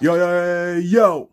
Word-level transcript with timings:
Yo, 0.00 0.16
yo, 0.16 0.78
yo, 0.78 1.30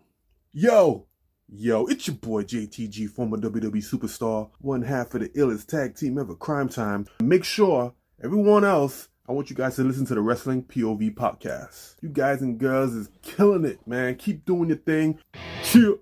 yo, 0.54 1.06
yo, 1.48 1.86
it's 1.88 2.08
your 2.08 2.16
boy 2.16 2.44
JTG, 2.44 3.10
former 3.10 3.38
WWE 3.38 3.84
superstar, 3.84 4.50
one 4.60 4.84
half 4.84 5.14
of 5.16 5.22
the 5.22 5.30
illest 5.30 5.68
tag 5.68 5.96
team 5.96 6.18
ever, 6.18 6.36
Cryme 6.36 6.70
Tyme. 6.70 7.08
Make 7.22 7.44
sure 7.44 7.94
everyone 8.24 8.64
else, 8.64 9.10
I 9.28 9.32
want 9.32 9.50
you 9.50 9.56
guys 9.56 9.76
to 9.78 9.84
listen 9.84 10.06
to 10.08 10.16
the 10.16 10.22
Wrestling 10.22 10.64
POV 10.64 11.16
podcast. 11.16 11.96
You 12.02 12.10
guys 12.10 12.42
and 12.42 12.58
girls 12.58 12.94
is 12.94 13.10
killing 13.22 13.66
it, 13.66 13.86
man. 13.88 14.16
Keep 14.16 14.46
doing 14.46 14.70
your 14.70 14.78
thing. 14.78 15.20
Cheer. 15.64 15.96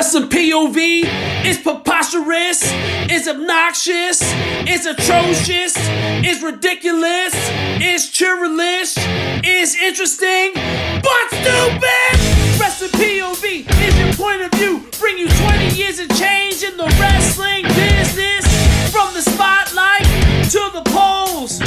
Wrestling 0.00 0.30
POV 0.30 1.44
is 1.44 1.58
preposterous, 1.58 2.62
is 3.10 3.28
obnoxious, 3.28 4.22
is 4.66 4.86
atrocious, 4.86 5.76
is 6.24 6.42
ridiculous, 6.42 7.34
is 7.82 8.08
churlish, 8.08 8.96
is 9.44 9.76
interesting, 9.76 10.52
but 10.54 11.26
stupid! 11.28 12.16
Wrestling 12.58 12.92
POV 12.92 13.66
is 13.68 13.98
your 13.98 14.14
point 14.14 14.40
of 14.40 14.50
view, 14.58 14.88
bring 14.98 15.18
you 15.18 15.28
20 15.28 15.76
years 15.76 15.98
of 15.98 16.08
change 16.16 16.62
in 16.62 16.78
the 16.78 16.86
wrestling 16.98 17.64
business. 17.64 18.46
From 18.90 19.12
the 19.12 19.20
spotlight 19.20 20.06
to 20.48 20.70
the 20.72 20.82
polls, 20.86 21.60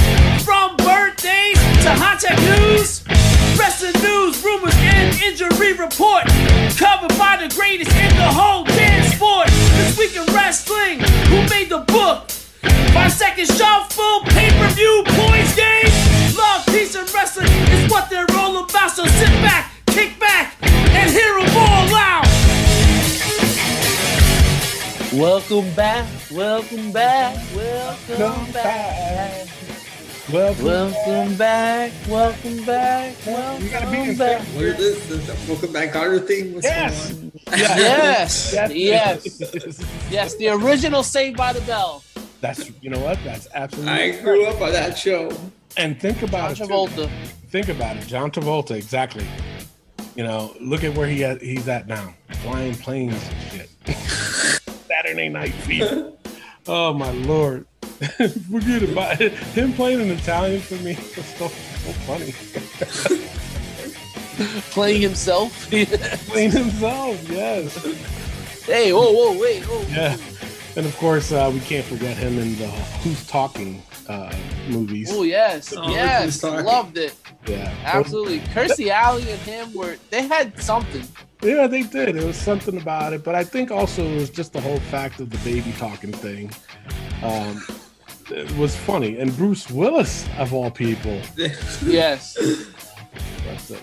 from 0.43 0.76
birthdays 0.77 1.59
to 1.84 1.91
hot 1.91 2.20
tech 2.20 2.40
news. 2.40 3.02
Wrestling 3.63 3.94
news, 4.03 4.44
rumors, 4.44 4.76
and 4.76 5.16
injury 5.23 5.71
report. 5.71 6.26
Covered 6.76 7.17
by 7.17 7.40
the 7.40 7.48
greatest 7.55 7.95
in 7.95 8.13
the 8.17 8.27
whole 8.27 8.66
damn 8.66 9.09
sport. 9.09 9.48
This 9.48 9.98
week 9.98 10.17
in 10.17 10.26
wrestling, 10.35 10.99
who 11.31 11.48
made 11.48 11.70
the 11.70 11.80
book? 11.88 12.30
Five 12.91 13.13
second 13.13 13.48
shuffle, 13.48 14.20
pay 14.35 14.49
per 14.59 14.68
view, 14.76 15.04
points 15.16 15.55
game. 15.55 15.87
Love, 16.35 16.65
peace, 16.65 16.93
and 16.96 17.10
wrestling 17.13 17.48
is 17.48 17.90
what 17.90 18.10
they're 18.10 18.27
all 18.35 18.65
about. 18.65 18.91
So 18.91 19.05
sit 19.05 19.32
back, 19.40 19.71
kick 19.87 20.20
back, 20.20 20.57
and 20.62 21.09
hear 21.09 21.34
them 21.40 21.55
all 21.55 21.96
out. 21.96 22.27
Welcome 25.13 25.74
back, 25.74 26.05
welcome 26.30 26.91
back, 26.91 27.37
welcome 27.55 28.52
back. 28.52 29.48
Welcome. 30.34 30.65
Welcome 30.65 31.35
back, 31.37 31.91
welcome 32.09 32.65
back, 32.65 33.15
You 33.27 33.70
gotta 33.70 33.85
be 33.85 33.98
welcome 33.98 34.09
in 34.09 34.17
back. 34.17 34.41
sync. 34.41 34.55
What 34.55 34.63
is 34.65 34.77
this? 34.77 35.07
The, 35.07 35.15
the 35.31 35.51
Welcome 35.51 35.71
Back 35.71 35.91
Kotter 35.93 36.25
thing? 36.25 36.55
What's 36.55 36.65
Yes. 36.65 37.12
going 37.13 37.31
on? 37.48 37.57
Yes, 37.59 38.51
yes, 38.51 38.71
yes. 38.75 39.85
yes. 40.09 40.35
The 40.37 40.49
original 40.49 41.03
Saved 41.03 41.37
by 41.37 41.53
the 41.53 41.62
Bell. 41.62 42.03
That's 42.41 42.71
you 42.81 42.90
know 42.90 42.98
what? 42.99 43.20
That's 43.23 43.48
absolutely. 43.53 43.91
I 43.93 44.21
grew 44.21 44.48
up 44.48 44.59
on 44.59 44.71
that 44.71 44.98
show. 44.98 45.31
And 45.77 46.01
think 46.01 46.23
about 46.23 46.55
John 46.55 46.65
it. 46.65 46.68
too. 46.68 46.73
Travolta. 46.73 47.09
Think 47.49 47.70
about 47.70 47.97
it. 47.97 48.07
John 48.07 48.31
Travolta, 48.31 48.71
exactly. 48.71 49.27
You 50.15 50.23
know, 50.23 50.55
look 50.59 50.84
at 50.84 50.95
where 50.95 51.07
he 51.07 51.23
at, 51.23 51.43
he's 51.43 51.68
at 51.68 51.87
now. 51.87 52.15
Flying 52.41 52.73
planes 52.73 53.21
and 53.53 53.68
shit. 53.85 53.95
Saturday 54.87 55.29
Night 55.29 55.53
Fever. 55.53 56.12
oh 56.68 56.91
my 56.93 57.12
lord. 57.12 57.68
Forget 58.51 58.84
about 58.84 59.21
it. 59.21 59.34
Him 59.34 59.73
playing 59.73 60.01
in 60.01 60.12
Italian 60.12 60.62
for 60.62 60.76
me 60.76 60.96
was 60.96 61.26
so, 61.26 61.48
so 61.48 61.91
funny. 62.05 62.34
Playing 64.72 65.01
himself. 65.01 65.69
Playing 66.28 66.51
himself, 66.51 67.29
yes. 67.29 68.66
hey, 68.66 68.91
whoa, 68.91 69.12
whoa, 69.12 69.40
wait, 69.40 69.63
oh. 69.68 69.85
Yeah. 69.90 70.18
And 70.75 70.85
of 70.88 70.97
course, 70.97 71.31
uh, 71.31 71.51
we 71.53 71.59
can't 71.59 71.85
forget 71.85 72.18
him 72.18 72.40
in 72.40 72.56
the 72.56 72.68
Who's 72.68 73.28
Talking 73.28 73.84
uh, 74.09 74.34
movies. 74.69 75.09
Oh 75.12 75.24
yes, 75.24 75.74
Oh, 75.78 75.90
yes, 75.90 76.44
loved 76.44 76.97
it. 76.97 77.16
Yeah. 77.47 77.74
Absolutely. 77.84 78.40
Kirstie 78.40 78.90
Alley 78.90 79.29
and 79.29 79.40
him 79.41 79.74
were 79.74 79.97
they 80.09 80.28
had 80.28 80.59
something. 80.59 81.03
Yeah, 81.41 81.68
they 81.68 81.84
did. 81.84 82.16
It 82.16 82.24
was 82.24 82.38
something 82.38 82.78
about 82.81 83.14
it, 83.14 83.24
but 83.24 83.35
I 83.35 83.44
think 83.44 83.70
also 83.70 84.03
it 84.03 84.16
was 84.16 84.30
just 84.30 84.53
the 84.53 84.62
whole 84.62 84.80
fact 84.80 85.20
of 85.20 85.30
the 85.30 85.38
baby 85.40 85.74
talking 85.78 86.12
thing. 86.12 86.52
Um, 87.22 87.62
it 88.31 88.51
was 88.57 88.75
funny, 88.75 89.17
and 89.19 89.35
Bruce 89.38 89.69
Willis 89.69 90.28
of 90.38 90.53
all 90.53 90.69
people. 90.72 91.19
Yes. 91.85 92.38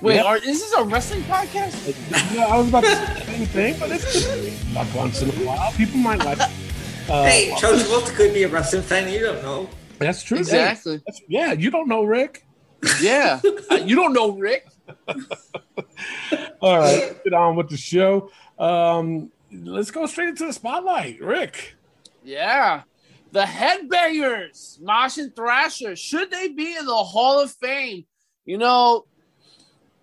Wait, 0.02 0.16
Yeah, 0.16 0.22
are, 0.24 0.36
is 0.38 0.42
this 0.60 0.72
a 0.74 0.82
wrestling 0.84 1.22
podcast? 1.22 2.34
yeah, 2.34 2.46
I 2.46 2.56
was 2.58 2.68
about 2.68 2.84
to 2.84 2.88
say 2.96 3.14
the 3.14 3.20
same 3.24 3.46
thing, 3.46 3.76
but 3.78 3.90
it's 3.92 4.74
like 4.74 4.92
once 4.94 5.22
in 5.22 5.28
a 5.28 5.32
while 5.46 5.70
people 5.72 5.98
might 5.98 6.18
like. 6.24 6.38
Uh, 7.08 7.24
hey, 7.24 7.54
Joe 7.58 7.74
Travolta 7.76 8.14
could 8.14 8.32
be 8.34 8.44
a 8.44 8.48
wrestling 8.48 8.82
fan. 8.82 9.08
You 9.12 9.20
don't 9.20 9.42
know. 9.42 9.68
that's 9.98 10.22
true. 10.22 10.36
Hey, 10.38 10.42
Exactly. 10.42 10.96
that's- 10.98 11.20
yeah, 11.28 11.52
you 11.52 11.70
don't 11.70 11.88
know 11.88 12.04
Rick. 12.04 12.46
Yeah. 13.00 13.40
Uh, 13.70 13.74
you 13.76 13.94
don't 13.96 14.12
know 14.14 14.30
Rick. 14.32 14.66
All 16.60 16.78
right, 16.78 16.98
let's 17.08 17.20
get 17.24 17.32
on 17.34 17.56
with 17.56 17.68
the 17.68 17.76
show. 17.76 18.30
Um, 18.58 19.30
let's 19.52 19.90
go 19.90 20.06
straight 20.06 20.28
into 20.30 20.46
the 20.46 20.52
spotlight. 20.52 21.20
Rick. 21.20 21.74
Yeah. 22.24 22.82
The 23.32 23.42
Headbangers, 23.42 24.80
Mosh 24.80 25.18
and 25.18 25.34
Thrasher, 25.34 25.94
should 25.94 26.30
they 26.30 26.48
be 26.48 26.76
in 26.76 26.84
the 26.84 26.94
Hall 26.94 27.40
of 27.40 27.52
Fame? 27.52 28.04
You 28.44 28.58
know, 28.58 29.06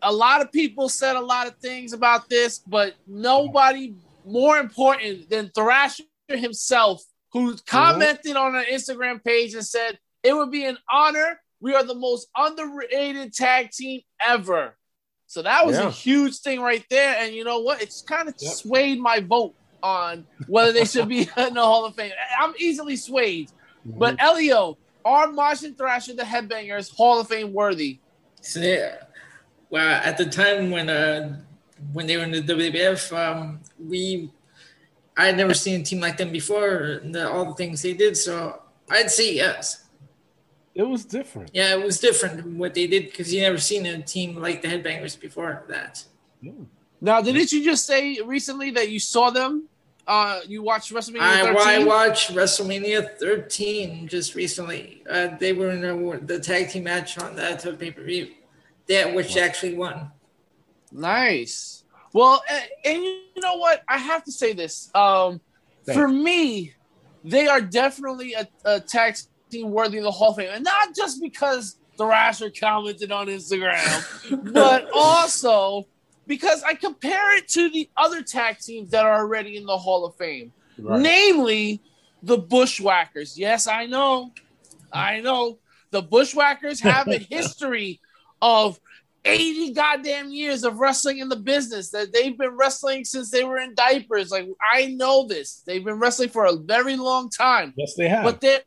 a 0.01 0.13
lot 0.13 0.41
of 0.41 0.51
people 0.51 0.87
said 0.87 1.15
a 1.15 1.21
lot 1.21 1.47
of 1.47 1.57
things 1.57 1.91
about 1.91 2.29
this, 2.29 2.59
but 2.59 2.93
nobody 3.05 3.95
more 4.25 4.57
important 4.59 5.29
than 5.29 5.51
Thrasher 5.53 6.03
himself, 6.29 7.03
who 7.33 7.57
commented 7.65 8.35
on 8.37 8.55
our 8.55 8.63
Instagram 8.63 9.23
page 9.23 9.53
and 9.53 9.65
said, 9.65 9.99
It 10.23 10.33
would 10.33 10.51
be 10.51 10.65
an 10.65 10.77
honor. 10.91 11.39
We 11.59 11.73
are 11.73 11.83
the 11.83 11.95
most 11.95 12.27
underrated 12.35 13.33
tag 13.33 13.71
team 13.71 14.01
ever. 14.21 14.77
So 15.25 15.41
that 15.41 15.65
was 15.65 15.77
Yeah. 15.77 15.87
a 15.87 15.91
huge 15.91 16.39
thing 16.39 16.61
right 16.61 16.85
there. 16.89 17.17
And 17.17 17.35
you 17.35 17.43
know 17.43 17.59
what? 17.59 17.81
It's 17.81 18.01
kind 18.01 18.29
of 18.29 18.35
Yep. 18.39 18.53
swayed 18.53 18.99
my 18.99 19.19
vote 19.19 19.55
on 19.83 20.25
whether 20.47 20.71
they 20.71 20.85
should 20.85 21.07
be 21.07 21.21
in 21.37 21.53
the 21.53 21.61
Hall 21.61 21.85
of 21.85 21.95
Fame. 21.95 22.11
I'm 22.39 22.53
easily 22.59 22.95
swayed. 22.95 23.51
But 23.85 24.17
Elio, 24.19 24.77
are 25.05 25.31
Mosh 25.31 25.63
and 25.63 25.77
Thrasher 25.77 26.13
the 26.13 26.23
Headbangers 26.23 26.93
Hall 26.93 27.21
of 27.21 27.27
Fame 27.27 27.53
worthy? 27.53 27.99
So, 28.41 28.59
yeah. 28.59 28.95
Well, 29.69 30.01
at 30.03 30.17
the 30.17 30.25
time 30.25 30.71
when 30.71 30.89
uh 30.89 31.39
when 31.93 32.07
they 32.07 32.17
were 32.17 32.23
in 32.23 32.31
the 32.31 32.41
WWF, 32.41 33.15
um, 33.15 33.59
we 33.79 34.31
I 35.15 35.25
had 35.27 35.37
never 35.37 35.53
seen 35.53 35.81
a 35.81 35.83
team 35.83 35.99
like 35.99 36.17
them 36.17 36.31
before. 36.31 37.01
And 37.03 37.13
the, 37.13 37.29
all 37.29 37.45
the 37.45 37.53
things 37.55 37.81
they 37.81 37.93
did, 37.93 38.15
so 38.15 38.61
I'd 38.89 39.11
say 39.11 39.33
yes. 39.33 39.85
it 40.75 40.83
was 40.83 41.05
different. 41.05 41.51
Yeah, 41.53 41.73
it 41.75 41.83
was 41.83 41.99
different 41.99 42.37
than 42.37 42.57
what 42.57 42.73
they 42.73 42.87
did 42.87 43.05
because 43.05 43.33
you 43.33 43.41
never 43.41 43.57
seen 43.57 43.85
a 43.85 44.01
team 44.01 44.35
like 44.35 44.61
the 44.61 44.67
Headbangers 44.67 45.19
before 45.19 45.63
that. 45.69 46.03
Now, 46.99 47.21
didn't 47.21 47.51
you 47.51 47.63
just 47.63 47.85
say 47.85 48.19
recently 48.21 48.71
that 48.71 48.89
you 48.89 48.99
saw 48.99 49.29
them? 49.29 49.67
Uh, 50.07 50.39
you 50.47 50.63
watched 50.63 50.93
WrestleMania 50.93 51.19
I, 51.21 51.53
13? 51.53 51.57
I 51.57 51.83
watched 51.83 52.33
WrestleMania 52.33 53.17
13 53.17 54.07
just 54.07 54.35
recently. 54.35 55.03
Uh, 55.09 55.35
they 55.37 55.51
were 55.51 55.71
in 55.71 55.81
the, 55.81 56.19
the 56.23 56.39
tag 56.39 56.69
team 56.69 56.85
match 56.85 57.17
on 57.19 57.35
that 57.35 57.61
pay 57.77 57.91
per 57.91 58.03
view, 58.03 58.31
that 58.87 59.13
which 59.13 59.35
actually 59.35 59.75
won. 59.75 60.11
Nice. 60.91 61.83
Well, 62.13 62.41
a- 62.49 62.87
and 62.87 63.03
you 63.03 63.21
know 63.41 63.57
what? 63.57 63.83
I 63.87 63.97
have 63.97 64.23
to 64.23 64.31
say 64.31 64.53
this. 64.53 64.89
Um, 64.95 65.41
for 65.93 66.07
me, 66.07 66.73
they 67.23 67.47
are 67.47 67.61
definitely 67.61 68.33
a, 68.33 68.47
a 68.63 68.79
tag 68.79 69.17
team 69.51 69.71
worthy 69.71 69.97
of 69.97 70.05
the 70.05 70.11
Hall 70.11 70.31
of 70.31 70.37
Fame, 70.37 70.49
and 70.53 70.63
not 70.63 70.95
just 70.95 71.21
because 71.21 71.77
Thrasher 71.97 72.49
commented 72.49 73.11
on 73.11 73.27
Instagram, 73.27 74.53
but 74.53 74.89
also 74.93 75.85
because 76.27 76.61
I 76.63 76.73
compare 76.75 77.37
it 77.37 77.47
to 77.49 77.69
the 77.69 77.89
other 77.97 78.21
tag 78.21 78.59
teams 78.59 78.91
that 78.91 79.05
are 79.05 79.15
already 79.19 79.57
in 79.57 79.65
the 79.65 79.77
Hall 79.77 80.05
of 80.05 80.15
Fame, 80.15 80.51
Right. 80.77 81.01
namely 81.01 81.81
the 82.21 82.37
Bushwhackers. 82.37 83.37
Yes, 83.37 83.67
I 83.67 83.85
know, 83.85 84.31
I 84.91 85.21
know. 85.21 85.59
The 85.91 86.01
Bushwhackers 86.01 86.81
have 86.81 87.07
a 87.07 87.17
history 87.29 87.99
of 88.41 88.79
80 89.25 89.73
goddamn 89.73 90.29
years 90.31 90.63
of 90.63 90.77
wrestling 90.79 91.17
in 91.19 91.27
the 91.29 91.35
business 91.35 91.89
that 91.91 92.13
they've 92.13 92.37
been 92.37 92.55
wrestling 92.55 93.03
since 93.05 93.29
they 93.31 93.43
were 93.43 93.57
in 93.57 93.73
diapers. 93.75 94.31
Like 94.31 94.47
I 94.71 94.87
know 94.87 95.27
this. 95.27 95.63
They've 95.65 95.83
been 95.83 95.99
wrestling 95.99 96.29
for 96.29 96.45
a 96.45 96.55
very 96.55 96.95
long 96.95 97.29
time. 97.29 97.73
Yes, 97.75 97.95
they 97.95 98.07
have. 98.07 98.23
But 98.23 98.41
their 98.41 98.59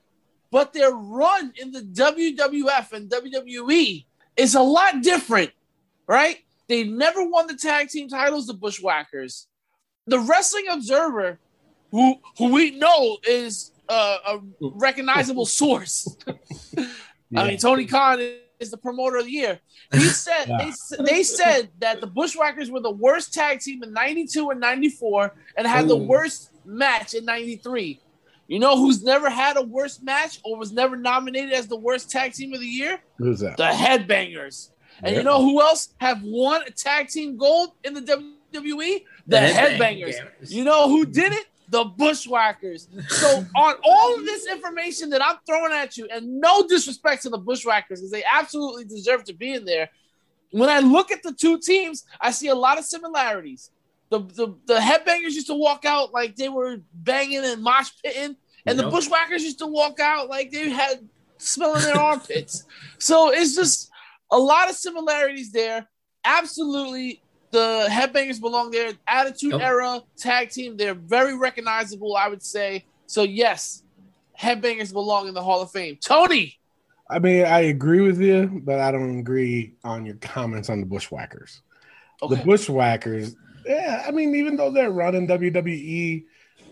but 0.51 0.73
their 0.73 0.91
run 0.91 1.53
in 1.57 1.71
the 1.71 1.81
WWF 1.83 2.93
and 2.93 3.09
WWE 3.09 4.05
is 4.37 4.55
a 4.55 4.63
lot 4.63 5.01
different, 5.03 5.51
right? 6.07 6.39
They 6.71 6.85
never 6.85 7.25
won 7.29 7.49
the 7.49 7.57
tag 7.57 7.89
team 7.89 8.09
titles, 8.09 8.47
the 8.47 8.55
Bushwhackers. 8.55 9.49
The 10.07 10.21
Wrestling 10.21 10.67
Observer, 10.71 11.41
who 11.91 12.15
who 12.39 12.53
we 12.53 12.71
know 12.71 13.19
is 13.29 13.73
uh, 13.89 14.19
a 14.25 14.39
recognizable 14.61 15.47
source. 15.61 16.17
I 17.37 17.49
mean, 17.49 17.59
Tony 17.59 17.87
Khan 17.87 18.21
is 18.61 18.71
the 18.71 18.77
promoter 18.77 19.17
of 19.17 19.25
the 19.25 19.33
year. 19.33 19.59
He 19.93 19.99
said 20.27 20.45
Yeah. 20.47 20.71
they, 20.99 21.05
they 21.05 21.23
said 21.25 21.71
that 21.81 22.01
the 22.01 22.07
Bushwhackers 22.07 22.71
were 22.71 22.81
the 22.81 22.93
worst 22.93 23.35
tag 23.35 23.59
team 23.59 23.83
in 23.83 23.93
'92 23.93 24.51
and 24.51 24.61
'94, 24.61 25.35
and 25.57 25.67
had 25.67 25.89
the 25.89 25.97
worst 25.97 26.51
match 26.65 27.15
in 27.15 27.25
'93. 27.25 28.01
You 28.47 28.61
know 28.61 28.77
who's 28.77 29.03
never 29.03 29.29
had 29.29 29.57
a 29.57 29.63
worse 29.63 30.01
match 30.03 30.39
or 30.45 30.57
was 30.57 30.71
never 30.71 30.97
nominated 30.97 31.53
as 31.53 31.67
the 31.67 31.77
worst 31.77 32.13
tag 32.13 32.33
team 32.33 32.55
of 32.55 32.61
the 32.61 32.67
year? 32.67 33.01
Who's 33.19 33.41
that? 33.41 33.57
The 33.57 33.65
Headbangers. 33.65 34.71
And 35.03 35.17
you 35.17 35.23
know 35.23 35.41
who 35.41 35.61
else 35.61 35.95
have 35.99 36.23
won 36.23 36.63
a 36.67 36.71
tag 36.71 37.09
team 37.09 37.37
gold 37.37 37.73
in 37.85 37.95
the 37.95 38.01
WWE? 38.01 38.35
The, 38.53 39.03
The 39.27 39.37
Headbangers. 39.37 40.15
Headbangers. 40.15 40.51
You 40.51 40.65
know 40.65 40.89
who 40.89 41.07
did 41.07 41.33
it? 41.33 41.47
The 41.69 41.85
Bushwhackers. 41.85 42.89
So 43.09 43.45
on 43.57 43.75
all 43.85 44.19
of 44.19 44.25
this 44.25 44.47
information 44.47 45.11
that 45.11 45.25
I'm 45.25 45.37
throwing 45.47 45.73
at 45.73 45.97
you, 45.97 46.09
and 46.13 46.41
no 46.41 46.67
disrespect 46.67 47.23
to 47.23 47.31
the 47.31 47.39
Bushwhackers, 47.39 48.01
because 48.01 48.11
they 48.11 48.25
absolutely 48.25 48.85
deserve 48.85 49.25
to 49.25 49.33
be 49.33 49.53
in 49.53 49.65
there. 49.65 49.89
When 50.51 50.69
I 50.69 50.81
look 50.81 51.13
at 51.13 51.23
the 51.23 51.33
two 51.33 51.61
teams, 51.61 52.05
I 52.21 52.33
see 52.33 52.49
a 52.49 52.55
lot 52.55 52.79
of 52.79 52.85
similarities. 52.85 53.71
The, 54.11 54.19
the, 54.19 54.55
the 54.67 54.79
Headbangers 54.81 55.35
used 55.35 55.47
to 55.47 55.55
walk 55.55 55.85
out 55.85 56.13
like 56.13 56.35
they 56.35 56.49
were 56.49 56.79
banging 56.93 57.45
and 57.45 57.63
mosh 57.63 57.91
pitting, 58.03 58.37
and 58.67 58.79
the. 58.79 58.91
Bushwhackers 58.91 59.45
used 59.45 59.61
to 59.61 59.67
walk 59.67 60.01
out 60.01 60.29
like 60.29 60.51
they 60.51 60.69
had 60.69 61.09
smelling 61.39 61.83
their 61.83 61.97
armpits. 62.01 62.65
So 62.99 63.31
it's 63.31 63.55
just 63.55 63.90
a 64.31 64.39
lot 64.39 64.71
of 64.71 64.77
similarities 64.77 65.53
there. 65.53 65.87
Absolutely, 66.25 67.23
the 67.51 67.87
Headbangers 67.91 68.41
belong 68.41 68.71
there. 68.71 68.93
Attitude 69.07 69.53
Yep. 69.53 69.61
Era 69.61 70.01
tag 70.17 70.51
team, 70.51 70.77
they're 70.77 70.95
very 70.95 71.37
recognizable, 71.37 72.17
I 72.17 72.29
would 72.29 72.43
say. 72.43 72.85
So 73.07 73.23
yes, 73.23 73.83
Headbangers 74.39 74.93
belong 74.93 75.29
in 75.29 75.35
the 75.35 75.43
Hall 75.43 75.61
of 75.61 75.71
Fame. 75.71 75.99
Tony, 76.03 76.59
I 77.09 77.19
mean, 77.19 77.45
I 77.45 77.61
agree 77.61 78.01
with 78.03 78.21
you, 78.21 78.61
but 78.65 78.79
I 78.79 78.93
don't 78.93 79.19
agree 79.19 79.75
on 79.83 80.07
your 80.07 80.15
comments 80.17 80.71
on 80.71 80.81
the 80.81 80.87
Bushwhackers. 80.87 81.63
okay. 82.23 82.37
The 82.37 82.43
Bushwhackers, 82.45 83.35
yeah, 83.67 84.05
I 84.07 84.13
mean, 84.13 84.35
even 84.37 84.57
though 84.57 84.71
their 84.71 84.91
run 84.91 85.15
in 85.17 85.27
WWE 85.27 86.25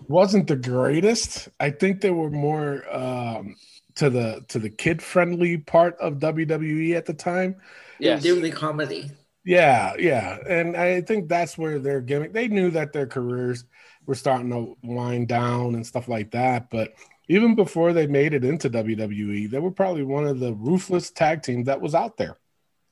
wasn't 0.06 0.46
the 0.46 0.56
greatest, 0.56 1.48
I 1.58 1.70
think 1.70 2.00
they 2.00 2.10
were 2.12 2.30
more 2.30 2.84
um, 2.94 3.56
to 3.98 4.10
the 4.10 4.44
to 4.48 4.58
the 4.58 4.70
kid 4.70 5.02
friendly 5.02 5.58
part 5.58 5.96
of 5.98 6.14
WWE 6.14 6.94
at 6.96 7.06
the 7.06 7.14
time. 7.14 7.56
Yeah, 8.00 8.16
They 8.16 8.32
were 8.32 8.40
the 8.40 8.50
comedy. 8.50 9.10
Yeah, 9.44 9.94
yeah, 9.98 10.38
and 10.46 10.76
I 10.76 11.00
think 11.00 11.28
that's 11.28 11.56
where 11.56 11.78
their 11.78 12.00
gimmick. 12.00 12.32
They 12.32 12.48
knew 12.48 12.70
that 12.72 12.92
their 12.92 13.06
careers 13.06 13.64
were 14.06 14.14
starting 14.14 14.50
to 14.50 14.76
wind 14.82 15.28
down 15.28 15.74
and 15.74 15.86
stuff 15.86 16.06
like 16.08 16.30
that, 16.32 16.70
but 16.70 16.92
even 17.28 17.54
before 17.54 17.92
they 17.92 18.06
made 18.06 18.34
it 18.34 18.44
into 18.44 18.70
WWE, 18.70 19.50
they 19.50 19.58
were 19.58 19.70
probably 19.70 20.02
one 20.02 20.26
of 20.26 20.38
the 20.40 20.54
ruthless 20.54 21.10
tag 21.10 21.42
teams 21.42 21.66
that 21.66 21.80
was 21.80 21.94
out 21.94 22.16
there. 22.16 22.38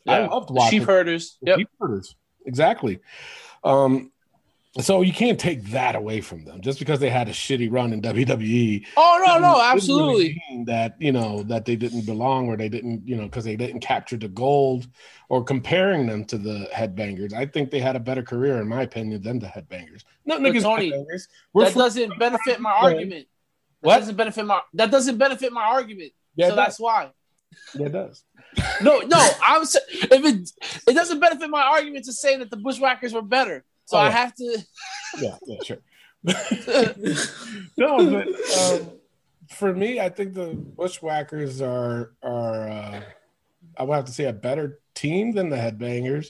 I 0.06 0.20
Yeah. 0.20 0.26
loved 0.29 0.49
The 0.49 0.55
watching 0.55 0.81
Sheepherders. 0.81 1.38
the 1.43 1.50
Yep. 1.50 1.59
Sheep 1.59 1.69
herders. 1.81 2.17
Exactly. 2.47 3.00
Um, 3.64 4.12
so 4.81 5.00
you 5.02 5.12
can't 5.12 5.38
take 5.38 5.64
that 5.70 5.94
away 5.96 6.20
from 6.20 6.44
them 6.44 6.61
just 6.61 6.78
because 6.78 7.00
they 7.00 7.08
had 7.11 7.28
a 7.28 7.32
shitty 7.32 7.70
run 7.73 7.93
in 7.93 8.02
WWE. 8.02 8.87
Oh 8.96 9.23
no, 9.26 9.38
no, 9.38 9.52
really 9.55 9.62
absolutely. 9.64 10.43
mean 10.50 10.64
that 10.67 10.96
you 10.99 11.12
know 11.12 11.43
that 11.44 11.64
they 11.64 11.76
didn't 11.76 12.06
belong 12.06 12.49
or 12.49 12.56
they 12.56 12.69
didn't 12.69 13.06
you 13.06 13.17
know 13.17 13.25
because 13.25 13.44
they 13.44 13.56
didn't 13.56 13.81
capture 13.81 14.17
the 14.17 14.28
gold 14.28 14.87
or 15.28 15.43
comparing 15.44 16.06
them 16.06 16.25
to 16.26 16.38
the 16.38 16.69
headbangers. 16.75 17.32
I 17.32 17.46
think 17.46 17.70
they 17.70 17.81
had 17.81 17.96
a 17.96 18.00
better 18.00 18.23
career 18.23 18.61
in 18.61 18.69
my 18.69 18.82
opinion 18.82 19.23
than 19.23 19.38
the 19.38 19.46
headbangers. 19.46 20.02
But 20.26 20.44
against 20.44 20.67
Tony, 20.67 20.90
headbangers. 20.93 21.28
We're 21.52 21.64
That 21.64 21.73
from- 21.73 21.82
doesn't 21.82 22.19
benefit 22.19 22.61
my 22.61 22.73
argument. 22.73 23.26
That 23.82 23.87
What? 23.88 23.99
doesn't 24.00 24.17
benefit 24.17 24.44
my 24.46 24.61
that 24.75 24.90
doesn't 24.90 25.19
benefit 25.19 25.52
my 25.52 25.62
argument. 25.64 26.12
yeah, 26.34 26.49
so 26.50 26.56
that's 26.56 26.78
why. 26.81 27.11
Yeah, 27.75 27.87
it 27.87 27.93
does. 27.93 28.25
No, 28.82 29.00
no, 29.00 29.28
I'm 29.43 29.62
if 29.62 30.11
it 30.12 30.50
it 30.88 30.93
doesn't 30.94 31.20
benefit 31.20 31.49
my 31.49 31.62
argument 31.62 32.05
to 32.06 32.12
say 32.12 32.37
that 32.37 32.50
the 32.50 32.56
Bushwhackers 32.56 33.12
were 33.12 33.23
better. 33.23 33.64
So 33.87 33.97
Oh, 33.97 34.00
I 34.00 34.05
yeah. 34.06 34.11
have 34.11 34.35
to 34.35 34.59
Yeah, 35.21 35.37
yeah, 35.47 35.62
sure. 35.65 35.79
no, 37.77 38.11
but 38.11 38.29
um, 38.59 38.91
for 39.49 39.73
me, 39.73 40.00
I 40.00 40.09
think 40.09 40.35
the 40.35 40.55
Bushwhackers 40.55 41.62
are 41.62 42.12
are 42.23 42.69
uh, 42.69 43.00
I 43.77 43.83
would 43.85 43.94
have 43.94 44.05
to 44.06 44.12
say 44.12 44.25
a 44.25 44.33
better 44.33 44.81
team 44.94 45.33
than 45.33 45.49
the 45.49 45.56
Headbangers. 45.56 46.29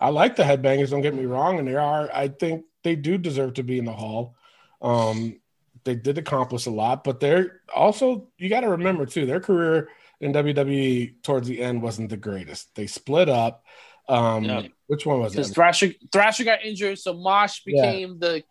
I 0.00 0.10
like 0.10 0.36
the 0.36 0.42
Headbangers. 0.42 0.90
Don't 0.90 1.00
get 1.00 1.14
me 1.14 1.24
wrong, 1.24 1.58
and 1.58 1.66
they 1.66 1.74
are. 1.76 2.10
I 2.12 2.28
think 2.28 2.64
they 2.84 2.94
do 2.94 3.18
deserve 3.18 3.54
to 3.54 3.62
be 3.62 3.78
in 3.78 3.84
the 3.84 3.92
Hall. 3.92 4.36
Um, 4.82 5.40
they 5.84 5.94
did 5.94 6.18
accomplish 6.18 6.66
a 6.66 6.70
lot, 6.70 7.04
but 7.04 7.20
they're 7.20 7.62
also 7.74 8.28
you 8.36 8.48
got 8.48 8.60
to 8.60 8.68
remember 8.70 9.06
too 9.06 9.26
their 9.26 9.40
career 9.40 9.88
in 10.20 10.32
WWE 10.32 11.22
towards 11.22 11.48
the 11.48 11.62
end 11.62 11.80
wasn't 11.80 12.10
the 12.10 12.16
greatest. 12.16 12.74
They 12.74 12.86
split 12.86 13.28
up. 13.28 13.64
Um, 14.08 14.44
Yeah. 14.44 14.62
Which 14.88 15.06
one 15.06 15.20
was 15.20 15.32
it? 15.32 15.36
because 15.36 15.50
it? 15.50 15.54
Thrasher 15.54 15.90
Thrasher 16.12 16.44
got 16.44 16.64
injured, 16.64 16.98
so 16.98 17.14
Mosh 17.14 17.60
Yeah. 17.66 17.90
became 17.92 18.18
the 18.18 18.42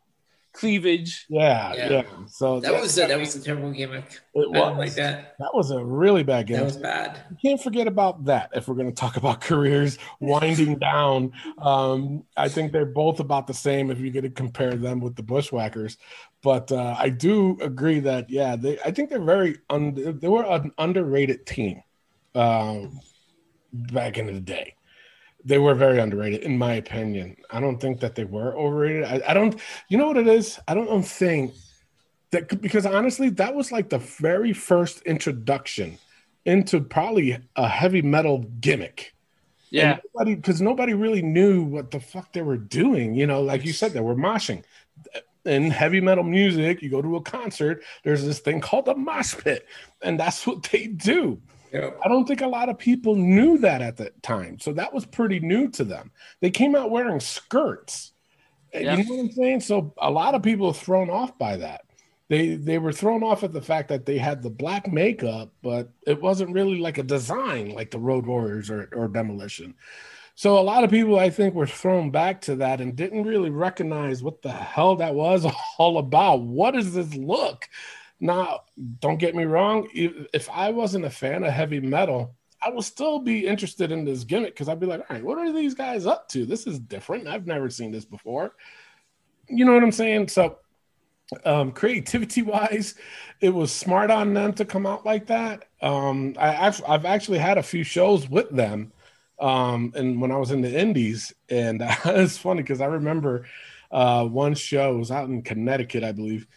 cleavage. 0.54 1.26
Yeah, 1.30 1.74
yeah. 1.76 1.90
Yeah. 1.92 2.04
So 2.28 2.60
That 2.60 2.74
was 2.82 2.98
a, 2.98 3.06
that 3.08 3.20
was 3.20 3.36
a 3.36 3.44
terrible 3.44 3.72
gimmick. 3.72 4.06
it 4.34 4.40
I 4.40 4.42
don't 4.42 4.78
was. 4.78 4.88
like 4.88 4.96
that. 4.96 5.36
That 5.38 5.52
was 5.54 5.70
a 5.70 5.84
really 5.84 6.24
bad 6.24 6.48
game. 6.48 6.58
That 6.58 6.64
was 6.66 6.78
bad. 6.78 7.20
You 7.30 7.38
can't 7.44 7.62
forget 7.62 7.86
about 7.86 8.26
that 8.26 8.50
if 8.56 8.68
we're 8.68 8.74
going 8.74 8.88
to 8.90 8.96
talk 8.96 9.18
about 9.18 9.40
careers 9.52 10.00
winding 10.20 10.80
down. 10.80 11.32
Um, 11.60 12.24
I 12.36 12.50
think 12.50 12.72
they're 12.72 12.86
both 12.88 13.20
about 13.20 13.46
the 13.46 13.54
same 13.54 13.92
if 13.92 14.00
you're 14.00 14.12
going 14.14 14.24
to 14.24 14.32
compare 14.32 14.74
them 14.76 15.00
with 15.00 15.16
the 15.16 15.22
Bushwhackers. 15.22 15.98
But 16.42 16.72
uh, 16.72 16.96
I 16.98 17.10
do 17.10 17.58
agree 17.62 18.00
that 18.00 18.30
yeah, 18.30 18.56
they 18.56 18.80
I 18.80 18.90
think 18.92 19.10
they're 19.12 19.20
very 19.22 19.58
un- 19.70 20.18
they 20.20 20.28
were 20.28 20.44
an 20.46 20.72
underrated 20.80 21.46
team 21.46 21.84
um, 22.34 23.00
back 23.74 24.18
in 24.18 24.26
the 24.26 24.40
day. 24.40 24.74
They 25.48 25.60
were 25.60 25.76
very 25.76 25.98
underrated, 26.00 26.42
in 26.42 26.58
my 26.58 26.74
opinion. 26.74 27.38
I 27.50 27.62
don't 27.62 27.80
think 27.80 28.02
that 28.02 28.16
they 28.16 28.26
were 28.26 28.54
overrated. 28.58 29.06
I, 29.06 29.22
I 29.30 29.34
don't. 29.34 29.58
You 29.88 29.98
know 29.98 30.08
what 30.08 30.18
it 30.18 30.28
is? 30.28 30.60
I 30.68 30.74
don't 30.74 30.90
um, 30.90 31.02
think 31.02 31.54
that 32.32 32.62
because 32.62 32.86
honestly, 32.86 33.30
that 33.30 33.56
was 33.56 33.72
like 33.72 33.90
the 33.90 34.00
very 34.00 34.52
first 34.52 35.02
introduction 35.04 35.98
into 36.46 36.82
probably 36.82 37.38
a 37.56 37.68
heavy 37.68 38.02
metal 38.02 38.40
gimmick. 38.60 39.14
Yeah, 39.70 40.00
nobody 40.14 40.36
because 40.36 40.62
nobody 40.62 40.94
really 40.94 41.22
knew 41.22 41.64
what 41.64 41.92
the 41.92 42.02
fuck 42.02 42.34
they 42.34 42.42
were 42.42 42.58
doing. 42.58 43.16
You 43.16 43.26
know, 43.26 43.42
like 43.42 43.64
you 43.64 43.72
said, 43.72 43.94
they 43.94 44.02
were 44.02 44.16
moshing. 44.16 44.64
Uh, 45.16 45.20
in 45.46 45.72
heavy 45.72 46.02
metal 46.02 46.26
music, 46.26 46.82
you 46.82 46.90
go 46.90 47.02
to 47.02 47.16
a 47.16 47.22
concert, 47.22 47.82
there's 48.04 48.26
this 48.26 48.40
thing 48.40 48.60
called 48.60 48.90
a 48.90 48.96
mosh 48.96 49.34
pit, 49.38 49.66
and 50.02 50.20
that's 50.20 50.46
what 50.48 50.64
they 50.64 50.88
do. 50.88 51.42
Yep. 51.72 52.00
I 52.04 52.08
don't 52.08 52.28
think 52.28 52.42
a 52.42 52.48
lot 52.48 52.70
of 52.70 52.78
people 52.78 53.16
knew 53.16 53.58
that 53.60 53.82
at 53.82 53.98
the 53.98 54.12
time. 54.22 54.60
So 54.60 54.74
that 54.74 54.94
was 54.94 55.06
pretty 55.06 55.40
new 55.40 55.70
to 55.72 55.84
them. 55.84 56.12
They 56.42 56.50
came 56.50 56.76
out 56.76 56.92
wearing 56.92 57.20
skirts. 57.20 58.14
Yeah. 58.74 58.96
You 58.96 59.04
know 59.04 59.16
what 59.16 59.20
I'm 59.22 59.32
saying? 59.32 59.60
So 59.62 59.94
a 59.98 60.10
lot 60.10 60.36
of 60.36 60.44
people 60.44 60.68
are 60.68 60.74
thrown 60.74 61.10
off 61.10 61.38
by 61.38 61.58
that. 61.58 61.82
They 62.30 62.56
they 62.56 62.78
were 62.78 62.92
thrown 62.92 63.24
off 63.24 63.44
at 63.44 63.54
the 63.54 63.62
fact 63.62 63.88
that 63.90 64.06
they 64.06 64.18
had 64.18 64.44
the 64.44 64.50
black 64.50 64.92
makeup, 64.92 65.54
but 65.62 65.90
it 66.06 66.22
wasn't 66.22 66.52
really 66.52 66.80
like 66.80 66.98
a 66.98 67.04
design 67.04 67.70
like 67.70 67.92
the 67.92 68.00
Road 68.00 68.26
Warriors 68.26 68.70
or, 68.70 68.90
or 68.94 69.08
Demolition. 69.08 69.76
So 70.36 70.60
a 70.60 70.62
lot 70.62 70.84
of 70.84 70.92
people 70.92 71.18
I 71.18 71.30
think 71.30 71.56
were 71.56 71.66
thrown 71.66 72.12
back 72.12 72.42
to 72.42 72.58
that 72.58 72.80
and 72.80 72.96
didn't 72.96 73.24
really 73.24 73.50
recognize 73.50 74.22
what 74.22 74.42
the 74.42 74.52
hell 74.52 74.98
that 74.98 75.16
was 75.16 75.48
all 75.80 75.98
about. 75.98 76.42
What 76.42 76.76
is 76.76 76.94
this 76.94 77.14
look? 77.16 77.68
Now, 78.20 78.62
don't 79.00 79.20
get 79.20 79.36
me 79.36 79.46
wrong. 79.46 79.88
If, 79.94 80.50
I 80.50 80.72
wasn't 80.72 81.06
a 81.06 81.10
fan 81.10 81.44
of 81.44 81.52
heavy 81.52 81.80
metal, 81.80 82.36
I 82.62 82.70
would 82.70 82.84
still 82.84 83.20
be 83.20 83.46
interested 83.46 83.92
in 83.92 84.06
this 84.06 84.24
gimmick 84.24 84.54
because 84.56 84.68
I'd 84.68 84.80
be 84.80 84.88
like, 84.88 85.02
all 85.02 85.16
right, 85.16 85.24
what 85.24 85.38
are 85.38 85.52
these 85.52 85.76
guys 85.76 86.06
up 86.06 86.28
to? 86.30 86.46
This 86.46 86.66
is 86.66 86.80
different. 86.80 87.28
I've 87.28 87.46
never 87.46 87.70
seen 87.70 87.92
this 87.92 88.06
before. 88.06 88.54
You 89.48 89.66
know 89.66 89.74
what 89.74 89.84
I'm 89.84 89.92
saying? 89.92 90.30
So, 90.30 90.58
um, 91.46 91.72
creativity 91.72 92.42
wise, 92.42 92.96
it 93.42 93.50
was 93.50 93.72
smart 93.72 94.10
on 94.10 94.34
them 94.34 94.54
to 94.54 94.66
come 94.66 94.86
out 94.86 95.06
like 95.06 95.28
that. 95.28 95.66
Um, 95.82 96.36
I, 96.40 96.68
I've, 96.68 96.82
I've 96.88 97.06
actually 97.06 97.38
had 97.38 97.58
a 97.58 97.64
few 97.64 97.84
shows 97.84 98.28
with 98.30 98.50
them. 98.50 98.92
Um, 99.40 99.94
and 99.96 100.20
when 100.20 100.32
I 100.32 100.38
was 100.38 100.50
in 100.50 100.62
the 100.62 100.80
Indies, 100.80 101.34
and 101.50 101.82
it's 102.06 102.38
funny 102.38 102.64
because 102.64 102.82
I 102.82 102.86
remember 102.86 103.46
uh, 103.92 104.26
one 104.26 104.56
show 104.56 104.98
was 104.98 105.12
out 105.12 105.30
in 105.30 105.44
Connecticut, 105.44 106.04
I 106.04 106.12
believe, 106.12 106.48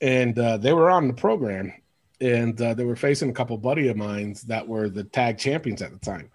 and 0.00 0.38
uh, 0.38 0.56
they 0.56 0.72
were 0.72 0.90
on 0.90 1.08
the 1.08 1.14
program, 1.14 1.72
and 2.20 2.60
uh, 2.60 2.74
they 2.74 2.84
were 2.84 2.96
facing 2.96 3.30
a 3.30 3.34
couple 3.34 3.56
buddy 3.58 3.88
of 3.88 3.96
mines 3.96 4.42
that 4.42 4.68
were 4.68 4.88
the 4.88 5.04
tag 5.04 5.38
champions 5.38 5.82
at 5.82 5.92
the 5.92 5.98
time, 5.98 6.30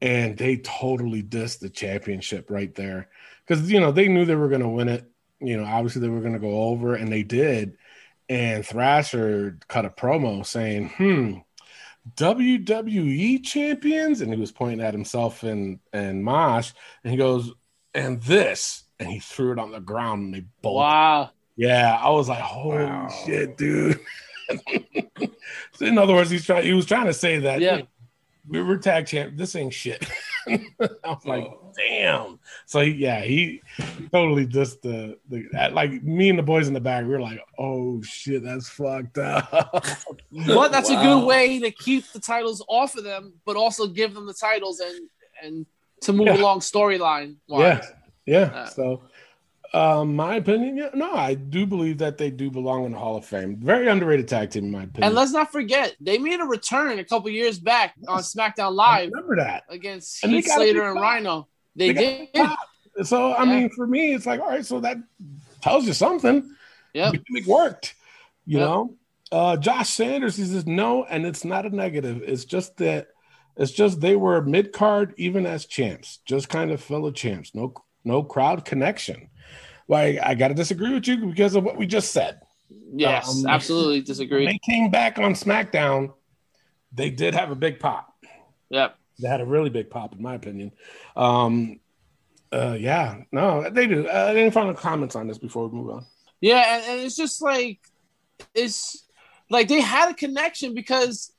and 0.00 0.36
they 0.36 0.56
totally 0.58 1.22
dissed 1.22 1.60
the 1.60 1.70
championship 1.70 2.50
right 2.50 2.74
there 2.74 3.08
because 3.46 3.70
you 3.70 3.80
know 3.80 3.92
they 3.92 4.08
knew 4.08 4.24
they 4.24 4.34
were 4.34 4.48
going 4.48 4.62
to 4.62 4.68
win 4.68 4.88
it. 4.88 5.10
You 5.40 5.56
know, 5.56 5.64
obviously 5.64 6.02
they 6.02 6.08
were 6.08 6.20
going 6.20 6.34
to 6.34 6.38
go 6.38 6.62
over, 6.62 6.94
and 6.94 7.10
they 7.10 7.22
did. 7.22 7.76
And 8.28 8.64
Thrasher 8.64 9.58
cut 9.68 9.84
a 9.84 9.90
promo 9.90 10.44
saying, 10.44 10.90
"Hmm." 10.90 11.38
WWE 12.16 13.44
champions, 13.44 14.20
and 14.20 14.32
he 14.32 14.40
was 14.40 14.50
pointing 14.50 14.80
at 14.80 14.94
himself 14.94 15.44
and 15.44 15.78
and 15.92 16.24
Mosh, 16.24 16.72
and 17.04 17.12
he 17.12 17.16
goes, 17.16 17.52
and 17.94 18.20
this, 18.22 18.84
and 18.98 19.08
he 19.08 19.18
threw 19.18 19.52
it 19.52 19.58
on 19.58 19.70
the 19.70 19.80
ground, 19.80 20.24
and 20.24 20.34
they 20.34 20.46
both. 20.62 20.76
wow. 20.76 21.30
Yeah, 21.56 21.98
I 22.00 22.08
was 22.10 22.28
like, 22.28 22.40
holy 22.40 22.84
Wow. 22.84 23.08
shit, 23.26 23.56
dude. 23.58 24.00
so 25.74 25.86
in 25.86 25.98
other 25.98 26.14
words, 26.14 26.30
he's 26.30 26.44
trying. 26.44 26.64
He 26.64 26.72
was 26.72 26.86
trying 26.86 27.06
to 27.06 27.12
say 27.12 27.38
that 27.40 27.60
Yeah. 27.60 27.76
yeah, 27.78 27.82
we 28.48 28.62
were 28.62 28.76
tag 28.78 29.06
champ. 29.06 29.36
This 29.36 29.54
ain't 29.56 29.72
shit. 29.74 30.04
I 30.48 30.58
was 31.04 31.24
like, 31.24 31.46
damn. 31.76 32.40
So 32.66 32.80
he, 32.80 32.90
yeah, 32.92 33.20
he 33.22 33.62
totally 34.10 34.46
just 34.46 34.82
the 34.82 35.18
the 35.28 35.44
like 35.72 36.02
me 36.02 36.28
and 36.30 36.38
the 36.38 36.42
boys 36.42 36.68
in 36.68 36.74
the 36.74 36.80
back. 36.80 37.04
We 37.04 37.10
were 37.10 37.20
like, 37.20 37.40
oh 37.58 38.02
shit, 38.02 38.42
that's 38.42 38.68
fucked 38.68 39.18
up. 39.18 39.50
But 40.46 40.72
that's 40.72 40.90
a 40.90 40.96
good 40.96 41.24
way 41.26 41.58
to 41.60 41.70
keep 41.70 42.10
the 42.12 42.18
titles 42.18 42.64
off 42.68 42.96
of 42.96 43.04
them, 43.04 43.34
but 43.44 43.56
also 43.56 43.86
give 43.86 44.14
them 44.14 44.26
the 44.26 44.34
titles 44.34 44.80
and 44.80 45.08
and 45.42 45.66
to 46.00 46.12
move 46.12 46.26
Yeah. 46.28 46.36
along 46.38 46.60
storyline. 46.60 47.36
yeah, 47.48 47.82
yeah. 48.26 48.38
Uh, 48.54 48.66
so, 48.66 49.02
um, 49.74 50.14
my 50.16 50.36
opinion, 50.36 50.76
yeah, 50.76 50.90
no, 50.94 51.12
I 51.12 51.34
do 51.34 51.66
believe 51.66 51.98
that 51.98 52.18
they 52.18 52.30
do 52.30 52.50
belong 52.50 52.84
in 52.84 52.92
the 52.92 52.98
Hall 52.98 53.16
of 53.16 53.24
Fame. 53.24 53.56
Very 53.58 53.88
underrated 53.88 54.28
tag 54.28 54.50
team, 54.50 54.64
in 54.66 54.70
my 54.70 54.82
opinion. 54.84 55.08
And 55.08 55.14
let's 55.14 55.32
not 55.32 55.50
forget, 55.50 55.96
they 56.00 56.18
made 56.18 56.40
a 56.40 56.44
return 56.44 56.98
a 56.98 57.04
couple 57.04 57.30
years 57.30 57.58
back 57.58 57.94
on 58.06 58.22
SmackDown 58.22 58.78
I 58.78 59.04
Live 59.04 59.10
remember 59.10 59.36
that. 59.36 59.64
against 59.68 60.22
And 60.22 60.32
Heath 60.32 60.50
Slater 60.50 60.90
and. 60.90 61.00
Rhino. 61.00 61.48
They, 61.74 61.92
They 61.92 62.28
did. 62.34 62.48
So 63.04 63.32
I 63.34 63.44
Yeah. 63.44 63.50
mean, 63.50 63.70
for 63.70 63.86
me, 63.86 64.12
it's 64.12 64.26
like, 64.26 64.40
all 64.40 64.48
right, 64.48 64.64
so 64.66 64.80
that 64.80 64.98
tells 65.62 65.86
you 65.86 65.94
something. 65.94 66.54
Yeah, 66.92 67.12
it 67.14 67.46
worked. 67.46 67.94
You 68.44 68.58
Yep. 68.58 68.68
know, 68.68 68.96
uh, 69.30 69.56
Josh 69.56 69.88
Sanders, 69.88 70.36
he 70.36 70.44
says 70.44 70.66
no, 70.66 71.04
and 71.04 71.24
it's 71.24 71.44
not 71.44 71.64
a 71.64 71.70
negative. 71.70 72.22
It's 72.26 72.44
just 72.44 72.76
that 72.76 73.08
it's 73.56 73.72
just 73.72 74.00
they 74.00 74.16
were 74.16 74.42
mid 74.42 74.72
card 74.72 75.14
even 75.16 75.46
as 75.46 75.64
champs, 75.64 76.18
just 76.26 76.50
kind 76.50 76.70
of 76.70 76.82
fellow 76.82 77.10
champs. 77.10 77.54
No, 77.54 77.72
no 78.04 78.22
crowd 78.22 78.66
connection. 78.66 79.28
Why 79.86 80.18
I 80.22 80.34
got 80.34 80.48
to 80.48 80.54
disagree 80.54 80.92
with 80.94 81.06
you 81.08 81.16
because 81.18 81.54
of 81.54 81.64
what 81.64 81.76
we 81.76 81.86
just 81.86 82.12
said. 82.12 82.40
Yes, 82.94 83.28
Um, 83.28 83.46
absolutely 83.46 84.00
disagree. 84.02 84.46
they 84.46 84.58
came 84.58 84.90
back 84.90 85.18
on 85.18 85.34
SmackDown, 85.34 86.12
they 86.92 87.10
did 87.10 87.34
have 87.34 87.50
a 87.50 87.54
big 87.54 87.80
pop. 87.80 88.14
Yep. 88.70 88.96
They 89.20 89.28
had 89.28 89.40
a 89.40 89.46
really 89.46 89.70
big 89.70 89.90
pop, 89.90 90.14
in 90.14 90.22
my 90.22 90.34
opinion. 90.34 90.72
Um, 91.16 91.80
uh, 92.52 92.76
yeah, 92.78 93.22
no, 93.32 93.68
they 93.70 93.86
do. 93.86 94.06
Uh, 94.06 94.32
any 94.36 94.50
final 94.50 94.74
comments 94.74 95.16
on 95.16 95.26
this 95.26 95.38
before 95.38 95.68
we 95.68 95.76
move 95.78 95.90
on? 95.90 96.06
Yeah, 96.40 96.76
and, 96.76 96.84
and 96.86 97.00
it's 97.00 97.16
just 97.16 97.40
like 97.42 97.78
it's 98.54 99.06
like 99.50 99.68
they 99.68 99.80
had 99.80 100.10
a 100.10 100.14
connection 100.14 100.74
because 100.74 101.32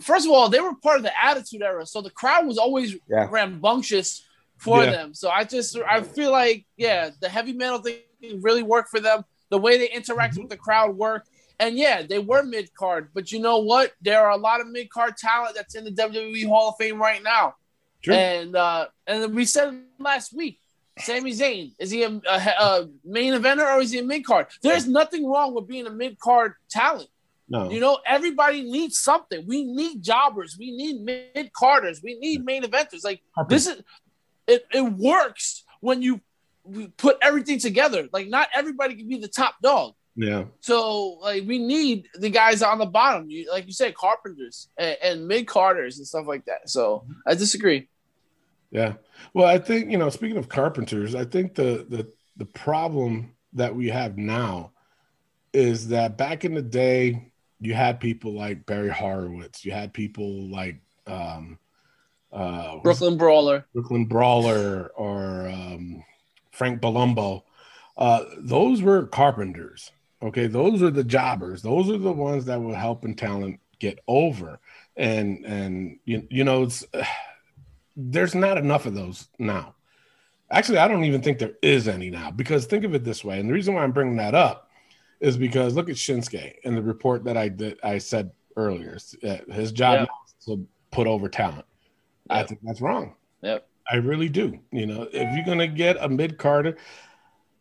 first 0.00 0.26
of 0.26 0.32
all, 0.32 0.48
they 0.48 0.60
were 0.60 0.74
part 0.74 0.96
of 0.98 1.02
the 1.04 1.24
Attitude 1.24 1.62
Era, 1.62 1.86
so 1.86 2.02
the 2.02 2.10
crowd 2.10 2.46
was 2.46 2.58
always 2.58 2.96
Yeah. 3.08 3.28
rambunctious 3.30 4.24
for 4.62 4.84
Yeah. 4.84 4.90
them. 4.92 5.14
So 5.14 5.28
I 5.28 5.44
just 5.44 5.76
I 5.96 6.02
feel 6.02 6.30
like 6.30 6.64
yeah, 6.76 7.10
the 7.20 7.28
heavy 7.28 7.52
metal 7.52 7.78
thing 7.80 7.98
really 8.40 8.62
worked 8.62 8.90
for 8.90 9.00
them. 9.00 9.24
The 9.50 9.58
way 9.58 9.76
they 9.78 9.88
interacted 9.88 10.30
Mm-hmm. 10.32 10.40
with 10.42 10.50
the 10.50 10.56
crowd 10.56 10.96
worked. 10.96 11.28
And 11.60 11.76
yeah, 11.76 12.02
they 12.02 12.18
were 12.18 12.42
mid 12.42 12.74
card, 12.74 13.10
but 13.14 13.30
you 13.32 13.38
know 13.38 13.58
what? 13.58 13.92
There 14.00 14.20
are 14.24 14.30
a 14.30 14.36
lot 14.48 14.60
of 14.60 14.66
mid 14.68 14.88
card 14.90 15.16
talent 15.16 15.54
that's 15.54 15.74
in 15.74 15.84
the 15.84 15.92
WWE 15.92 16.46
Hall 16.48 16.70
of 16.70 16.74
Fame 16.78 17.00
right 17.00 17.22
now. 17.22 17.54
True. 18.02 18.14
And 18.14 18.56
uh, 18.56 18.86
and 19.06 19.34
we 19.34 19.44
said 19.44 19.68
last 19.98 20.32
week, 20.34 20.58
Sami 20.98 21.32
Zayn 21.32 21.72
is 21.78 21.90
he 21.90 22.02
a, 22.02 22.08
a, 22.28 22.38
a 22.68 22.88
main 23.04 23.32
eventer 23.34 23.66
or 23.76 23.80
is 23.80 23.92
he 23.92 23.98
a 23.98 24.02
mid 24.02 24.24
card? 24.24 24.46
There's 24.62 24.88
nothing 24.88 25.22
wrong 25.30 25.54
with 25.54 25.66
being 25.68 25.86
a 25.86 25.90
mid 25.90 26.18
card 26.18 26.54
talent. 26.70 27.08
No, 27.48 27.70
You 27.70 27.80
know, 27.80 27.98
everybody 28.06 28.62
needs 28.62 28.98
something. 28.98 29.44
We 29.46 29.64
need 29.64 30.02
jobbers. 30.02 30.56
We 30.58 30.70
need 30.74 31.02
mid 31.02 31.52
carders. 31.52 32.02
We 32.02 32.18
need 32.18 32.44
main 32.44 32.62
eventers. 32.62 33.04
Like 33.04 33.20
this 33.48 33.66
is 33.66 33.82
it. 34.52 34.66
It 34.72 34.92
works 34.92 35.64
when 35.80 36.02
you 36.02 36.20
put 36.96 37.16
everything 37.22 37.58
together. 37.58 38.08
Like 38.12 38.28
not 38.28 38.48
everybody 38.54 38.94
can 38.94 39.08
be 39.08 39.18
the 39.18 39.28
top 39.28 39.56
dog. 39.62 39.94
yeah, 40.14 40.44
So 40.60 41.18
like 41.22 41.44
we 41.46 41.58
need 41.58 42.06
the 42.14 42.30
guys 42.30 42.62
on 42.62 42.78
the 42.78 42.86
bottom. 42.86 43.28
You 43.30 43.50
like 43.50 43.66
you 43.66 43.72
said, 43.72 43.94
carpenters 43.94 44.68
and, 44.78 44.96
and 45.02 45.26
mid 45.28 45.46
carders 45.46 45.98
and 45.98 46.06
stuff 46.06 46.26
like 46.26 46.44
that. 46.44 46.68
So 46.68 47.04
I 47.26 47.34
disagree. 47.34 47.88
yeah. 48.70 48.94
Well, 49.34 49.46
I 49.46 49.58
think 49.58 49.90
you 49.90 49.98
know. 49.98 50.10
Speaking 50.10 50.36
of 50.36 50.48
carpenters, 50.48 51.14
I 51.14 51.24
think 51.24 51.54
the 51.54 51.86
the 51.88 52.06
the 52.36 52.46
problem 52.46 53.32
that 53.54 53.74
we 53.74 53.88
have 53.88 54.16
now 54.18 54.72
is 55.52 55.88
that 55.88 56.16
back 56.16 56.44
in 56.44 56.54
the 56.54 56.62
day, 56.62 57.30
you 57.60 57.74
had 57.74 58.00
people 58.00 58.32
like 58.32 58.64
Barry 58.66 58.90
Horowitz. 58.90 59.64
You 59.64 59.72
had 59.72 59.92
people 59.92 60.48
like 60.50 60.80
um, 61.06 61.58
uh, 62.32 62.78
Brooklyn 62.78 63.16
Brawler. 63.16 63.66
Brooklyn 63.74 64.06
Brawler 64.06 64.90
or 64.96 65.48
um, 65.48 66.02
Frank 66.50 66.80
Palumbo, 66.80 67.42
uh, 67.96 68.24
those 68.38 68.82
were 68.82 69.06
carpenters. 69.06 69.90
Okay, 70.22 70.46
those 70.46 70.82
are 70.82 70.90
the 70.90 71.04
jobbers. 71.04 71.62
Those 71.62 71.90
are 71.90 71.98
the 71.98 72.12
ones 72.12 72.44
that 72.46 72.60
were 72.60 72.76
helping 72.76 73.14
talent 73.14 73.60
get 73.80 73.98
over. 74.06 74.60
And 74.96 75.44
and 75.44 75.98
you, 76.04 76.26
you 76.30 76.44
know, 76.44 76.62
it's 76.62 76.84
there's 77.96 78.34
not 78.34 78.56
enough 78.58 78.86
of 78.86 78.94
those 78.94 79.28
now. 79.38 79.74
Actually, 80.50 80.78
I 80.78 80.88
don't 80.88 81.04
even 81.04 81.22
think 81.22 81.38
there 81.38 81.54
is 81.62 81.88
any 81.88 82.10
now 82.10 82.30
because 82.30 82.66
think 82.66 82.84
of 82.84 82.94
it 82.94 83.04
this 83.04 83.24
way. 83.24 83.40
And 83.40 83.48
the 83.48 83.54
reason 83.54 83.74
why 83.74 83.82
I'm 83.82 83.92
bringing 83.92 84.16
that 84.16 84.34
up 84.34 84.68
is 85.20 85.36
because 85.36 85.74
look 85.74 85.88
at 85.88 85.96
Shinsuke 85.96 86.54
and 86.64 86.76
the 86.76 86.82
report 86.82 87.24
that 87.24 87.36
I 87.36 87.48
did 87.48 87.78
I 87.82 87.98
said 87.98 88.30
earlier. 88.56 88.98
Uh, 89.24 89.38
His 89.50 89.72
job 89.72 90.00
Yeah. 90.00 90.06
is 90.38 90.46
to 90.46 90.66
put 90.90 91.06
over 91.06 91.28
talent. 91.28 91.64
I 92.30 92.42
think 92.44 92.60
that's 92.62 92.80
wrong. 92.80 93.14
Yep. 93.42 93.66
I 93.90 93.96
really 93.96 94.28
do. 94.28 94.58
You 94.70 94.86
know, 94.86 95.08
if 95.12 95.36
you're 95.36 95.44
gonna 95.44 95.66
get 95.66 95.96
a 96.00 96.08
mid 96.08 96.38
carder 96.38 96.76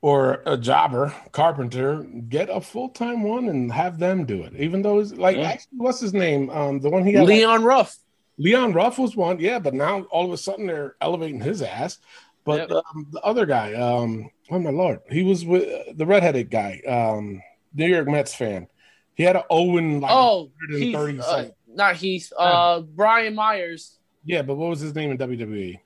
or 0.01 0.41
a 0.45 0.57
jobber, 0.57 1.13
carpenter, 1.31 2.03
get 2.29 2.49
a 2.49 2.61
full 2.61 2.89
time 2.89 3.23
one 3.23 3.49
and 3.49 3.71
have 3.71 3.99
them 3.99 4.25
do 4.25 4.43
it. 4.43 4.53
Even 4.55 4.81
though 4.81 4.99
it's 4.99 5.13
like 5.13 5.37
Yeah. 5.37 5.49
actually, 5.49 5.77
what's 5.77 5.99
his 5.99 6.13
name? 6.13 6.49
Um, 6.49 6.79
the 6.79 6.89
one 6.89 7.05
he 7.05 7.13
got 7.13 7.25
Leon 7.27 7.63
Ruff. 7.63 7.97
Leon 8.37 8.73
Ruff 8.73 8.97
was 8.97 9.15
one, 9.15 9.39
yeah, 9.39 9.59
but 9.59 9.73
now 9.73 10.01
all 10.03 10.25
of 10.25 10.31
a 10.31 10.37
sudden 10.37 10.67
they're 10.67 10.95
elevating 11.01 11.39
his 11.41 11.61
ass. 11.61 11.99
But 12.43 12.69
Yep. 12.69 12.71
um, 12.71 13.07
the 13.11 13.21
other 13.21 13.45
guy, 13.45 13.73
um, 13.73 14.31
oh 14.49 14.57
my 14.57 14.71
lord, 14.71 14.99
he 15.09 15.21
was 15.21 15.45
with 15.45 15.63
uh, 15.63 15.93
the 15.95 16.05
redheaded 16.07 16.49
guy, 16.49 16.81
um, 16.87 17.41
New 17.73 17.85
York 17.87 18.07
Mets 18.07 18.33
fan. 18.33 18.67
He 19.13 19.23
had 19.23 19.35
an 19.35 19.43
Owen 19.51 19.99
like 20.01 20.11
Oh, 20.11 20.51
130 20.69 21.19
uh, 21.19 21.49
not 21.67 21.95
he's 21.97 22.33
Uh, 22.35 22.81
Brian 22.81 23.35
Myers. 23.35 23.99
Yeah, 24.23 24.41
but 24.41 24.55
what 24.55 24.69
was 24.69 24.79
his 24.79 24.95
name 24.95 25.11
in 25.11 25.17
WWE? 25.17 25.79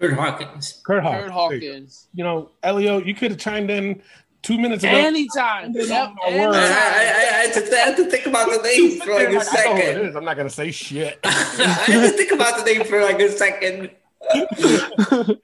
Kurt 0.00 0.14
Hawkins. 0.14 0.80
Kurt 0.84 1.02
Hawkins. 1.02 1.20
Kurt 1.20 1.26
you. 1.26 1.68
Hawkins. 1.68 2.08
You 2.14 2.24
know, 2.24 2.50
Elio, 2.62 2.98
you 2.98 3.14
could 3.14 3.32
have 3.32 3.40
chimed 3.40 3.70
in 3.70 4.02
two 4.42 4.58
minutes 4.58 4.82
ago. 4.82 4.92
Anytime. 4.92 5.72
Yep, 5.74 5.88
no 5.88 6.38
word. 6.38 6.54
I, 6.54 6.58
I. 6.58 6.62
I, 6.62 7.38
I, 7.40 7.46
had 7.46 7.52
to, 7.54 7.72
I 7.72 7.78
had 7.78 7.96
to 7.96 8.06
think 8.06 8.26
about 8.26 8.48
the 8.50 8.62
name 8.62 9.00
for 9.00 9.14
like 9.14 9.24
a 9.24 9.28
I 9.28 9.32
know 9.32 9.34
who 9.34 9.40
it 9.40 9.44
second. 9.44 10.06
is. 10.06 10.16
I'm 10.16 10.24
not 10.24 10.36
gonna 10.36 10.50
say 10.50 10.70
shit. 10.70 11.20
I 11.24 11.30
had 11.30 12.10
to 12.10 12.16
think 12.16 12.32
about 12.32 12.58
the 12.58 12.64
name 12.64 12.84
for 12.84 13.02
like 13.02 13.20
a 13.20 13.30
second. 13.30 13.90
it 14.32 15.40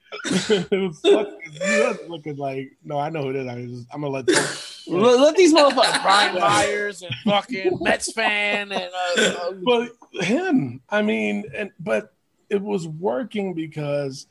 was 0.71 0.99
fucking, 1.01 1.39
you 1.51 1.83
was 1.83 1.97
looking 2.07 2.37
like 2.37 2.77
no, 2.83 2.99
I 2.99 3.09
know 3.09 3.23
who 3.23 3.31
it 3.31 3.35
is. 3.37 3.47
I 3.47 3.55
was, 3.55 3.85
I'm 3.91 4.01
gonna 4.01 4.13
let. 4.13 4.29
Let, 4.89 5.19
let 5.19 5.35
these 5.35 5.53
motherfuckers, 5.53 6.01
Brian 6.01 6.39
Myers 6.39 7.01
and 7.01 7.13
fucking 7.25 7.77
Mets 7.81 8.09
fan 8.13 8.71
and 8.71 8.89
uh, 9.17 9.21
uh, 9.21 9.51
but 9.65 9.91
him, 10.23 10.79
I 10.89 11.01
mean, 11.01 11.43
and 11.53 11.71
but 11.77 12.13
it 12.49 12.61
was 12.61 12.87
working 12.87 13.53
because 13.53 14.27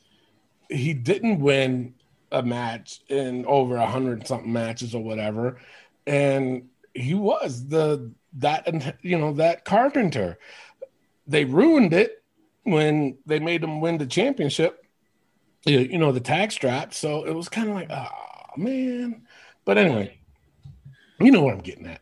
he 0.69 0.93
didn't 0.93 1.39
win 1.39 1.93
a 2.31 2.43
match 2.43 3.01
in 3.07 3.45
over 3.45 3.77
a 3.77 3.85
hundred 3.85 4.27
something 4.27 4.51
matches 4.51 4.93
or 4.93 5.03
whatever, 5.03 5.59
and 6.05 6.67
he 6.93 7.13
was 7.13 7.67
the 7.67 8.11
that 8.33 8.67
and 8.67 8.93
you 9.01 9.17
know 9.17 9.33
that 9.33 9.65
carpenter. 9.65 10.37
They 11.25 11.45
ruined 11.45 11.93
it 11.93 12.23
when 12.63 13.17
they 13.25 13.39
made 13.39 13.63
him 13.63 13.81
win 13.81 13.97
the 13.97 14.05
championship. 14.05 14.85
You 15.65 15.79
you 15.79 15.97
know 15.97 16.11
the 16.11 16.19
tag 16.19 16.51
strap, 16.51 16.93
so 16.93 17.25
it 17.25 17.33
was 17.33 17.49
kind 17.49 17.69
of 17.69 17.75
like, 17.75 17.89
oh 17.91 18.07
man. 18.57 19.23
But 19.65 19.77
anyway, 19.77 20.17
you 21.19 21.31
know 21.31 21.41
what 21.41 21.53
I'm 21.53 21.61
getting 21.61 21.87
at. 21.87 22.01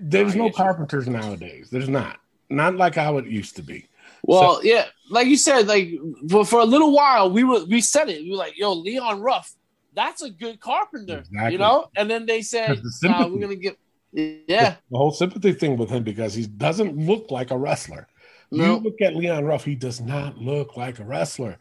There's 0.00 0.34
no 0.34 0.50
carpenters 0.50 1.08
nowadays. 1.08 1.68
There's 1.70 1.88
not. 1.88 2.20
Not 2.48 2.76
like 2.76 2.94
how 2.94 3.18
it 3.18 3.26
used 3.26 3.56
to 3.56 3.62
be. 3.62 3.86
Well, 4.26 4.60
yeah, 4.64 4.86
like 5.10 5.26
you 5.26 5.36
said, 5.36 5.66
like 5.66 5.90
for, 6.28 6.44
for 6.44 6.60
a 6.60 6.64
little 6.64 6.92
while 6.92 7.30
we 7.30 7.44
were 7.44 7.64
we 7.64 7.80
said 7.80 8.08
it. 8.08 8.22
We 8.22 8.30
were 8.30 8.36
like, 8.36 8.58
yo, 8.58 8.72
Leon 8.72 9.20
Ruff, 9.20 9.54
that's 9.94 10.22
a 10.22 10.30
good 10.30 10.60
carpenter, 10.60 11.18
Exactly. 11.18 11.52
you 11.52 11.58
know. 11.58 11.88
And 11.96 12.10
then 12.10 12.26
they 12.26 12.42
said, 12.42 12.78
the 13.00 13.08
nah, 13.08 13.26
we're 13.26 13.40
gonna 13.40 13.56
get, 13.56 13.78
yeah, 14.12 14.76
The 14.90 14.98
whole 14.98 15.12
sympathy 15.12 15.52
thing 15.52 15.76
with 15.76 15.90
him 15.90 16.02
because 16.02 16.34
he 16.34 16.46
doesn't 16.46 16.96
look 16.96 17.30
like 17.30 17.50
a 17.50 17.58
wrestler. 17.58 18.08
You 18.50 18.76
look 18.76 19.00
at 19.02 19.16
Leon 19.16 19.44
Ruff, 19.44 19.64
he 19.64 19.74
does 19.74 20.00
not 20.00 20.38
look 20.38 20.76
like 20.76 21.00
a 21.00 21.04
wrestler. 21.04 21.58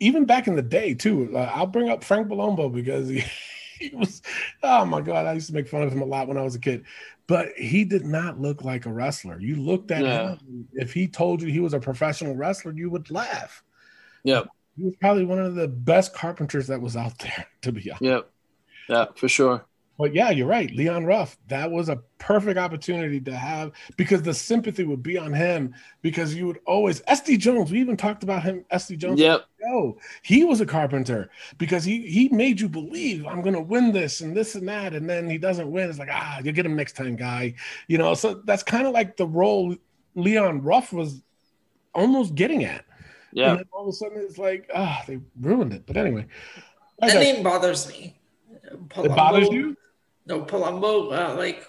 Even 0.00 0.24
back 0.24 0.48
in 0.48 0.56
the 0.56 0.62
day, 0.62 0.92
too. 0.92 1.30
Uh, 1.32 1.50
I'll 1.54 1.66
bring 1.66 1.88
up 1.88 2.02
Frank 2.02 2.28
Palumbo 2.28 2.72
because 2.72 3.08
he, 3.08 3.22
he 3.90 3.94
was, 3.94 4.22
oh 4.62 4.84
my 4.84 5.00
God, 5.00 5.26
I 5.26 5.32
used 5.34 5.48
to 5.48 5.54
make 5.54 5.68
fun 5.68 5.82
of 5.82 5.92
him 5.92 6.02
a 6.02 6.06
lot 6.06 6.28
when 6.28 6.36
I 6.36 6.42
was 6.42 6.54
a 6.54 6.60
kid. 6.60 6.84
But 7.26 7.48
he 7.56 7.84
did 7.84 8.04
not 8.04 8.40
look 8.40 8.62
like 8.62 8.86
a 8.86 8.92
wrestler. 8.92 9.40
You 9.40 9.56
looked 9.56 9.90
at 9.90 10.04
Yeah. 10.04 10.36
him, 10.36 10.68
if 10.74 10.92
he 10.92 11.08
told 11.08 11.42
you 11.42 11.48
he 11.48 11.60
was 11.60 11.74
a 11.74 11.80
professional 11.80 12.34
wrestler, 12.36 12.72
you 12.72 12.88
would 12.90 13.10
laugh. 13.10 13.62
Yep. 14.24 14.46
He 14.76 14.84
was 14.84 14.94
probably 15.00 15.24
one 15.24 15.38
of 15.38 15.54
the 15.54 15.68
best 15.68 16.14
carpenters 16.14 16.66
that 16.68 16.80
was 16.80 16.96
out 16.96 17.18
there, 17.18 17.46
to 17.62 17.72
be 17.72 17.90
honest. 17.90 18.02
yep, 18.02 18.30
yeah, 18.88 19.06
for 19.16 19.28
sure. 19.28 19.64
But 19.98 20.14
yeah, 20.14 20.30
you're 20.30 20.46
right. 20.46 20.70
Leon 20.72 21.04
Ruff, 21.06 21.38
that 21.48 21.70
was 21.70 21.88
a 21.88 21.96
perfect 22.18 22.58
opportunity 22.58 23.20
to 23.20 23.34
have 23.34 23.72
because 23.96 24.22
the 24.22 24.34
sympathy 24.34 24.84
would 24.84 25.02
be 25.02 25.16
on 25.16 25.32
him 25.32 25.74
because 26.02 26.34
you 26.34 26.46
would 26.46 26.60
always 26.66 27.00
SD 27.02 27.38
Jones. 27.38 27.70
We 27.70 27.80
even 27.80 27.96
talked 27.96 28.22
about 28.22 28.42
him, 28.42 28.64
SD 28.72 28.98
Jones. 28.98 29.20
Yep. 29.20 29.46
No, 29.62 29.98
he 30.22 30.44
was 30.44 30.60
a 30.60 30.66
carpenter 30.66 31.30
because 31.58 31.84
he 31.84 32.02
he 32.06 32.28
made 32.28 32.60
you 32.60 32.68
believe 32.68 33.26
I'm 33.26 33.42
gonna 33.42 33.60
win 33.60 33.92
this 33.92 34.20
and 34.20 34.36
this 34.36 34.54
and 34.54 34.68
that, 34.68 34.92
and 34.94 35.08
then 35.08 35.28
he 35.28 35.38
doesn't 35.38 35.70
win. 35.70 35.88
It's 35.88 35.98
like 35.98 36.10
ah, 36.12 36.40
you 36.42 36.52
get 36.52 36.66
him 36.66 36.76
next 36.76 36.94
time, 36.94 37.16
guy. 37.16 37.54
You 37.88 37.98
know, 37.98 38.14
so 38.14 38.42
that's 38.44 38.62
kind 38.62 38.86
of 38.86 38.92
like 38.92 39.16
the 39.16 39.26
role 39.26 39.74
Leon 40.14 40.62
Ruff 40.62 40.92
was 40.92 41.22
almost 41.94 42.34
getting 42.34 42.64
at. 42.64 42.84
Yeah. 43.32 43.50
And 43.50 43.58
then 43.60 43.66
all 43.72 43.82
of 43.82 43.88
a 43.88 43.92
sudden 43.92 44.18
it's 44.18 44.38
like 44.38 44.70
ah, 44.74 45.02
they 45.06 45.20
ruined 45.40 45.72
it. 45.72 45.84
But 45.86 45.96
anyway, 45.96 46.26
I 47.00 47.08
That 47.08 47.20
name 47.20 47.42
bothers 47.42 47.88
me. 47.88 48.18
it 48.62 48.88
bothers 49.16 49.48
you. 49.48 49.76
No, 50.26 50.42
Palumbo, 50.42 51.12
uh, 51.12 51.34
like, 51.36 51.64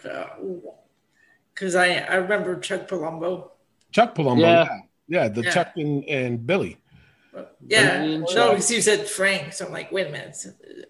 because 1.53 1.75
I 1.75 1.95
I 1.99 2.15
remember 2.15 2.59
Chuck 2.59 2.87
Palumbo. 2.87 3.51
Chuck 3.91 4.15
Palumbo, 4.15 4.41
Yeah. 4.41 4.67
yeah, 5.07 5.23
yeah, 5.23 5.27
the 5.29 5.43
Yeah. 5.43 5.51
Chuck 5.51 5.71
and, 5.77 6.03
and 6.05 6.45
Billy. 6.45 6.77
Yeah, 7.67 7.99
Billy 8.01 8.17
no, 8.33 8.49
because 8.51 8.71
you 8.71 8.81
said 8.81 9.07
Frank, 9.07 9.53
so 9.53 9.67
I'm 9.67 9.71
like, 9.71 9.91
wait 9.91 10.07
a 10.07 10.11
minute. 10.11 10.35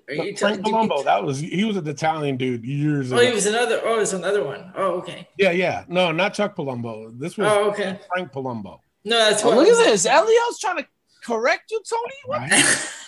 Are 0.07 0.13
you 0.13 0.37
Frank 0.37 0.63
telling 0.63 0.87
Palumbo, 0.89 1.03
that 1.03 1.21
was 1.21 1.39
he 1.39 1.65
was 1.65 1.75
an 1.75 1.85
Italian 1.87 2.37
dude 2.37 2.63
years 2.63 3.11
Oh, 3.11 3.17
ago. 3.17 3.25
he 3.27 3.33
was 3.33 3.45
another. 3.45 3.81
Oh, 3.83 3.99
it's 3.99 4.13
another 4.13 4.45
one. 4.45 4.71
Oh, 4.77 4.91
okay. 4.99 5.27
yeah, 5.37 5.51
yeah, 5.51 5.83
no, 5.89 6.11
not 6.13 6.33
Chuck 6.35 6.55
Palumbo. 6.55 7.19
This 7.19 7.37
was 7.37 7.47
Oh, 7.51 7.69
okay. 7.71 7.99
Frank 8.13 8.31
Palumbo. 8.31 8.79
No, 9.03 9.17
that's 9.17 9.43
Oh, 9.43 9.49
look 9.55 9.67
at 9.67 9.83
this. 9.85 10.05
Elio's 10.05 10.57
trying 10.59 10.77
to 10.77 10.87
correct 11.21 11.69
you, 11.71 11.81
Tony. 11.83 12.13
What? 12.27 12.51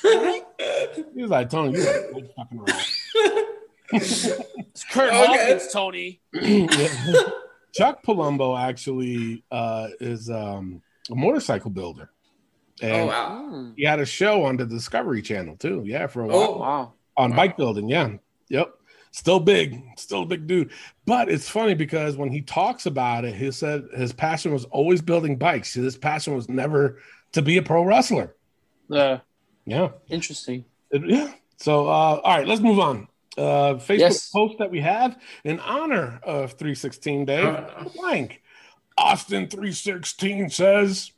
Right? 0.03 0.45
He 1.15 1.21
was 1.21 1.31
like, 1.31 1.49
Tony, 1.49 1.77
you 1.79 1.87
are 1.87 2.11
fucking 2.35 2.59
around. 2.59 3.45
It's 3.91 4.83
Kurt 4.91 5.09
Okay. 5.09 5.25
Hawkins, 5.25 5.71
Tony. 5.73 6.21
Chuck 7.73 8.03
Palumbo 8.03 8.59
actually 8.59 9.43
uh, 9.51 9.89
is 9.99 10.29
um, 10.29 10.81
a 11.11 11.15
motorcycle 11.15 11.69
builder, 11.69 12.09
oh 12.81 12.85
and 12.87 13.07
wow. 13.07 13.45
Mm. 13.51 13.73
he 13.77 13.83
had 13.83 13.99
a 13.99 14.05
show 14.05 14.43
on 14.45 14.57
the 14.57 14.65
Discovery 14.65 15.21
Channel 15.21 15.55
too. 15.57 15.83
Yeah, 15.85 16.07
for 16.07 16.23
a 16.23 16.27
while. 16.27 16.35
Oh 16.37 16.57
Wow. 16.59 16.93
on 17.17 17.31
Wow. 17.31 17.35
bike 17.35 17.57
building. 17.57 17.87
Yeah. 17.89 18.11
Yep. 18.49 18.73
Still 19.11 19.39
big, 19.39 19.81
still 19.97 20.21
a 20.21 20.25
big 20.25 20.45
dude. 20.47 20.71
But 21.05 21.29
it's 21.29 21.49
funny 21.49 21.73
because 21.73 22.15
when 22.15 22.31
he 22.31 22.41
talks 22.41 22.85
about 22.85 23.25
it, 23.25 23.33
he 23.35 23.51
said 23.51 23.85
his 23.95 24.13
passion 24.13 24.51
was 24.53 24.65
always 24.65 25.01
building 25.01 25.35
bikes. 25.35 25.73
His 25.73 25.97
passion 25.97 26.35
was 26.35 26.47
never 26.47 26.99
to 27.33 27.41
be 27.41 27.57
a 27.57 27.63
pro 27.63 27.83
wrestler. 27.83 28.35
Yeah. 28.87 29.19
Yeah. 29.65 29.89
Interesting. 30.09 30.65
It- 30.91 31.07
yeah. 31.09 31.33
So, 31.57 31.87
uh, 31.87 32.21
all 32.23 32.37
right, 32.37 32.47
let's 32.47 32.61
move 32.61 32.79
on. 32.79 33.07
Uh, 33.39 33.75
Facebook 33.75 33.99
Yes. 33.99 34.29
post 34.29 34.57
that 34.59 34.69
we 34.69 34.81
have 34.81 35.17
in 35.43 35.59
honor 35.61 36.19
of 36.23 36.53
316 36.53 37.25
Day. 37.25 37.41
Oh, 37.41 37.51
no. 37.83 37.89
Blank. 37.95 38.41
Austin 38.97 39.47
316 39.47 40.49
says, 40.49 41.11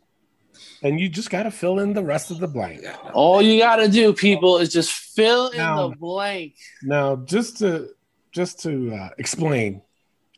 and 0.84 1.00
you 1.00 1.10
just 1.10 1.30
got 1.32 1.44
to 1.44 1.52
fill 1.52 1.80
in 1.80 1.94
the 1.94 2.04
rest 2.04 2.30
of 2.30 2.40
the 2.40 2.48
blank. 2.48 2.82
All 3.14 3.42
you 3.42 3.60
got 3.60 3.78
to 3.78 3.88
do, 3.88 4.14
people, 4.14 4.58
is 4.60 4.72
just 4.72 4.92
fill 4.92 5.50
in 5.50 5.58
the 5.58 5.96
blank. 5.98 6.56
Now, 6.84 7.16
just 7.16 7.58
to 7.60 7.90
just 8.32 8.62
to 8.64 8.94
uh, 8.94 9.10
explain 9.18 9.82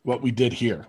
what 0.03 0.21
we 0.21 0.31
did 0.31 0.51
here 0.53 0.87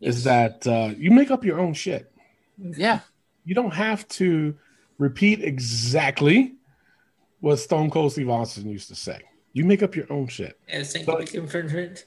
is 0.00 0.24
that 0.24 0.66
uh, 0.66 0.92
you 0.96 1.10
make 1.10 1.30
up 1.30 1.44
your 1.44 1.58
own 1.60 1.74
shit. 1.74 2.12
Yeah. 2.58 3.00
You 3.44 3.54
don't 3.54 3.74
have 3.74 4.06
to 4.08 4.56
repeat 4.98 5.42
exactly 5.42 6.54
what 7.40 7.56
Stone 7.56 7.90
Cold 7.90 8.12
Steve 8.12 8.30
Austin 8.30 8.68
used 8.68 8.88
to 8.88 8.94
say. 8.94 9.20
You 9.54 9.64
make 9.64 9.82
up 9.82 9.96
your 9.96 10.12
own 10.12 10.26
shit. 10.28 10.58
Yeah, 10.68 10.80
it's 10.80 10.94
not 10.94 11.04
So- 11.06 11.12
gimmick 11.14 11.34
infringement. 11.34 12.04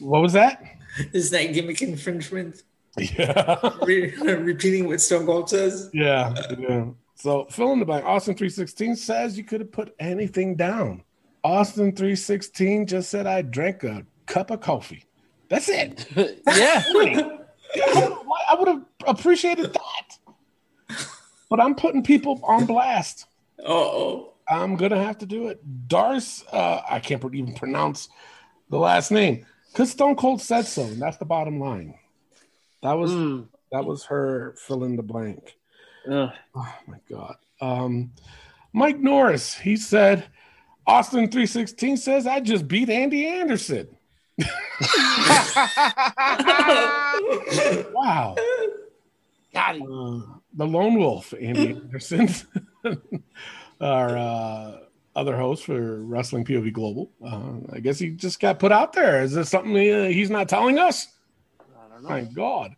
What 0.00 0.22
was 0.22 0.32
that? 0.32 0.62
Is 1.12 1.30
that? 1.30 1.52
Gimmick 1.52 1.80
infringement. 1.82 2.62
Yeah, 2.96 3.58
Re- 3.82 4.14
repeating 4.22 4.86
what 4.88 5.00
Stone 5.00 5.26
Cold 5.26 5.50
says. 5.50 5.90
yeah, 5.92 6.34
yeah. 6.58 6.86
So 7.16 7.44
fill 7.50 7.72
in 7.72 7.80
the 7.80 7.84
blank. 7.84 8.04
Austin 8.06 8.34
three 8.36 8.48
sixteen 8.48 8.94
says 8.96 9.36
you 9.36 9.44
could 9.44 9.60
have 9.60 9.72
put 9.72 9.94
anything 9.98 10.54
down. 10.56 11.02
Austin 11.42 11.94
three 11.94 12.14
sixteen 12.16 12.86
just 12.86 13.10
said 13.10 13.26
I 13.26 13.42
drank 13.42 13.82
a 13.84 14.06
cup 14.26 14.50
of 14.50 14.60
coffee. 14.60 15.04
That's 15.48 15.68
it. 15.68 16.06
yeah. 16.46 16.82
I 17.76 18.56
would 18.58 18.68
have 18.68 18.82
appreciated 19.06 19.72
that. 19.74 20.98
But 21.50 21.60
I'm 21.60 21.74
putting 21.74 22.02
people 22.02 22.40
on 22.44 22.64
blast. 22.66 23.26
Oh, 23.64 24.33
I'm 24.48 24.76
gonna 24.76 25.02
have 25.02 25.18
to 25.18 25.26
do 25.26 25.48
it. 25.48 25.60
Darce, 25.88 26.44
uh, 26.52 26.82
I 26.88 26.98
can't 27.00 27.22
even 27.34 27.54
pronounce 27.54 28.08
the 28.70 28.78
last 28.78 29.10
name 29.10 29.46
because 29.72 29.90
Stone 29.90 30.16
Cold 30.16 30.40
said 30.42 30.66
so, 30.66 30.82
and 30.82 31.00
that's 31.00 31.16
the 31.16 31.24
bottom 31.24 31.58
line. 31.60 31.94
That 32.82 32.92
was 32.94 33.12
Mm. 33.12 33.46
that 33.72 33.84
was 33.84 34.04
her 34.04 34.54
fill 34.58 34.84
in 34.84 34.96
the 34.96 35.02
blank. 35.02 35.56
Ugh. 36.10 36.30
Oh 36.54 36.74
my 36.86 36.98
god. 37.08 37.36
Um, 37.60 38.12
Mike 38.72 38.98
Norris, 38.98 39.54
he 39.54 39.76
said, 39.76 40.24
Austin 40.86 41.30
316 41.30 41.96
says 41.96 42.26
I 42.26 42.40
just 42.40 42.68
beat 42.68 42.90
Andy 42.90 43.26
Anderson. 43.26 43.88
Wow. 47.92 48.34
Got 49.52 49.76
him. 49.76 49.82
Uh, 49.82 50.38
the 50.54 50.66
lone 50.66 50.94
wolf, 50.98 51.32
Andy 51.40 51.70
Anderson, 51.74 52.28
our 53.80 54.16
uh, 54.16 54.78
other 55.16 55.36
host 55.36 55.64
for 55.64 56.02
Wrestling 56.02 56.44
POV 56.44 56.72
Global. 56.72 57.10
Uh, 57.24 57.74
I 57.74 57.80
guess 57.80 57.98
he 57.98 58.10
just 58.10 58.40
got 58.40 58.58
put 58.58 58.72
out 58.72 58.92
there. 58.92 59.22
Is 59.22 59.32
this 59.32 59.48
something 59.48 59.72
uh, 59.72 60.08
he's 60.08 60.30
not 60.30 60.48
telling 60.48 60.78
us? 60.78 61.08
I 61.60 61.88
don't 61.92 62.02
know. 62.02 62.08
My 62.08 62.22
God. 62.22 62.76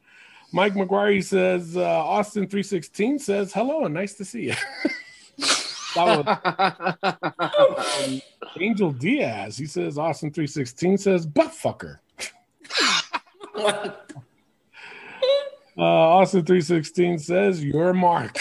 Mike 0.52 0.74
McGuire 0.74 1.22
says, 1.24 1.76
uh, 1.76 1.82
Austin 1.82 2.44
316 2.44 3.18
says, 3.18 3.52
hello 3.52 3.84
and 3.84 3.94
nice 3.94 4.14
to 4.14 4.24
see 4.24 4.44
you. 4.44 4.54
was 5.96 6.26
um, 7.08 8.20
Angel 8.60 8.92
Diaz. 8.92 9.56
He 9.56 9.66
says, 9.66 9.98
Austin 9.98 10.30
316 10.30 10.98
says, 10.98 11.26
butt 11.26 11.52
fucker. 11.52 11.98
Uh, 15.78 15.82
Austin 15.82 16.42
316 16.42 17.18
says, 17.18 17.62
your 17.62 17.92
mark. 17.92 18.34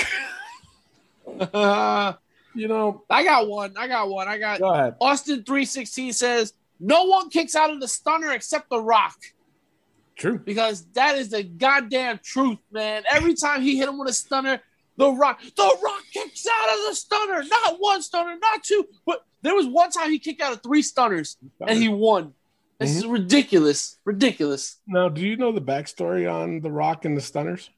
I 1.53 2.15
you 2.55 2.67
know, 2.67 3.03
I 3.09 3.23
got 3.23 3.47
one. 3.47 3.73
I 3.77 3.87
got 3.87 4.09
one. 4.09 4.27
I 4.27 4.37
got 4.37 4.59
go 4.59 4.73
ahead. 4.73 4.95
Austin 5.01 5.43
316 5.43 6.13
says, 6.13 6.53
no 6.79 7.03
one 7.05 7.29
kicks 7.29 7.55
out 7.55 7.71
of 7.71 7.79
the 7.79 7.87
stunner 7.87 8.31
except 8.31 8.69
The 8.69 8.79
Rock. 8.79 9.17
True. 10.15 10.39
because 10.39 10.85
that 10.93 11.17
is 11.17 11.29
the 11.29 11.43
goddamn 11.43 12.19
truth, 12.23 12.59
man. 12.71 13.03
Every 13.09 13.33
time 13.33 13.61
he 13.61 13.77
hit 13.77 13.89
him 13.89 13.99
with 13.99 14.09
a 14.09 14.13
stunner, 14.13 14.61
the 14.97 15.11
rock, 15.11 15.41
the 15.41 15.77
rock 15.83 16.03
kicks 16.13 16.47
out 16.49 16.69
of 16.69 16.79
the 16.87 16.95
stunner. 16.95 17.43
Not 17.43 17.75
one 17.79 18.01
stunner, 18.01 18.37
not 18.41 18.63
two, 18.63 18.87
but 19.05 19.25
there 19.41 19.53
was 19.53 19.67
one 19.67 19.91
time 19.91 20.11
he 20.11 20.19
kicked 20.19 20.41
out 20.41 20.53
of 20.53 20.63
three 20.63 20.81
stunners 20.81 21.37
and 21.59 21.77
he 21.77 21.89
won. 21.89 22.33
This 22.79 22.95
is 22.95 23.03
mm-hmm. 23.03 23.11
ridiculous, 23.11 23.99
ridiculous. 24.05 24.77
Now, 24.87 25.09
do 25.09 25.21
you 25.21 25.37
know 25.37 25.51
the 25.51 25.61
backstory 25.61 26.31
on 26.31 26.59
The 26.61 26.71
Rock 26.71 27.05
and 27.05 27.15
the 27.15 27.21
Stunners? 27.21 27.69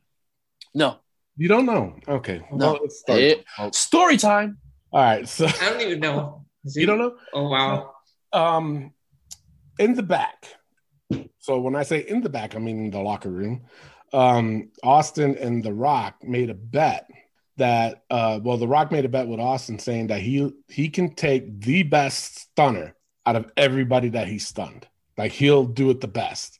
No 0.73 0.97
You 1.37 1.47
don't 1.47 1.65
know? 1.65 1.95
Okay. 2.07 2.43
No. 2.51 2.73
Well. 2.73 3.17
It- 3.17 3.45
eh, 3.59 3.69
story 3.71 4.17
time. 4.17 4.57
All 4.91 5.01
right. 5.03 5.27
So 5.27 5.45
I 5.45 5.69
don't 5.69 5.81
even 5.81 5.99
know. 5.99 6.45
Is 6.63 6.75
you 6.77 6.85
don't 6.85 6.99
know? 6.99 7.15
Oh 7.33 7.49
wow. 7.49 7.93
Um, 8.33 8.93
in 9.79 9.95
the 9.95 10.03
back. 10.03 10.45
So 11.39 11.59
when 11.59 11.75
I 11.75 11.83
say 11.83 11.99
in 11.99 12.21
the 12.21 12.29
back, 12.29 12.55
I 12.55 12.59
mean 12.59 12.85
in 12.85 12.91
the 12.91 12.99
locker 12.99 13.29
room. 13.29 13.63
Um, 14.13 14.71
Austin 14.83 15.37
and 15.37 15.63
The 15.63 15.73
Rock 15.73 16.23
made 16.23 16.49
a 16.49 16.53
bet 16.53 17.09
that 17.57 18.03
uh, 18.09 18.39
well, 18.41 18.57
The 18.57 18.67
Rock 18.67 18.91
made 18.91 19.05
a 19.05 19.09
bet 19.09 19.27
with 19.27 19.39
Austin 19.39 19.79
saying 19.79 20.07
that 20.07 20.21
he 20.21 20.51
he 20.67 20.89
can 20.89 21.13
take 21.15 21.61
the 21.61 21.83
best 21.83 22.39
stunner 22.39 22.95
out 23.25 23.35
of 23.35 23.51
everybody 23.57 24.09
that 24.09 24.27
he 24.27 24.39
stunned. 24.39 24.87
Like 25.17 25.31
he'll 25.31 25.65
do 25.65 25.89
it 25.89 26.01
the 26.01 26.07
best. 26.07 26.59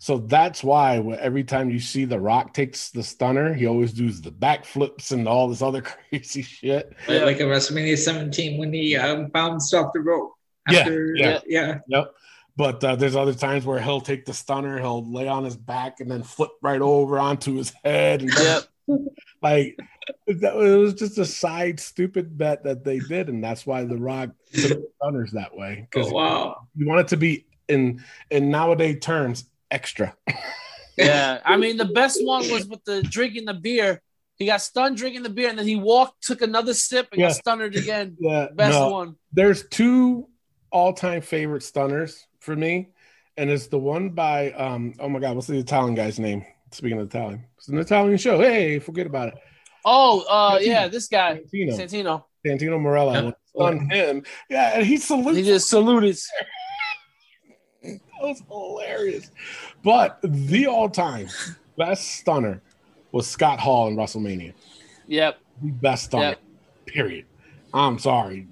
So 0.00 0.18
that's 0.18 0.62
why 0.62 0.98
every 1.18 1.42
time 1.42 1.70
you 1.70 1.80
see 1.80 2.04
The 2.04 2.20
Rock 2.20 2.54
takes 2.54 2.90
the 2.90 3.02
stunner, 3.02 3.52
he 3.52 3.66
always 3.66 3.92
does 3.92 4.22
the 4.22 4.30
backflips 4.30 5.10
and 5.10 5.26
all 5.26 5.48
this 5.48 5.60
other 5.62 5.82
crazy 6.10 6.42
shit. 6.42 6.94
Like, 7.08 7.22
like 7.22 7.36
at 7.40 7.46
WrestleMania 7.48 7.98
17 7.98 8.58
when 8.58 8.72
he 8.72 8.96
uh, 8.96 9.22
bounced 9.32 9.74
off 9.74 9.92
the 9.92 10.00
rope. 10.00 10.34
Yeah, 10.70 10.80
After, 10.80 11.14
yeah. 11.16 11.40
yeah. 11.46 11.78
Yep. 11.88 12.14
But 12.56 12.84
uh, 12.84 12.96
there's 12.96 13.16
other 13.16 13.34
times 13.34 13.64
where 13.64 13.80
he'll 13.80 14.00
take 14.00 14.24
the 14.24 14.34
stunner, 14.34 14.78
he'll 14.78 15.08
lay 15.10 15.28
on 15.28 15.44
his 15.44 15.56
back 15.56 16.00
and 16.00 16.10
then 16.10 16.22
flip 16.22 16.50
right 16.62 16.80
over 16.80 17.18
onto 17.18 17.54
his 17.54 17.72
head. 17.84 18.22
And 18.22 18.32
Yep. 18.36 18.62
like 19.42 19.78
that, 20.26 20.56
it 20.56 20.76
was 20.76 20.94
just 20.94 21.18
a 21.18 21.24
side 21.24 21.78
stupid 21.78 22.36
bet 22.38 22.64
that 22.64 22.84
they 22.84 22.98
did, 22.98 23.28
and 23.28 23.44
that's 23.44 23.66
why 23.66 23.84
The 23.84 23.96
Rock 23.96 24.30
took 24.52 24.70
the 24.70 24.88
stunners 24.96 25.32
that 25.32 25.54
way 25.54 25.86
because 25.90 26.10
Oh 26.10 26.14
wow. 26.14 26.68
you 26.74 26.86
want 26.88 27.00
it 27.00 27.08
to 27.08 27.16
be 27.16 27.46
in 27.68 28.02
in 28.30 28.50
nowadays 28.50 28.98
terms 29.00 29.44
extra. 29.70 30.16
Yeah, 30.96 31.40
I 31.44 31.56
mean 31.62 31.76
the 31.76 31.84
best 31.84 32.24
one 32.24 32.48
was 32.50 32.66
with 32.66 32.84
the 32.84 33.02
drinking 33.02 33.44
the 33.46 33.54
beer. 33.54 34.02
He 34.36 34.46
got 34.46 34.60
stunned 34.62 34.96
drinking 34.96 35.24
the 35.24 35.30
beer, 35.30 35.48
and 35.48 35.58
then 35.58 35.66
he 35.66 35.76
walked, 35.76 36.22
took 36.22 36.42
another 36.42 36.72
sip, 36.74 37.08
and 37.12 37.20
Yeah. 37.20 37.28
got 37.28 37.34
stunned 37.36 37.74
again. 37.74 38.16
Yeah, 38.20 38.48
Best 38.54 38.78
no, 38.78 38.88
one. 38.88 39.16
there's 39.32 39.66
two 39.68 40.28
all-time 40.70 41.22
favorite 41.22 41.62
stunners 41.62 42.24
for 42.40 42.54
me, 42.54 42.90
and 43.36 43.50
it's 43.50 43.66
the 43.66 43.78
one 43.78 44.10
by 44.10 44.52
um. 44.52 44.94
Oh 45.00 45.08
my 45.08 45.18
God, 45.18 45.34
what's 45.34 45.48
the 45.48 45.58
Italian 45.58 45.94
guy's 45.94 46.18
name? 46.18 46.44
Speaking 46.70 47.00
of 47.00 47.06
Italian, 47.08 47.44
it's 47.56 47.68
an 47.68 47.78
Italian 47.78 48.18
show. 48.18 48.38
Hey, 48.40 48.78
forget 48.78 49.06
about 49.06 49.28
it. 49.28 49.34
Oh, 49.84 50.20
uh, 50.28 50.58
Santino. 50.58 50.66
yeah, 50.66 50.88
this 50.88 51.08
guy 51.08 51.40
Santino, 51.52 51.74
Santino. 51.78 52.24
Santino 52.46 52.78
Marella 52.80 53.32
Yeah. 53.54 53.62
on 53.64 53.90
him. 53.90 54.22
Yeah, 54.50 54.72
and 54.78 54.86
he 54.86 54.98
salutes. 54.98 55.36
He 55.38 55.44
just 55.44 55.68
saluted. 55.68 56.16
That 57.82 58.00
was 58.20 58.42
hilarious. 58.48 59.30
But 59.82 60.18
the 60.22 60.66
all-time 60.66 61.28
best 61.76 62.16
stunner 62.16 62.60
was 63.12 63.26
Scott 63.28 63.60
Hall 63.60 63.88
in 63.88 63.96
WrestleMania. 63.96 64.52
Yep. 65.06 65.38
The 65.62 65.70
best 65.70 66.04
stunner. 66.06 66.24
Yep. 66.30 66.40
Period. 66.86 67.24
I'm 67.72 67.98
sorry. 67.98 68.46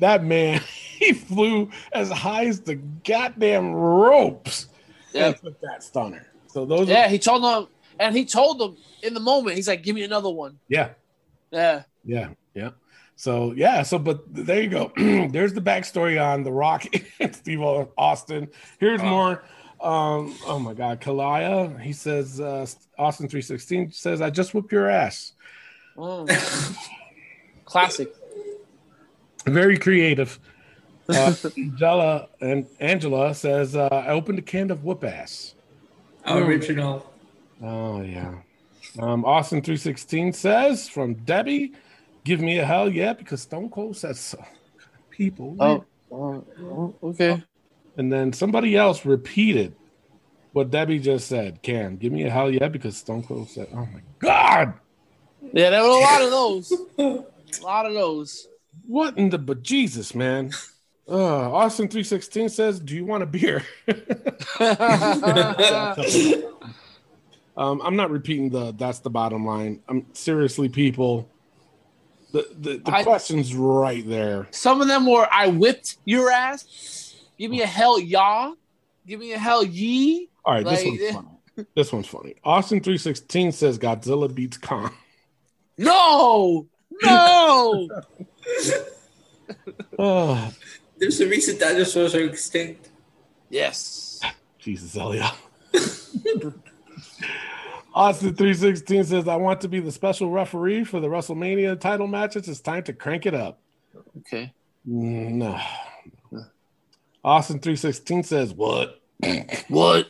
That 0.00 0.24
man, 0.24 0.60
he 0.98 1.12
flew 1.12 1.70
as 1.92 2.10
high 2.10 2.46
as 2.46 2.60
the 2.60 2.76
goddamn 2.76 3.72
ropes 3.72 4.66
Yep. 5.12 5.26
and 5.26 5.42
took 5.42 5.60
that 5.60 5.82
stunner. 5.82 6.26
So 6.48 6.64
those 6.64 6.88
Yeah, 6.88 7.06
are, 7.06 7.08
he 7.08 7.18
told 7.18 7.44
them, 7.44 7.68
and 8.00 8.16
he 8.16 8.24
told 8.24 8.58
them 8.58 8.76
in 9.02 9.14
the 9.14 9.20
moment. 9.20 9.56
He's 9.56 9.68
like, 9.68 9.82
"Give 9.82 9.94
me 9.94 10.02
another 10.02 10.30
one." 10.30 10.58
yeah, 10.68 10.90
Yeah. 11.52 11.82
yeah, 12.04 12.28
yeah. 12.54 12.70
So 13.16 13.52
yeah, 13.52 13.82
so 13.82 13.98
but 13.98 14.22
there 14.28 14.62
you 14.62 14.68
go. 14.68 14.92
There's 14.96 15.52
the 15.52 15.60
backstory 15.60 16.22
on 16.22 16.42
The 16.42 16.52
Rock 16.52 16.84
and 17.20 17.34
Steve 17.34 17.60
Austin. 17.62 18.48
Here's 18.78 19.02
more. 19.02 19.42
Um, 19.80 20.34
oh 20.46 20.58
my 20.58 20.74
God, 20.74 21.00
Kalaya. 21.00 21.78
He 21.80 21.92
says 21.92 22.40
uh, 22.40 22.66
Austin 22.98 23.28
three 23.28 23.42
sixteen 23.42 23.92
says 23.92 24.20
I 24.20 24.30
just 24.30 24.54
whoop 24.54 24.72
your 24.72 24.88
ass. 24.88 25.32
Mm. 25.96 26.78
Classic. 27.64 28.12
Very 29.46 29.78
creative. 29.78 30.38
Uh, 31.06 31.34
Angela 31.58 32.28
and 32.40 32.66
Angela 32.80 33.34
says 33.34 33.76
uh, 33.76 33.88
I 33.88 34.08
opened 34.12 34.38
a 34.38 34.42
can 34.42 34.70
of 34.70 34.84
whoop 34.84 35.04
ass. 35.04 35.54
Original. 36.26 37.04
Oh 37.62 38.00
yeah. 38.00 38.36
Um, 38.98 39.22
Austin 39.26 39.60
three 39.60 39.76
sixteen 39.76 40.32
says 40.32 40.88
from 40.88 41.12
Debbie, 41.12 41.74
give 42.24 42.40
me 42.40 42.58
a 42.58 42.64
hell 42.64 42.90
yeah 42.90 43.12
because 43.12 43.42
Stone 43.42 43.70
Cold 43.70 43.96
says 43.96 44.18
so. 44.18 44.44
People. 45.10 45.56
Oh, 45.60 45.84
oh, 46.10 46.94
okay. 47.02 47.42
And 47.96 48.12
then 48.12 48.32
somebody 48.32 48.76
else 48.76 49.04
repeated 49.06 49.76
what 50.52 50.70
Debbie 50.70 50.98
just 50.98 51.28
said. 51.28 51.62
Cam, 51.62 51.96
give 51.96 52.12
me 52.12 52.24
a 52.24 52.30
hell 52.30 52.50
yeah 52.50 52.68
because 52.68 52.96
Stone 52.96 53.24
Cold 53.24 53.48
said, 53.48 53.68
"Oh 53.72 53.86
my 53.86 54.00
God, 54.18 54.74
Yeah, 55.52 55.70
there 55.70 55.82
were 55.82 55.88
a 55.88 56.00
lot 56.00 56.22
of 56.22 56.30
those. 56.30 56.72
A 56.98 57.24
lot 57.62 57.86
of 57.86 57.94
those. 57.94 58.48
what 58.86 59.16
in 59.16 59.30
the 59.30 59.38
but 59.38 59.62
Jesus, 59.62 60.14
man." 60.14 60.50
Uh, 61.06 61.52
Austin 61.52 61.86
three 61.86 62.02
sixteen 62.02 62.48
says, 62.48 62.80
"Do 62.80 62.96
you 62.96 63.04
want 63.04 63.22
a 63.22 63.26
beer?" 63.26 63.62
um, 67.56 67.82
I'm 67.84 67.94
not 67.94 68.10
repeating 68.10 68.48
the. 68.50 68.72
That's 68.72 69.00
the 69.00 69.10
bottom 69.10 69.44
line. 69.46 69.82
I'm 69.86 70.06
seriously, 70.14 70.68
people. 70.68 71.28
The 72.34 72.48
the, 72.58 72.76
the 72.78 72.92
I- 72.92 73.02
question's 73.04 73.54
right 73.54 74.06
there. 74.06 74.48
Some 74.50 74.80
of 74.82 74.88
them 74.88 75.06
were, 75.06 75.26
"I 75.32 75.46
whipped 75.48 75.96
your 76.04 76.30
ass." 76.30 77.14
Give 77.38 77.50
me 77.50 77.62
a 77.62 77.66
hell 77.66 77.98
yeah. 78.00 78.52
Give 79.06 79.20
me 79.20 79.32
a 79.32 79.38
hell 79.38 79.64
ye. 79.64 80.28
All 80.44 80.54
right, 80.54 80.64
this 80.64 80.84
one's 80.84 81.12
funny. 81.12 81.28
This 81.76 81.92
one's 81.92 82.06
funny. 82.08 82.34
Austin 82.44 82.80
three 82.80 82.98
sixteen 82.98 83.52
says 83.52 83.78
Godzilla 83.78 84.32
beats 84.34 84.56
Kong. 84.58 84.92
No, 85.78 86.66
no. 87.02 87.88
Oh, 89.98 90.50
There's 90.98 91.20
a 91.20 91.26
reason 91.28 91.58
dinosaurs 91.58 92.14
are 92.14 92.24
extinct. 92.24 92.88
yes. 93.50 94.20
Jesus, 94.58 94.96
Elliot. 94.96 95.30
Austin 97.94 98.34
316 98.34 99.04
says, 99.04 99.28
I 99.28 99.36
want 99.36 99.60
to 99.60 99.68
be 99.68 99.78
the 99.78 99.92
special 99.92 100.28
referee 100.30 100.82
for 100.84 100.98
the 100.98 101.06
WrestleMania 101.06 101.78
title 101.78 102.08
matches. 102.08 102.48
It's 102.48 102.60
time 102.60 102.82
to 102.84 102.92
crank 102.92 103.24
it 103.24 103.34
up. 103.34 103.60
Okay. 104.18 104.52
Mm, 104.88 105.34
No. 105.34 105.60
Austin 107.22 107.58
316 107.60 108.24
says, 108.24 108.52
What? 108.52 109.00
What? 109.68 110.08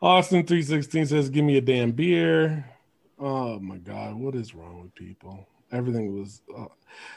Austin 0.00 0.46
316 0.46 1.06
says, 1.06 1.28
Give 1.28 1.44
me 1.44 1.56
a 1.56 1.60
damn 1.60 1.90
beer. 1.92 2.70
Oh 3.18 3.58
my 3.58 3.78
God. 3.78 4.14
What 4.14 4.34
is 4.34 4.54
wrong 4.54 4.80
with 4.82 4.94
people? 4.94 5.46
Everything 5.72 6.18
was. 6.18 6.40
Uh, 6.56 6.66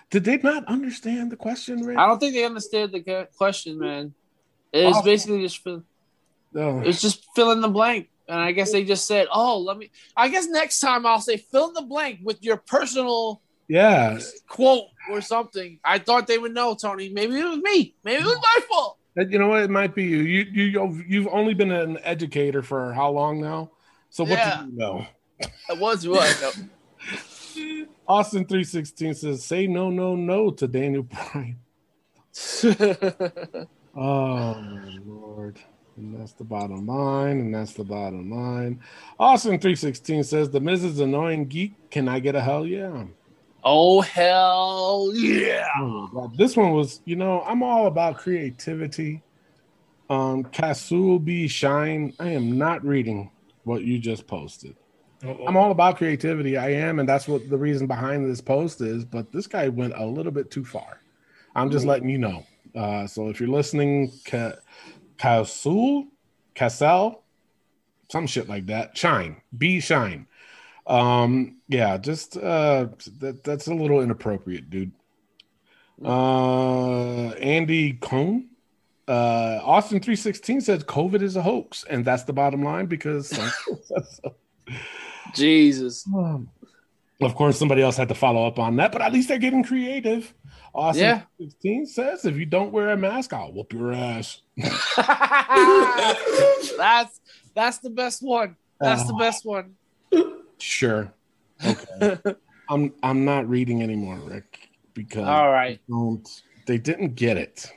did 0.09 0.23
they 0.23 0.37
not 0.37 0.65
understand 0.65 1.31
the 1.31 1.35
question, 1.35 1.81
Rick? 1.85 1.97
I 1.97 2.07
don't 2.07 2.19
think 2.19 2.33
they 2.33 2.43
understood 2.43 2.91
the 2.91 3.27
question, 3.37 3.77
man. 3.77 4.13
It 4.73 4.85
was 4.85 5.01
basically 5.03 5.41
just 5.43 5.63
fill, 5.63 5.83
Oh, 6.55 6.79
it 6.79 6.87
was 6.87 7.01
just 7.01 7.25
fill 7.35 7.51
in 7.51 7.61
the 7.61 7.67
blank, 7.67 8.09
and 8.27 8.39
I 8.39 8.51
guess 8.51 8.71
they 8.71 8.83
just 8.83 9.07
said, 9.07 9.27
"Oh, 9.31 9.59
let 9.59 9.77
me." 9.77 9.91
I 10.15 10.27
guess 10.29 10.47
next 10.47 10.79
time 10.79 11.05
I'll 11.05 11.21
say 11.21 11.37
fill 11.37 11.69
in 11.69 11.73
the 11.73 11.81
blank 11.81 12.19
with 12.23 12.43
your 12.43 12.57
personal 12.57 13.41
yeah. 13.67 14.19
quote 14.47 14.85
or 15.09 15.21
something. 15.21 15.79
I 15.83 15.99
thought 15.99 16.27
they 16.27 16.37
would 16.37 16.53
know, 16.53 16.75
Tony. 16.75 17.09
Maybe 17.09 17.39
it 17.39 17.45
was 17.45 17.59
me. 17.59 17.95
Maybe 18.03 18.21
it 18.21 18.25
was 18.25 18.37
my 18.37 18.59
fault. 18.69 18.97
You 19.15 19.39
know 19.39 19.47
what? 19.47 19.63
It 19.63 19.69
might 19.69 19.95
be 19.95 20.03
you. 20.03 20.17
You 20.17 20.43
you 20.43 21.03
you've 21.07 21.27
only 21.27 21.53
been 21.53 21.71
an 21.71 21.97
educator 22.03 22.61
for 22.61 22.93
how 22.93 23.09
long 23.09 23.41
now? 23.41 23.71
So 24.09 24.23
what 24.23 24.37
Yeah. 24.37 24.63
do 24.63 24.71
you 24.71 24.77
know? 24.77 25.05
It 25.39 25.77
was 25.77 26.07
what? 26.07 26.55
Austin 28.07 28.45
three 28.45 28.63
sixteen 28.63 29.13
says, 29.13 29.43
"Say 29.43 29.67
no, 29.67 29.89
no, 29.89 30.15
no" 30.15 30.51
to 30.51 30.67
Daniel 30.67 31.03
Bryan. 31.03 31.59
Oh 33.99 34.53
my 34.53 34.99
lord! 35.07 35.59
And 35.97 36.19
that's 36.19 36.33
the 36.33 36.43
bottom 36.43 36.85
line, 36.85 37.39
and 37.39 37.53
that's 37.53 37.73
the 37.73 37.83
bottom 37.83 38.31
line. 38.31 38.79
Austin 39.19 39.59
three 39.59 39.75
sixteen 39.75 40.23
says, 40.23 40.49
"The 40.49 40.61
Mrs. 40.61 41.01
Annoying 41.01 41.45
Geek, 41.45 41.73
can 41.89 42.07
I 42.07 42.19
get 42.19 42.35
a 42.35 42.41
hell 42.41 42.65
yeah?" 42.65 43.05
oh 43.63 44.01
hell 44.01 45.11
yeah! 45.13 45.67
Oh. 45.77 46.31
This 46.37 46.55
one 46.55 46.71
was, 46.71 47.01
you 47.05 47.15
know, 47.15 47.41
I'm 47.41 47.61
all 47.61 47.87
about 47.87 48.17
creativity. 48.17 49.21
Um, 50.09 50.45
Kasul 50.45 51.23
B 51.23 51.47
Shine. 51.47 52.13
I 52.19 52.29
am 52.29 52.57
not 52.57 52.83
reading 52.85 53.29
what 53.65 53.83
you 53.83 53.99
just 53.99 54.25
posted. 54.25 54.75
I'm 55.23 55.57
all 55.57 55.71
about 55.71 55.97
creativity. 55.97 56.57
I 56.57 56.69
am, 56.69 56.99
and 56.99 57.09
that's 57.09 57.27
what 57.27 57.49
the 57.49 57.57
reason 57.57 57.87
behind 57.87 58.29
this 58.29 58.39
post 58.39 58.81
is. 58.81 59.03
But 59.03 59.31
this 59.31 59.47
guy 59.47 59.67
went 59.67 59.93
a 59.97 60.05
little 60.05 60.31
bit 60.31 60.51
too 60.51 60.63
far. 60.63 61.01
I'm 61.55 61.71
just 61.71 61.85
letting 61.85 62.07
you 62.07 62.19
know. 62.19 62.45
Uh, 62.75 63.07
so 63.07 63.29
if 63.29 63.39
you're 63.39 63.49
listening, 63.49 64.11
Ka- 64.25 64.53
Kasul, 65.17 66.07
Cassell, 66.55 67.23
some 68.09 68.27
shit 68.27 68.47
like 68.47 68.67
that. 68.67 68.97
Shine, 68.97 69.41
B 69.57 69.79
Shine. 69.79 70.27
Um, 70.85 71.57
yeah, 71.67 71.97
just 71.97 72.37
uh, 72.37 72.87
that 73.19 73.43
that's 73.43 73.67
a 73.67 73.73
little 73.73 74.01
inappropriate, 74.01 74.69
dude. 74.69 74.91
Uh, 76.03 77.29
Andy 77.31 77.93
Cohn. 77.93 78.49
Uh, 79.07 79.61
Austin 79.63 80.01
316 80.01 80.61
says 80.61 80.83
COVID 80.83 81.21
is 81.21 81.37
a 81.37 81.41
hoax, 81.41 81.85
and 81.89 82.03
that's 82.03 82.23
the 82.23 82.33
bottom 82.33 82.61
line 82.61 82.87
because 82.87 83.31
Jesus. 85.33 86.05
Um, 86.07 86.49
of 87.21 87.33
course, 87.35 87.57
somebody 87.57 87.81
else 87.81 87.95
had 87.95 88.09
to 88.09 88.15
follow 88.15 88.45
up 88.45 88.59
on 88.59 88.75
that, 88.75 88.91
but 88.91 89.01
at 89.01 89.13
least 89.13 89.29
they're 89.29 89.37
getting 89.37 89.63
creative. 89.63 90.33
Austin 90.77 91.03
Yeah. 91.03 91.21
16 91.39 91.85
says, 91.87 92.25
if 92.25 92.35
you 92.37 92.45
don't 92.45 92.71
wear 92.71 92.89
a 92.91 92.97
mask, 92.97 93.33
I'll 93.33 93.51
whoop 93.51 93.73
your 93.73 93.91
ass. 93.93 94.41
that's 96.77 97.19
that's 97.55 97.77
the 97.79 97.89
best 97.89 98.21
one. 98.23 98.55
That's 98.79 99.05
the 99.07 99.13
Oh. 99.13 99.17
best 99.17 99.45
one. 99.45 99.75
Sure. 100.59 101.11
Okay. 101.65 102.17
I'm 102.69 102.93
I'm 103.01 103.25
not 103.25 103.47
reading 103.49 103.81
anymore, 103.81 104.17
Rick, 104.19 104.69
because 104.93 105.25
All 105.27 105.49
right. 105.51 105.79
don't 105.89 106.27
they 106.65 106.77
didn't 106.77 107.15
get 107.15 107.37
it. 107.37 107.71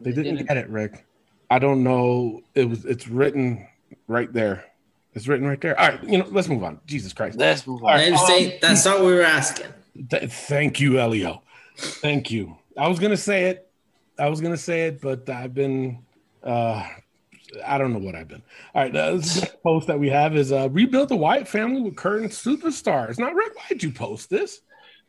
They, 0.00 0.10
They 0.10 0.22
didn't, 0.22 0.36
didn't. 0.36 0.48
get 0.48 0.56
it, 0.56 0.68
Rick. 0.68 1.04
I 1.50 1.58
don't 1.58 1.82
know. 1.82 2.42
It 2.54 2.68
was 2.68 2.84
it's 2.84 3.08
written 3.08 3.66
right 4.06 4.32
there. 4.32 4.64
It's 5.14 5.26
written 5.28 5.46
right 5.46 5.60
there. 5.60 5.78
All 5.80 5.88
right, 5.88 6.04
you 6.04 6.18
know, 6.18 6.26
let's 6.30 6.48
move 6.48 6.62
on. 6.62 6.80
Jesus 6.86 7.12
Christ. 7.12 7.38
Let's 7.38 7.66
move 7.66 7.82
on. 7.82 7.90
right. 7.90 8.12
Um, 8.12 8.52
That's 8.60 8.84
not 8.84 8.98
what 8.98 9.06
we 9.06 9.14
were 9.14 9.22
asking. 9.22 9.66
Th- 10.10 10.30
thank 10.30 10.78
you, 10.80 10.98
Elio. 10.98 11.42
Thank 11.78 12.30
you. 12.30 12.56
I 12.76 12.88
was 12.88 12.98
gonna 12.98 13.16
say 13.16 13.44
it. 13.44 13.70
I 14.18 14.28
was 14.28 14.40
gonna 14.40 14.56
say 14.56 14.86
it, 14.88 15.00
but 15.00 15.28
I've 15.28 15.54
been. 15.54 16.04
uh 16.42 16.86
I 17.64 17.78
don't 17.78 17.94
know 17.94 17.98
what 17.98 18.14
I've 18.14 18.28
been. 18.28 18.42
All 18.74 18.82
right, 18.82 18.94
uh, 18.94 19.12
this 19.12 19.42
post 19.62 19.86
that 19.86 19.98
we 19.98 20.10
have 20.10 20.36
is 20.36 20.52
uh, 20.52 20.68
rebuild 20.70 21.08
the 21.08 21.16
Wyatt 21.16 21.48
family 21.48 21.80
with 21.80 21.96
current 21.96 22.30
superstars. 22.30 23.18
Now, 23.18 23.32
Rick, 23.32 23.54
why'd 23.56 23.82
you 23.82 23.90
post 23.90 24.28
this? 24.28 24.60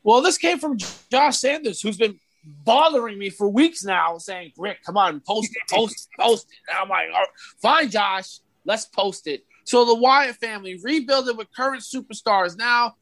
Well, 0.03 0.21
this 0.21 0.37
came 0.37 0.57
from 0.57 0.77
Josh 1.11 1.37
Sanders, 1.37 1.81
who's 1.81 1.97
been 1.97 2.17
bothering 2.63 3.19
me 3.19 3.29
for 3.29 3.49
weeks 3.49 3.83
now, 3.83 4.17
saying, 4.17 4.53
Rick, 4.57 4.77
come 4.85 4.95
on, 4.95 5.19
post 5.19 5.49
it, 5.53 5.69
post 5.69 6.07
it, 6.13 6.21
post 6.21 6.47
it. 6.49 6.57
And 6.69 6.79
I'm 6.79 6.87
like, 6.87 7.09
"All 7.13 7.19
right, 7.19 7.27
fine, 7.61 7.89
Josh, 7.89 8.39
let's 8.63 8.85
post 8.85 9.27
it. 9.27 9.43
So 9.65 9.83
the 9.85 9.95
Wyatt 9.95 10.37
family 10.37 10.79
rebuilding 10.81 11.35
with 11.35 11.47
current 11.53 11.83
superstars. 11.83 12.57
Now, 12.57 12.95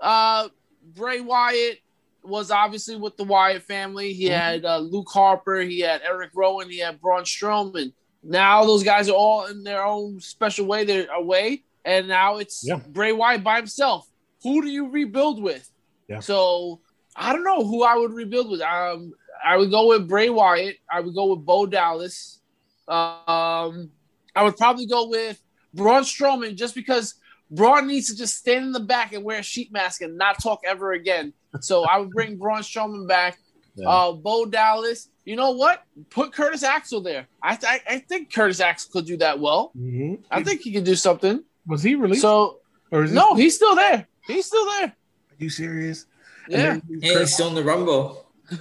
uh, 0.00 0.48
Bray 0.94 1.20
Wyatt, 1.20 1.78
was 2.24 2.50
obviously 2.50 2.96
with 2.96 3.16
the 3.16 3.24
Wyatt 3.24 3.62
family. 3.62 4.12
He 4.12 4.24
Mm-hmm. 4.24 4.32
had 4.34 4.64
uh, 4.64 4.78
Luke 4.78 5.08
Harper, 5.10 5.60
he 5.60 5.80
had 5.80 6.00
Eric 6.02 6.30
Rowan, 6.34 6.70
he 6.70 6.78
had 6.78 7.00
Braun 7.00 7.24
Strowman. 7.24 7.92
Now 8.22 8.64
those 8.64 8.82
guys 8.82 9.08
are 9.08 9.14
all 9.14 9.46
in 9.46 9.62
their 9.64 9.84
own 9.84 10.18
special 10.20 10.66
way. 10.66 10.84
They're 10.84 11.10
away, 11.12 11.64
and 11.84 12.08
now 12.08 12.38
it's 12.38 12.66
Yeah. 12.66 12.80
Bray 12.88 13.12
Wyatt 13.12 13.44
by 13.44 13.56
himself. 13.56 14.08
Who 14.42 14.62
do 14.62 14.68
you 14.68 14.88
rebuild 14.90 15.42
with? 15.42 15.70
Yeah. 16.08 16.20
So 16.20 16.80
I 17.14 17.32
don't 17.32 17.44
know 17.44 17.64
who 17.64 17.82
I 17.84 17.96
would 17.96 18.12
rebuild 18.12 18.50
with. 18.50 18.60
Um, 18.62 19.12
I 19.44 19.56
would 19.58 19.70
go 19.70 19.88
with 19.88 20.08
Bray 20.08 20.30
Wyatt. 20.30 20.76
I 20.90 21.00
would 21.00 21.14
go 21.14 21.34
with 21.34 21.44
Bo 21.44 21.66
Dallas. 21.66 22.40
Um, 22.88 23.90
I 24.36 24.42
would 24.42 24.56
probably 24.56 24.86
go 24.86 25.08
with 25.08 25.40
Braun 25.74 26.02
Strowman 26.02 26.56
just 26.56 26.74
because 26.74 27.14
Braun 27.50 27.86
needs 27.86 28.08
to 28.08 28.16
just 28.16 28.36
stand 28.38 28.64
in 28.66 28.72
the 28.72 28.80
back 28.80 29.12
and 29.12 29.22
wear 29.24 29.40
a 29.40 29.42
sheet 29.42 29.72
mask 29.72 30.00
and 30.02 30.16
not 30.16 30.42
talk 30.42 30.60
ever 30.66 30.92
again. 30.92 31.32
So 31.60 31.84
I 31.84 31.98
would 31.98 32.10
bring 32.10 32.36
Braun 32.36 32.60
Strowman 32.62 33.06
back. 33.08 33.38
Yeah. 33.76 33.88
Uh, 33.88 34.12
Bo 34.12 34.46
Dallas. 34.46 35.08
You 35.24 35.36
know 35.36 35.52
what? 35.52 35.82
Put 36.10 36.32
Curtis 36.32 36.62
Axel 36.62 37.00
there. 37.00 37.26
I, 37.42 37.56
th- 37.56 37.80
I 37.88 37.98
think 37.98 38.32
Curtis 38.32 38.60
Axel 38.60 38.90
could 38.92 39.06
do 39.06 39.16
that 39.18 39.40
well. 39.40 39.72
Mhm. 39.78 40.22
I 40.30 40.42
think 40.42 40.60
he 40.62 40.72
could 40.72 40.84
do 40.84 40.94
something. 40.94 41.42
was 41.66 41.82
he 41.82 41.94
released? 41.94 42.22
So 42.22 42.60
or 42.90 43.04
is 43.04 43.10
this- 43.10 43.16
no, 43.16 43.34
he's 43.34 43.54
still 43.56 43.74
there. 43.74 44.06
He's 44.26 44.46
still 44.46 44.64
there. 44.66 44.84
Are 44.88 45.36
you 45.38 45.48
serious? 45.50 46.06
Yeah. 46.48 46.58
then 46.58 46.82
And 46.90 47.02
he's 47.04 47.32
still 47.34 47.48
in 47.48 47.54
the 47.54 47.64
Rumble. 47.64 48.26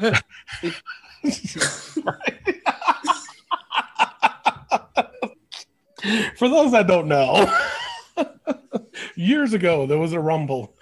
For 6.38 6.49
those 6.49 6.71
that 6.73 6.88
don't 6.88 7.08
know, 7.08 7.49
years 9.15 9.53
ago 9.53 9.86
there 9.88 9.97
was 9.97 10.13
a 10.13 10.19
rumble. 10.19 10.75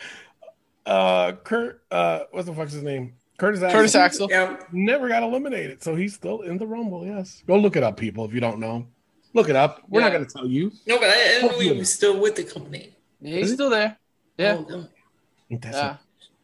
Uh, 0.85 1.33
Kurt, 1.43 1.83
uh, 1.91 2.21
what 2.31 2.45
the 2.45 2.53
fuck's 2.53 2.73
his 2.73 2.83
name? 2.83 3.13
Curtis 3.37 3.61
Axel. 3.61 3.77
Curtis 3.79 3.95
Axel. 3.95 4.27
Yeah. 4.29 4.57
never 4.71 5.07
got 5.07 5.23
eliminated, 5.23 5.81
so 5.81 5.95
he's 5.95 6.13
still 6.13 6.41
in 6.41 6.57
the 6.57 6.67
rumble. 6.67 7.05
Yes, 7.05 7.43
go 7.47 7.57
look 7.57 7.75
it 7.75 7.83
up, 7.83 7.97
people. 7.97 8.25
If 8.25 8.33
you 8.33 8.39
don't 8.39 8.59
know, 8.59 8.85
look 9.33 9.49
it 9.49 9.55
up. 9.55 9.81
We're 9.89 10.01
not 10.01 10.11
going 10.11 10.25
to 10.25 10.31
tell 10.31 10.47
you. 10.47 10.71
No, 10.85 10.99
but 10.99 11.09
I, 11.09 11.13
I 11.13 11.15
didn't 11.15 11.41
know 11.41 11.47
he 11.47 11.53
Hopefully. 11.55 11.79
was 11.79 11.93
still 11.93 12.19
with 12.19 12.35
the 12.35 12.43
company. 12.43 12.93
He's 13.21 13.53
still 13.53 13.69
there. 13.69 13.97
Yeah. 14.37 14.57
Oh, 14.59 14.65
no. 14.69 14.87
That's 15.59 15.75
Yeah. 15.75 15.97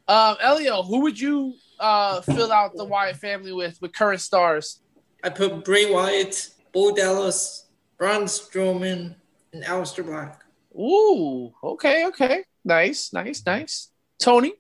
Um, 0.08 0.38
Elio, 0.42 0.84
who 0.84 1.02
would 1.02 1.20
you 1.20 1.54
uh 1.80 2.22
fill 2.22 2.52
out 2.52 2.76
the 2.76 2.86
Wyatt 2.86 3.18
family 3.18 3.52
with 3.54 3.78
with 3.82 3.94
current 3.94 4.22
stars? 4.22 4.80
I 5.24 5.30
put 5.30 5.66
Bray 5.66 5.92
Wyatt, 5.92 6.50
Bo 6.74 6.96
Dallas, 6.96 7.66
Braun 7.98 8.24
Strowman, 8.24 9.16
and 9.54 9.64
Aleister 9.66 10.06
Black. 10.06 10.42
Ooh, 10.76 11.54
okay, 11.64 12.06
okay. 12.08 12.44
Nice, 12.64 13.12
nice, 13.14 13.44
nice. 13.46 13.90
Tony? 14.20 14.54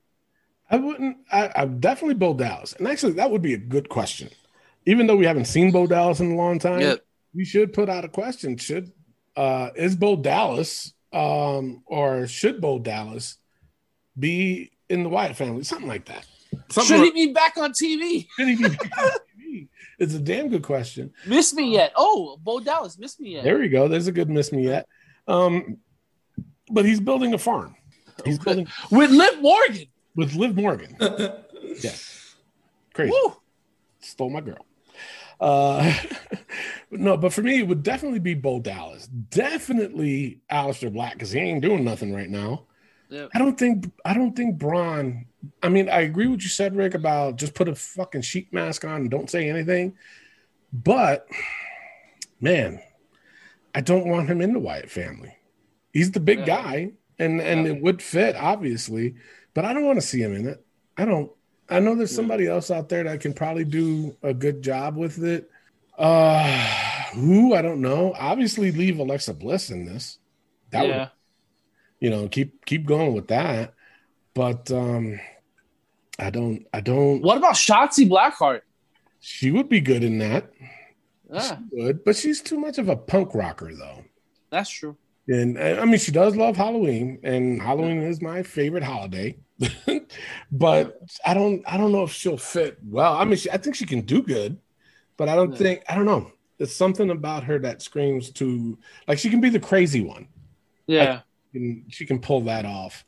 I 0.69 0.77
wouldn't. 0.77 1.17
I, 1.31 1.49
I 1.55 1.65
definitely 1.65 2.15
Bo 2.15 2.33
Dallas, 2.33 2.73
and 2.73 2.87
actually, 2.87 3.13
that 3.13 3.31
would 3.31 3.41
be 3.41 3.53
a 3.53 3.57
good 3.57 3.87
question. 3.89 4.29
Even 4.85 5.07
though 5.07 5.15
we 5.15 5.25
haven't 5.25 5.45
seen 5.45 5.71
Bo 5.71 5.87
Dallas 5.87 6.19
in 6.19 6.31
a 6.31 6.35
long 6.35 6.59
time, 6.59 6.81
Yeah. 6.81 6.95
we 7.33 7.45
should 7.45 7.71
put 7.73 7.87
out 7.89 8.03
a 8.05 8.09
question: 8.09 8.57
Should 8.57 8.91
uh, 9.35 9.69
is 9.75 9.95
Bo 9.95 10.15
Dallas 10.17 10.93
um, 11.13 11.83
or 11.85 12.27
should 12.27 12.59
Bo 12.59 12.79
Dallas 12.79 13.37
be 14.19 14.71
in 14.89 15.03
the 15.03 15.09
Wyatt 15.09 15.35
family? 15.37 15.63
Something 15.63 15.87
like 15.87 16.05
that. 16.05 16.25
Something 16.69 16.97
Should 16.97 17.03
like- 17.05 17.13
he 17.13 17.27
be 17.27 17.33
back 17.33 17.57
on 17.57 17.71
TV? 17.71 18.27
should 18.37 18.47
he 18.47 18.55
be 18.55 18.63
back 18.69 18.97
on 18.97 19.09
TV? 19.41 19.67
It's 19.99 20.13
a 20.13 20.19
damn 20.19 20.49
good 20.49 20.63
question. 20.63 21.13
Miss 21.25 21.53
me 21.53 21.73
yet? 21.73 21.91
Oh, 21.95 22.37
Bo 22.43 22.59
Dallas, 22.59 22.97
miss 22.99 23.19
me 23.19 23.31
yet? 23.35 23.43
There 23.45 23.57
we 23.57 23.69
go. 23.69 23.87
There's 23.87 24.07
a 24.07 24.11
good 24.11 24.29
miss 24.29 24.51
me 24.51 24.63
yet. 24.65 24.87
Um, 25.27 25.77
but 26.69 26.83
he's 26.85 26.99
building 26.99 27.33
a 27.33 27.37
farm. 27.37 27.75
He's 28.25 28.39
building 28.39 28.67
With 28.91 29.11
Liv 29.11 29.41
Morgan. 29.41 29.85
with 30.15 30.33
Liv 30.35 30.55
Morgan. 30.55 30.97
Yeah, 31.83 31.91
crazy. 32.93 33.11
Woo. 33.11 33.35
Stole 33.99 34.29
my 34.31 34.41
girl. 34.41 34.65
Uh, 35.39 35.93
no, 36.91 37.17
but 37.17 37.31
for 37.33 37.43
me, 37.43 37.59
it 37.59 37.67
would 37.67 37.83
definitely 37.83 38.17
be 38.19 38.33
Bo 38.33 38.59
Dallas. 38.59 39.05
Definitely 39.07 40.39
Aleister 40.51 40.91
Black 40.91 41.13
because 41.13 41.31
he 41.31 41.39
ain't 41.39 41.61
doing 41.61 41.83
nothing 41.83 42.13
right 42.15 42.29
now. 42.29 42.63
Yep. 43.09 43.29
I 43.35 43.37
don't 43.39 43.57
think 43.59 43.91
I 44.05 44.13
don't 44.15 44.35
think 44.35 44.57
Braun. 44.57 45.25
I 45.61 45.69
mean, 45.69 45.87
I 45.89 46.01
agree 46.01 46.25
with 46.27 46.41
you 46.41 46.49
said, 46.49 46.75
Rick, 46.75 46.95
about 46.95 47.35
just 47.35 47.53
put 47.53 47.67
a 47.69 47.75
fucking 47.75 48.21
sheet 48.23 48.51
mask 48.51 48.83
on 48.85 49.01
and 49.01 49.11
don't 49.11 49.29
say 49.29 49.47
anything. 49.49 49.95
But 50.73 51.27
man, 52.41 52.81
I 53.75 53.81
don't 53.81 54.07
want 54.07 54.29
him 54.29 54.41
in 54.41 54.53
the 54.53 54.59
Wyatt 54.59 54.89
family. 54.89 55.35
He's 55.93 56.11
the 56.11 56.19
big 56.19 56.39
Yeah. 56.39 56.45
guy, 56.45 56.91
and 57.19 57.41
and 57.41 57.67
it 57.67 57.81
would 57.81 58.01
fit 58.01 58.35
obviously, 58.35 59.15
but 59.53 59.65
I 59.65 59.73
don't 59.73 59.85
want 59.85 59.99
to 59.99 60.05
see 60.05 60.21
him 60.21 60.35
in 60.35 60.47
it. 60.47 60.65
I 60.97 61.05
don't. 61.05 61.31
I 61.69 61.79
know 61.79 61.95
there's 61.95 62.15
somebody 62.15 62.47
else 62.47 62.71
out 62.71 62.87
there 62.89 63.03
that 63.03 63.19
can 63.19 63.33
probably 63.33 63.65
do 63.65 64.15
a 64.23 64.33
good 64.33 64.61
job 64.61 64.95
with 64.95 65.23
it. 65.23 65.49
Uh 65.97 66.45
who 67.13 67.53
I 67.55 67.61
don't 67.61 67.81
know. 67.81 68.13
Obviously, 68.17 68.71
leave 68.71 68.99
Alexa 68.99 69.33
Bliss 69.33 69.69
in 69.69 69.85
this. 69.85 70.19
That 70.71 70.85
would 70.87 71.11
you 71.99 72.09
know 72.09 72.27
keep 72.27 72.63
keep 72.65 72.85
going 72.85 73.13
with 73.13 73.29
that 73.29 73.73
but 74.35 74.69
um 74.69 75.19
i 76.19 76.29
don't 76.29 76.67
i 76.71 76.79
don't 76.79 77.21
What 77.23 77.37
about 77.37 77.55
Shotzi 77.55 78.07
Blackheart? 78.07 78.61
she 79.19 79.49
would 79.49 79.67
be 79.67 79.81
good 79.81 80.03
in 80.03 80.19
that 80.19 80.51
Yeah, 81.31 81.57
she 81.57 81.63
would 81.71 82.03
but 82.03 82.15
she's 82.15 82.41
too 82.41 82.59
much 82.59 82.77
of 82.77 82.87
a 82.87 82.95
punk 82.95 83.33
rocker 83.33 83.73
though 83.73 84.03
that's 84.51 84.69
true. 84.69 84.95
And 85.27 85.57
uh, 85.57 85.81
i 85.81 85.85
mean 85.85 85.99
she 85.99 86.11
does 86.11 86.35
love 86.35 86.55
halloween 86.55 87.19
and 87.23 87.61
halloween 87.61 88.01
is 88.01 88.21
my 88.21 88.41
favorite 88.43 88.83
holiday 88.83 89.37
but 90.51 90.99
i 91.25 91.33
don't 91.33 91.61
i 91.67 91.77
don't 91.77 91.91
know 91.91 92.03
if 92.03 92.11
she'll 92.11 92.37
fit 92.37 92.77
well 92.85 93.13
i 93.13 93.25
mean 93.25 93.35
she, 93.37 93.49
i 93.51 93.57
think 93.57 93.75
she 93.75 93.85
can 93.85 94.01
do 94.01 94.21
good 94.21 94.57
but 95.17 95.27
i 95.27 95.35
don't 95.35 95.51
Yeah. 95.51 95.57
think 95.57 95.83
i 95.89 95.95
don't 95.95 96.05
know 96.05 96.31
there's 96.57 96.75
something 96.75 97.09
about 97.09 97.43
her 97.43 97.59
that 97.59 97.81
screams 97.81 98.31
to 98.33 98.77
like 99.07 99.19
she 99.19 99.29
can 99.29 99.41
be 99.41 99.49
the 99.49 99.59
crazy 99.59 100.01
one 100.01 100.27
Yeah. 100.87 101.21
and 101.53 101.83
she 101.89 102.05
can 102.05 102.19
pull 102.19 102.41
that 102.41 102.65
off 102.65 103.05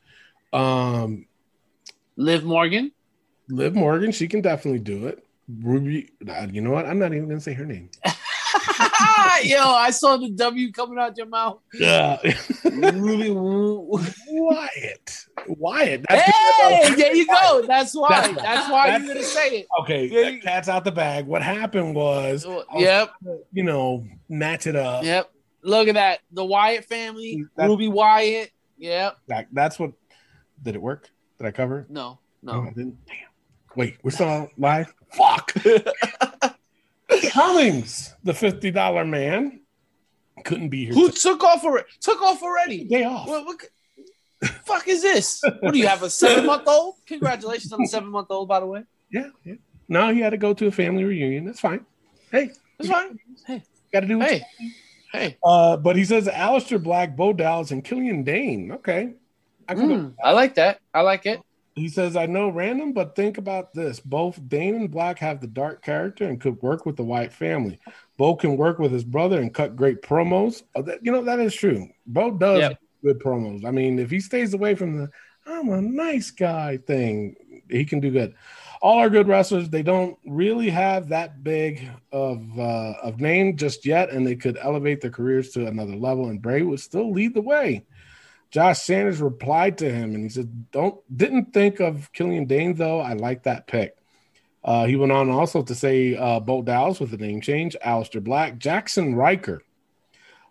um 0.54 1.26
Liv 2.18 2.44
Morgan. 2.44 2.92
Liv 3.48 3.74
Morgan, 3.76 4.12
she 4.12 4.28
can 4.28 4.42
definitely 4.42 4.82
do 4.82 5.08
it. 5.08 5.26
Ruby, 5.62 6.10
uh, 6.28 6.48
you 6.52 6.60
know 6.62 6.72
what? 6.72 6.86
I'm 6.86 7.00
not 7.00 7.14
even 7.14 7.30
gonna 7.30 7.40
say 7.40 7.54
her 7.54 7.66
name. 7.66 7.90
Yo, 9.44 9.60
I 9.64 9.90
saw 9.92 10.18
the 10.18 10.30
W 10.30 10.72
coming 10.72 10.98
out 11.00 11.18
your 11.18 11.28
mouth. 11.28 11.60
Yeah, 11.74 12.18
Ruby 12.66 13.30
Woo. 13.32 14.00
Wyatt. 14.28 15.26
Wyatt. 15.48 16.06
That's 16.10 16.32
Hey, 16.58 16.96
there 16.96 17.16
you 17.16 17.28
go. 17.28 17.64
That's 17.66 17.94
why. 17.96 18.10
That's- 18.10 18.36
That's 18.42 18.70
why 18.72 18.88
that's- 18.88 19.06
you're 19.06 19.14
gonna 19.16 19.26
say 19.26 19.50
it. 19.60 19.68
Okay, 19.82 20.06
Yeah, 20.08 20.32
that 20.32 20.42
cat's 20.42 20.70
out 20.70 20.84
the 20.84 20.92
bag. 20.92 21.26
What 21.26 21.42
happened 21.42 21.96
was, 21.96 22.46
I 22.46 22.50
was 22.50 22.66
Yep. 22.78 23.12
to, 23.24 23.40
you 23.54 23.64
know, 23.64 24.06
match 24.28 24.68
it 24.68 24.76
up. 24.76 25.04
Yep. 25.04 25.32
Look 25.64 25.88
at 25.88 25.96
that. 25.96 26.20
The 26.32 26.44
Wyatt 26.46 26.86
family, 26.86 27.46
That- 27.56 27.68
Ruby 27.68 27.88
Wyatt. 27.88 28.52
Yep. 28.78 29.18
That, 29.28 29.48
that's 29.52 29.78
what. 29.80 29.92
Did 30.64 30.76
it 30.76 30.82
work? 30.82 31.10
Did 31.38 31.48
I 31.48 31.52
cover? 31.52 31.86
No, 31.90 32.20
No, 32.44 32.62
no. 32.62 32.68
I 32.68 32.70
didn't. 32.72 33.06
Damn. 33.06 33.16
Wait, 33.76 33.98
we're 34.04 34.12
still 34.12 34.50
live. 34.58 34.94
Fuck. 35.12 35.54
Cummings, 37.30 38.14
the 38.24 38.34
fifty 38.34 38.72
dollar 38.72 39.06
man, 39.06 39.62
couldn't 40.46 40.70
be 40.70 40.86
here. 40.86 40.94
Who 40.94 41.12
took 41.12 41.44
off 41.44 41.64
already? 41.64 41.88
Took 42.02 42.22
off 42.22 42.42
already. 42.44 42.86
day 42.86 43.04
off? 43.04 43.28
What, 43.28 43.46
what 43.46 43.58
fuck 44.66 44.88
is 44.88 45.02
this? 45.02 45.42
What 45.60 45.74
do 45.74 45.80
you 45.80 45.88
have? 45.88 46.04
A 46.04 46.10
seven 46.10 46.46
month 46.46 46.68
old? 46.68 46.96
Congratulations 47.08 47.74
on 47.74 47.82
the 47.82 47.88
seven 47.88 48.10
month 48.10 48.28
old, 48.30 48.48
by 48.48 48.60
the 48.60 48.66
way. 48.66 48.84
Yeah, 49.12 49.30
yeah. 49.44 49.56
No, 49.88 50.14
he 50.14 50.22
had 50.22 50.30
to 50.32 50.38
go 50.38 50.54
to 50.54 50.68
a 50.68 50.72
family 50.72 51.04
reunion. 51.04 51.46
That's 51.46 51.60
fine. 51.60 51.86
Hey, 52.32 52.52
That's 52.78 52.90
fine. 52.90 53.18
Hey, 53.48 53.64
got 53.92 54.02
to 54.02 54.08
do. 54.08 54.20
hey, 54.20 54.44
hey. 55.12 55.38
Uh, 55.44 55.78
but 55.78 55.96
he 55.96 56.06
says 56.06 56.28
Aleister 56.28 56.82
Black, 56.82 57.16
Bo 57.16 57.34
Dallas, 57.34 57.72
and 57.72 57.84
Killian 57.84 58.24
Dain. 58.24 58.72
Okay. 58.72 59.14
I 59.68 59.76
Mm, 59.76 60.14
I 60.24 60.32
like 60.32 60.56
that. 60.56 60.80
I 60.94 61.02
like 61.02 61.26
it. 61.26 61.42
He 61.80 61.90
says, 61.90 62.16
I 62.16 62.26
know 62.26 62.50
random, 62.50 62.94
but 62.94 63.16
think 63.16 63.38
about 63.38 63.74
this. 63.74 64.00
Both 64.00 64.48
Dain 64.50 64.76
and 64.76 64.92
Black 64.92 65.20
have 65.20 65.40
the 65.40 65.48
dark 65.48 65.82
character 65.82 66.26
and 66.26 66.42
could 66.42 66.62
work 66.62 66.86
with 66.86 66.98
the 66.98 67.04
Wyatt 67.04 67.34
family. 67.34 67.80
Bo 68.18 68.36
can 68.36 68.58
work 68.58 68.80
with 68.80 68.92
his 68.92 69.04
brother 69.04 69.40
and 69.40 69.54
cut 69.54 69.76
great 69.76 70.02
promos. 70.02 70.64
Oh, 70.76 70.82
that, 70.82 71.00
you 71.02 71.12
know, 71.12 71.24
that 71.24 71.40
is 71.40 71.56
true. 71.56 71.88
Bo 72.06 72.32
does 72.32 72.60
Yep. 72.60 72.80
good 73.04 73.20
promos. 73.20 73.66
I 73.66 73.72
mean, 73.72 73.98
if 73.98 74.12
he 74.12 74.20
stays 74.20 74.54
away 74.54 74.76
from 74.76 74.98
the 74.98 75.10
I'm 75.50 75.70
a 75.70 75.82
nice 75.82 76.30
guy 76.32 76.78
thing, 76.78 77.36
he 77.70 77.84
can 77.86 78.00
do 78.00 78.12
good. 78.12 78.36
All 78.82 79.00
our 79.00 79.10
good 79.10 79.28
wrestlers, 79.28 79.70
they 79.70 79.82
don't 79.82 80.18
really 80.26 80.70
have 80.70 81.10
that 81.10 81.44
big 81.44 81.90
of 82.12 82.60
uh, 82.60 82.94
of 83.02 83.20
name 83.20 83.58
just 83.58 83.86
yet, 83.86 84.10
and 84.10 84.26
they 84.26 84.36
could 84.36 84.58
elevate 84.62 85.02
their 85.02 85.12
careers 85.12 85.50
to 85.52 85.66
another 85.66 85.96
level. 85.96 86.30
And 86.30 86.42
Bray 86.42 86.62
would 86.62 86.80
still 86.80 87.12
lead 87.12 87.34
the 87.34 87.42
way. 87.42 87.86
Josh 88.52 88.80
Sanders 88.80 89.22
replied 89.22 89.78
to 89.80 89.92
him 89.92 90.16
and 90.16 90.24
he 90.24 90.30
said, 90.30 90.72
Don't 90.72 91.00
didn't 91.16 91.54
think 91.54 91.80
of 91.80 92.12
Killian 92.14 92.46
Dain 92.46 92.74
though. 92.74 93.00
I 93.00 93.14
like 93.14 93.44
that 93.44 93.68
pick. 93.68 93.96
Uh, 94.64 94.86
he 94.86 94.96
went 94.96 95.12
on 95.12 95.30
also 95.30 95.62
to 95.64 95.76
say 95.76 96.16
uh, 96.16 96.40
Bo 96.40 96.62
Dallas 96.62 97.00
with 97.00 97.12
the 97.12 97.18
name 97.18 97.42
change, 97.42 97.78
Aleister 97.86 98.22
Black, 98.24 98.60
Jaxson 98.60 99.16
Ryker, 99.16 99.64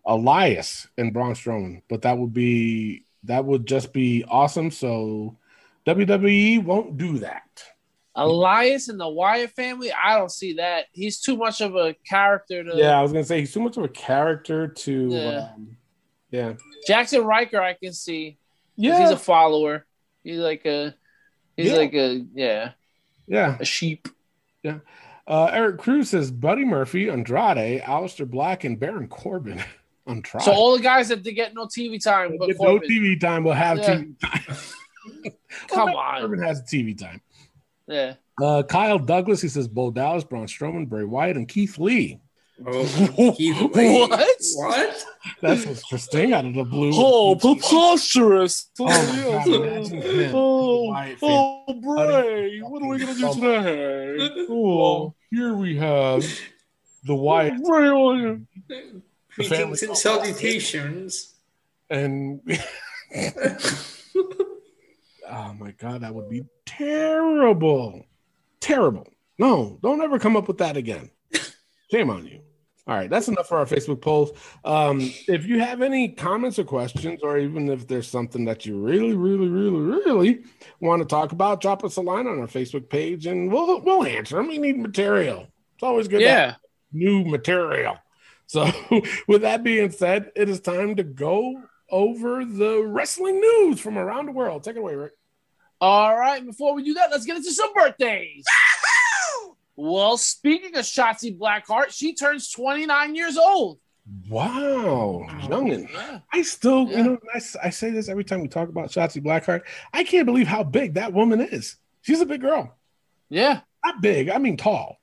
Elias, 0.06 0.88
and 0.96 1.12
Braun 1.12 1.34
Strowman. 1.34 1.82
But 1.88 2.02
that 2.02 2.16
would 2.16 2.32
be 2.32 3.04
that 3.24 3.44
would 3.44 3.66
just 3.66 3.92
be 3.92 4.24
awesome. 4.28 4.70
So 4.70 5.36
WWE 5.86 6.64
won't 6.64 6.96
do 6.96 7.18
that. 7.18 7.64
Elias 8.14 8.88
and 8.88 8.98
the 8.98 9.08
Wyatt 9.08 9.50
family, 9.52 9.92
I 9.92 10.18
don't 10.18 10.32
see 10.32 10.54
that. 10.54 10.86
He's 10.92 11.20
too 11.20 11.36
much 11.36 11.60
of 11.60 11.76
a 11.76 11.94
character 12.08 12.64
to. 12.64 12.76
Yeah, 12.76 12.98
I 12.98 13.02
was 13.02 13.12
gonna 13.12 13.24
say 13.24 13.40
he's 13.40 13.52
too 13.52 13.60
much 13.60 13.76
of 13.76 13.84
a 13.84 13.88
character 13.88 14.68
to. 14.68 15.08
Yeah. 15.08 15.50
Um, 15.54 15.77
yeah. 16.30 16.54
Jaxson 16.88 17.24
Ryker, 17.24 17.60
I 17.60 17.74
can 17.74 17.92
see. 17.92 18.38
Yeah. 18.76 19.00
He's 19.00 19.10
a 19.10 19.16
follower. 19.18 19.86
He's 20.22 20.38
like 20.38 20.64
a. 20.66 20.94
He's 21.56 21.72
Yeah. 21.72 21.76
like 21.76 21.94
a 21.94 22.24
yeah 22.34 22.70
yeah. 23.26 23.56
a 23.60 23.64
sheep. 23.64 24.08
Yeah. 24.62 24.78
Uh, 25.26 25.46
Eric 25.52 25.78
Cruz 25.78 26.10
says 26.10 26.30
Buddy 26.30 26.64
Murphy, 26.64 27.10
Andrade, 27.10 27.82
Aleister 27.82 28.28
Black, 28.28 28.64
and 28.64 28.78
Baron 28.80 29.08
Corbin. 29.08 29.62
Andrade. 30.06 30.42
So 30.42 30.52
all 30.52 30.76
the 30.76 30.82
guys 30.82 31.08
that 31.08 31.22
they 31.22 31.32
get 31.32 31.52
no 31.54 31.66
TV 31.66 32.02
time, 32.02 32.36
but 32.38 32.46
Get 32.46 32.56
no 32.60 32.78
TV 32.78 33.20
time 33.20 33.44
will 33.44 33.52
have 33.52 33.78
Yeah. 33.78 33.96
TV 33.96 34.20
time. 34.20 34.56
Come 35.68 35.86
Well, 35.90 35.96
on. 35.98 36.20
Corbin 36.20 36.42
has 36.42 36.62
TV 36.62 36.96
time. 36.98 37.20
Yeah. 37.86 38.14
Uh, 38.40 38.62
Kyle 38.62 38.98
Douglas, 38.98 39.42
he 39.42 39.48
says 39.48 39.66
Bo 39.68 39.90
Dallas, 39.90 40.24
Braun 40.24 40.46
Strowman, 40.46 40.88
Bray 40.88 41.04
Wyatt, 41.04 41.36
and 41.36 41.48
Keith 41.48 41.78
Lee. 41.78 42.20
Oh, 42.66 43.32
Keith 43.36 43.60
Lee. 43.74 44.00
What? 44.00 44.36
What? 44.54 45.04
That's 45.40 45.64
interesting 45.64 46.32
out 46.32 46.44
of 46.44 46.54
the 46.54 46.64
blue. 46.64 46.90
Oh, 46.92 47.30
oh 47.30 47.36
preposterous! 47.36 48.68
Oh 48.80 48.86
my 48.86 49.22
God, 49.22 49.46
oh, 50.34 50.92
oh, 51.22 51.74
Bray! 51.82 52.58
What 52.60 52.82
are 52.82 52.88
we 52.88 52.98
gonna 52.98 53.14
do 53.14 53.32
today? 53.34 54.46
Oh, 54.50 55.14
here 55.30 55.54
we 55.54 55.76
have 55.76 56.24
the 57.04 57.14
Wyatt 57.14 57.62
Bray, 57.62 57.88
oh, 57.88 58.40
Greetings 59.34 59.82
and 59.84 59.96
salutations. 59.96 61.34
and 61.88 62.40
oh 65.30 65.52
my 65.58 65.70
god, 65.78 66.00
that 66.00 66.12
would 66.12 66.28
be 66.28 66.42
terrible, 66.66 68.04
terrible. 68.60 69.06
No, 69.38 69.78
don't 69.80 70.02
ever 70.02 70.18
come 70.18 70.36
up 70.36 70.48
with 70.48 70.58
that 70.58 70.76
again. 70.76 71.10
Shame 71.90 72.10
on 72.10 72.26
you. 72.26 72.40
All 72.88 72.96
right, 72.96 73.10
that's 73.10 73.28
enough 73.28 73.46
for 73.48 73.58
our 73.58 73.66
Facebook 73.66 74.00
polls. 74.00 74.30
Um, 74.64 75.00
if 75.28 75.44
you 75.46 75.60
have 75.60 75.82
any 75.82 76.08
comments 76.08 76.58
or 76.58 76.64
questions, 76.64 77.20
or 77.22 77.36
even 77.38 77.68
if 77.68 77.86
there's 77.86 78.08
something 78.08 78.46
that 78.46 78.64
you 78.64 78.78
really, 78.80 79.12
really, 79.14 79.48
really, 79.48 79.78
really 79.78 80.44
want 80.80 81.02
to 81.02 81.06
talk 81.06 81.32
about, 81.32 81.60
drop 81.60 81.84
us 81.84 81.96
a 81.96 82.00
line 82.00 82.26
on 82.26 82.38
our 82.40 82.46
Facebook 82.46 82.88
page, 82.88 83.26
and 83.26 83.52
we'll 83.52 83.82
we'll 83.82 84.04
answer 84.06 84.36
them. 84.36 84.48
We 84.48 84.56
need 84.56 84.78
material. 84.78 85.48
It's 85.74 85.82
always 85.82 86.08
good. 86.08 86.20
to 86.20 86.28
have 86.28 86.38
Yeah. 86.50 86.54
new 86.92 87.24
material. 87.26 87.98
So, 88.46 88.70
with 89.28 89.42
that 89.42 89.62
being 89.62 89.90
said, 89.90 90.32
it 90.34 90.48
is 90.48 90.58
time 90.60 90.96
to 90.96 91.02
go 91.04 91.62
over 91.90 92.42
the 92.44 92.82
wrestling 92.86 93.38
news 93.38 93.80
from 93.80 93.98
around 93.98 94.26
the 94.26 94.32
world. 94.32 94.64
Take 94.64 94.76
it 94.76 94.78
away, 94.78 94.94
Rick. 94.94 95.12
All 95.80 96.16
right. 96.18 96.44
Before 96.44 96.74
we 96.74 96.82
do 96.84 96.94
that, 96.94 97.10
let's 97.10 97.26
get 97.26 97.36
into 97.36 97.52
some 97.52 97.72
birthdays. 97.74 98.44
Well, 99.78 100.16
speaking 100.16 100.74
of 100.76 100.84
Shotzi 100.84 101.38
Blackheart, 101.38 101.90
she 101.90 102.12
turns 102.12 102.50
29 102.50 103.14
years 103.14 103.38
old. 103.38 103.78
Wow, 104.28 105.24
youngin. 105.42 105.88
Yeah. 105.92 106.18
I 106.32 106.42
still, 106.42 106.88
Yeah. 106.88 106.96
you 106.96 107.04
know, 107.04 107.18
I, 107.32 107.40
I, 107.62 107.70
say 107.70 107.90
this 107.90 108.08
every 108.08 108.24
time 108.24 108.40
we 108.40 108.48
talk 108.48 108.68
about 108.68 108.88
Shotzi 108.88 109.22
Blackheart. 109.22 109.62
I 109.92 110.02
can't 110.02 110.26
believe 110.26 110.48
how 110.48 110.64
big 110.64 110.94
that 110.94 111.12
woman 111.12 111.40
is. 111.40 111.76
She's 112.02 112.20
a 112.20 112.26
big 112.26 112.40
girl. 112.40 112.76
Yeah. 113.28 113.60
Not 113.84 114.02
big, 114.02 114.30
I 114.30 114.38
mean 114.38 114.56
tall. 114.56 114.98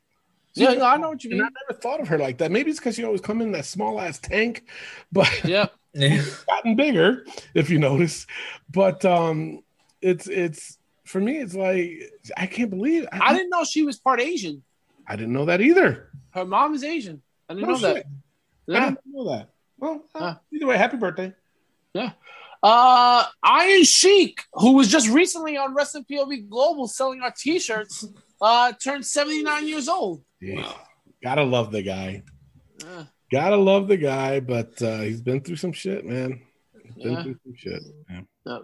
Yeah, 0.56 0.74
no, 0.74 0.86
I 0.86 0.98
know 0.98 1.10
what 1.10 1.24
you 1.24 1.32
And 1.32 1.42
I 1.42 1.48
never 1.70 1.80
thought 1.80 2.02
of 2.02 2.10
her 2.10 2.18
like 2.18 2.40
that. 2.40 2.52
Maybe 2.52 2.70
it's 2.70 2.80
because 2.80 2.96
she 2.96 3.06
always 3.06 3.22
come 3.22 3.42
in 3.42 3.54
that 3.54 3.66
small 3.66 4.02
ass 4.02 4.20
tank, 4.20 4.64
but 5.12 5.30
yeah, 5.46 5.68
gotten 6.48 6.76
bigger, 6.76 7.26
if 7.54 7.70
you 7.70 7.80
notice. 7.80 8.28
But 8.70 9.06
um, 9.06 9.62
it's 10.02 10.28
it's 10.28 10.78
for 11.06 11.20
me, 11.20 11.38
it's 11.38 11.56
like 11.56 12.12
I 12.38 12.46
can't 12.48 12.70
believe 12.70 13.06
I, 13.12 13.30
I 13.30 13.34
didn't 13.34 13.50
know 13.50 13.64
she 13.64 13.84
was 13.84 13.98
part 13.98 14.20
Asian. 14.22 14.64
I 15.08 15.16
didn't 15.16 15.34
know 15.34 15.46
that 15.46 15.62
either. 15.62 16.10
Her 16.32 16.46
mom 16.46 16.74
is 16.74 16.84
Asian. 16.84 17.22
I 17.50 17.54
didn't 17.54 17.70
No 17.70 17.74
know 17.76 17.80
that. 17.82 17.96
shit. 17.96 18.06
I 18.76 18.80
didn't 18.90 19.00
know 19.06 19.30
that. 19.30 19.50
Well, 19.78 20.04
uh, 20.16 20.36
either 20.54 20.66
way, 20.68 20.78
happy 20.78 20.98
birthday. 20.98 21.34
Yeah. 21.94 22.12
Uh, 22.64 23.24
Iron 23.44 23.84
Sheik, 23.84 24.42
who 24.54 24.74
was 24.74 24.88
just 24.88 25.08
recently 25.10 25.56
on 25.58 25.76
Wrestling 25.76 26.06
POV 26.10 26.50
Global 26.50 26.88
selling 26.88 27.22
our 27.22 27.32
T-shirts, 27.32 28.08
uh, 28.42 28.72
turned 28.84 29.06
79 29.06 29.68
years 29.68 29.88
old. 29.88 30.24
Yeah. 30.42 30.72
Gotta 31.24 31.44
love 31.44 31.72
the 31.72 31.84
guy. 31.84 32.24
Yeah. 32.84 33.04
Gotta 33.32 33.58
love 33.58 33.88
the 33.88 33.98
guy, 33.98 34.40
but 34.40 34.82
uh, 34.82 35.00
he's 35.02 35.22
been 35.22 35.42
through 35.42 35.58
some 35.58 35.74
shit, 35.74 36.06
man. 36.06 36.42
Been 36.98 37.12
Yeah. 37.14 37.24
through 37.24 37.36
some 37.44 37.54
shit. 37.56 37.84
Yeah. 38.10 38.58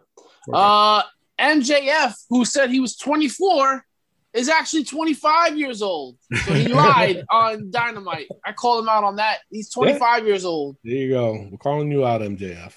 Uh, 0.51 1.03
MJF, 1.41 2.13
who 2.29 2.45
said 2.45 2.69
he 2.69 2.79
was 2.79 2.95
24, 2.95 3.85
is 4.33 4.47
actually 4.47 4.83
25 4.83 5.57
years 5.57 5.81
old. 5.81 6.17
So 6.45 6.53
he 6.53 6.67
lied 6.67 7.25
on 7.29 7.69
Dynamite. 7.71 8.27
I 8.45 8.53
called 8.53 8.83
him 8.83 8.89
out 8.89 9.03
on 9.03 9.17
that. 9.17 9.39
He's 9.49 9.69
25 9.69 10.25
years 10.25 10.45
old. 10.45 10.77
there 10.83 10.93
you 10.93 11.09
go. 11.09 11.47
We're 11.51 11.57
calling 11.57 11.91
you 11.91 12.05
out, 12.05 12.21
MJF. 12.21 12.73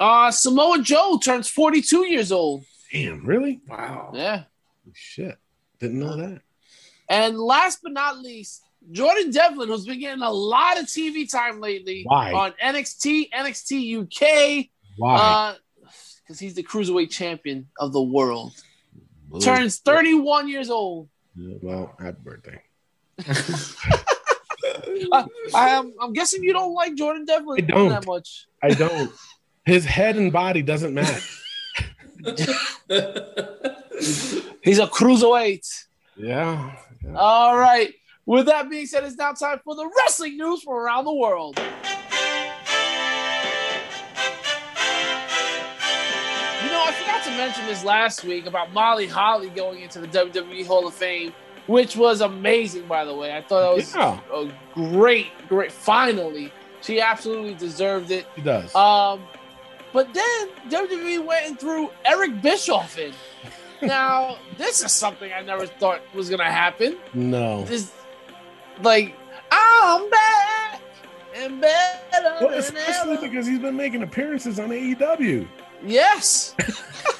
Uh, 0.00 0.30
Samoa 0.30 0.80
Joe 0.82 1.18
turns 1.22 1.48
42 1.48 2.06
years 2.06 2.30
old. 2.30 2.64
Damn, 2.92 3.24
really? 3.24 3.60
Wow. 3.68 4.12
Yeah. 4.14 4.44
Shit. 4.92 5.36
Didn't 5.80 6.00
know 6.00 6.16
that. 6.16 6.40
And 7.08 7.38
last 7.38 7.80
but 7.82 7.92
not 7.92 8.18
least, 8.18 8.62
Jordan 8.90 9.30
Devlin, 9.30 9.68
who's 9.68 9.86
been 9.86 10.00
getting 10.00 10.22
a 10.22 10.30
lot 10.30 10.78
of 10.78 10.86
TV 10.86 11.30
time 11.30 11.60
lately 11.60 12.04
Why? 12.06 12.32
on 12.32 12.52
NXT, 12.62 13.30
NXT 13.30 14.02
UK, 14.02 14.66
Why? 14.96 15.56
Because 16.28 16.38
he's 16.38 16.52
the 16.52 16.62
cruiserweight 16.62 17.10
champion 17.10 17.66
of 17.78 17.94
the 17.94 18.02
world. 18.02 18.52
Boo. 19.30 19.40
Turns 19.40 19.78
31 19.78 20.48
years 20.48 20.68
old. 20.68 21.08
Yeah, 21.34 21.56
well, 21.62 21.96
happy 21.98 22.18
birthday. 22.22 22.62
Uh, 25.12 25.24
I 25.54 25.70
am, 25.70 25.92
I'm 26.00 26.12
guessing 26.12 26.42
you 26.42 26.52
don't 26.52 26.74
like 26.74 26.94
Jordan 26.94 27.24
Devlin 27.24 27.64
I 27.64 27.66
don't. 27.66 27.88
that 27.90 28.06
much. 28.06 28.46
I 28.62 28.70
don't. 28.70 29.10
His 29.64 29.84
head 29.84 30.16
and 30.16 30.32
body 30.32 30.60
doesn't 30.60 30.92
match. 30.92 31.40
He's 34.62 34.78
a 34.78 34.86
cruiserweight. 34.86 35.66
Yeah. 36.16 36.74
yeah. 37.02 37.14
All 37.14 37.56
right. 37.56 37.94
With 38.26 38.46
that 38.46 38.68
being 38.68 38.86
said, 38.86 39.04
it's 39.04 39.16
now 39.16 39.32
time 39.32 39.60
for 39.64 39.74
the 39.74 39.88
wrestling 39.98 40.36
news 40.36 40.62
from 40.62 40.74
around 40.74 41.04
the 41.04 41.14
world. 41.14 41.58
To 47.30 47.36
mention 47.36 47.66
this 47.66 47.84
last 47.84 48.24
week 48.24 48.46
about 48.46 48.72
Molly 48.72 49.06
Holly 49.06 49.50
going 49.50 49.80
into 49.82 50.00
the 50.00 50.06
WWE 50.08 50.66
Hall 50.66 50.86
of 50.86 50.94
Fame, 50.94 51.32
which 51.66 51.96
was 51.96 52.20
amazing, 52.20 52.86
by 52.86 53.04
the 53.04 53.14
way. 53.14 53.36
I 53.36 53.42
thought 53.42 53.62
that 53.70 53.76
was 53.76 53.94
Yeah. 53.94 54.20
a 54.32 54.50
great, 54.74 55.28
great. 55.48 55.70
Finally, 55.72 56.52
she 56.82 57.00
absolutely 57.00 57.54
deserved 57.54 58.10
it. 58.10 58.26
He 58.36 58.42
does. 58.42 58.74
Um, 58.74 59.22
but 59.92 60.12
then 60.14 60.48
WWE 60.68 61.24
went 61.24 61.46
and 61.46 61.58
threw 61.60 61.90
Eric 62.04 62.40
Bischoff 62.42 62.98
in. 62.98 63.12
Now, 63.80 64.38
this 64.56 64.82
is 64.82 64.90
something 64.90 65.32
I 65.32 65.40
never 65.40 65.64
thought 65.64 66.00
was 66.12 66.28
gonna 66.28 66.50
happen. 66.50 66.96
no. 67.14 67.62
This, 67.64 67.92
like, 68.82 69.14
I'm 69.52 70.10
back 70.10 70.80
and 71.36 71.60
better 71.60 72.00
Well, 72.40 72.48
than 72.50 72.58
especially 72.58 73.18
because 73.18 73.46
he's 73.46 73.60
been 73.60 73.76
making 73.76 74.02
appearances 74.02 74.58
on 74.58 74.70
AEW. 74.70 75.46
Yes, 75.86 76.56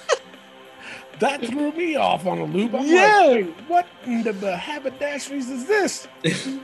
That 1.20 1.44
threw 1.44 1.72
me 1.72 1.96
off 1.96 2.26
on 2.26 2.38
a 2.38 2.44
loop. 2.44 2.74
I'm 2.74 2.86
Yeah. 2.86 3.18
like, 3.46 3.54
what 3.66 3.86
in 4.06 4.22
the 4.22 4.32
haberdasheries 4.32 5.50
is 5.50 5.66
this? 5.66 6.06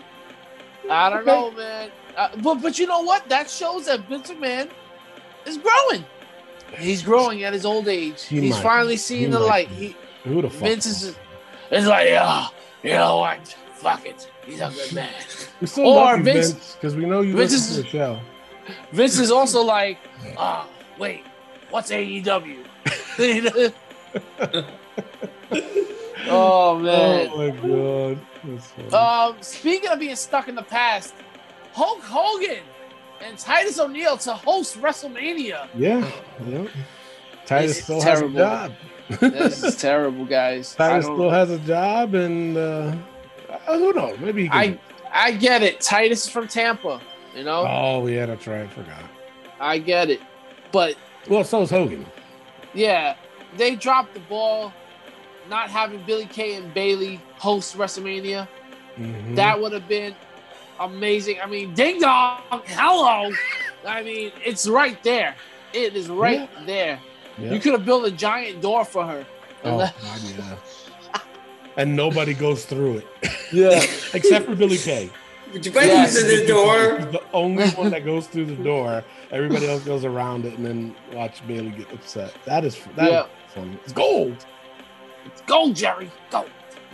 I 0.90 1.10
don't 1.10 1.26
know, 1.26 1.50
man. 1.52 1.90
Uh, 2.16 2.28
but 2.42 2.56
but 2.62 2.78
you 2.78 2.86
know 2.86 3.00
what? 3.00 3.28
That 3.28 3.50
shows 3.50 3.86
that 3.86 4.00
Vince 4.08 4.30
McMahon 4.30 4.70
is 5.46 5.58
growing. 5.58 6.04
He's 6.78 7.02
growing 7.02 7.42
at 7.44 7.52
his 7.52 7.64
old 7.64 7.88
age. 7.88 8.24
He 8.24 8.40
He's 8.40 8.52
might 8.54 8.62
finally 8.62 8.96
seeing 8.96 9.22
He 9.22 9.26
the 9.26 9.40
might 9.40 9.46
light. 9.46 9.68
be. 9.70 9.74
He 9.74 9.96
Who 10.24 10.42
the 10.42 10.50
fuck? 10.50 10.60
Vince 10.68 10.86
is, 10.86 11.16
is 11.70 11.86
like, 11.86 12.08
yeah, 12.08 12.48
you 12.82 12.90
know 12.90 13.18
what? 13.18 13.46
Fuck 13.74 14.06
it. 14.06 14.30
He's 14.46 14.60
a 14.60 14.70
good 14.70 14.92
man. 14.92 15.12
we 15.60 15.66
still 15.66 15.86
or 15.88 15.96
love 15.96 16.18
you, 16.18 16.24
Vince- 16.24 16.50
Vince, 16.52 16.74
because 16.74 16.96
we 16.96 17.06
know 17.06 17.20
you 17.22 17.34
Vince 17.36 17.52
listen 17.52 17.70
is- 17.70 17.76
to 17.76 17.82
the 17.82 17.88
show. 17.88 18.20
Vince 18.92 19.18
is 19.18 19.30
also 19.30 19.62
like, 19.62 19.98
oh, 20.38 20.68
wait, 20.98 21.24
what's 21.70 21.90
AEW? 21.90 22.64
oh 26.28 26.78
man. 26.78 27.28
Oh 27.32 27.38
my 27.38 27.50
god. 28.88 28.92
Um, 28.94 29.36
speaking 29.40 29.90
of 29.90 29.98
being 29.98 30.16
stuck 30.16 30.48
in 30.48 30.54
the 30.54 30.62
past, 30.62 31.14
Hulk 31.72 32.02
Hogan 32.02 32.62
and 33.22 33.38
Titus 33.38 33.78
O'Neil 33.78 34.16
to 34.18 34.34
host 34.34 34.80
WrestleMania. 34.80 35.68
yeah, 35.74 36.08
yeah. 36.46 36.66
Titus 37.46 37.76
It's 37.78 37.84
still 37.84 38.00
terrible. 38.00 38.38
has 38.44 38.70
a 38.70 39.18
job. 39.18 39.20
This 39.32 39.62
is 39.62 39.76
terrible, 39.76 40.24
guys. 40.24 40.74
Titus 40.78 41.04
still 41.06 41.30
has 41.30 41.50
a 41.50 41.58
job, 41.60 42.14
and 42.14 42.56
uh, 42.56 42.94
uh, 43.66 43.78
who 43.78 43.92
knows? 43.92 44.18
Maybe 44.18 44.48
can. 44.48 44.56
I 45.12 45.26
I 45.26 45.32
get 45.32 45.62
it. 45.62 45.80
Titus 45.80 46.24
is 46.24 46.30
from 46.30 46.48
Tampa, 46.48 47.00
you 47.36 47.44
know. 47.44 47.64
Oh 47.68 48.06
yeah, 48.06 48.26
that's 48.26 48.46
right. 48.46 48.62
I 48.62 48.66
forgot. 48.68 49.02
I 49.60 49.78
get 49.78 50.10
it, 50.10 50.20
but 50.72 50.96
Well, 51.28 51.44
so 51.44 51.62
is 51.62 51.70
Hogan. 51.70 52.04
yeah, 52.74 53.16
they 53.56 53.74
dropped 53.76 54.14
the 54.14 54.20
ball. 54.20 54.72
not 55.50 55.68
having 55.68 56.02
Billie 56.06 56.24
Kay 56.24 56.54
and 56.54 56.72
Bayley 56.72 57.20
host 57.36 57.76
WrestleMania. 57.76 58.48
Mhm. 58.98 59.36
That 59.36 59.60
would 59.60 59.72
have 59.72 59.86
been 59.86 60.14
amazing. 60.80 61.36
I 61.38 61.44
mean, 61.46 61.74
ding 61.74 62.00
dong, 62.00 62.40
hello. 62.66 63.30
I 63.86 64.02
mean, 64.02 64.32
it's 64.42 64.66
right 64.66 64.96
there. 65.02 65.34
It 65.74 65.96
is 65.96 66.08
right 66.08 66.48
there. 66.64 66.98
Yeah. 67.36 67.52
You 67.52 67.60
could 67.60 67.72
have 67.72 67.84
built 67.84 68.06
a 68.06 68.10
giant 68.10 68.62
door 68.62 68.86
for 68.86 69.04
her. 69.04 69.26
Oh, 69.64 69.76
God, 69.78 69.92
yeah. 70.38 71.20
and 71.76 71.94
nobody 71.94 72.32
goes 72.32 72.64
through 72.64 72.98
it 72.98 73.06
Yeah. 73.52 73.82
except 74.14 74.46
for 74.46 74.54
Billie 74.54 74.78
Kay. 74.78 75.10
Would 75.52 75.66
you 75.66 75.72
Yes. 75.74 76.16
to 76.18 76.24
the 76.24 76.46
door? 76.46 76.96
He's 77.00 77.06
the 77.12 77.22
only 77.34 77.68
one 77.72 77.90
that 77.90 78.04
goes 78.06 78.26
through 78.28 78.46
the 78.46 78.56
door. 78.64 79.04
Everybody 79.30 79.68
else 79.68 79.82
goes 79.84 80.06
around 80.06 80.46
it, 80.46 80.54
and 80.56 80.64
then 80.64 80.96
watch 81.12 81.46
Bayley 81.46 81.68
get 81.70 81.92
upset. 81.92 82.32
That 82.46 82.64
is 82.64 82.78
that 82.96 83.10
Yeah. 83.12 83.26
Is 83.56 83.62
funny. 83.62 83.78
It's 83.84 83.92
gold. 83.92 84.46
Go, 85.46 85.72
Jerry. 85.72 86.10
Go. 86.30 86.46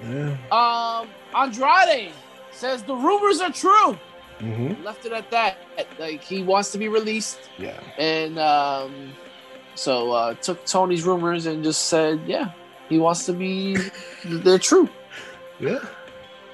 Yeah. 0.02 0.36
Um, 0.50 1.08
Andrade 1.34 2.12
says 2.52 2.82
the 2.82 2.94
rumors 2.94 3.40
are 3.40 3.52
true. 3.52 3.98
Mm-hmm. 4.38 4.82
Left 4.84 5.04
it 5.04 5.12
at 5.12 5.30
that. 5.30 5.58
Like 5.98 6.22
he 6.24 6.42
wants 6.42 6.72
to 6.72 6.78
be 6.78 6.88
released, 6.88 7.38
Yeah. 7.58 7.78
and 7.98 8.38
um, 8.38 9.12
so 9.74 10.12
uh, 10.12 10.34
took 10.34 10.64
Tony's 10.64 11.04
rumors 11.04 11.44
and 11.46 11.62
just 11.62 11.86
said, 11.86 12.20
yeah, 12.26 12.52
he 12.88 12.98
wants 12.98 13.26
to 13.26 13.32
be. 13.34 13.76
They're 14.24 14.58
true. 14.58 14.88
Yeah. 15.58 15.80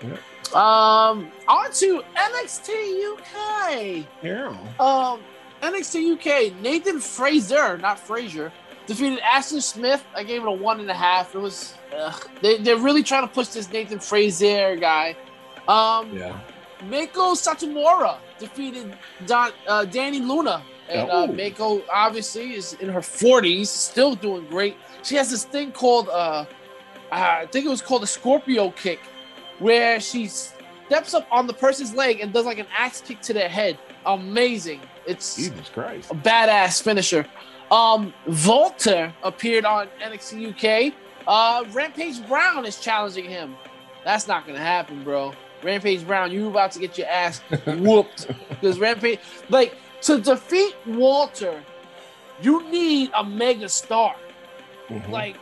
yeah. 0.02 0.16
Um, 0.52 1.30
on 1.48 1.70
to 1.72 2.02
NXT 2.16 3.12
UK. 3.12 4.06
Yeah. 4.22 4.48
Um, 4.80 5.20
NXT 5.62 6.12
UK. 6.14 6.60
Nathan 6.60 6.98
Frazer, 6.98 7.78
not 7.78 7.98
Frazier, 8.00 8.52
defeated 8.86 9.18
Ashley 9.20 9.60
Smith. 9.60 10.04
I 10.14 10.22
gave 10.22 10.42
it 10.42 10.48
a 10.48 10.52
one 10.52 10.80
and 10.80 10.90
a 10.90 10.94
half. 10.94 11.34
It 11.34 11.38
was 11.38 11.74
ugh. 11.96 12.28
they 12.42 12.58
they're 12.58 12.76
really 12.78 13.02
trying 13.02 13.26
to 13.26 13.32
push 13.34 13.48
this 13.48 13.70
Nathan 13.70 13.98
Frazer 13.98 14.76
guy. 14.76 15.16
Um, 15.68 16.16
Yeah. 16.16 16.38
Meiko 16.82 17.34
Satomura 17.34 18.18
defeated 18.38 18.96
Don, 19.26 19.50
uh, 19.66 19.84
Dani 19.88 20.20
Luna. 20.26 20.62
And 20.88 21.10
uh, 21.10 21.22
Oh. 21.24 21.28
Meiko 21.28 21.82
obviously 21.92 22.54
is 22.54 22.74
in 22.74 22.88
her 22.90 23.00
40s, 23.00 23.66
still 23.66 24.14
doing 24.14 24.46
great. 24.46 24.76
She 25.02 25.16
has 25.16 25.30
this 25.30 25.44
thing 25.44 25.72
called, 25.72 26.08
uh, 26.10 26.44
I 27.10 27.46
think 27.46 27.64
it 27.66 27.70
was 27.70 27.80
called 27.82 28.02
a 28.02 28.06
Scorpio 28.06 28.70
kick, 28.72 29.00
where 29.58 29.98
she 30.00 30.26
steps 30.28 31.14
up 31.14 31.26
on 31.32 31.46
the 31.46 31.54
person's 31.54 31.94
leg 31.94 32.20
and 32.20 32.32
does 32.32 32.44
like 32.46 32.58
an 32.58 32.66
axe 32.76 33.00
kick 33.00 33.20
to 33.22 33.32
their 33.32 33.48
head. 33.48 33.78
Amazing. 34.04 34.80
It's 35.06 35.34
Jesus 35.36 35.68
Christ. 35.70 36.10
a 36.10 36.14
badass 36.14 36.82
finisher. 36.82 37.26
Um, 37.70 38.14
Walter 38.46 39.12
appeared 39.22 39.64
on 39.64 39.88
NXT 40.02 40.50
UK. 40.90 40.94
Uh, 41.26 41.64
Rampage 41.72 42.24
Brown 42.28 42.64
is 42.64 42.78
challenging 42.78 43.24
him. 43.24 43.56
That's 44.04 44.28
not 44.28 44.46
gonna 44.46 44.58
happen, 44.60 45.02
bro. 45.02 45.32
Rampage 45.62 46.06
Brown, 46.06 46.30
you 46.30 46.48
about 46.48 46.70
to 46.72 46.78
get 46.78 46.96
your 46.96 47.08
ass 47.08 47.40
whooped 47.66 48.28
because 48.50 48.78
Rampage, 48.78 49.18
like, 49.48 49.74
to 50.02 50.20
defeat 50.20 50.76
Walter, 50.86 51.60
you 52.40 52.62
need 52.70 53.10
a 53.16 53.24
mega 53.24 53.68
star. 53.68 54.14
Mhm. 54.88 55.10
Like, 55.10 55.36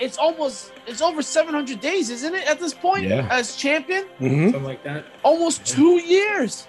it's 0.00 0.18
almost 0.18 0.72
it's 0.86 1.02
over 1.02 1.22
700 1.22 1.78
days, 1.80 2.10
isn't 2.10 2.34
it? 2.34 2.48
At 2.48 2.58
this 2.58 2.74
point, 2.74 3.04
Yeah. 3.04 3.28
as 3.30 3.54
champion, 3.54 4.06
Mhm. 4.20 4.46
Something 4.46 4.64
like 4.64 4.82
that. 4.82 5.04
almost 5.22 5.64
two 5.66 6.00
years. 6.02 6.66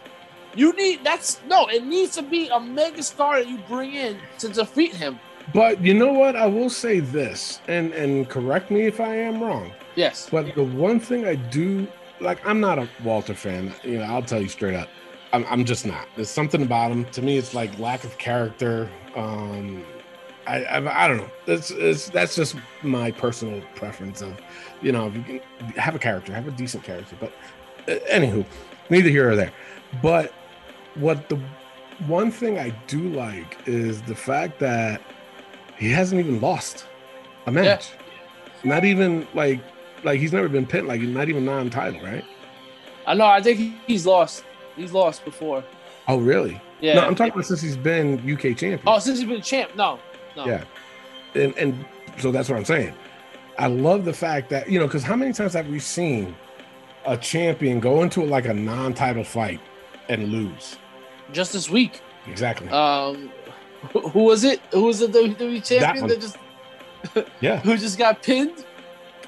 You 0.55 0.73
need 0.73 1.03
that's 1.03 1.39
no, 1.47 1.67
it 1.67 1.85
needs 1.85 2.15
to 2.15 2.21
be 2.21 2.49
a 2.49 2.59
mega 2.59 3.03
star 3.03 3.39
that 3.39 3.49
you 3.49 3.57
bring 3.67 3.93
in 3.93 4.17
to 4.39 4.49
defeat 4.49 4.93
him. 4.93 5.19
But 5.53 5.81
you 5.81 5.93
know 5.93 6.13
what? 6.13 6.35
I 6.35 6.45
will 6.45 6.69
say 6.69 6.99
this, 6.99 7.61
and 7.67 7.93
and 7.93 8.29
correct 8.29 8.71
me 8.71 8.81
if 8.85 8.99
I 8.99 9.15
am 9.15 9.41
wrong. 9.41 9.71
Yes. 9.95 10.29
But 10.29 10.55
the 10.55 10.63
one 10.63 10.99
thing 10.99 11.25
I 11.25 11.35
do 11.35 11.87
like, 12.19 12.45
I'm 12.45 12.59
not 12.59 12.79
a 12.79 12.87
Walter 13.03 13.33
fan. 13.33 13.73
You 13.83 13.97
know, 13.97 14.03
I'll 14.03 14.21
tell 14.21 14.41
you 14.41 14.47
straight 14.47 14.75
up. 14.75 14.89
I'm, 15.33 15.45
I'm 15.49 15.65
just 15.65 15.85
not. 15.85 16.07
There's 16.15 16.29
something 16.29 16.61
about 16.61 16.91
him. 16.91 17.05
To 17.05 17.21
me, 17.21 17.37
it's 17.37 17.53
like 17.53 17.77
lack 17.79 18.03
of 18.03 18.17
character. 18.17 18.89
Um, 19.15 19.83
I, 20.45 20.63
I, 20.63 21.05
I 21.05 21.07
don't 21.07 21.17
know. 21.17 21.31
That's 21.45 21.71
it's, 21.71 22.09
that's 22.09 22.35
just 22.35 22.55
my 22.83 23.11
personal 23.11 23.61
preference 23.75 24.21
of, 24.21 24.39
you 24.81 24.91
know, 24.91 25.07
if 25.07 25.15
you 25.15 25.23
can 25.23 25.39
have 25.75 25.95
a 25.95 25.99
character, 25.99 26.33
have 26.33 26.47
a 26.47 26.51
decent 26.51 26.83
character. 26.83 27.15
But 27.19 27.31
uh, 27.87 27.99
anywho, 28.09 28.45
neither 28.89 29.09
here 29.09 29.31
or 29.31 29.35
there. 29.35 29.51
But 30.01 30.33
what 30.95 31.29
the 31.29 31.39
one 32.07 32.31
thing 32.31 32.57
I 32.57 32.69
do 32.87 33.09
like 33.09 33.57
is 33.67 34.01
the 34.03 34.15
fact 34.15 34.59
that 34.59 35.01
he 35.77 35.89
hasn't 35.89 36.19
even 36.19 36.41
lost 36.41 36.87
a 37.45 37.51
match. 37.51 37.91
Not 38.63 38.85
even 38.85 39.27
like 39.33 39.61
like 40.03 40.19
he's 40.19 40.33
never 40.33 40.49
been 40.49 40.65
pinned, 40.65 40.87
like 40.87 41.01
not 41.01 41.29
even 41.29 41.45
non-title, 41.45 42.01
right? 42.01 42.25
I 43.05 43.13
know. 43.13 43.25
I 43.25 43.41
think 43.41 43.75
he's 43.87 44.05
lost. 44.05 44.43
He's 44.75 44.91
lost 44.91 45.25
before. 45.25 45.63
Oh, 46.07 46.17
really? 46.17 46.61
Yeah. 46.79 46.95
No, 46.95 47.01
I'm 47.01 47.15
talking 47.15 47.33
about 47.33 47.45
since 47.45 47.61
he's 47.61 47.77
been 47.77 48.19
UK 48.19 48.57
champion. 48.57 48.81
Oh, 48.87 48.99
since 48.99 49.19
he's 49.19 49.27
been 49.27 49.41
champ. 49.41 49.75
No. 49.75 49.99
No. 50.35 50.45
Yeah. 50.45 50.63
and 51.35 51.55
and 51.57 51.85
so 52.17 52.31
that's 52.31 52.49
what 52.49 52.57
I'm 52.57 52.65
saying. 52.65 52.93
I 53.57 53.67
love 53.67 54.05
the 54.05 54.13
fact 54.13 54.49
that 54.49 54.69
you 54.69 54.79
know 54.79 54.87
because 54.87 55.03
how 55.03 55.15
many 55.15 55.33
times 55.33 55.53
have 55.53 55.67
we 55.67 55.79
seen 55.79 56.35
a 57.05 57.17
champion 57.17 57.79
go 57.79 58.03
into 58.03 58.23
like 58.23 58.45
a 58.45 58.53
non-title 58.53 59.23
fight 59.23 59.59
and 60.09 60.29
lose? 60.29 60.77
Just 61.31 61.53
this 61.53 61.69
week. 61.69 62.01
Exactly. 62.27 62.69
Um, 62.69 63.31
who, 63.91 64.07
who 64.09 64.23
was 64.23 64.43
it? 64.43 64.59
Who 64.71 64.83
was 64.83 64.99
the 64.99 65.07
WWE 65.07 65.65
champion 65.65 66.01
one. 66.01 66.09
that, 66.09 66.21
just 66.21 66.37
yeah, 67.41 67.59
who 67.59 67.77
just 67.77 67.97
got 67.97 68.21
pinned? 68.21 68.65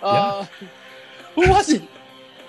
Uh, 0.01 0.45
who 1.35 1.49
was 1.49 1.69
it? 1.69 1.81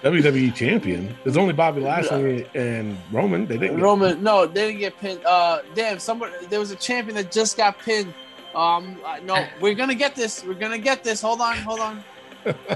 WWE 0.02 0.54
champion. 0.54 1.16
There's 1.24 1.38
only 1.38 1.54
Bobby 1.54 1.80
Lashley 1.80 2.46
and 2.54 2.98
Roman. 3.10 3.46
They 3.46 3.56
didn't. 3.56 3.76
get- 3.76 3.82
Roman. 3.82 4.22
No, 4.22 4.44
they 4.46 4.66
didn't 4.66 4.80
get 4.80 4.98
pinned. 4.98 5.24
Uh, 5.24 5.60
damn. 5.74 5.98
Somebody. 5.98 6.34
There 6.50 6.60
was 6.60 6.70
a 6.72 6.76
champion 6.76 7.16
that 7.16 7.32
just 7.32 7.56
got 7.56 7.78
pinned. 7.78 8.12
Um, 8.54 8.98
uh, 9.04 9.20
no, 9.22 9.46
we're 9.60 9.74
gonna 9.74 9.94
get 9.94 10.14
this. 10.14 10.44
We're 10.44 10.54
gonna 10.54 10.78
get 10.78 11.02
this. 11.04 11.22
Hold 11.22 11.40
on. 11.40 11.56
Hold 11.58 11.80
on. 11.80 12.04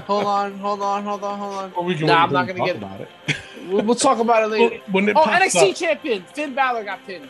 Hold 0.05 0.25
on. 0.25 0.57
Hold 0.59 0.81
on. 0.81 1.03
Hold 1.03 1.23
on. 1.23 1.39
Hold 1.39 1.53
on. 1.55 1.73
Well, 1.75 1.83
we 1.85 1.95
Nah, 1.99 2.23
I'm 2.23 2.31
not 2.33 2.47
gonna 2.47 2.59
we 2.61 2.65
get 2.67 2.79
talk 2.79 2.95
about 2.95 3.01
it. 3.01 3.09
We'll, 3.67 3.83
we'll 3.83 3.95
talk 3.95 4.17
about 4.19 4.41
it 4.43 4.47
later. 4.47 4.81
When 4.91 5.07
it 5.09 5.15
Oh, 5.15 5.21
NXT 5.25 5.71
up- 5.71 5.75
champion 5.75 6.23
Finn 6.33 6.55
Balor 6.55 6.83
got 6.85 7.05
pinned. 7.05 7.29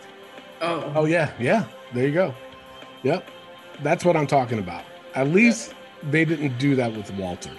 Oh, 0.61 0.91
Oh 0.95 1.05
yeah, 1.05 1.31
yeah. 1.39 1.65
There 1.93 2.07
you 2.07 2.13
go. 2.13 2.33
Yep. 3.03 3.29
That's 3.83 4.05
what 4.05 4.15
I'm 4.15 4.27
talking 4.27 4.59
about. 4.59 4.85
At 5.15 5.29
least 5.29 5.73
they 6.11 6.23
didn't 6.23 6.57
do 6.57 6.75
that 6.77 6.93
with 6.95 7.11
Walter. 7.15 7.51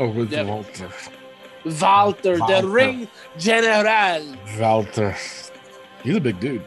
Or 0.00 0.08
with 0.08 0.32
Yeah. 0.32 0.42
Walter. 0.44 0.90
Walter, 1.80 2.38
the 2.38 2.62
ring 2.66 3.08
general. 3.38 4.36
Walter. 4.58 5.14
He's 6.02 6.16
a 6.16 6.20
big 6.20 6.40
dude. 6.40 6.62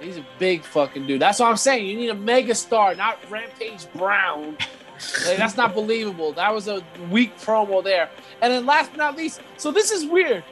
He's 0.00 0.16
a 0.16 0.26
big 0.38 0.64
fucking 0.64 1.06
dude. 1.06 1.20
That's 1.20 1.38
what 1.40 1.48
I'm 1.50 1.56
saying. 1.56 1.86
You 1.86 1.96
need 1.96 2.08
a 2.08 2.14
mega 2.14 2.54
star, 2.54 2.94
not 2.94 3.18
Rampage 3.30 3.86
Brown. 3.94 4.56
Like, 5.26 5.38
that's 5.38 5.56
not 5.56 5.74
believable. 5.74 6.32
That 6.32 6.52
was 6.54 6.68
a 6.68 6.82
weak 7.10 7.36
promo 7.38 7.82
there. 7.82 8.10
And 8.42 8.52
then 8.52 8.66
last 8.66 8.90
but 8.90 8.98
not 8.98 9.16
least, 9.16 9.40
so 9.56 9.70
this 9.72 9.90
is 9.90 10.04
weird. 10.06 10.44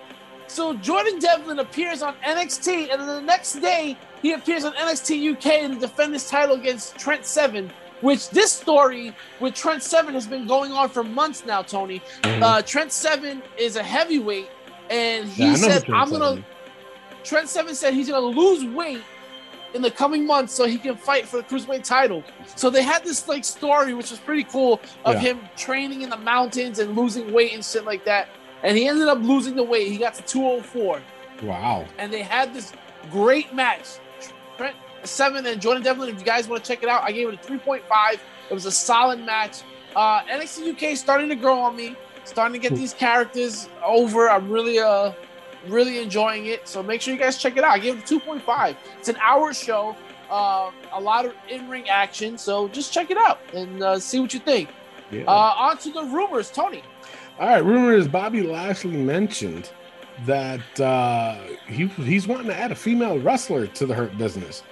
So 0.47 0.75
Jordan 0.75 1.19
Devlin 1.19 1.59
appears 1.59 2.03
on 2.03 2.15
NXT, 2.25 2.91
and 2.91 3.01
then 3.01 3.07
the 3.07 3.21
next 3.21 3.55
day 3.55 3.97
he 4.23 4.33
appears 4.33 4.65
on 4.65 4.73
NXT 4.75 5.33
UK 5.33 5.71
to 5.73 5.79
defend 5.79 6.13
his 6.15 6.29
title 6.29 6.57
against 6.57 6.97
Trent 6.99 7.25
Seven. 7.27 7.71
Which 8.01 8.31
this 8.31 8.53
story 8.53 9.13
with 9.41 9.55
Trent 9.55 9.83
Seven 9.83 10.15
has 10.15 10.27
been 10.27 10.47
going 10.47 10.71
on 10.73 10.89
for 10.89 11.03
months 11.03 11.45
now, 11.45 11.63
Tony. 11.63 12.01
Uh, 12.23 12.63
Trent 12.63 12.93
Seven 12.93 13.43
is 13.59 13.75
a 13.75 13.83
heavyweight, 13.83 14.49
and 14.89 15.29
he 15.29 15.47
Yeah, 15.47 15.55
said, 15.57 15.91
"I'm 15.91 16.09
gonna." 16.11 16.45
Trent 17.25 17.49
Seven 17.49 17.75
said 17.75 17.95
he's 17.95 18.09
gonna 18.09 18.25
lose 18.25 18.65
weight 18.65 19.03
in 19.75 19.83
the 19.83 19.91
coming 19.91 20.27
months 20.27 20.55
so 20.55 20.67
he 20.67 20.79
can 20.79 20.97
fight 20.97 21.27
for 21.29 21.37
the 21.39 21.43
cruiserweight 21.43 21.85
title. 21.85 22.23
So 22.57 22.71
they 22.71 22.83
had 22.83 23.05
this 23.05 23.29
like 23.29 23.45
story 23.45 23.95
which 23.95 24.11
was 24.11 24.19
pretty 24.21 24.45
cool 24.45 24.81
of 25.05 25.15
Yeah. 25.15 25.21
him 25.21 25.41
training 25.57 26.03
in 26.03 26.11
the 26.11 26.17
mountains 26.17 26.79
and 26.79 26.97
losing 26.97 27.33
weight 27.33 27.53
and 27.53 27.65
shit 27.65 27.85
like 27.85 28.05
that. 28.07 28.29
And 28.63 28.77
he 28.77 28.89
ended 28.89 29.09
up 29.09 29.19
losing 29.21 29.55
the 29.57 29.63
weight. 29.63 29.89
He 29.89 29.99
got 29.99 30.15
to 30.15 30.23
204, 30.23 31.01
Wow. 31.43 31.85
and 31.99 32.13
they 32.13 32.23
had 32.23 32.53
this 32.55 32.73
great 33.11 33.55
match. 33.55 33.85
Trent 34.57 34.75
Seven 35.05 35.47
and 35.47 35.61
Jordan 35.63 35.83
Devlin. 35.83 36.09
If 36.09 36.19
you 36.19 36.25
guys 36.27 36.49
want 36.49 36.65
to 36.65 36.69
check 36.69 36.83
it 36.83 36.89
out, 36.89 37.03
I 37.05 37.13
gave 37.13 37.29
it 37.29 37.35
a 37.35 37.39
3.5. 37.47 38.19
It 38.51 38.55
was 38.55 38.67
a 38.67 38.73
solid 38.73 39.21
match. 39.25 39.59
Uh, 39.95 40.23
NXT 40.29 40.71
UK 40.73 40.97
starting 40.97 41.29
to 41.29 41.37
grow 41.37 41.59
on 41.61 41.77
me. 41.77 41.95
Starting 42.25 42.61
to 42.61 42.69
get 42.69 42.77
these 42.77 42.93
characters 42.93 43.69
over. 43.85 44.29
I'm 44.29 44.51
really 44.51 44.79
uh 44.81 45.13
really 45.67 45.99
enjoying 45.99 46.47
it. 46.47 46.69
So 46.69 46.83
make 46.83 47.01
sure 47.01 47.13
you 47.13 47.21
guys 47.21 47.39
check 47.39 47.57
it 47.57 47.65
out. 47.65 47.73
I 47.73 47.79
gave 47.79 47.99
it 47.99 48.11
a 48.11 48.15
2.5. 48.19 48.77
It's 48.99 49.09
an 49.09 49.17
hour 49.17 49.53
show. 49.53 49.97
Uh, 50.31 50.71
a 50.93 51.01
lot 51.01 51.25
of 51.25 51.35
in-ring 51.49 51.89
action. 51.89 52.37
So 52.37 52.69
just 52.69 52.93
check 52.93 53.11
it 53.11 53.17
out 53.17 53.41
and 53.55 53.83
uh, 53.83 53.99
see 53.99 54.21
what 54.21 54.35
you 54.35 54.41
think. 54.41 54.69
Yeah. 55.11 55.25
Uh, 55.25 55.55
on 55.57 55.79
to 55.79 55.91
the 55.91 56.05
rumors, 56.05 56.51
Tony. 56.51 56.83
All 57.39 57.49
right. 57.49 57.65
Rumor 57.65 57.95
is 57.95 58.09
Bobby 58.09 58.43
Lashley 58.43 58.97
mentioned 58.97 59.71
that 60.27 60.81
uh, 60.81 61.39
he 61.67 61.87
he's 61.87 62.27
wanting 62.27 62.49
to 62.49 62.59
add 62.59 62.73
a 62.73 62.75
female 62.75 63.19
wrestler 63.19 63.67
to 63.69 63.87
the 63.87 63.95
Hurt 63.95 64.17
business, 64.19 64.63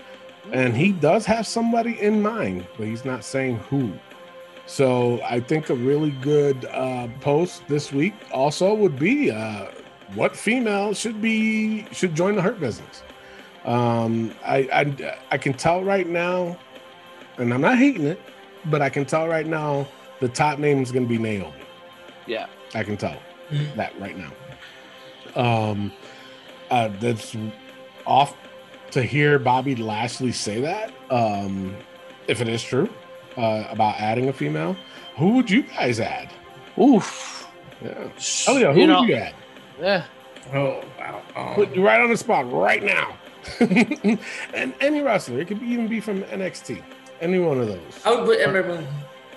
and 0.52 0.76
he 0.76 0.92
does 0.92 1.24
have 1.26 1.46
somebody 1.46 2.00
in 2.00 2.20
mind, 2.20 2.66
but 2.76 2.86
he's 2.86 3.04
not 3.04 3.24
saying 3.24 3.56
who. 3.70 3.92
So 4.66 5.22
I 5.22 5.40
think 5.40 5.70
a 5.70 5.74
really 5.74 6.10
good 6.10 6.64
uh, 6.66 7.06
post 7.20 7.62
this 7.68 7.92
week 7.92 8.14
also 8.32 8.74
would 8.74 8.98
be 8.98 9.30
uh, 9.30 9.66
what 10.14 10.36
female 10.36 10.94
should 10.94 11.20
be 11.20 11.86
should 11.92 12.14
join 12.14 12.36
the 12.36 12.42
hurt 12.42 12.60
business. 12.60 13.02
Um, 13.64 14.32
I, 14.44 14.58
I 14.72 15.16
I 15.32 15.38
can 15.38 15.52
tell 15.54 15.82
right 15.82 16.06
now, 16.06 16.56
and 17.38 17.52
I'm 17.52 17.60
not 17.60 17.78
hating 17.78 18.06
it, 18.06 18.20
but 18.66 18.80
I 18.82 18.88
can 18.88 19.04
tell 19.04 19.26
right 19.26 19.46
now 19.46 19.86
the 20.20 20.28
top 20.28 20.58
name 20.58 20.82
is 20.82 20.92
going 20.92 21.04
to 21.04 21.08
be 21.08 21.18
Naomi. 21.18 21.52
Yeah. 22.26 22.46
I 22.74 22.82
can 22.84 22.96
tell 22.96 23.16
Mhm. 23.50 23.74
that 23.76 23.98
right 24.00 24.16
now. 24.16 24.32
Um, 25.34 25.92
uh, 26.70 26.88
that's 27.00 27.36
off 28.06 28.36
to 28.92 29.02
hear 29.02 29.38
Bobby 29.38 29.76
Lashley 29.76 30.32
say 30.32 30.60
that. 30.60 30.92
Um, 31.10 31.76
if 32.28 32.40
it 32.40 32.48
is 32.48 32.62
true 32.62 32.88
uh, 33.36 33.64
about 33.70 33.96
adding 34.00 34.28
a 34.28 34.32
female, 34.32 34.76
who 35.16 35.30
would 35.34 35.50
you 35.50 35.62
guys 35.62 36.00
add? 36.00 36.30
Oof. 36.78 37.46
Yeah. 37.84 38.08
Oh 38.48 38.56
yeah, 38.58 38.72
who 38.72 38.80
You 38.80 38.86
know- 38.86 39.00
would 39.00 39.08
you 39.08 39.14
add? 39.16 39.34
Yeah. 39.80 40.04
Oh 40.54 40.82
wow. 40.98 41.22
Um, 41.34 41.54
Put 41.54 41.74
you 41.74 41.84
right 41.84 42.00
on 42.00 42.10
the 42.10 42.16
spot 42.16 42.50
right 42.52 42.82
now. 42.82 43.16
and 43.60 44.74
any 44.80 45.00
wrestler, 45.02 45.40
it 45.40 45.48
could 45.48 45.60
be, 45.60 45.66
even 45.66 45.88
be 45.88 46.00
from 46.00 46.22
NXT. 46.24 46.82
Any 47.20 47.38
one 47.38 47.58
of 47.60 47.68
those. 47.68 48.00
I 48.04 48.10
would 48.14 48.24
put 48.26 48.40
Ember 48.40 48.62
Moon. 48.66 48.86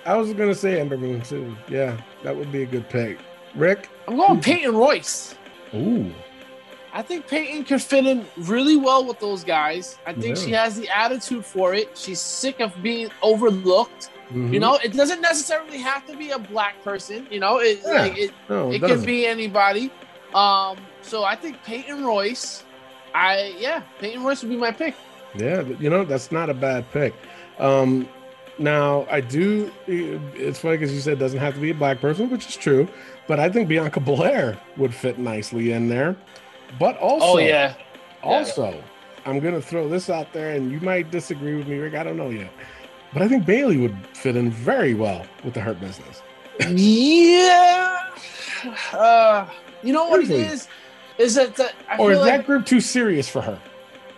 I 0.04 0.16
was 0.16 0.32
gonna 0.32 0.54
say 0.54 0.80
Ember 0.80 0.96
Moon 0.98 1.20
too. 1.22 1.56
Yeah, 1.68 1.96
that 2.22 2.34
would 2.36 2.50
be 2.52 2.62
a 2.62 2.66
good 2.66 2.88
pick. 2.88 3.18
Rick. 3.54 3.88
I'm 4.08 4.16
going 4.16 4.40
Peyton 4.40 4.74
Royce. 4.76 5.34
Ooh. 5.74 6.12
I 6.92 7.02
think 7.02 7.28
Peyton 7.28 7.64
could 7.64 7.80
fit 7.80 8.04
in 8.04 8.26
really 8.36 8.76
well 8.76 9.04
with 9.04 9.20
those 9.20 9.44
guys. 9.44 9.98
I 10.06 10.12
think 10.12 10.36
Yeah. 10.36 10.44
she 10.44 10.50
has 10.52 10.78
the 10.78 10.88
attitude 10.88 11.44
for 11.44 11.72
it. 11.74 11.96
She's 11.96 12.20
sick 12.20 12.58
of 12.60 12.80
being 12.82 13.10
overlooked. 13.22 14.10
Mhm. 14.32 14.52
You 14.52 14.58
know, 14.60 14.74
it 14.82 14.92
doesn't 14.94 15.20
necessarily 15.20 15.78
have 15.78 16.04
to 16.06 16.16
be 16.16 16.30
a 16.30 16.38
black 16.38 16.82
person. 16.82 17.26
You 17.30 17.38
know, 17.40 17.58
it 17.58 17.80
Yeah. 17.86 17.92
like 17.92 18.18
it, 18.18 18.30
no, 18.48 18.70
it 18.72 18.82
it 18.82 18.86
could 18.86 19.06
be 19.06 19.26
anybody. 19.26 19.90
Um, 20.34 20.78
so 21.02 21.24
I 21.24 21.34
think 21.36 21.62
Peyton 21.64 22.04
Royce. 22.04 22.64
I 23.14 23.54
yeah, 23.58 23.82
Peyton 23.98 24.22
Royce 24.22 24.42
would 24.42 24.50
be 24.50 24.56
my 24.56 24.70
pick. 24.70 24.94
Yeah, 25.34 25.62
but, 25.62 25.80
you 25.80 25.90
know 25.90 26.04
that's 26.04 26.30
not 26.30 26.50
a 26.50 26.54
bad 26.54 26.90
pick. 26.92 27.14
Um, 27.58 28.08
now 28.58 29.06
I 29.10 29.20
do. 29.20 29.72
It's 29.86 30.60
funny 30.60 30.76
because 30.76 30.92
you 30.92 31.00
said 31.00 31.14
it 31.14 31.18
doesn't 31.20 31.38
have 31.38 31.54
to 31.54 31.60
be 31.60 31.70
a 31.70 31.74
black 31.74 32.00
person, 32.00 32.30
which 32.30 32.48
is 32.48 32.56
true. 32.56 32.88
But 33.26 33.40
I 33.40 33.48
think 33.48 33.68
Bianca 33.68 34.00
Belair 34.00 34.58
would 34.76 34.94
fit 34.94 35.18
nicely 35.18 35.72
in 35.72 35.88
there. 35.88 36.16
But 36.78 36.96
also, 36.98 37.26
Oh 37.26 37.38
yeah, 37.38 37.74
also, 38.22 38.82
I'm 39.26 39.40
gonna 39.40 39.60
throw 39.60 39.88
this 39.88 40.10
out 40.10 40.32
there, 40.32 40.52
and 40.52 40.70
you 40.70 40.80
might 40.80 41.10
disagree 41.10 41.56
with 41.56 41.66
me, 41.66 41.78
Rick. 41.78 41.94
I 41.94 42.04
don't 42.04 42.16
know 42.16 42.30
yet, 42.30 42.52
but 43.12 43.22
I 43.22 43.28
think 43.28 43.44
Bayley 43.44 43.76
would 43.76 43.96
fit 44.14 44.36
in 44.36 44.50
very 44.50 44.94
well 44.94 45.26
with 45.42 45.54
the 45.54 45.60
Hurt 45.60 45.80
Business. 45.80 46.22
yeah. 46.60 48.10
Uh, 48.92 49.46
you 49.82 49.92
know 49.92 50.08
what 50.08 50.22
it 50.22 50.30
is? 50.30 50.68
Is 51.18 51.34
that 51.34 51.54
that 51.56 51.74
Or 51.98 52.12
is 52.12 52.18
like 52.18 52.38
that 52.38 52.46
group 52.46 52.66
too 52.66 52.80
serious 52.80 53.28
for 53.28 53.40
her? 53.42 53.58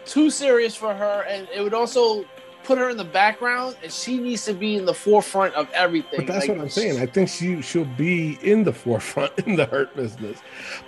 too 0.04 0.30
serious 0.30 0.74
for 0.74 0.92
her, 0.94 1.24
and 1.28 1.48
it 1.54 1.62
would 1.62 1.74
also 1.74 2.24
put 2.64 2.78
her 2.78 2.90
in 2.90 2.96
the 2.96 3.04
background, 3.04 3.76
and 3.82 3.92
she 3.92 4.18
needs 4.18 4.44
to 4.44 4.54
be 4.54 4.76
in 4.76 4.84
the 4.84 4.94
forefront 4.94 5.54
of 5.54 5.68
everything. 5.72 6.18
But 6.20 6.26
that's 6.26 6.46
Like, 6.48 6.56
what 6.56 6.62
I'm 6.64 6.68
saying. 6.68 7.00
I 7.00 7.06
think 7.06 7.28
she 7.28 7.60
she'll 7.62 7.84
be 7.84 8.38
in 8.42 8.64
the 8.64 8.72
forefront 8.72 9.32
in 9.46 9.56
the 9.56 9.66
hurt 9.66 9.94
business. 9.96 10.38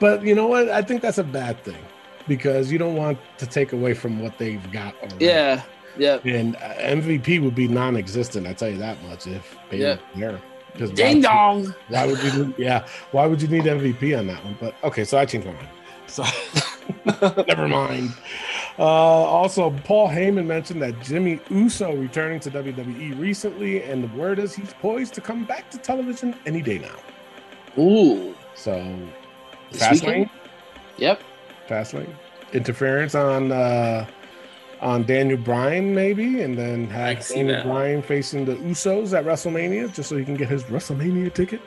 But 0.01 0.23
you 0.23 0.35
know 0.35 0.47
what? 0.47 0.69
I 0.69 0.83
think 0.83 1.03
that's 1.03 1.19
a 1.19 1.25
bad 1.25 1.63
thing 1.65 1.83
because 2.29 2.71
you 2.73 2.79
don't 2.79 2.97
want 2.97 3.19
to 3.39 3.47
take 3.47 3.73
away 3.73 3.95
from 3.95 4.21
what 4.21 4.39
they've 4.39 4.71
got 4.73 4.95
already. 5.03 5.25
Yeah, 5.27 5.63
yeah. 5.97 6.19
And 6.25 6.57
uh, 6.57 6.75
MVP 6.81 7.43
would 7.43 7.55
be 7.55 7.69
non-existent. 7.69 8.47
I 8.47 8.53
tell 8.55 8.69
you 8.71 8.79
that 8.79 9.03
much 9.05 9.27
if 9.27 9.57
Yeah. 9.73 9.97
there. 10.17 10.41
Because 10.75 10.91
Ding 10.91 11.23
dong. 11.23 11.75
Why 11.89 12.07
would 12.07 12.23
you? 12.23 12.53
Yeah. 12.59 12.87
Why 13.13 13.27
would 13.27 13.41
you 13.41 13.49
need 13.49 13.65
MVP 13.65 14.19
on 14.19 14.27
that 14.27 14.45
one? 14.45 14.57
But 14.61 14.75
okay, 14.85 15.05
so 15.05 15.17
I 15.19 15.25
changed 15.25 15.47
my 15.47 15.53
mind. 15.55 15.69
So 16.07 16.25
never 17.49 17.67
mind. 17.69 18.13
Uh, 18.79 18.83
also, 18.83 19.71
Paul 19.85 20.09
Heyman 20.09 20.47
mentioned 20.47 20.83
that 20.83 21.01
Jimmy 21.01 21.41
Uso 21.49 21.95
returning 21.95 22.41
to 22.41 22.51
WWE 22.51 23.19
recently, 23.21 23.83
and 23.85 24.03
the 24.05 24.17
word 24.17 24.39
is 24.41 24.53
he's 24.55 24.75
poised 24.75 25.15
to 25.15 25.21
come 25.21 25.45
back 25.45 25.71
to 25.71 25.79
television 25.79 26.35
any 26.45 26.61
day 26.61 26.79
now. 26.79 27.81
Ooh. 27.83 28.35
So, 28.57 28.73
This 29.71 29.81
fast 29.81 30.03
weekend? 30.03 30.17
lane, 30.23 30.31
Yep. 30.99 31.21
fast 31.69 31.95
lane, 31.95 32.15
interference 32.53 33.15
on 33.15 33.51
uh, 33.53 34.07
on 34.85 35.05
Daniel 35.05 35.39
Bryan 35.39 35.95
maybe, 35.95 36.43
and 36.43 36.57
then 36.57 36.89
I 36.91 36.93
have 36.93 37.17
can 37.17 37.23
see 37.25 37.35
Daniel 37.37 37.57
that. 37.57 37.65
Bryan 37.65 38.03
facing 38.03 38.45
the 38.45 38.57
Usos 38.57 39.17
at 39.19 39.25
WrestleMania 39.25 39.93
just 39.93 40.11
so 40.11 40.17
he 40.17 40.25
can 40.25 40.37
get 40.37 40.49
his 40.49 40.63
WrestleMania 40.65 41.33
ticket. 41.33 41.61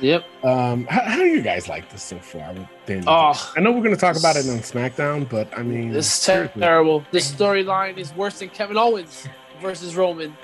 Yep. 0.00 0.24
Um, 0.44 0.86
how, 0.86 1.02
how 1.02 1.16
do 1.16 1.26
you 1.26 1.42
guys 1.42 1.68
like 1.68 1.90
this 1.90 2.02
so 2.02 2.18
far 2.18 2.52
with 2.52 2.66
Daniel? 2.86 3.08
Oh, 3.08 3.52
I 3.56 3.60
know 3.60 3.70
we're 3.70 3.82
going 3.82 3.94
to 3.94 4.00
talk 4.00 4.18
about 4.18 4.36
it 4.36 4.48
on 4.48 4.58
SmackDown, 4.58 5.28
but 5.28 5.56
I 5.56 5.62
mean, 5.62 5.90
this 5.90 6.06
is 6.06 6.12
seriously. 6.12 6.60
terrible. 6.60 7.04
This 7.12 7.30
storyline 7.30 7.98
is 7.98 8.12
worse 8.14 8.40
than 8.40 8.48
Kevin 8.48 8.76
Owens 8.76 9.28
versus 9.60 9.94
Roman. 9.94 10.36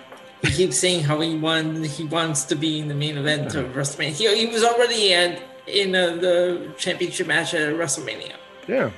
He 0.42 0.50
keeps 0.50 0.76
saying 0.78 1.04
how 1.04 1.20
he 1.20 1.36
won. 1.36 1.82
He 1.82 2.04
wants 2.04 2.44
to 2.44 2.54
be 2.54 2.78
in 2.78 2.88
the 2.88 2.94
main 2.94 3.16
event 3.16 3.54
of 3.54 3.72
WrestleMania. 3.72 4.10
He, 4.10 4.46
he 4.46 4.46
was 4.46 4.62
already 4.62 5.14
at 5.14 5.42
in 5.66 5.94
uh, 5.94 6.16
the 6.16 6.72
championship 6.76 7.26
match 7.26 7.54
at 7.54 7.74
WrestleMania. 7.74 8.34
Yeah. 8.68 8.90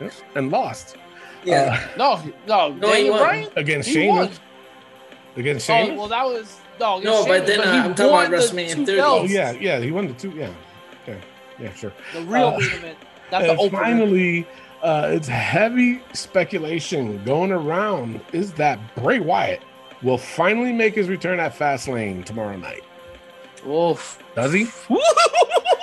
Yeah. 0.00 0.10
And 0.34 0.50
lost. 0.50 0.96
Yeah. 1.44 1.88
No, 1.96 2.22
no, 2.46 2.68
No, 2.72 2.74
he 2.74 2.80
Daniel 2.80 3.10
won. 3.14 3.22
Bryan. 3.22 3.44
Uh, 3.46 3.50
against 3.56 3.88
He 3.88 4.06
won. 4.08 4.24
Sheamus. 4.26 4.40
Against 5.36 5.70
Oh, 5.70 5.94
well, 5.94 6.08
that 6.08 6.24
was 6.24 6.60
no. 6.78 6.98
No, 7.00 7.22
against 7.24 7.28
but 7.28 7.46
Sheamus, 7.46 7.48
then, 7.48 7.60
uh, 7.60 7.84
I'm 7.84 7.94
talking 7.94 8.04
about 8.06 8.12
won 8.12 8.30
the 8.30 8.36
WrestleMania 8.36 8.74
two 8.74 8.86
30. 8.86 9.00
oh, 9.00 9.24
yeah. 9.24 9.50
Yeah. 9.52 9.80
He 9.80 9.90
won 9.90 10.06
the 10.08 10.14
two. 10.14 10.30
Yeah. 10.30 10.50
Okay. 11.02 11.18
Yeah, 11.58 11.72
sure. 11.74 11.92
the 12.14 12.22
real 12.22 12.48
Uh, 12.48 12.58
main 12.58 12.70
event. 12.72 12.98
That's 13.30 13.46
the 13.46 13.56
opener. 13.56 13.80
finally, 13.82 14.46
uh, 14.82 15.08
it's 15.12 15.28
heavy 15.28 16.02
speculation 16.12 17.22
going 17.24 17.50
around 17.52 18.20
is 18.32 18.52
that 18.54 18.78
Bray 18.96 19.20
Wyatt 19.20 19.62
will 20.02 20.18
finally 20.18 20.72
make 20.72 20.94
his 20.94 21.08
return 21.08 21.40
at 21.40 21.56
Fastlane 21.56 22.24
tomorrow 22.24 22.56
night. 22.56 22.82
Oof. 23.66 24.18
Does 24.34 24.52
he? 24.52 24.66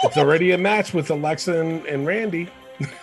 it's 0.03 0.18
already 0.18 0.51
a 0.51 0.57
match 0.57 0.93
with 0.93 1.10
Alexa 1.10 1.60
and, 1.60 1.86
and 1.86 2.05
Randy, 2.05 2.49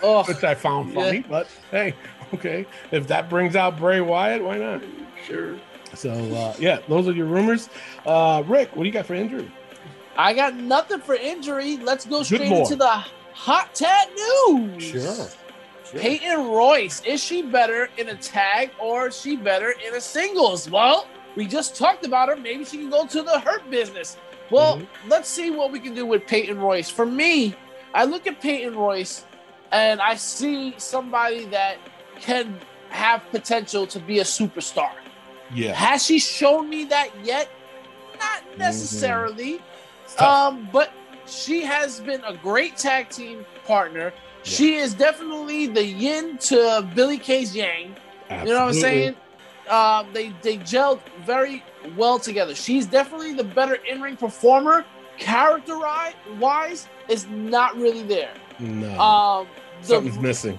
Oh, 0.02 0.22
which 0.24 0.44
I 0.44 0.54
found 0.54 0.92
Yeah. 0.92 1.02
funny. 1.02 1.24
But 1.28 1.48
hey, 1.70 1.94
okay, 2.34 2.66
if 2.90 3.06
that 3.08 3.28
brings 3.28 3.56
out 3.56 3.78
Bray 3.78 4.00
Wyatt, 4.00 4.42
why 4.42 4.58
not? 4.58 4.82
Sure. 5.26 5.56
So 5.94 6.12
uh, 6.12 6.54
yeah, 6.58 6.80
those 6.88 7.08
are 7.08 7.12
your 7.12 7.26
rumors. 7.26 7.68
Uh, 8.04 8.42
Rick, 8.46 8.74
what 8.74 8.82
do 8.82 8.88
you 8.88 8.92
got 8.92 9.06
for 9.06 9.14
injury? 9.14 9.50
I 10.16 10.32
got 10.32 10.54
nothing 10.54 11.00
for 11.00 11.14
injury. 11.14 11.76
Let's 11.76 12.06
go 12.06 12.22
straight 12.22 12.48
boy. 12.48 12.60
into 12.60 12.76
the 12.76 13.04
hot 13.32 13.74
tag 13.74 14.08
news. 14.14 14.82
Sure. 14.82 15.28
Peyton 15.92 16.48
Royce, 16.48 17.00
is 17.04 17.22
she 17.22 17.42
better 17.42 17.88
in 17.96 18.08
a 18.08 18.16
tag 18.16 18.70
or 18.80 19.08
is 19.08 19.20
she 19.20 19.36
better 19.36 19.74
in 19.86 19.94
a 19.94 20.00
singles? 20.00 20.68
Well, 20.68 21.06
we 21.36 21.46
just 21.46 21.76
talked 21.76 22.04
about 22.04 22.28
her. 22.28 22.36
Maybe 22.36 22.64
she 22.64 22.78
can 22.78 22.90
go 22.90 23.06
to 23.06 23.22
the 23.22 23.38
hurt 23.38 23.70
business. 23.70 24.16
Well, 24.50 24.80
let's 25.06 25.28
see 25.28 25.50
what 25.50 25.70
we 25.70 25.80
can 25.80 25.94
do 25.94 26.06
with 26.06 26.26
Peyton 26.26 26.58
Royce. 26.58 26.88
For 26.88 27.06
me, 27.06 27.54
I 27.94 28.04
look 28.04 28.26
at 28.26 28.40
Peyton 28.40 28.74
Royce 28.74 29.24
and 29.72 30.00
I 30.00 30.14
see 30.14 30.74
somebody 30.78 31.44
that 31.46 31.78
can 32.20 32.58
have 32.90 33.22
potential 33.30 33.86
to 33.88 33.98
be 34.00 34.20
a 34.20 34.24
superstar. 34.24 34.92
Yeah. 35.54 35.74
Has 35.74 36.04
she 36.04 36.18
shown 36.18 36.68
me 36.68 36.84
that 36.86 37.10
yet? 37.22 37.48
Not 38.18 38.58
necessarily. 38.58 39.60
It's 40.04 40.14
tough. 40.14 40.52
Um, 40.52 40.68
but 40.72 40.92
she 41.26 41.62
has 41.62 42.00
been 42.00 42.22
a 42.24 42.34
great 42.36 42.76
tag 42.76 43.10
team 43.10 43.44
partner. 43.64 44.12
She 44.42 44.76
is 44.76 44.94
definitely 44.94 45.66
the 45.66 45.84
yin 45.84 46.38
to 46.38 46.88
Billie 46.94 47.18
Kay's 47.18 47.54
yang. 47.54 47.96
You 48.30 48.44
know 48.44 48.60
what 48.60 48.68
I'm 48.68 48.72
saying? 48.74 49.16
Um, 49.68 50.06
they 50.12 50.32
they 50.42 50.58
gelled 50.58 51.00
very 51.24 51.64
well 51.96 52.18
together. 52.18 52.54
She's 52.54 52.86
definitely 52.86 53.34
the 53.34 53.44
better 53.44 53.74
in-ring 53.74 54.16
performer. 54.16 54.84
Character 55.18 55.78
wise, 56.38 56.88
is 57.08 57.26
not 57.28 57.76
really 57.76 58.02
there. 58.02 58.34
No. 58.58 59.00
Um, 59.00 59.46
the, 59.82 59.86
Something's 59.88 60.18
missing. 60.18 60.58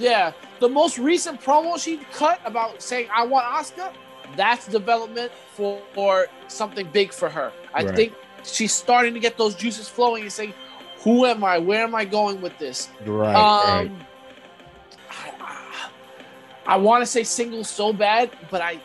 Yeah, 0.00 0.32
the 0.60 0.68
most 0.68 0.98
recent 0.98 1.40
promo 1.42 1.78
she 1.82 1.98
cut 2.12 2.40
about 2.44 2.82
saying 2.82 3.08
I 3.14 3.24
want 3.26 3.44
Asuka, 3.46 3.92
that's 4.34 4.66
development 4.66 5.30
for, 5.54 5.80
for 5.94 6.26
something 6.48 6.88
big 6.92 7.12
for 7.12 7.28
her. 7.28 7.52
I 7.74 7.84
Right. 7.84 7.94
think 7.94 8.12
she's 8.42 8.72
starting 8.72 9.12
to 9.14 9.20
get 9.20 9.36
those 9.36 9.54
juices 9.54 9.88
flowing 9.88 10.22
and 10.22 10.32
saying, 10.32 10.54
"Who 11.04 11.26
am 11.26 11.44
I? 11.44 11.58
Where 11.58 11.82
am 11.84 11.94
I 11.94 12.06
going 12.06 12.40
with 12.40 12.56
this?" 12.58 12.88
Right. 13.04 13.34
right. 13.34 13.86
um, 13.90 14.06
I, 15.10 15.88
I 16.66 16.76
want 16.76 17.02
to 17.02 17.06
say 17.06 17.22
single 17.22 17.62
so 17.64 17.92
bad, 17.92 18.30
but 18.50 18.62
I 18.62 18.80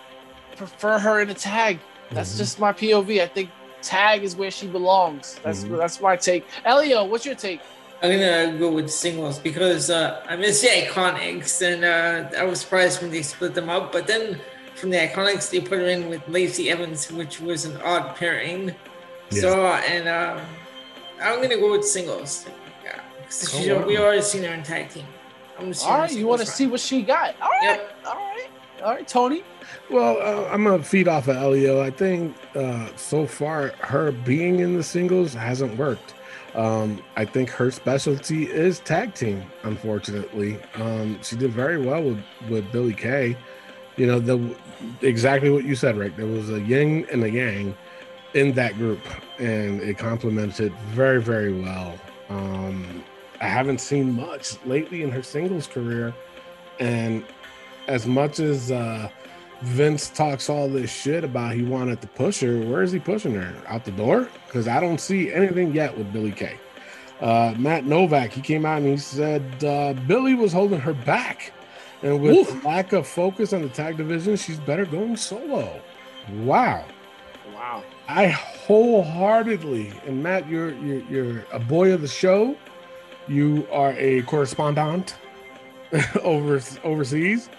prefer 0.57 0.99
her 0.99 1.21
in 1.21 1.29
a 1.29 1.33
tag. 1.33 1.79
That's 2.11 2.33
Mhm. 2.33 2.37
just 2.37 2.59
my 2.59 2.73
POV. 2.73 3.21
I 3.21 3.27
think 3.27 3.49
tag 3.81 4.23
is 4.23 4.35
where 4.35 4.51
she 4.51 4.67
belongs. 4.67 5.39
That's 5.43 5.63
Mhm. 5.63 5.77
that's 5.77 6.01
my 6.01 6.15
take. 6.17 6.45
Elio, 6.65 7.05
what's 7.05 7.25
your 7.25 7.35
take? 7.35 7.61
I'm 8.03 8.11
gonna 8.11 8.57
go 8.59 8.71
with 8.71 8.89
singles 8.91 9.39
because 9.39 9.89
uh, 9.89 10.21
I 10.29 10.35
miss 10.35 10.61
the 10.61 10.67
Iconics, 10.67 11.61
and 11.61 11.83
uh, 11.83 12.37
I 12.37 12.43
was 12.43 12.61
surprised 12.61 13.01
when 13.01 13.09
they 13.11 13.21
split 13.21 13.53
them 13.55 13.69
up. 13.69 13.91
But 13.91 14.05
then 14.05 14.39
from 14.75 14.89
the 14.91 14.97
Iconics, 14.97 15.49
they 15.49 15.59
put 15.61 15.79
her 15.79 15.85
in 15.85 16.09
with 16.09 16.21
Lacey 16.27 16.69
Evans, 16.69 17.11
which 17.11 17.39
was 17.39 17.65
an 17.65 17.77
odd 17.81 18.15
pairing. 18.15 18.75
Yeah. 19.31 19.41
So, 19.41 19.65
and 19.65 20.07
um, 20.07 20.45
I'm 21.21 21.41
gonna 21.41 21.57
go 21.57 21.71
with 21.71 21.85
singles. 21.85 22.45
Yeah, 22.83 22.99
'cause 23.23 23.55
Oh, 23.55 23.61
she- 23.61 23.71
wow. 23.71 23.85
we 23.85 23.97
already 23.97 24.21
seen 24.21 24.43
her 24.43 24.53
in 24.53 24.61
tag 24.63 24.89
team. 24.89 25.05
I'm 25.57 25.67
just 25.71 25.85
All 25.87 25.97
right, 25.99 26.11
you 26.11 26.27
want 26.27 26.41
to 26.41 26.45
see 26.47 26.67
what 26.67 26.81
she 26.81 27.01
got? 27.01 27.33
All 27.41 27.47
right, 27.49 27.63
Yep. 27.63 27.95
all 28.05 28.15
right, 28.15 28.47
all 28.83 28.93
right, 28.93 29.07
Tony. 29.07 29.41
Well, 29.89 30.17
uh, 30.21 30.49
I'm 30.51 30.65
gonna 30.65 30.83
feed 30.83 31.07
off 31.07 31.29
of 31.29 31.37
Elio. 31.37 31.81
I 31.81 31.91
think 31.91 32.35
uh, 32.55 32.89
so 32.97 33.25
far 33.25 33.69
her 33.79 34.11
being 34.11 34.59
in 34.59 34.75
the 34.75 34.83
singles 34.83 35.33
hasn't 35.33 35.77
worked. 35.77 36.13
Um, 36.55 37.03
I 37.17 37.25
think 37.25 37.49
her 37.49 37.69
specialty 37.69 38.45
is 38.45 38.79
tag 38.79 39.13
team. 39.13 39.43
Unfortunately, 39.63 40.57
um, 40.75 41.21
she 41.21 41.35
did 41.35 41.51
very 41.51 41.77
well 41.77 42.01
with 42.01 42.23
with 42.49 42.71
Billie 42.71 42.93
Kay. 42.93 43.37
You 43.97 44.07
know, 44.07 44.19
the 44.19 44.55
exactly 45.01 45.49
what 45.49 45.65
you 45.65 45.75
said, 45.75 45.97
Rick. 45.97 46.15
There 46.15 46.25
was 46.25 46.49
a 46.49 46.61
yin 46.61 47.05
and 47.11 47.23
a 47.23 47.29
yang 47.29 47.75
in 48.33 48.53
that 48.53 48.75
group, 48.75 49.01
and 49.37 49.81
it 49.81 49.97
complemented 49.97 50.73
very, 50.93 51.21
very 51.21 51.53
well. 51.53 51.97
Um, 52.29 53.03
I 53.41 53.47
haven't 53.47 53.79
seen 53.79 54.13
much 54.13 54.63
lately 54.65 55.03
in 55.03 55.11
her 55.11 55.23
singles 55.23 55.67
career, 55.67 56.13
and 56.79 57.25
as 57.87 58.07
much 58.07 58.39
as 58.39 58.71
uh, 58.71 59.09
Vince 59.65 60.09
talks 60.09 60.49
all 60.49 60.67
this 60.69 60.91
shit 60.91 61.23
about 61.23 61.55
he 61.55 61.63
wanted 61.63 61.99
to 62.01 62.07
push 62.07 62.41
her. 62.41 62.59
Where 62.59 62.83
is 62.83 62.91
he 62.91 62.99
pushing 62.99 63.33
her? 63.33 63.55
Out 63.67 63.83
the 63.83 63.91
door? 63.91 64.29
Because 64.45 64.67
I 64.67 64.79
don't 64.79 64.99
see 64.99 65.33
anything 65.33 65.73
yet 65.73 65.97
with 65.97 66.13
Billie 66.13 66.31
Kay. 66.31 66.57
Uh, 67.19 67.55
Matt 67.57 67.85
Novak, 67.85 68.31
he 68.31 68.41
came 68.41 68.65
out 68.65 68.79
and 68.79 68.87
he 68.87 68.97
said 68.97 69.63
uh, 69.63 69.93
Billie 70.05 70.35
was 70.35 70.53
holding 70.53 70.79
her 70.79 70.93
back. 70.93 71.51
And 72.03 72.21
with 72.21 72.63
lack 72.63 72.93
of 72.93 73.07
focus 73.07 73.53
on 73.53 73.63
the 73.63 73.69
tag 73.69 73.97
division, 73.97 74.35
she's 74.35 74.59
better 74.59 74.85
going 74.85 75.17
solo. 75.17 75.81
Wow. 76.31 76.85
Wow. 77.53 77.83
I 78.07 78.27
wholeheartedly, 78.27 79.93
and 80.05 80.21
Matt, 80.21 80.47
you're, 80.47 80.73
you're 80.75 81.01
you're 81.09 81.45
a 81.51 81.59
boy 81.59 81.91
of 81.93 82.01
the 82.01 82.07
show. 82.07 82.55
You 83.27 83.67
are 83.71 83.93
a 83.97 84.21
correspondent 84.23 85.15
over 86.21 86.61
overseas, 86.83 87.49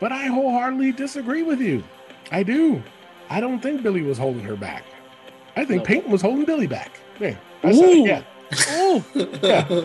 but 0.00 0.12
I 0.12 0.26
wholeheartedly 0.26 0.92
disagree 0.92 1.42
with 1.42 1.60
you. 1.60 1.82
I 2.30 2.42
do. 2.42 2.82
I 3.30 3.40
don't 3.40 3.60
think 3.60 3.82
Billie 3.82 4.02
was 4.02 4.18
holding 4.18 4.42
her 4.44 4.56
back. 4.56 4.84
I 5.56 5.64
think 5.64 5.80
No. 5.82 5.84
Peyton 5.86 6.10
was 6.10 6.22
holding 6.22 6.44
Billie 6.44 6.66
back. 6.66 7.00
Man, 7.20 7.36
I 7.62 7.72
said 7.72 7.84
it. 7.88 8.24
Ooh, 9.16 9.38
Yeah. 9.42 9.84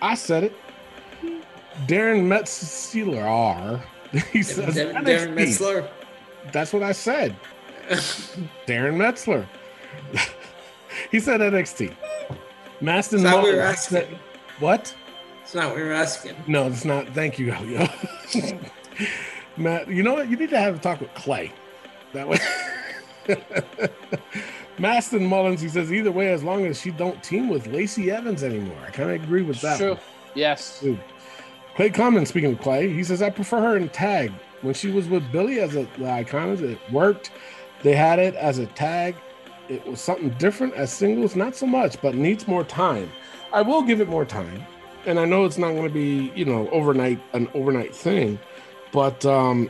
I 0.00 0.14
said 0.14 0.44
it. 0.44 0.54
Darren 1.86 2.26
Metzler 2.26 3.24
R. 3.24 3.82
He 4.32 4.42
says 4.42 4.76
Darren. 4.76 5.04
Darren 5.04 5.34
Metzler. 5.34 5.88
That's 6.52 6.72
what 6.72 6.82
I 6.84 6.92
said. 6.92 7.34
Darren 8.66 8.96
Metzler. 8.96 9.44
he 11.10 11.18
said 11.20 11.40
NXT. 11.40 11.94
Maston 12.80 13.18
It's 13.18 13.24
not 13.24 13.36
what 13.36 13.44
we 13.44 13.50
Mullins 13.50 13.56
were 13.56 13.62
asking. 13.62 13.98
said- 13.98 14.18
What? 14.60 14.94
It's 15.42 15.54
not 15.54 15.66
what 15.68 15.76
we 15.76 15.82
were 15.82 15.92
asking. 15.92 16.36
No, 16.46 16.66
it's 16.68 16.84
not. 16.84 17.08
Thank 17.08 17.38
you. 17.38 17.52
Matt, 19.56 19.88
you 19.88 20.02
know 20.02 20.14
what? 20.14 20.28
You 20.28 20.36
need 20.36 20.50
to 20.50 20.58
have 20.58 20.76
a 20.76 20.78
talk 20.78 21.00
with 21.00 21.12
Clay. 21.14 21.52
That 22.12 22.28
way. 22.28 22.38
Maston 24.78 25.24
Mullins, 25.24 25.60
he 25.60 25.68
says, 25.68 25.92
either 25.92 26.10
way, 26.10 26.32
as 26.32 26.42
long 26.42 26.66
as 26.66 26.80
she 26.80 26.90
don't 26.90 27.22
team 27.22 27.48
with 27.48 27.66
Lacey 27.68 28.10
Evans 28.10 28.42
anymore. 28.42 28.78
I 28.86 28.90
kind 28.90 29.10
of 29.10 29.22
agree 29.22 29.42
with 29.42 29.60
that. 29.60 29.78
true. 29.78 29.90
one. 29.90 30.00
Yes. 30.34 30.80
Dude. 30.80 31.00
Clay 31.76 31.90
Cummins, 31.90 32.28
speaking 32.28 32.52
of 32.52 32.60
Clay, 32.60 32.92
he 32.92 33.02
says, 33.02 33.22
I 33.22 33.30
prefer 33.30 33.60
her 33.60 33.76
in 33.76 33.88
tag. 33.88 34.32
When 34.62 34.74
she 34.74 34.90
was 34.90 35.08
with 35.08 35.30
Billie 35.30 35.60
as 35.60 35.76
a 35.76 35.82
the 35.98 36.04
Iconics, 36.04 36.62
it 36.62 36.78
worked. 36.90 37.30
They 37.82 37.94
had 37.94 38.18
it 38.18 38.34
as 38.34 38.58
a 38.58 38.66
tag. 38.66 39.14
It 39.68 39.84
was 39.86 40.00
something 40.00 40.30
different 40.30 40.74
as 40.74 40.92
singles, 40.92 41.36
not 41.36 41.54
so 41.54 41.66
much, 41.66 42.00
but 42.00 42.14
needs 42.14 42.48
more 42.48 42.64
time. 42.64 43.10
I 43.52 43.62
will 43.62 43.82
give 43.82 44.00
it 44.00 44.08
more 44.08 44.24
time. 44.24 44.64
And 45.06 45.20
I 45.20 45.24
know 45.26 45.44
it's 45.44 45.58
not 45.58 45.72
going 45.72 45.86
to 45.86 45.92
be, 45.92 46.32
you 46.34 46.44
know, 46.44 46.68
overnight, 46.70 47.20
an 47.34 47.48
overnight 47.54 47.94
thing. 47.94 48.38
But 48.94 49.26
um 49.26 49.68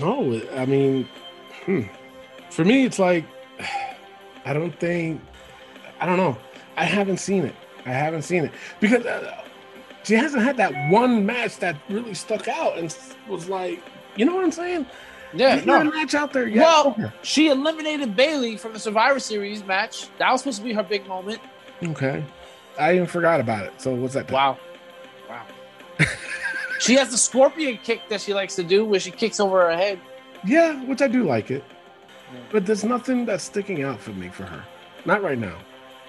no, 0.00 0.42
I 0.54 0.66
mean, 0.66 1.08
hmm. 1.64 1.82
for 2.50 2.64
me, 2.64 2.84
it's 2.84 2.98
like, 2.98 3.24
I 4.44 4.52
don't 4.52 4.78
think, 4.78 5.22
I 6.00 6.04
don't 6.04 6.18
know. 6.18 6.36
I 6.76 6.84
haven't 6.84 7.16
seen 7.18 7.44
it. 7.44 7.54
I 7.86 7.90
haven't 7.90 8.22
seen 8.22 8.44
it 8.44 8.52
because 8.80 9.06
uh, 9.06 9.42
she 10.02 10.14
hasn't 10.14 10.42
had 10.42 10.56
that 10.58 10.90
one 10.90 11.24
match 11.24 11.58
that 11.58 11.76
really 11.88 12.12
stuck 12.14 12.48
out 12.48 12.76
and 12.76 12.94
was 13.28 13.48
like, 13.48 13.82
you 14.16 14.24
know 14.24 14.34
what 14.34 14.44
I'm 14.44 14.52
saying? 14.52 14.84
Yeah. 15.32 15.54
There's 15.56 15.66
No. 15.66 15.84
match 15.84 16.14
out 16.14 16.32
there 16.32 16.48
yet. 16.48 16.58
Well, 16.58 17.12
she 17.22 17.48
eliminated 17.48 18.16
Bayley 18.16 18.56
from 18.56 18.72
the 18.72 18.78
Survivor 18.78 19.20
Series 19.20 19.64
match. 19.64 20.08
That 20.18 20.30
was 20.32 20.40
supposed 20.42 20.58
to 20.58 20.64
be 20.64 20.72
her 20.72 20.82
big 20.82 21.06
moment. 21.06 21.40
okay, 21.82 22.24
I 22.78 22.94
even 22.94 23.06
forgot 23.06 23.40
about 23.40 23.66
it. 23.66 23.80
So 23.80 23.94
what's 23.94 24.14
that? 24.14 24.30
Wow. 24.30 24.58
Wow. 25.28 25.44
she 26.78 26.94
has 26.94 27.10
the 27.10 27.18
scorpion 27.18 27.78
kick 27.82 28.08
that 28.08 28.20
she 28.20 28.34
likes 28.34 28.54
to 28.56 28.64
do 28.64 28.84
where 28.84 29.00
she 29.00 29.10
kicks 29.10 29.40
over 29.40 29.70
her 29.70 29.76
head. 29.76 30.00
Yeah, 30.44 30.82
which 30.84 31.02
I 31.02 31.08
do 31.08 31.24
like 31.24 31.50
it, 31.50 31.64
but 32.50 32.66
there's 32.66 32.84
nothing 32.84 33.24
that's 33.24 33.44
sticking 33.44 33.82
out 33.82 34.00
for 34.00 34.10
me 34.12 34.28
for 34.28 34.44
her. 34.44 34.64
Not 35.04 35.22
right 35.22 35.38
now. 35.38 35.58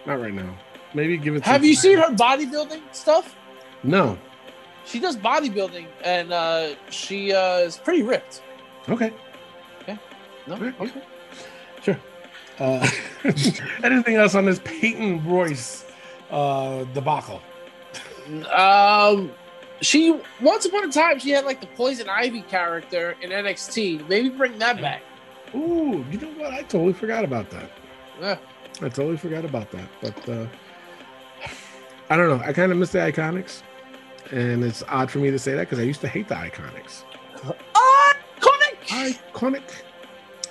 Not 0.06 0.22
right 0.22 0.34
now. 0.34 0.58
Maybe 0.94 1.18
give 1.18 1.36
it. 1.36 1.44
Have 1.44 1.64
you 1.64 1.76
time. 1.76 1.82
seen 1.82 1.98
her 1.98 2.10
bodybuilding 2.10 2.82
stuff? 2.92 3.36
No. 3.84 4.18
She 4.86 5.00
does 5.00 5.18
bodybuilding 5.18 5.86
and 6.04 6.32
uh, 6.32 6.76
she 6.90 7.34
uh, 7.34 7.58
is 7.58 7.78
pretty 7.78 8.04
ripped. 8.04 8.42
Okay. 8.88 9.14
Yeah. 9.88 9.98
No? 10.48 10.56
Right. 10.58 10.80
Okay. 10.80 11.02
Sure. 11.82 12.00
Uh, 12.58 12.90
anything 13.84 14.16
else 14.16 14.34
on 14.34 14.46
this 14.46 14.60
Peyton 14.64 15.28
Royce 15.28 15.86
uh, 16.32 16.86
debacle? 16.86 17.42
Um, 18.56 19.32
she 19.82 20.20
once 20.42 20.66
upon 20.66 20.90
a 20.90 20.92
time 20.92 21.20
she 21.20 21.30
had 21.30 21.46
like 21.46 21.62
the 21.62 21.68
poison 21.68 22.10
ivy 22.10 22.42
character 22.42 23.16
in 23.22 23.30
NXT. 23.30 24.08
Maybe 24.08 24.30
bring 24.30 24.58
that 24.60 24.82
back. 24.82 25.02
Ooh, 25.56 26.06
you 26.12 26.20
know 26.20 26.32
what? 26.32 26.54
I 26.54 26.62
totally 26.64 26.94
forgot 26.94 27.24
about 27.24 27.50
that. 27.52 27.70
Yeah. 28.20 28.38
I 28.82 28.90
totally 28.90 29.18
forgot 29.18 29.46
about 29.46 29.72
that. 29.72 29.88
But 30.02 30.30
uh 30.30 30.48
I 32.10 32.18
don't 32.18 32.30
know. 32.30 32.44
I 32.46 32.54
kind 32.54 32.72
of 32.72 32.78
miss 32.78 32.92
the 32.92 33.00
Iconics. 33.00 33.64
And 34.32 34.64
it's 34.64 34.84
odd 34.88 35.10
for 35.10 35.20
me 35.20 35.32
to 35.32 35.40
say 35.40 35.54
that 35.54 35.62
because 35.62 35.80
I 35.80 35.84
used 35.84 36.02
to 36.02 36.08
hate 36.08 36.28
the 36.28 36.36
Iconics. 36.36 37.04
Iconic. 38.40 39.16
Iconic. 39.34 39.64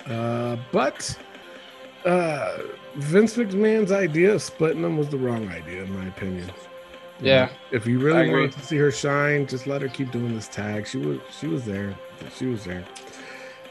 Uh, 0.05 0.57
but 0.71 1.17
uh 2.05 2.57
Vince 2.95 3.35
McMahon's 3.35 3.91
idea 3.91 4.33
of 4.33 4.41
splitting 4.41 4.81
them 4.81 4.97
was 4.97 5.09
the 5.09 5.17
wrong 5.17 5.49
idea, 5.49 5.83
in 5.83 5.93
my 5.95 6.07
opinion. 6.07 6.49
You 7.19 7.27
Yeah. 7.27 7.49
if 7.71 7.85
you 7.87 7.99
really 7.99 8.29
want 8.31 8.53
to 8.53 8.59
see 8.61 8.77
her 8.77 8.91
shine, 8.91 9.47
just 9.47 9.67
let 9.67 9.81
her 9.81 9.87
keep 9.87 10.11
doing 10.11 10.35
this 10.35 10.47
tag. 10.47 10.87
She 10.87 10.97
was 10.97 11.19
she 11.31 11.47
was 11.47 11.65
there. 11.65 11.95
She 12.35 12.45
was 12.47 12.63
there. 12.63 12.83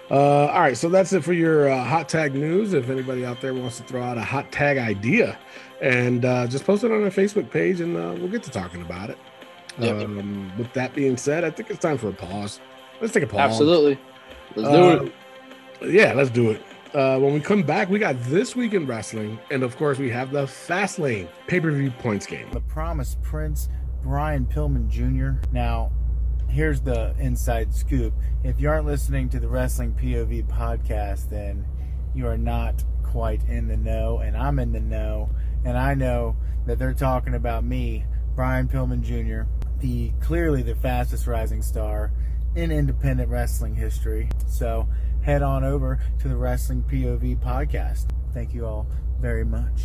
Uh, 0.09 0.47
all 0.47 0.61
right, 0.61 0.77
so 0.77 0.89
that's 0.89 1.13
it 1.13 1.25
for 1.25 1.33
your 1.33 1.69
uh, 1.69 1.83
hot 1.83 2.09
tag 2.09 2.33
news. 2.35 2.75
If 2.75 2.91
anybody 2.91 3.25
out 3.27 3.41
there 3.41 3.53
wants 3.55 3.79
to 3.79 3.83
throw 3.83 4.03
out 4.03 4.17
a 4.19 4.23
hot 4.23 4.53
tag 4.53 4.79
idea, 4.79 5.37
and 5.81 6.25
uh, 6.25 6.47
just 6.47 6.65
post 6.65 6.85
it 6.85 6.93
on 6.93 7.03
our 7.03 7.11
Facebook 7.11 7.51
page, 7.51 7.81
and 7.81 7.97
uh, 7.97 8.15
we'll 8.17 8.29
get 8.29 8.45
to 8.45 8.51
talking 8.51 8.83
about 8.83 9.11
it. 9.11 9.19
Yep. 9.79 10.05
Um, 10.05 10.53
with 10.57 10.73
that 10.75 10.95
being 10.95 11.17
said, 11.17 11.43
I 11.43 11.51
think 11.51 11.71
it's 11.71 11.81
time 11.81 11.99
for 11.99 12.09
a 12.09 12.13
pause. 12.13 12.61
Let's 13.01 13.13
take 13.13 13.25
a 13.25 13.27
pause. 13.27 13.41
Absolutely. 13.51 13.99
Let's 14.55 14.71
do 14.71 14.91
it. 15.07 15.13
Uh, 15.83 15.87
Yeah, 15.87 16.13
let's 16.15 16.31
do 16.31 16.51
it. 16.53 16.63
Uh, 16.97 17.19
when 17.19 17.35
we 17.35 17.41
come 17.41 17.63
back, 17.63 17.91
we 17.91 17.99
got 17.99 18.19
this 18.23 18.57
week 18.57 18.73
in 18.73 18.87
wrestling, 18.87 19.39
and 19.51 19.63
of 19.63 19.77
course, 19.77 19.99
we 19.99 20.09
have 20.09 20.33
the 20.33 20.47
Fast 20.47 20.99
Lane 20.99 21.29
pay 21.47 21.61
per 21.61 21.71
view 21.71 21.91
points 21.91 22.25
game. 22.25 22.49
The 22.53 22.61
Promise 22.61 23.19
Prince, 23.21 23.69
Brian 24.03 24.47
Pillman 24.47 24.89
Jr. 24.89 25.47
Now, 25.53 25.93
here's 26.49 26.81
the 26.81 27.15
inside 27.19 27.75
scoop. 27.75 28.15
If 28.45 28.59
you 28.59 28.71
aren't 28.71 28.87
listening 28.87 29.29
to 29.29 29.39
the 29.39 29.47
Wrestling 29.47 29.93
POV 29.93 30.47
podcast, 30.49 31.29
then 31.29 31.67
you 32.15 32.27
are 32.27 32.39
not 32.39 32.83
quite 33.03 33.45
in 33.47 33.69
the 33.69 33.77
know, 33.77 34.21
and 34.21 34.35
I'm 34.35 34.59
in 34.59 34.73
the 34.73 34.81
know, 34.81 35.29
and 35.67 35.77
I 35.77 35.93
know 35.93 36.35
that 36.65 36.79
they're 36.79 36.95
talking 36.95 37.35
about 37.35 37.63
me, 37.63 38.07
Brian 38.35 38.69
Pillman 38.69 39.03
Jr., 39.03 39.51
the 39.81 40.13
clearly 40.23 40.63
the 40.63 40.75
fastest 40.75 41.27
rising 41.27 41.61
star 41.61 42.11
in 42.55 42.73
independent 42.73 43.29
wrestling 43.29 43.75
history. 43.75 44.31
So 44.47 44.89
head 45.27 45.43
on 45.43 45.65
over 45.65 45.99
to 46.21 46.29
the 46.29 46.37
Wrestling 46.37 46.85
POV 46.89 47.37
podcast. 47.39 48.07
Thank 48.33 48.55
you 48.55 48.65
all 48.65 48.87
very 49.21 49.45
much. 49.45 49.83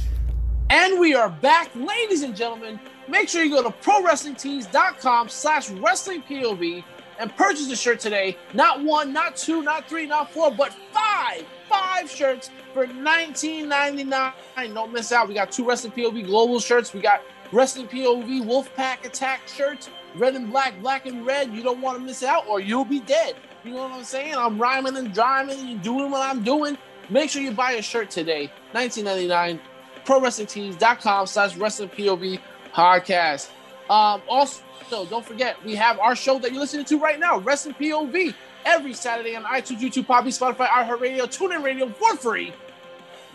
And 0.70 1.00
we 1.00 1.16
are 1.16 1.30
back, 1.30 1.72
ladies 1.76 2.22
and 2.22 2.36
gentlemen. 2.36 2.80
Make 3.08 3.28
sure 3.28 3.44
you 3.44 3.50
go 3.50 3.64
to 3.64 3.76
prowrestlingtees.com 3.78 5.30
slash 5.30 5.72
wrestling 5.72 6.22
POV 6.30 6.84
and 7.20 7.36
purchase 7.36 7.72
a 7.72 7.76
shirt 7.76 8.00
today. 8.00 8.38
Not 8.54 8.84
one, 8.84 9.12
not 9.12 9.36
two, 9.36 9.64
not 9.64 9.90
three, 9.90 10.06
not 10.06 10.32
four, 10.32 10.52
but 10.52 10.76
five. 10.92 11.44
Five 11.68 12.08
shirts 12.08 12.52
for 12.72 12.86
$19.99. 12.86 14.74
Don't 14.76 14.94
miss 14.94 15.12
out. 15.12 15.28
We 15.28 15.34
got 15.34 15.52
two 15.52 15.68
Wrestling 15.68 15.94
POV 15.94 16.24
global 16.28 16.60
shirts. 16.60 16.94
We 16.94 17.02
got 17.02 17.24
Wrestling 17.52 17.88
POV 17.88 18.44
Wolfpack 18.44 19.06
Attack 19.06 19.48
shirts, 19.48 19.90
red 20.16 20.36
and 20.36 20.52
black, 20.52 20.80
black 20.82 21.08
and 21.08 21.26
red. 21.26 21.52
You 21.52 21.64
don't 21.64 21.82
want 21.82 21.98
to 21.98 22.04
miss 22.04 22.22
out 22.22 22.46
or 22.48 22.60
you'll 22.60 22.86
be 22.86 23.00
dead. 23.00 23.36
You 23.64 23.72
know 23.72 23.84
what 23.84 23.92
I'm 23.92 24.04
saying? 24.04 24.36
I'm 24.36 24.58
rhyming 24.58 24.98
and 24.98 25.14
driving 25.14 25.60
and 25.60 25.82
doing 25.82 26.10
what 26.10 26.28
I'm 26.28 26.44
doing. 26.44 26.78
Make 27.10 27.30
sure 27.30 27.42
you 27.42 27.52
buy 27.52 27.74
a 27.74 27.82
shirt 27.82 28.10
today. 28.10 28.52
1999 28.72 29.60
ProWrestlingTees.com 30.06 31.28
slash 31.28 31.56
Wrestling 31.58 31.90
POV 31.90 32.40
podcast. 32.74 33.50
Um, 33.90 34.22
also, 34.28 34.64
don't 35.10 35.26
forget, 35.26 35.64
we 35.64 35.76
have 35.76 36.00
our 36.00 36.16
show 36.16 36.40
that 36.40 36.52
you're 36.52 36.62
listening 36.62 36.86
to 36.86 36.98
right 36.98 37.20
now, 37.20 37.38
Wrestling 37.40 37.76
POV, 37.76 38.34
every 38.66 38.94
Saturday 38.94 39.36
on 39.36 39.44
iTunes, 39.44 39.80
YouTube, 39.80 40.08
Poppy, 40.08 40.30
Spotify, 40.30 40.68
iHeartRadio, 40.68 41.22
TuneIn 41.24 41.64
Radio 41.64 41.90
for 41.90 42.16
free. 42.16 42.54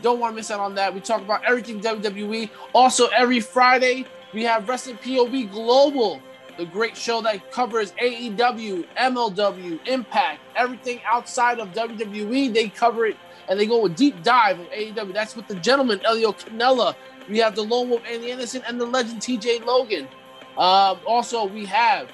Don't 0.02 0.18
want 0.18 0.32
to 0.32 0.36
miss 0.36 0.50
out 0.50 0.60
on 0.60 0.74
that. 0.74 0.92
We 0.92 1.00
talk 1.00 1.22
about 1.22 1.44
everything 1.44 1.80
WWE. 1.80 2.50
Also, 2.72 3.06
every 3.08 3.40
Friday, 3.40 4.06
we 4.34 4.42
have 4.42 4.68
Wrestling 4.68 4.98
POV 4.98 5.50
Global, 5.50 6.20
the 6.56 6.64
great 6.64 6.96
show 6.96 7.20
that 7.22 7.50
covers 7.50 7.92
AEW, 7.92 8.86
MLW, 8.96 9.86
Impact, 9.88 10.40
everything 10.54 11.00
outside 11.06 11.58
of 11.58 11.72
WWE. 11.72 12.52
They 12.52 12.68
cover 12.68 13.06
it 13.06 13.16
and 13.48 13.58
they 13.58 13.66
go 13.66 13.84
a 13.86 13.88
deep 13.88 14.22
dive 14.22 14.58
of 14.60 14.66
AEW. 14.68 15.12
That's 15.12 15.36
with 15.36 15.46
the 15.46 15.54
gentleman, 15.56 16.00
Elio 16.04 16.32
Canella. 16.32 16.94
We 17.28 17.38
have 17.38 17.54
the 17.54 17.62
Lone 17.62 17.90
Wolf, 17.90 18.02
Andy 18.08 18.30
Anderson, 18.30 18.62
and 18.66 18.80
the 18.80 18.86
legend, 18.86 19.20
TJ 19.20 19.64
Logan. 19.64 20.08
Um, 20.56 20.98
also, 21.06 21.44
we 21.46 21.66
have 21.66 22.08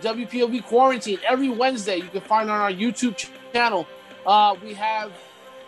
WPOV 0.00 0.64
Quarantine 0.64 1.18
every 1.26 1.50
Wednesday. 1.50 1.96
You 1.96 2.08
can 2.08 2.20
find 2.20 2.50
on 2.50 2.60
our 2.60 2.72
YouTube 2.72 3.16
channel. 3.52 3.86
Uh, 4.26 4.54
we 4.62 4.72
have 4.74 5.12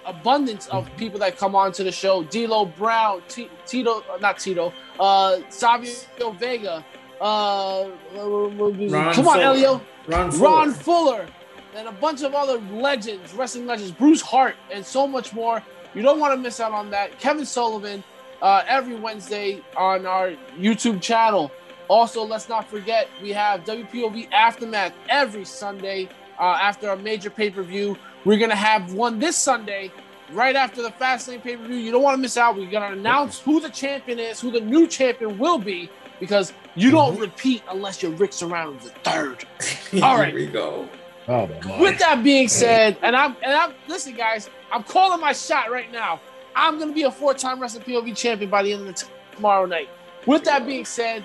abundance 0.07 0.69
of 0.69 0.89
people 0.97 1.19
that 1.19 1.37
come 1.37 1.55
on 1.55 1.73
to 1.73 1.85
the 1.85 1.93
show. 1.93 2.23
D'Lo 2.25 2.65
Brown, 2.65 3.23
T- 3.29 3.51
Tito, 3.67 4.05
not 4.21 4.39
Tito, 4.39 4.73
uh, 5.01 5.39
Savio 5.49 6.31
Vega. 6.39 6.85
Uh, 7.21 7.91
come 8.15 9.29
on, 9.29 9.41
Elio. 9.41 9.81
Ron 10.07 10.31
Fuller. 10.31 10.49
Ron 10.51 10.73
Fuller, 10.73 11.27
and 11.75 11.89
a 11.89 11.93
bunch 11.93 12.23
of 12.23 12.35
other 12.35 12.59
legends, 12.73 13.33
wrestling 13.35 13.67
legends, 13.67 13.91
Bruce 13.91 14.21
Hart, 14.21 14.57
and 14.73 14.85
so 14.85 15.07
much 15.07 15.33
more. 15.33 15.63
You 15.95 16.03
don't 16.03 16.21
want 16.21 16.35
to 16.35 16.37
miss 16.37 16.61
out 16.61 16.73
on 16.73 16.91
that. 16.91 17.19
Kevin 17.19 17.47
Sullivan, 17.47 18.05
uh, 18.43 18.63
every 18.67 18.95
Wednesday 18.95 19.63
on 19.77 20.07
our 20.07 20.33
YouTube 20.59 21.01
channel. 21.01 21.51
Also, 21.89 22.25
let's 22.25 22.49
not 22.49 22.69
forget 22.69 23.09
we 23.23 23.33
have 23.33 23.65
WPOV 23.65 24.31
Aftermath 24.33 24.93
every 25.09 25.45
Sunday 25.45 26.09
uh, 26.39 26.59
after 26.61 26.91
a 26.91 26.97
major 26.97 27.31
pay 27.31 27.51
per 27.51 27.63
view. 27.63 27.97
We're 28.25 28.39
gonna 28.39 28.57
have 28.57 28.93
one 28.93 29.19
this 29.19 29.37
Sunday, 29.37 29.93
right 30.33 30.57
after 30.57 30.83
the 30.83 30.91
Fastlane 30.91 31.43
pay 31.43 31.57
per 31.57 31.67
view. 31.67 31.77
You 31.77 31.93
don't 31.93 32.03
want 32.03 32.17
to 32.17 32.21
miss 32.21 32.37
out. 32.37 32.57
We're 32.57 32.71
gonna 32.71 32.95
announce 32.95 33.39
who 33.39 33.61
the 33.61 33.71
champion 33.71 34.19
is, 34.19 34.41
who 34.41 34.51
the 34.51 34.61
new 34.61 34.87
champion 34.87 35.39
will 35.39 35.59
be, 35.59 35.89
because 36.19 36.53
you 36.77 36.91
don't 36.91 37.19
repeat 37.19 37.63
unless 37.71 38.03
you're 38.03 38.13
Rick 38.13 38.33
Serrano 38.33 38.73
the 38.75 38.91
third. 39.03 39.45
All 40.03 40.17
right. 40.19 40.29
Here 40.29 40.47
we 40.47 40.47
go. 40.47 40.89
Oh 41.29 41.49
my 41.49 41.81
With 41.81 41.99
that 41.99 42.23
being 42.23 42.47
said, 42.47 42.97
and 43.03 43.17
I'm 43.17 43.37
and 43.43 43.53
I'm 43.53 43.75
listen, 43.89 44.15
guys, 44.15 44.49
I'm 44.71 44.85
calling 44.85 45.21
my 45.21 45.33
shot 45.33 45.71
right 45.73 45.91
now. 45.91 46.21
I'm 46.55 46.79
gonna 46.79 46.93
be 46.93 47.03
a 47.03 47.11
four-time 47.11 47.61
wrestling 47.61 47.85
POV 47.85 48.17
champion 48.17 48.49
by 48.49 48.63
the 48.63 48.73
end 48.73 48.83
of 48.83 48.87
the 48.87 48.93
t- 48.93 49.07
tomorrow 49.35 49.67
night. 49.67 49.89
With 50.27 50.45
that 50.45 50.65
being 50.67 50.85
said, 50.85 51.25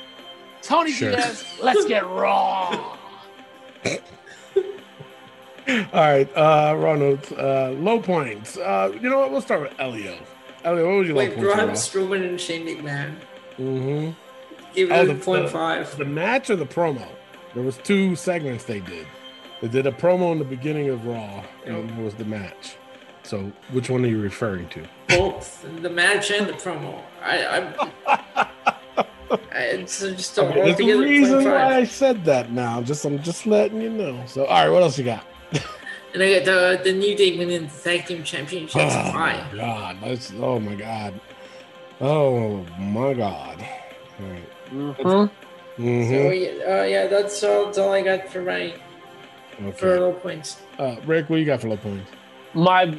Tony 0.62 0.92
Sure. 0.92 1.12
Diaz, 1.12 1.46
let's 1.62 1.86
get 1.86 2.06
raw. 2.06 2.98
All 5.68 5.76
right, 5.94 6.30
uh, 6.36 6.76
Ronald. 6.78 7.32
Uh, 7.38 7.70
low 7.72 8.00
points. 8.02 8.58
Uh, 8.58 8.92
you 9.00 9.10
know 9.10 9.20
what? 9.20 9.32
We'll 9.32 9.42
start 9.42 9.62
with 9.62 9.80
Elio. 9.80 10.18
Elio, 10.64 10.88
what 10.90 10.98
was 10.98 11.08
your 11.08 11.16
Wait, 11.18 11.38
low 11.38 11.54
points? 11.56 11.90
Braun 11.90 12.10
Strowman 12.10 12.28
and 12.28 12.42
Shane 12.42 12.66
McMahon. 12.66 13.16
Mm-hmm. 13.58 14.12
Give 14.74 14.92
Oh, 14.92 15.06
the- 15.06 15.12
a 15.12 15.16
point 15.16 15.44
the- 15.44 15.50
five. 15.50 15.98
The 15.98 16.06
match 16.06 16.50
or 16.50 16.56
the 16.56 16.66
promo? 16.66 17.06
There 17.54 17.64
was 17.64 17.78
two 17.78 18.16
segments 18.16 18.64
they 18.64 18.80
did. 18.80 19.06
They 19.62 19.68
did 19.68 19.86
a 19.86 19.92
promo 19.92 20.32
in 20.32 20.40
the 20.40 20.46
beginning 20.46 20.90
of 20.90 21.06
Raw, 21.06 21.44
and 21.66 21.90
there 21.90 22.04
was 22.06 22.16
the 22.16 22.26
match. 22.26 22.76
So, 23.24 23.52
which 23.72 23.90
one 23.90 24.04
are 24.04 24.08
you 24.08 24.20
referring 24.22 24.68
to? 24.70 24.84
Both 25.10 25.66
the 25.82 25.90
match 25.90 26.32
and 26.32 26.48
the 26.48 26.54
promo. 26.54 27.00
I, 27.24 27.70
I, 28.08 28.48
I 29.54 29.60
it's 29.60 30.00
just 30.00 30.38
a 30.38 30.42
There's 30.42 30.56
a 30.56 30.62
altogether 30.72 31.02
reason 31.04 31.44
why 31.46 31.76
I 31.78 31.84
said 31.84 32.26
that. 32.26 32.52
Now, 32.52 32.82
just 32.82 33.06
I'm 33.06 33.22
just 33.22 33.46
letting 33.46 33.82
you 33.82 33.90
know. 33.90 34.24
So, 34.26 34.46
all 34.46 34.64
right, 34.64 34.70
what 34.70 34.82
else 34.82 34.98
you 34.98 35.04
got? 35.06 35.26
And 36.14 36.22
I 36.24 36.40
got 36.40 36.46
the 36.46 36.82
the 36.84 36.92
New 36.94 37.16
Day 37.16 37.38
winning 37.38 37.68
the 37.68 37.82
tag 37.84 38.06
team 38.08 38.24
championships. 38.24 38.94
Oh 38.98 39.14
my 39.14 39.42
god! 39.56 39.98
That's 40.04 40.34
oh 40.40 40.60
my 40.60 40.76
god! 40.76 41.20
Oh 42.02 42.66
my 42.80 43.14
god! 43.14 43.64
All 44.20 44.26
right. 44.28 44.50
Mm-hmm. 44.72 45.82
Mhm. 45.82 46.10
So 46.10 46.32
yeah, 46.32 46.80
uh, 46.82 46.84
yeah, 46.84 47.08
that's 47.08 47.44
all, 47.44 47.66
that's 47.66 47.78
all 47.78 47.92
I 47.94 48.02
got 48.02 48.30
for 48.30 48.42
my 48.42 48.74
for 49.76 50.00
low 50.00 50.14
points. 50.14 50.62
Uh, 50.80 50.96
Rick, 51.06 51.30
what 51.30 51.38
you 51.38 51.46
got 51.46 51.62
for 51.62 51.70
low 51.70 51.78
points? 51.78 52.10
My 52.54 52.94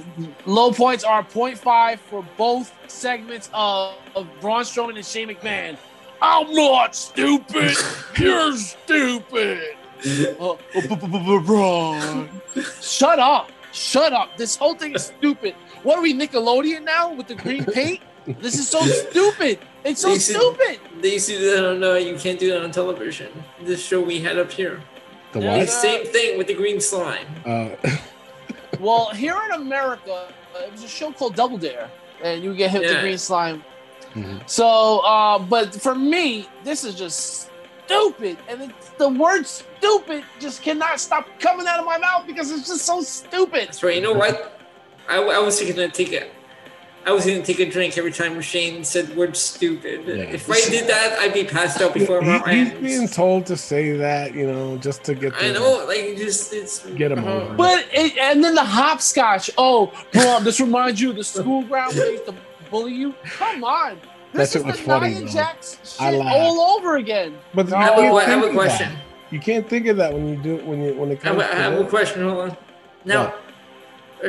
low 0.46 0.72
points 0.72 1.04
are 1.04 1.22
0.5 1.22 1.98
for 1.98 2.24
both 2.38 2.72
segments 2.88 3.50
of, 3.52 3.94
of 4.16 4.26
Braun 4.40 4.62
Strowman 4.62 4.96
and 4.96 5.04
Shane 5.04 5.28
McMahon. 5.28 5.76
I'm 6.22 6.54
not 6.54 6.94
stupid. 6.94 7.76
You're 8.18 8.56
stupid. 8.56 9.62
Uh, 10.40 10.56
Braun. 11.40 12.28
Shut 12.80 13.20
up. 13.20 13.52
Shut 13.70 14.12
up. 14.12 14.36
This 14.36 14.56
whole 14.56 14.74
thing 14.74 14.96
is 14.96 15.06
stupid. 15.06 15.54
What 15.84 15.96
are 15.96 16.02
we, 16.02 16.12
Nickelodeon 16.12 16.82
now 16.82 17.12
with 17.12 17.28
the 17.28 17.36
green 17.36 17.64
paint? 17.64 18.00
This 18.26 18.58
is 18.58 18.68
so 18.68 18.80
stupid. 19.10 19.60
It's 19.84 20.00
so 20.00 20.08
They 20.10 20.18
said- 20.18 20.36
stupid. 20.36 20.80
They 21.00 21.12
used 21.14 21.28
to 21.28 21.38
do 21.38 21.50
that 21.56 21.64
on 21.70 21.82
uh, 21.84 21.94
you 21.94 22.16
can't 22.16 22.38
do 22.38 22.50
that 22.52 22.62
on 22.62 22.70
television. 22.70 23.30
This 23.62 23.84
show 23.84 24.00
we 24.00 24.20
had 24.20 24.38
up 24.38 24.50
here. 24.52 24.80
The 25.32 25.40
Yeah. 25.40 25.58
The 25.60 25.66
same 25.66 26.06
thing 26.06 26.38
with 26.38 26.46
the 26.46 26.54
green 26.54 26.80
slime. 26.80 27.26
Uh, 27.44 27.68
Well, 28.80 29.10
here 29.10 29.38
in 29.46 29.52
America, 29.52 30.28
uh, 30.56 30.58
it 30.66 30.72
was 30.72 30.82
a 30.82 30.88
show 30.88 31.12
called 31.12 31.36
Double 31.36 31.56
Dare, 31.58 31.88
and 32.22 32.42
you 32.42 32.52
get 32.54 32.70
hit 32.72 32.80
with 32.80 32.90
the 32.94 33.00
green 33.00 33.18
slime. 33.18 33.62
Mhm. 34.14 34.48
So, 34.48 34.98
uh, 35.00 35.38
but 35.38 35.72
for 35.74 35.94
me, 35.94 36.48
this 36.64 36.82
is 36.82 36.94
just 36.96 37.48
stupid, 37.86 38.38
and 38.48 38.62
it's, 38.62 38.88
the 38.98 39.08
word 39.08 39.46
"stupid" 39.46 40.24
just 40.40 40.62
cannot 40.62 40.98
stop 40.98 41.26
coming 41.38 41.66
out 41.68 41.78
of 41.78 41.86
my 41.86 41.98
mouth 41.98 42.26
because 42.26 42.50
it's 42.50 42.66
just 42.66 42.84
so 42.84 43.02
stupid. 43.02 43.68
That's 43.68 43.82
right. 43.84 43.94
You 43.96 44.02
know 44.02 44.14
what? 44.14 44.58
I, 45.08 45.16
I 45.22 45.38
was 45.38 45.60
gonna 45.62 45.88
take 45.88 46.12
a, 46.12 46.26
I 47.04 47.10
was 47.12 47.26
gonna 47.26 47.42
take 47.42 47.58
a 47.58 47.68
drink 47.68 47.98
every 47.98 48.12
time 48.12 48.40
Shane 48.40 48.84
said 48.84 49.08
the 49.08 49.14
word 49.14 49.36
stupid. 49.36 50.02
Yeah. 50.06 50.14
If 50.22 50.48
I 50.50 50.60
did 50.70 50.88
that, 50.88 51.18
I'd 51.18 51.34
be 51.34 51.44
passed 51.44 51.80
out 51.80 51.94
before 51.94 52.22
he- 52.22 52.28
Raw 52.30 52.44
he's 52.44 52.68
ends. 52.70 52.80
being 52.80 53.08
told 53.08 53.46
to 53.46 53.56
say 53.56 53.96
that, 53.96 54.34
you 54.34 54.46
know, 54.46 54.76
just 54.78 55.02
to 55.04 55.14
get. 55.14 55.32
Them. 55.36 55.44
I 55.44 55.52
know, 55.52 55.84
like 55.86 56.16
just 56.16 56.52
it's 56.52 56.86
Get 56.86 57.10
'em 57.12 57.24
uh, 57.26 57.32
over. 57.32 57.54
But 57.54 57.86
it, 57.92 58.16
and 58.18 58.42
then 58.44 58.54
the 58.54 58.64
hopscotch. 58.64 59.50
Oh, 59.58 59.92
bro, 60.12 60.40
this 60.40 60.60
reminds 60.60 61.00
you 61.00 61.10
of 61.10 61.16
the 61.16 61.24
school 61.24 61.62
ground 61.68 61.94
where 61.96 62.04
they 62.06 62.12
used 62.12 62.26
to 62.26 62.34
bully 62.70 62.92
you. 62.94 63.14
Come 63.24 63.64
on. 63.64 63.98
This 64.32 64.52
shit 64.52 64.60
is 64.60 64.66
was 64.66 64.76
the 64.78 64.82
funny, 64.84 65.14
Nia. 65.14 65.28
Jax 65.28 65.78
shit 65.84 66.22
all 66.24 66.60
over 66.78 66.96
again. 66.96 67.36
But 67.52 67.68
No, 67.68 67.76
you 67.78 67.82
I 67.82 67.84
have, 67.84 67.98
a, 67.98 68.00
can't 68.00 68.12
have 68.26 68.26
think 68.30 68.44
a 68.44 68.46
of 68.48 68.54
question. 68.54 68.88
that. 68.94 69.02
You 69.30 69.40
can't 69.40 69.68
think 69.68 69.86
of 69.88 69.96
that 69.96 70.12
when 70.12 70.28
you 70.28 70.36
do 70.36 70.56
when 70.64 70.82
you 70.82 70.94
when 70.94 71.10
it 71.10 71.18
I 71.24 71.28
have, 71.28 71.38
comes. 71.38 71.42
a- 71.42 71.52
I 71.52 71.58
have 71.58 71.74
to 71.78 71.84
a 71.84 71.88
question. 71.88 72.22
Hold 72.28 72.50
on. 72.50 72.56
Now, 73.04 73.34
if 73.48 73.51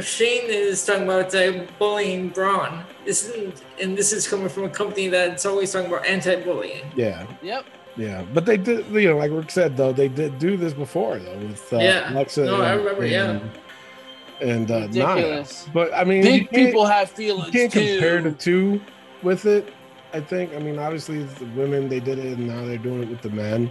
Shane 0.02 0.50
is 0.50 0.86
talking 0.86 1.04
about 1.04 1.34
uh, 1.36 1.64
bullying 1.80 2.30
Braun. 2.30 2.84
Isn't 3.06 3.62
and 3.82 3.98
this 3.98 4.12
is 4.14 4.28
coming 4.28 4.50
from 4.50 4.64
a 4.64 4.70
company 4.70 5.08
that's 5.10 5.46
always 5.46 5.72
talking 5.72 5.92
about 5.92 6.06
anti-bullying. 6.06 6.84
Yeah, 6.96 7.28
Yep. 7.42 7.66
yeah, 7.98 8.24
but 8.34 8.46
they 8.46 8.58
did. 8.58 8.86
You 8.88 9.10
know, 9.10 9.18
like 9.18 9.32
Rick 9.32 9.52
said, 9.52 9.76
though, 9.78 9.92
they 9.94 10.08
did 10.08 10.40
do 10.40 10.58
this 10.58 10.74
before, 10.74 11.18
though, 11.20 11.38
with 11.38 11.72
uh, 11.74 11.78
Yeah. 11.78 12.12
Alexa. 12.14 12.46
No, 12.46 12.62
I 12.62 12.72
and- 12.74 12.80
remember, 12.84 13.06
yeah. 13.06 13.30
and, 13.32 13.52
and 14.42 14.72
uh, 14.72 14.88
Nia. 14.88 15.08
Ridiculous. 15.08 15.68
But 15.74 15.94
I 15.94 16.04
mean, 16.04 16.24
Big 16.24 16.50
people 16.50 16.86
have 16.86 17.10
you 17.12 17.16
feelings 17.16 17.52
can't 17.52 17.72
too. 17.72 17.94
compare 18.00 18.22
the 18.22 18.32
two 18.32 18.82
with 19.22 19.46
it. 19.46 19.74
I 20.14 20.20
think. 20.22 20.54
I 20.54 20.60
mean, 20.60 20.78
obviously, 20.80 21.24
the 21.24 21.46
women 21.56 21.90
they 21.90 22.00
did 22.00 22.20
it, 22.20 22.38
and 22.38 22.48
now 22.48 22.66
they're 22.66 22.78
doing 22.78 23.04
it 23.04 23.10
with 23.10 23.22
the 23.22 23.30
men. 23.32 23.70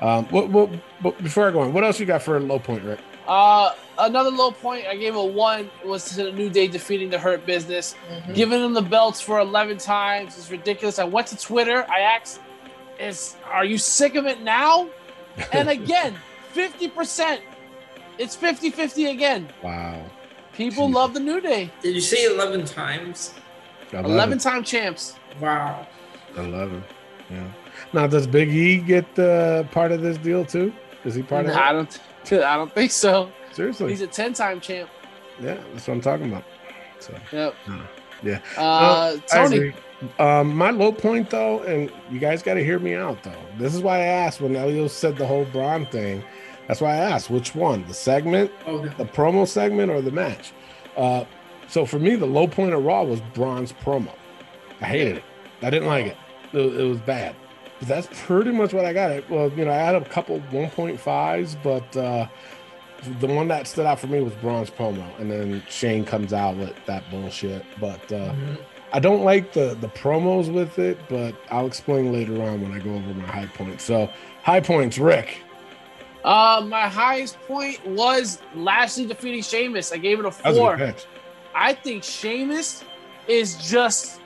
Um, 0.00 0.24
what, 0.26 0.50
what, 0.50 0.70
but 1.02 1.16
before 1.22 1.46
I 1.48 1.52
go 1.52 1.60
on, 1.60 1.72
what 1.72 1.84
else 1.84 2.00
you 2.00 2.06
got 2.06 2.20
for 2.22 2.36
a 2.36 2.40
low 2.40 2.58
point, 2.58 2.82
Rick? 2.82 2.98
Uh, 3.26 3.72
another 3.98 4.30
low 4.30 4.50
point 4.50 4.86
I 4.86 4.96
gave 4.96 5.14
a 5.16 5.24
one 5.24 5.70
was 5.84 6.04
to 6.10 6.24
the 6.24 6.32
New 6.32 6.50
Day 6.50 6.68
defeating 6.68 7.08
the 7.10 7.18
Hurt 7.18 7.46
Business, 7.46 7.94
giving 8.34 8.60
them 8.60 8.74
the 8.74 8.82
belts 8.82 9.20
for 9.20 9.40
eleven 9.40 9.78
times 9.78 10.36
is 10.36 10.50
ridiculous. 10.50 10.98
I 10.98 11.04
went 11.04 11.28
to 11.28 11.36
Twitter. 11.36 11.86
I 11.88 12.00
asked, 12.00 12.40
"Is 13.00 13.36
are 13.46 13.64
you 13.64 13.78
sick 13.78 14.14
of 14.14 14.26
it 14.26 14.42
now?" 14.42 14.88
And 15.52 15.68
again, 15.68 16.14
fifty 16.52 16.88
percent. 16.88 17.40
It's 18.16 18.36
50-50 18.36 19.10
again. 19.10 19.48
Wow, 19.60 20.00
People 20.52 20.86
Jesus. 20.86 20.94
love 20.94 21.14
the 21.14 21.18
New 21.20 21.40
Day. 21.40 21.68
Did 21.82 21.96
you 21.96 22.00
say 22.00 22.26
eleven 22.26 22.64
times? 22.64 23.34
11 23.92 24.38
time 24.38 24.62
champs. 24.64 25.14
Wow. 25.40 25.86
11. 26.36 26.82
Yeah. 27.30 27.44
Now, 27.92 28.06
does 28.06 28.26
Big 28.26 28.50
E 28.50 28.78
get 28.78 29.18
uh, 29.18 29.64
part 29.64 29.92
of 29.92 30.00
this 30.00 30.16
deal 30.18 30.44
too? 30.44 30.72
Is 31.04 31.14
he 31.14 31.22
part 31.22 31.46
I 31.46 31.50
of 31.50 31.56
it? 31.56 31.60
I 31.60 31.72
don't. 31.72 32.00
I 32.32 32.56
don't 32.56 32.72
think 32.74 32.90
so. 32.90 33.30
Seriously? 33.52 33.90
He's 33.90 34.00
a 34.00 34.06
10 34.06 34.32
time 34.32 34.60
champ. 34.60 34.88
yeah, 35.40 35.54
that's 35.72 35.86
what 35.86 35.94
I'm 35.94 36.00
talking 36.00 36.26
about. 36.32 36.44
So, 37.00 37.14
Yep. 37.32 37.54
yeah. 38.22 38.40
Uh, 38.56 39.16
I 39.32 39.36
Tony. 39.48 39.72
Um, 40.18 40.54
my 40.56 40.70
low 40.70 40.92
point 40.92 41.30
though, 41.30 41.60
and 41.62 41.90
you 42.10 42.18
guys 42.18 42.42
got 42.42 42.54
to 42.54 42.64
hear 42.64 42.78
me 42.78 42.94
out 42.94 43.22
though. 43.22 43.32
This 43.58 43.74
is 43.74 43.80
why 43.80 43.98
I 43.98 44.06
asked 44.06 44.40
when 44.40 44.54
Elio 44.56 44.86
said 44.88 45.16
the 45.16 45.26
whole 45.26 45.44
Braun 45.46 45.86
thing. 45.86 46.22
That's 46.66 46.80
why 46.80 46.92
I 46.94 46.96
asked 46.96 47.30
which 47.30 47.54
one, 47.54 47.86
the 47.86 47.94
segment, 47.94 48.50
Oh, 48.66 48.78
the 48.82 49.04
promo 49.04 49.46
segment, 49.46 49.90
or 49.90 50.00
the 50.02 50.10
match. 50.10 50.52
Uh, 50.96 51.24
so 51.68 51.84
for 51.86 51.98
me, 51.98 52.16
the 52.16 52.26
low 52.26 52.46
point 52.46 52.72
of 52.74 52.84
Raw 52.84 53.02
was 53.04 53.20
Braun's 53.34 53.72
promo. 53.72 54.10
I 54.80 54.86
hated 54.86 55.18
it. 55.18 55.24
I 55.62 55.70
didn't 55.70 55.88
like 55.88 56.06
it. 56.06 56.16
It, 56.52 56.80
it 56.80 56.84
was 56.84 56.98
bad. 57.00 57.34
That's 57.86 58.08
pretty 58.26 58.50
much 58.52 58.72
what 58.72 58.84
I 58.84 58.92
got. 58.92 59.10
It 59.10 59.28
well, 59.30 59.50
you 59.52 59.64
know, 59.64 59.70
I 59.72 59.76
had 59.76 59.94
a 59.94 60.04
couple 60.04 60.40
1.5s, 60.50 61.56
but 61.62 61.96
uh, 61.96 62.26
the 63.20 63.26
one 63.26 63.48
that 63.48 63.66
stood 63.66 63.86
out 63.86 64.00
for 64.00 64.06
me 64.06 64.20
was 64.20 64.32
Braun's 64.34 64.70
promo, 64.70 65.04
and 65.20 65.30
then 65.30 65.62
Shane 65.68 66.04
comes 66.04 66.32
out 66.32 66.56
with 66.56 66.74
that 66.86 67.08
bullshit. 67.10 67.64
But 67.80 68.00
uh, 68.12 68.32
Mhm. 68.32 68.58
I 68.92 69.00
don't 69.00 69.24
like 69.24 69.52
the 69.52 69.76
the 69.80 69.88
promos 69.88 70.52
with 70.52 70.78
it, 70.78 70.98
but 71.08 71.34
I'll 71.50 71.66
explain 71.66 72.12
later 72.12 72.40
on 72.42 72.62
when 72.62 72.72
I 72.72 72.78
go 72.78 72.94
over 72.94 73.12
my 73.14 73.26
high 73.26 73.46
points. 73.46 73.84
So 73.84 74.08
high 74.42 74.60
points, 74.60 74.98
Rick. 74.98 75.38
Uh, 76.24 76.64
my 76.66 76.88
highest 76.88 77.38
point 77.42 77.84
was 77.86 78.40
Lashley 78.54 79.04
defeating 79.06 79.42
Sheamus. 79.42 79.92
I 79.92 79.98
gave 79.98 80.20
it 80.20 80.24
a 80.24 80.28
a 80.28 80.54
four. 80.54 80.76
pitch. 80.76 81.04
I 81.54 81.74
think 81.74 82.02
Sheamus 82.04 82.82
is 83.28 83.56
just 83.70 84.20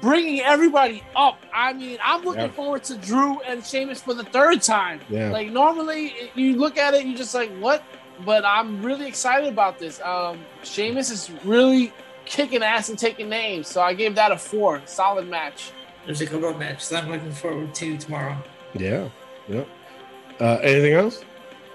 bringing 0.00 0.40
everybody 0.40 1.02
up. 1.14 1.38
I 1.54 1.72
mean, 1.72 1.98
I'm 2.04 2.22
looking 2.24 2.42
Yeah. 2.42 2.48
forward 2.48 2.84
to 2.84 2.96
Drew 2.96 3.40
and 3.40 3.64
Sheamus 3.64 4.00
for 4.02 4.14
the 4.14 4.24
third 4.24 4.62
time. 4.62 5.00
Yeah. 5.08 5.30
Like 5.30 5.50
normally, 5.50 6.30
you 6.34 6.56
look 6.56 6.78
at 6.78 6.94
it, 6.94 7.04
you 7.06 7.16
just 7.16 7.34
like 7.34 7.50
what, 7.58 7.82
but 8.24 8.44
I'm 8.44 8.82
really 8.82 9.06
excited 9.06 9.48
about 9.48 9.78
this. 9.78 10.00
Um, 10.02 10.44
Sheamus 10.62 11.10
is 11.10 11.30
really 11.44 11.92
kicking 12.24 12.62
ass 12.62 12.88
and 12.88 12.98
taking 12.98 13.28
names, 13.28 13.68
so 13.68 13.80
I 13.80 13.94
gave 13.94 14.14
that 14.16 14.32
a 14.32 14.38
four. 14.38 14.82
Solid 14.84 15.28
match. 15.28 15.70
There's 16.04 16.20
a 16.20 16.26
couple 16.26 16.48
of 16.48 16.58
matches 16.58 16.92
I'm 16.92 17.10
looking 17.10 17.32
forward 17.32 17.74
to 17.74 17.96
tomorrow. 17.96 18.36
Yeah. 18.74 19.08
Yep. 19.48 19.68
Uh, 20.40 20.58
anything 20.62 20.92
else? 20.92 21.24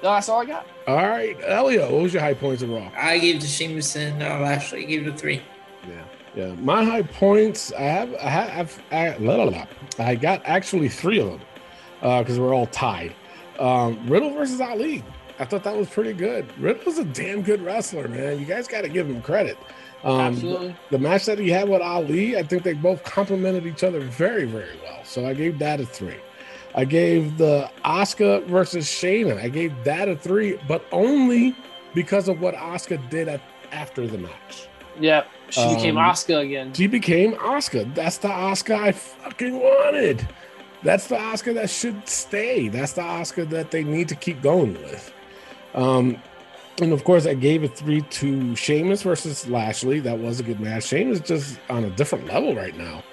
No, 0.03 0.11
that's 0.13 0.29
all 0.29 0.41
I 0.41 0.45
got. 0.45 0.65
All 0.87 0.95
right, 0.95 1.37
Elio, 1.45 1.91
what 1.93 2.03
was 2.03 2.13
your 2.13 2.23
high 2.23 2.33
points 2.33 2.63
of 2.63 2.69
Raw? 2.69 2.89
I 2.97 3.19
gave 3.19 3.39
to 3.41 3.47
Sheamus 3.47 3.95
and 3.95 4.21
uh, 4.23 4.39
Lashley. 4.39 4.83
I 4.83 4.85
gave 4.85 5.05
it 5.07 5.13
a 5.13 5.17
three. 5.17 5.41
Yeah. 6.35 6.53
My 6.55 6.83
high 6.83 7.01
points, 7.01 7.73
I 7.73 7.81
have, 7.81 8.15
I 8.15 8.29
have, 8.29 8.81
I, 8.91 9.17
la, 9.17 9.35
la, 9.35 9.43
la. 9.45 9.65
I 9.99 10.15
got 10.15 10.41
actually 10.45 10.89
three 10.89 11.19
of 11.19 11.29
them 11.29 11.41
because 11.99 12.39
we're 12.39 12.53
all 12.53 12.67
tied. 12.67 13.13
Um, 13.59 13.99
Riddle 14.07 14.31
versus 14.31 14.61
Ali. 14.61 15.03
I 15.39 15.45
thought 15.45 15.63
that 15.63 15.75
was 15.75 15.89
pretty 15.89 16.13
good. 16.13 16.45
Riddle's 16.59 16.99
a 16.99 17.05
damn 17.05 17.41
good 17.41 17.61
wrestler, 17.61 18.07
man. 18.07 18.39
You 18.39 18.45
guys 18.45 18.67
got 18.67 18.81
to 18.81 18.89
give 18.89 19.09
him 19.09 19.21
credit. 19.21 19.57
Um, 20.03 20.19
Absolutely. 20.19 20.75
the 20.89 20.99
match 20.99 21.25
that 21.25 21.37
he 21.37 21.49
had 21.49 21.69
with 21.69 21.81
Ali, 21.81 22.37
I 22.37 22.43
think 22.43 22.63
they 22.63 22.73
both 22.73 23.03
complemented 23.03 23.65
each 23.67 23.83
other 23.83 23.99
very, 23.99 24.45
very 24.45 24.79
well. 24.83 25.03
So 25.03 25.27
I 25.27 25.33
gave 25.33 25.59
that 25.59 25.79
a 25.79 25.85
three. 25.85 26.17
I 26.73 26.85
gave 26.85 27.37
the 27.37 27.69
Asuka 27.83 28.45
versus 28.45 28.85
Shayna, 28.85 29.37
I 29.41 29.49
gave 29.49 29.73
that 29.83 30.07
a 30.07 30.15
three, 30.15 30.57
but 30.67 30.85
only 30.91 31.55
because 31.93 32.29
of 32.29 32.39
what 32.39 32.55
Asuka 32.55 33.09
did 33.09 33.27
at, 33.27 33.41
after 33.71 34.07
the 34.07 34.17
match. 34.17 34.67
Yeah, 34.99 35.25
she 35.51 35.75
became 35.75 35.97
Um, 35.97 36.09
Asuka 36.11 36.41
again. 36.41 36.73
She 36.73 36.87
became 36.87 37.33
Asuka. 37.35 37.93
That's 37.93 38.17
the 38.17 38.27
Asuka 38.29 38.75
I 38.75 38.91
fucking 38.91 39.59
wanted. 39.59 40.27
That's 40.83 41.07
the 41.07 41.15
Asuka 41.15 41.53
that 41.55 41.69
should 41.69 42.07
stay. 42.07 42.67
That's 42.67 42.93
the 42.93 43.01
Asuka 43.01 43.49
that 43.51 43.71
they 43.71 43.83
need 43.83 44.07
to 44.09 44.15
keep 44.15 44.41
going 44.41 44.73
with. 44.73 45.13
Um, 45.75 46.21
and 46.81 46.91
of 46.93 47.03
course, 47.03 47.27
I 47.27 47.33
gave 47.35 47.63
a 47.63 47.67
three 47.67 48.01
to 48.01 48.55
Sheamus 48.55 49.03
versus 49.03 49.47
Lashley. 49.47 49.99
That 49.99 50.17
was 50.19 50.39
a 50.39 50.43
good 50.43 50.59
match. 50.59 50.85
Sheamus 50.85 51.19
just 51.19 51.59
on 51.69 51.83
a 51.83 51.89
different 51.91 52.25
level 52.27 52.55
right 52.55 52.75
now. 52.75 53.03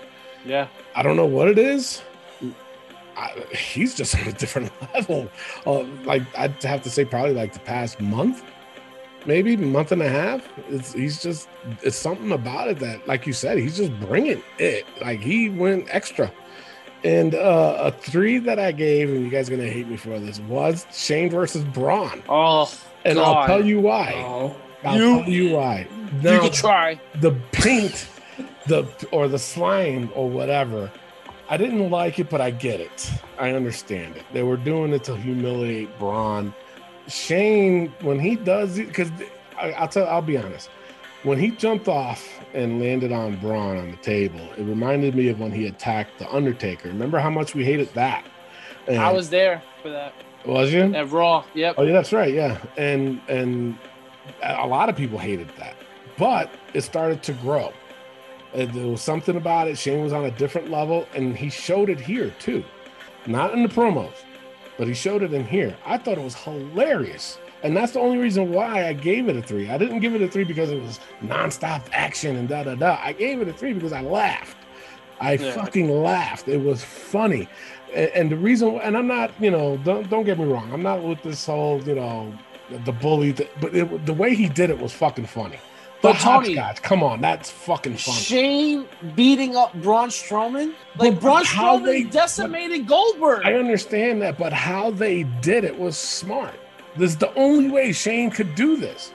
Yeah. 0.47 0.69
I 0.95 1.03
don't 1.03 1.17
know 1.17 1.27
what 1.27 1.49
it 1.49 1.59
is. 1.59 2.03
I, 3.17 3.33
he's 3.55 3.95
just 3.95 4.15
on 4.19 4.29
a 4.29 4.33
different 4.33 4.73
level. 4.95 5.29
Uh, 5.67 5.81
like 6.05 6.23
I'd 6.39 6.63
have 6.63 6.83
to 6.83 6.91
say, 6.91 7.05
probably 7.05 7.35
like 7.35 7.53
the 7.53 7.59
past 7.61 8.01
month, 8.01 8.43
maybe 9.29 9.55
month 9.57 9.93
and 9.93 10.03
a 10.03 10.09
half. 10.09 10.49
It's, 10.71 10.93
he's 10.95 11.23
just 11.23 11.49
it's 11.83 11.97
something 11.97 12.33
about 12.33 12.67
it 12.69 12.79
that, 12.81 13.07
like 13.07 13.27
you 13.27 13.33
said, 13.33 13.59
he's 13.59 13.77
just 13.77 13.93
bringing 14.01 14.43
it. 14.59 14.87
Like 15.01 15.21
he 15.21 15.49
went 15.51 15.87
extra. 15.95 16.33
And 17.05 17.37
uh, 17.37 17.77
a 17.79 17.93
three 17.93 18.39
that 18.39 18.59
I 18.59 18.73
gave, 18.73 19.09
and 19.11 19.23
you 19.23 19.31
guys 19.31 19.49
are 19.49 19.57
gonna 19.57 19.69
hate 19.71 19.87
me 19.87 19.97
for 19.97 20.19
this, 20.19 20.41
was 20.41 20.85
Shane 20.93 21.31
versus 21.31 21.63
Braun. 21.63 22.25
Oh, 22.29 22.69
And 23.05 23.21
I'll 23.21 23.47
tell 23.47 23.65
you 23.65 23.79
why. 23.81 24.15
Oh, 24.17 24.57
I'll 24.83 24.97
You- 24.99 25.21
tell 25.21 25.29
you 25.31 25.55
why. 25.55 25.87
you 26.23 26.41
can 26.41 26.51
try. 26.53 27.01
the 27.21 27.33
paint, 27.53 28.09
the 28.67 28.85
or 29.13 29.29
the 29.29 29.39
slime 29.39 30.11
or 30.17 30.29
whatever. 30.29 30.91
I 31.51 31.57
didn't 31.57 31.89
like 31.91 32.19
it, 32.19 32.29
but 32.29 32.41
I 32.43 32.51
get 32.51 32.81
it. 32.81 33.11
I 33.39 33.53
understand 33.53 34.17
it. 34.17 34.25
They 34.35 34.43
were 34.43 34.59
doing 34.59 34.93
it 34.93 35.05
to 35.05 35.17
humiliate 35.17 35.97
Braun. 35.99 36.53
Shane, 37.09 37.93
when 38.03 38.19
he 38.19 38.37
does 38.37 38.79
it, 38.79 38.89
because 38.89 39.11
I'll 39.59 39.89
tell, 39.89 40.07
I'll 40.07 40.23
be 40.23 40.37
honest. 40.37 40.71
When 41.25 41.39
he 41.39 41.51
jumped 41.51 41.89
off 41.89 42.27
and 42.55 42.81
landed 42.81 43.11
on 43.11 43.37
Braun 43.41 43.77
on 43.77 43.91
the 43.91 43.97
table, 43.97 44.41
it 44.57 44.63
reminded 44.63 45.15
me 45.17 45.29
of 45.29 45.41
when 45.41 45.51
he 45.51 45.67
attacked 45.67 46.19
the 46.19 46.31
Undertaker. 46.31 46.89
Remember 46.89 47.19
how 47.19 47.31
much 47.31 47.55
we 47.55 47.65
hated 47.65 47.93
that? 47.95 48.25
And- 48.87 48.99
I 48.99 49.13
was 49.13 49.29
there 49.31 49.63
for 49.83 49.91
that 49.91 50.13
was 50.45 50.73
you? 50.73 50.95
at 50.95 51.11
Raw. 51.11 51.45
Yep. 51.55 51.75
Oh 51.79 51.83
yeah, 51.83 51.93
that's 51.93 52.13
right. 52.13 52.33
Yeah, 52.33 52.59
and 52.77 53.21
and 53.29 53.77
a 54.43 54.67
lot 54.67 54.89
of 54.89 54.97
people 54.97 55.19
hated 55.19 55.49
that, 55.59 55.75
but 56.17 56.51
it 56.75 56.83
started 56.83 57.23
to 57.25 57.33
grow. 57.35 57.73
There 58.55 58.87
was 58.87 59.03
something 59.03 59.37
about 59.37 59.69
it. 59.69 59.77
Shane 59.77 60.03
was 60.03 60.13
on 60.13 60.25
a 60.25 60.31
different 60.31 60.71
level, 60.71 61.07
and 61.15 61.37
he 61.37 61.51
showed 61.51 61.91
it 61.91 62.01
here 62.01 62.35
too, 62.39 62.65
not 63.27 63.53
in 63.53 63.63
the 63.63 63.69
promos, 63.69 64.15
but 64.79 64.89
he 64.89 64.95
showed 64.95 65.23
it 65.23 65.35
in 65.35 65.45
here. 65.47 65.77
I 65.85 65.99
thought 65.99 66.17
it 66.17 66.25
was 66.25 66.35
hilarious, 66.35 67.39
and 67.63 67.77
that's 67.77 67.93
the 67.93 68.01
only 68.01 68.17
reason 68.19 68.53
why 68.53 68.89
I 68.89 68.93
gave 68.95 69.29
it 69.29 69.37
a 69.37 69.43
three. 69.43 69.69
I 69.69 69.77
didn't 69.77 70.01
give 70.01 70.15
it 70.15 70.23
a 70.23 70.29
three 70.29 70.45
because 70.45 70.71
it 70.71 70.81
was 70.81 71.01
nonstop 71.23 71.83
action 71.93 72.37
and 72.37 72.49
da 72.49 72.63
da 72.63 72.75
da. 72.77 72.99
I 73.03 73.13
gave 73.13 73.41
it 73.43 73.49
a 73.49 73.53
three 73.53 73.73
because 73.75 73.93
I 73.93 74.01
laughed. 74.01 74.57
I 75.21 75.33
Yeah. 75.35 75.53
fucking 75.53 75.91
laughed. 75.91 76.47
It 76.49 76.59
was 76.63 76.83
funny. 76.85 77.49
And, 77.93 78.11
and 78.15 78.31
the 78.31 78.37
reason, 78.37 78.77
and 78.83 78.97
I'm 78.97 79.09
not, 79.09 79.33
you 79.41 79.51
know, 79.51 79.77
don't 79.79 80.09
don't 80.09 80.25
get 80.25 80.39
me 80.39 80.45
wrong. 80.45 80.73
I'm 80.73 80.83
not 80.83 81.03
with 81.03 81.21
this 81.23 81.45
whole, 81.47 81.83
you 81.83 81.97
know, 81.97 82.33
the 82.85 82.93
bully. 82.93 83.33
th- 83.33 83.51
But 83.61 83.75
it, 83.75 84.07
the 84.07 84.15
way 84.15 84.35
he 84.35 84.49
did 84.49 84.71
it 84.71 84.79
was 84.79 84.93
fucking 84.93 85.27
funny. 85.27 85.59
The 86.01 86.09
But 86.13 86.19
Tony- 86.21 86.57
come 86.83 87.03
on, 87.03 87.21
that's 87.21 87.51
fucking 87.51 87.97
funny. 87.97 88.19
Shane 88.19 88.89
beating 89.17 89.57
up 89.57 89.75
Braun 89.75 90.11
Strowman. 90.11 90.75
Like 90.97 91.15
But 91.15 91.21
Braun 91.21 91.45
Strowman 91.45 91.85
they- 91.85 92.03
decimated 92.05 92.87
Goldberg. 92.87 93.43
I 93.45 93.55
understand 93.55 94.23
that, 94.23 94.39
but 94.39 94.53
how 94.53 94.93
they 94.93 95.25
did 95.41 95.65
it 95.65 95.77
was 95.77 95.97
smart. 95.97 96.55
This 96.97 97.11
is 97.11 97.17
the 97.17 97.35
only 97.35 97.69
way 97.69 97.91
Shane 97.93 98.31
could 98.31 98.55
do 98.55 98.77
this. 98.77 99.13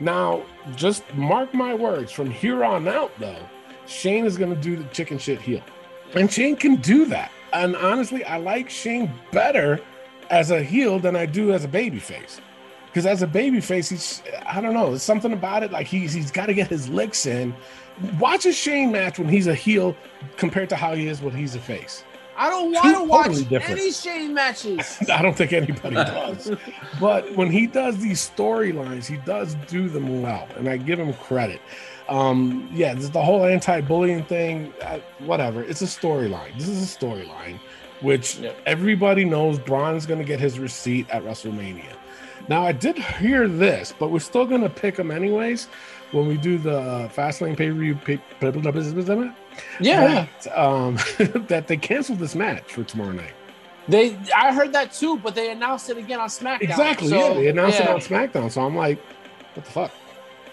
Now, 0.00 0.42
just 0.76 1.02
mark 1.14 1.54
my 1.54 1.72
words. 1.74 2.10
From 2.12 2.30
here 2.30 2.64
on 2.64 2.88
out, 2.88 3.12
though, 3.18 3.38
Shane 3.86 4.24
is 4.26 4.36
going 4.36 4.54
to 4.54 4.60
do 4.60 4.76
the 4.76 4.84
chicken 4.90 5.18
shit 5.18 5.40
heel, 5.40 5.62
and 6.14 6.32
Shane 6.32 6.56
can 6.56 6.76
do 6.76 7.04
that. 7.06 7.30
And 7.52 7.74
honestly, 7.76 8.24
I 8.24 8.38
like 8.38 8.68
Shane 8.70 9.10
better 9.32 9.80
as 10.30 10.50
a 10.50 10.62
heel 10.62 10.98
than 10.98 11.16
I 11.16 11.26
do 11.26 11.52
as 11.52 11.64
a 11.64 11.68
babyface. 11.68 12.40
Because 12.98 13.06
as 13.06 13.22
a 13.22 13.28
babyface, 13.28 13.90
he's 13.90 14.22
I 14.44 14.60
don't 14.60 14.74
know, 14.74 14.88
there's 14.88 15.04
something 15.04 15.32
about 15.32 15.62
it. 15.62 15.70
Like 15.70 15.86
he's 15.86 16.12
he's 16.12 16.32
got 16.32 16.46
to 16.46 16.52
get 16.54 16.66
his 16.66 16.88
licks 16.88 17.26
in. 17.26 17.54
Watch 18.18 18.44
a 18.44 18.52
Shane 18.52 18.90
match 18.90 19.20
when 19.20 19.28
he's 19.28 19.46
a 19.46 19.54
heel 19.54 19.94
compared 20.36 20.68
to 20.70 20.74
how 20.76 20.96
he 20.96 21.06
is 21.06 21.22
when 21.22 21.32
he's 21.32 21.54
a 21.54 21.60
face. 21.60 22.02
I 22.36 22.50
don't 22.50 22.72
want 22.72 22.96
to 22.96 23.04
watch 23.04 23.26
totally 23.26 23.44
different. 23.44 23.80
any 23.80 23.92
Shane 23.92 24.34
matches. 24.34 24.98
I 25.12 25.22
don't 25.22 25.36
think 25.36 25.52
anybody 25.52 25.94
does. 25.94 26.50
but 26.98 27.32
when 27.36 27.52
he 27.52 27.68
does 27.68 27.98
these 27.98 28.18
storylines, 28.28 29.06
he 29.06 29.18
does 29.18 29.54
do 29.68 29.88
them 29.88 30.20
well, 30.20 30.48
and 30.56 30.68
I 30.68 30.76
give 30.76 30.98
him 30.98 31.14
credit. 31.14 31.60
Um, 32.08 32.68
yeah, 32.72 32.94
this, 32.94 33.10
the 33.10 33.22
whole 33.22 33.44
anti-bullying 33.44 34.24
thing, 34.24 34.72
uh, 34.82 34.98
whatever. 35.20 35.62
It's 35.62 35.82
a 35.82 35.84
storyline. 35.84 36.52
This 36.58 36.66
is 36.66 36.82
a 36.82 36.98
storyline, 36.98 37.60
which 38.00 38.38
Yep. 38.38 38.56
everybody 38.66 39.24
knows 39.24 39.60
Braun's 39.60 40.04
going 40.04 40.18
to 40.18 40.26
get 40.26 40.40
his 40.40 40.58
receipt 40.58 41.08
at 41.10 41.22
WrestleMania. 41.22 41.94
Now, 42.48 42.64
I 42.64 42.72
did 42.72 42.98
hear 42.98 43.46
this, 43.46 43.94
but 43.98 44.10
we're 44.10 44.20
still 44.20 44.46
going 44.46 44.62
to 44.62 44.70
pick 44.70 44.96
them 44.96 45.10
anyways 45.10 45.66
when 46.12 46.26
we 46.26 46.36
do 46.38 46.56
the 46.58 46.78
uh, 46.78 47.08
Fastlane 47.08 47.56
pay-per-view. 47.56 47.96
Pay- 47.96 48.20
Yeah, 49.80 50.26
that, 50.44 50.58
um, 50.58 50.94
that 51.48 51.66
they 51.66 51.76
canceled 51.76 52.18
this 52.18 52.34
match 52.34 52.72
for 52.72 52.84
tomorrow 52.84 53.12
night. 53.12 53.34
they. 53.88 54.16
I 54.34 54.52
heard 54.52 54.72
that 54.72 54.92
too, 54.92 55.18
but 55.18 55.34
they 55.34 55.50
announced 55.50 55.90
it 55.90 55.98
again 55.98 56.20
on 56.20 56.28
SmackDown. 56.28 56.62
Exactly. 56.62 57.08
So, 57.08 57.16
yeah, 57.16 57.34
they 57.34 57.48
announced 57.48 57.78
yeah. 57.78 57.90
it 57.90 57.94
on 57.94 58.00
SmackDown, 58.00 58.50
so 58.50 58.62
I'm 58.62 58.76
like, 58.76 58.98
what 59.54 59.64
the 59.64 59.70
fuck? 59.70 59.92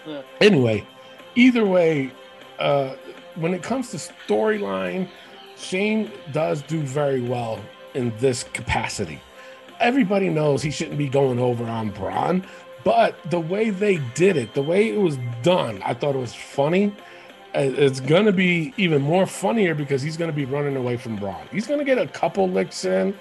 Yeah. 0.06 0.22
Anyway, 0.40 0.86
either 1.34 1.64
way, 1.64 2.12
uh, 2.58 2.94
when 3.36 3.54
it 3.54 3.62
comes 3.62 3.90
to 3.90 3.96
storyline, 3.96 5.08
Shane 5.56 6.10
does 6.32 6.62
do 6.62 6.80
very 6.80 7.22
well 7.22 7.60
in 7.94 8.12
this 8.18 8.44
capacity. 8.44 9.20
Everybody 9.80 10.28
knows 10.28 10.62
he 10.62 10.70
shouldn't 10.70 10.98
be 10.98 11.08
going 11.08 11.38
over 11.38 11.64
on 11.64 11.90
Braun, 11.90 12.46
but 12.84 13.14
the 13.30 13.40
way 13.40 13.70
they 13.70 13.96
did 14.14 14.36
it, 14.36 14.54
the 14.54 14.62
way 14.62 14.88
it 14.88 14.98
was 14.98 15.18
done, 15.42 15.82
I 15.84 15.94
thought 15.94 16.14
it 16.14 16.18
was 16.18 16.34
funny. 16.34 16.92
Uh, 17.54 17.60
It's 17.60 18.00
gonna 18.00 18.32
be 18.32 18.72
even 18.76 19.02
more 19.02 19.26
funnier 19.26 19.74
because 19.74 20.02
he's 20.02 20.16
gonna 20.16 20.32
be 20.32 20.44
running 20.44 20.76
away 20.76 20.96
from 20.96 21.16
Braun. 21.16 21.46
He's 21.50 21.66
gonna 21.66 21.84
get 21.84 21.98
a 21.98 22.06
couple 22.06 22.48
licks 22.48 22.84
in, 22.84 23.18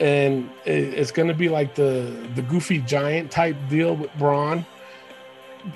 and 0.00 0.50
it's 0.64 1.10
going 1.10 1.28
to 1.28 1.34
be 1.34 1.48
like 1.48 1.74
the 1.74 2.14
the 2.34 2.42
goofy 2.42 2.78
giant 2.78 3.30
type 3.30 3.56
deal 3.68 3.96
with 3.96 4.10
Braun, 4.18 4.66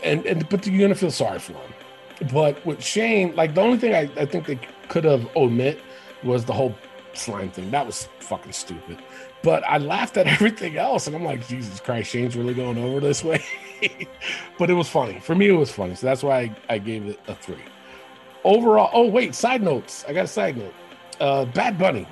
and 0.05 0.27
and 0.27 0.49
but 0.49 0.67
you're 0.67 0.79
going 0.79 0.91
to 0.91 0.95
feel 0.99 1.11
sorry 1.11 1.39
for 1.39 1.55
him. 1.55 1.73
But 2.33 2.65
with 2.67 2.85
Shane, 2.85 3.35
like 3.35 3.55
the 3.55 3.63
only 3.63 3.79
thing 3.79 3.95
I, 3.95 4.11
I 4.21 4.27
think 4.27 4.47
they 4.47 4.59
could 4.89 5.05
have 5.05 5.27
omit 5.37 5.81
was 6.23 6.45
the 6.45 6.53
whole 6.53 6.75
slime 7.15 7.51
thing. 7.51 7.71
That 7.71 7.87
was 7.87 8.09
fucking 8.19 8.53
stupid. 8.53 8.99
But 9.43 9.65
I 9.65 9.79
laughed 9.79 10.17
at 10.17 10.27
everything 10.37 10.77
else, 10.77 11.07
and 11.07 11.17
I'm 11.17 11.25
like, 11.25 11.47
Jesus 11.49 11.81
Christ, 11.81 12.11
Shane's 12.11 12.37
really 12.37 12.55
going 12.55 12.79
over 12.79 13.01
this 13.01 13.25
way. 13.25 13.43
but 14.59 14.71
it 14.71 14.75
was 14.75 14.89
funny 14.89 15.19
for 15.21 15.35
me. 15.35 15.49
It 15.49 15.53
was 15.53 15.71
funny, 15.71 15.95
so 15.95 16.07
that's 16.07 16.23
why 16.23 16.41
I, 16.41 16.75
I 16.75 16.79
gave 16.79 17.07
it 17.07 17.19
a 17.29 17.35
three. 17.35 17.65
Overall, 18.45 18.91
oh 18.93 19.07
wait, 19.07 19.35
side 19.35 19.63
notes. 19.63 20.05
I 20.09 20.13
got 20.13 20.25
a 20.25 20.29
side 20.29 20.57
note. 20.57 20.75
Uh, 21.21 21.45
Bad 21.47 21.79
Bunny, 21.79 22.07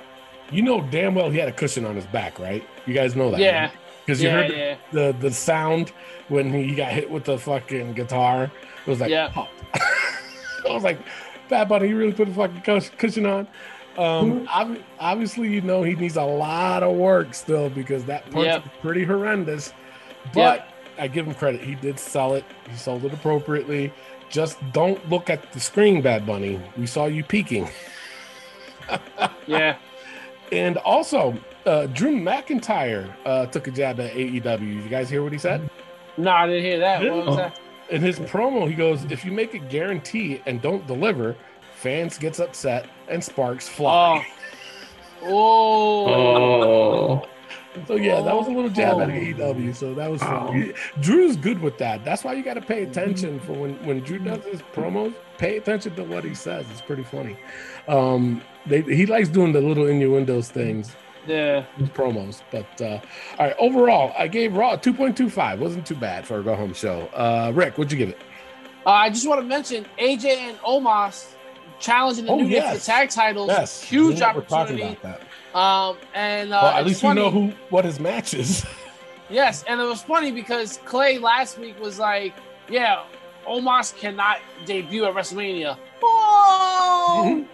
you 0.51 0.61
know 0.61 0.81
damn 0.91 1.15
well 1.15 1.29
he 1.29 1.37
had 1.39 1.47
a 1.49 1.51
cushion 1.51 1.85
on 1.85 1.95
his 1.95 2.05
back, 2.07 2.37
right? 2.39 2.63
You 2.85 2.93
guys 2.93 3.15
know 3.15 3.31
that, 3.31 3.39
Yeah, 3.39 3.71
Because 4.05 4.21
you 4.21 4.29
yeah, 4.29 4.33
heard 4.35 4.51
yeah. 4.51 4.75
the 4.91 5.15
the 5.19 5.31
sound 5.31 5.91
when 6.27 6.53
he 6.53 6.75
got 6.75 6.91
hit 6.91 7.09
with 7.09 7.23
the 7.25 7.37
fucking 7.37 7.93
guitar. 7.93 8.43
It 8.85 8.89
was 8.89 8.99
like, 8.99 9.09
Yeah. 9.09 9.29
pop. 9.29 9.49
I 9.73 10.71
was 10.73 10.83
like, 10.83 10.99
Bad 11.49 11.67
Bunny, 11.69 11.89
you 11.89 11.97
really 11.97 12.13
put 12.13 12.27
a 12.27 12.33
fucking 12.33 12.61
cushion 12.97 13.25
on. 13.25 13.47
Um, 13.99 14.47
obviously, 14.99 15.49
you 15.49 15.61
know 15.61 15.83
he 15.83 15.93
needs 15.95 16.15
a 16.15 16.23
lot 16.23 16.83
of 16.83 16.95
work 16.95 17.33
still 17.33 17.69
because 17.69 18.05
that 18.05 18.23
punch 18.31 18.45
Yep. 18.45 18.65
is 18.65 18.71
pretty 18.81 19.03
horrendous. 19.03 19.73
But 20.33 20.67
I 20.97 21.07
give 21.07 21.27
him 21.27 21.33
credit; 21.33 21.61
he 21.61 21.75
did 21.75 21.99
sell 21.99 22.33
it. 22.35 22.45
He 22.69 22.77
sold 22.77 23.03
it 23.05 23.13
appropriately. 23.13 23.91
Just 24.29 24.57
don't 24.73 25.09
look 25.09 25.29
at 25.29 25.51
the 25.53 25.59
screen, 25.59 26.01
Bad 26.01 26.25
Bunny. 26.25 26.61
We 26.77 26.85
saw 26.85 27.05
you 27.07 27.23
peeking. 27.23 27.69
Yeah. 29.47 29.77
And 30.51 30.77
also, 30.77 31.37
uh, 31.65 31.85
Drew 31.87 32.15
McIntyre 32.15 33.11
uh, 33.25 33.45
took 33.47 33.67
a 33.67 33.71
jab 33.71 33.99
at 33.99 34.13
AEW. 34.13 34.83
You 34.83 34.89
guys 34.89 35.09
hear 35.09 35.21
what 35.21 35.31
he 35.31 35.37
said? 35.37 35.69
No, 36.17 36.31
I 36.31 36.47
didn't 36.47 36.63
hear 36.63 36.79
that. 36.79 37.03
What 37.03 37.25
was 37.27 37.35
that? 37.37 37.59
In 37.89 38.01
his 38.01 38.19
promo, 38.19 38.67
he 38.67 38.73
goes, 38.75 39.03
"If 39.11 39.23
you 39.25 39.31
make 39.31 39.53
a 39.53 39.59
guarantee 39.59 40.41
and 40.47 40.59
don't 40.61 40.85
deliver, 40.87 41.35
fans 41.79 42.17
gets 42.17 42.39
upset 42.39 42.87
and 43.07 43.23
sparks 43.23 43.67
fly." 43.67 44.25
Oh. 45.23 46.07
Oh, 46.07 47.25
So 47.87 47.95
yeah, 47.95 48.21
that 48.21 48.35
was 48.35 48.47
a 48.47 48.51
little 48.51 48.69
jab 48.69 48.99
at 48.99 49.09
Oh. 49.09 49.13
AEW. 49.13 49.75
So 49.75 49.93
that 49.93 50.09
was 50.09 50.21
fun. 50.21 50.73
Drew's 51.01 51.35
good 51.37 51.61
with 51.61 51.77
that. 51.77 52.03
That's 52.03 52.23
why 52.23 52.33
you 52.33 52.43
got 52.43 52.55
to 52.55 52.61
pay 52.61 52.83
attention 52.83 53.39
for 53.41 53.53
when 53.53 53.75
when 53.85 53.99
Drew 54.01 54.17
does 54.19 54.43
his 54.45 54.61
promos. 54.73 55.13
Pay 55.37 55.57
attention 55.57 55.95
to 55.95 56.03
what 56.03 56.23
he 56.23 56.33
says. 56.33 56.65
It's 56.71 56.81
pretty 56.81 57.03
funny. 57.03 57.37
Um, 57.87 58.41
they, 58.65 58.81
he 58.81 59.05
likes 59.05 59.29
doing 59.29 59.53
the 59.53 59.61
little 59.61 59.87
innuendos 59.87 60.49
things 60.49 60.95
Yeah. 61.27 61.63
his 61.77 61.89
promos. 61.89 62.41
But 62.51 62.81
uh, 62.81 62.99
all 63.37 63.45
right, 63.47 63.55
overall, 63.59 64.13
I 64.17 64.27
gave 64.27 64.55
Raw 64.55 64.75
2.25. 64.75 65.59
Wasn't 65.59 65.85
too 65.85 65.95
bad 65.95 66.25
for 66.25 66.39
a 66.39 66.43
go 66.43 66.55
home 66.55 66.73
show. 66.73 67.01
Uh, 67.13 67.51
Rick, 67.53 67.77
what'd 67.77 67.91
you 67.91 67.97
give 67.97 68.09
it? 68.09 68.17
Uh, 68.85 68.89
I 68.91 69.09
just 69.09 69.27
want 69.27 69.39
to 69.41 69.47
mention 69.47 69.85
AJ 69.99 70.25
and 70.25 70.57
Omos 70.59 71.35
challenging 71.79 72.25
the 72.25 72.31
Oh, 72.31 72.37
New 72.37 72.49
Day 72.49 72.73
for 72.77 72.85
tag 72.85 73.09
titles. 73.09 73.47
Yes, 73.49 73.81
Huge 73.83 74.19
we're 74.21 74.41
talking 74.41 74.41
opportunity. 74.81 74.97
about 75.01 75.21
that. 75.53 75.57
Um, 75.57 75.97
and 76.13 76.53
uh, 76.53 76.59
well, 76.61 76.71
at 76.77 76.85
least 76.85 77.01
funny. 77.01 77.21
you 77.21 77.25
know 77.25 77.31
who 77.31 77.53
what 77.69 77.85
his 77.85 77.99
match 77.99 78.33
is. 78.33 78.65
Yes, 79.31 79.63
and 79.67 79.79
it 79.79 79.83
was 79.83 80.01
funny 80.01 80.31
because 80.31 80.79
Clay 80.85 81.19
last 81.19 81.59
week 81.59 81.79
was 81.79 81.99
like, 81.99 82.33
"Yeah, 82.67 83.03
Omos 83.47 83.95
cannot 83.95 84.39
debut 84.65 85.05
at 85.05 85.13
WrestleMania." 85.13 85.77
Oh, 86.01 87.45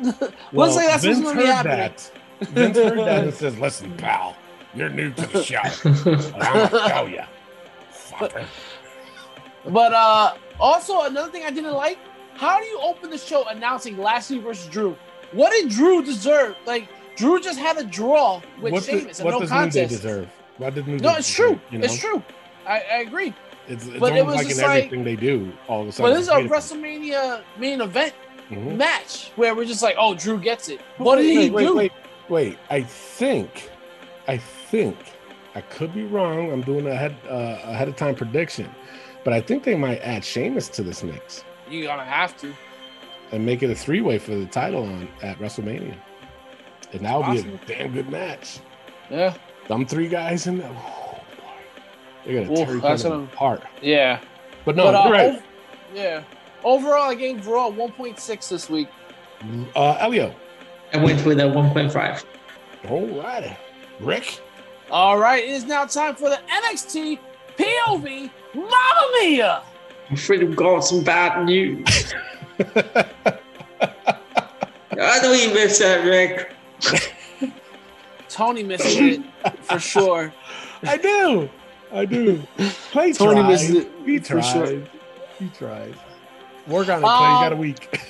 Well, 0.52 0.70
say 0.70 0.86
that's 0.86 1.04
what's 1.04 1.18
Vince 1.18 1.22
gonna 1.24 1.40
be 1.40 1.46
heard 1.46 1.52
happening. 1.66 1.76
that. 1.78 2.10
Vince 2.50 2.76
heard 2.76 2.98
that 3.00 3.24
and 3.24 3.34
says, 3.42 3.58
"Listen, 3.58 3.92
pal, 3.96 4.36
you're 4.72 4.88
new 4.88 5.10
to 5.14 5.26
the 5.26 5.42
show. 5.42 5.58
I'm 5.64 6.70
gonna 6.70 6.88
show 6.88 7.06
you." 7.06 7.22
Fucker. 7.92 8.44
But 9.68 9.92
uh, 9.94 10.34
also 10.60 11.02
another 11.06 11.32
thing 11.32 11.42
I 11.42 11.50
didn't 11.50 11.72
like: 11.74 11.98
how 12.36 12.60
do 12.60 12.66
you 12.66 12.78
open 12.80 13.10
the 13.10 13.18
show 13.18 13.44
announcing 13.48 13.96
Lashley 13.98 14.38
versus 14.38 14.66
Drew? 14.68 14.96
What 15.32 15.50
did 15.52 15.70
Drew 15.70 16.02
deserve? 16.04 16.56
Like 16.66 16.88
Drew 17.16 17.40
just 17.40 17.58
had 17.58 17.78
a 17.78 17.84
draw 17.84 18.40
with 18.60 18.72
What, 18.72 18.84
Sheamus 18.84 19.18
do, 19.18 19.22
and 19.28 19.32
no 19.32 19.40
does 19.40 19.50
New 19.50 19.56
Day 19.56 19.62
contest. 19.62 19.90
deserve? 19.90 20.28
What 20.58 20.74
did 20.74 20.86
New 20.86 20.98
No, 20.98 21.14
it's 21.16 21.32
true. 21.32 21.60
you 21.70 21.78
know? 21.78 21.84
It's 21.84 21.98
true. 21.98 22.22
I, 22.66 22.80
I 22.80 22.96
agree. 23.00 23.34
It's, 23.68 23.86
it's 23.86 23.98
But 23.98 24.16
it 24.16 24.24
was 24.24 24.36
like 24.36 24.44
in 24.44 24.48
just 24.50 24.62
like- 24.62 24.84
everything 24.84 25.04
they 25.04 25.16
do. 25.16 25.52
All 25.68 25.82
of 25.82 25.88
a 25.88 25.92
sudden, 25.92 26.12
But 26.12 26.18
this 26.18 26.28
is 26.28 26.32
a. 26.32 26.48
WrestleMania 26.76 27.42
main 27.58 27.80
event 27.80 28.14
Mhm. 28.50 28.76
match 28.76 29.32
where 29.36 29.54
we're 29.56 29.64
just 29.64 29.82
like, 29.82 29.96
oh, 29.98 30.14
Drew 30.14 30.38
gets 30.38 30.68
it. 30.68 30.80
What 30.98 31.16
did 31.16 31.24
he 31.26 31.50
wait, 31.50 31.52
wait, 31.52 31.64
do? 31.64 31.76
Wait, 31.76 31.92
wait. 32.28 32.58
I 32.70 32.82
think, 32.82 33.70
I 34.28 34.36
think, 34.38 34.96
I 35.56 35.62
could 35.62 35.92
be 35.92 36.04
wrong. 36.04 36.52
I'm 36.52 36.62
doing 36.62 36.86
a 36.86 36.94
head 36.94 37.16
uh, 37.28 37.58
ahead 37.64 37.88
of 37.88 37.96
time 37.96 38.14
prediction, 38.14 38.72
but 39.24 39.32
I 39.32 39.40
think 39.40 39.64
they 39.64 39.74
might 39.74 39.98
add 39.98 40.24
Sheamus 40.24 40.68
to 40.68 40.82
this 40.84 41.02
mix 41.02 41.42
You're 41.68 41.86
gonna 41.86 42.04
have 42.04 42.36
to. 42.38 42.52
and 43.32 43.44
make 43.44 43.62
it 43.62 43.70
a 43.70 43.74
three 43.74 44.00
way 44.00 44.18
for 44.18 44.34
the 44.34 44.46
title 44.46 44.84
on 44.84 45.08
at 45.22 45.38
WrestleMania, 45.38 45.96
and 46.92 47.04
that 47.04 47.16
would 47.18 47.44
be 47.44 47.50
a 47.50 47.56
damn 47.66 47.92
good 47.92 48.08
match. 48.10 48.60
Yeah. 49.10 49.34
Them 49.68 49.84
three 49.86 50.08
guys 50.08 50.46
in 50.46 50.58
there, 50.58 50.70
oh, 50.72 51.20
they're 52.24 52.44
gonna 52.44 52.52
Oof, 52.60 52.66
tear 52.68 52.76
each 52.76 52.82
that's 52.82 53.04
other 53.04 53.10
what 53.16 53.20
I'm- 53.20 53.30
apart. 53.32 53.62
Yeah. 53.82 54.20
But 54.64 54.76
no, 54.76 54.84
but, 54.84 54.94
uh, 55.06 55.10
right. 55.10 55.34
ov- 55.34 55.42
yeah. 55.94 56.22
Overall, 56.64 57.10
I 57.10 57.14
gave 57.14 57.46
Raw 57.46 57.68
1.6 57.70 58.48
this 58.48 58.68
week. 58.70 58.88
Uh, 59.76 59.92
Elio, 60.00 60.34
I 60.92 60.98
went 60.98 61.24
with 61.24 61.38
a 61.40 61.44
1.5. 61.44 62.24
all 62.88 63.06
right, 63.22 63.56
Rick. 64.00 64.40
All 64.90 65.18
right, 65.18 65.42
it 65.44 65.50
is 65.50 65.64
now 65.64 65.84
time 65.84 66.14
for 66.14 66.28
the 66.30 66.38
NXT 66.48 67.18
POV 67.56 68.30
Mamma 68.54 69.08
Mia. 69.20 69.62
I'm 70.08 70.14
afraid 70.14 70.42
I've 70.42 70.56
got 70.56 70.80
some 70.80 71.02
bad 71.02 71.44
news. 71.46 72.14
I 74.98 75.20
know 75.22 75.32
you 75.32 75.52
missed 75.52 75.80
that, 75.80 76.04
Rick. 76.04 76.52
Tony 78.28 78.62
missed 78.62 78.84
it 78.98 79.22
for 79.62 79.78
sure. 79.78 80.32
I 80.82 80.96
do. 80.96 81.48
I 81.92 82.04
do. 82.04 82.42
Clay 82.90 83.12
Tony 83.12 83.40
tried. 83.40 83.48
missed 83.48 83.70
it 83.70 83.88
He 84.04 84.18
for 84.18 84.40
tried. 84.40 84.52
sure. 84.52 84.82
He 85.38 85.48
tried. 85.50 85.94
Work 86.66 86.88
on 86.88 86.98
it, 86.98 87.02
Clay. 87.02 87.02
you 87.02 87.40
got 87.40 87.52
a 87.52 87.54
Um, 87.54 87.60
week. 87.60 88.00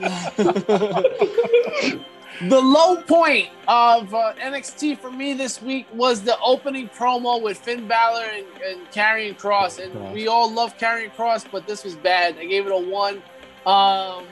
The 2.48 2.58
low 2.58 3.02
point 3.02 3.50
of 3.68 4.14
uh, 4.14 4.32
NXT 4.40 4.96
for 4.96 5.10
me 5.10 5.34
this 5.34 5.60
week 5.60 5.86
was 5.92 6.22
the 6.22 6.38
opening 6.40 6.88
promo 6.88 7.42
with 7.42 7.58
Finn 7.58 7.86
Balor 7.86 8.24
and, 8.32 8.46
and 8.64 8.90
Karrion 8.90 9.36
Kross, 9.38 9.78
and 9.78 10.14
we 10.14 10.26
all 10.26 10.50
love 10.50 10.78
Karrion 10.78 11.14
Kross, 11.14 11.44
but 11.50 11.66
this 11.66 11.84
was 11.84 11.96
bad. 11.96 12.38
I 12.38 12.46
gave 12.46 12.66
it 12.66 12.72
a 12.72 12.78
one. 12.78 13.22
Um, 13.66 14.24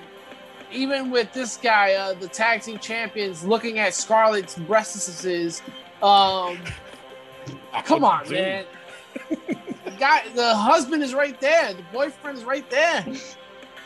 even 0.73 1.11
with 1.11 1.35
this 1.35 1.59
guy, 1.59 1.93
uh, 1.95 2.15
the 2.15 2.29
tag 2.29 2.63
team 2.63 2.79
champions, 2.79 3.45
looking 3.45 3.79
at 3.79 3.93
Scarlett's 3.93 4.57
breasts, 4.57 5.63
um, 6.03 6.59
come 7.85 8.05
on, 8.05 8.25
Dude. 8.25 8.33
man. 8.33 8.65
the 9.29 9.91
guy, 9.99 10.23
the 10.35 10.55
husband 10.55 11.03
is 11.03 11.13
right 11.13 11.39
there. 11.43 11.75
The 11.75 11.85
boyfriend 11.93 12.39
is 12.39 12.45
right 12.45 12.69
there. 12.71 13.05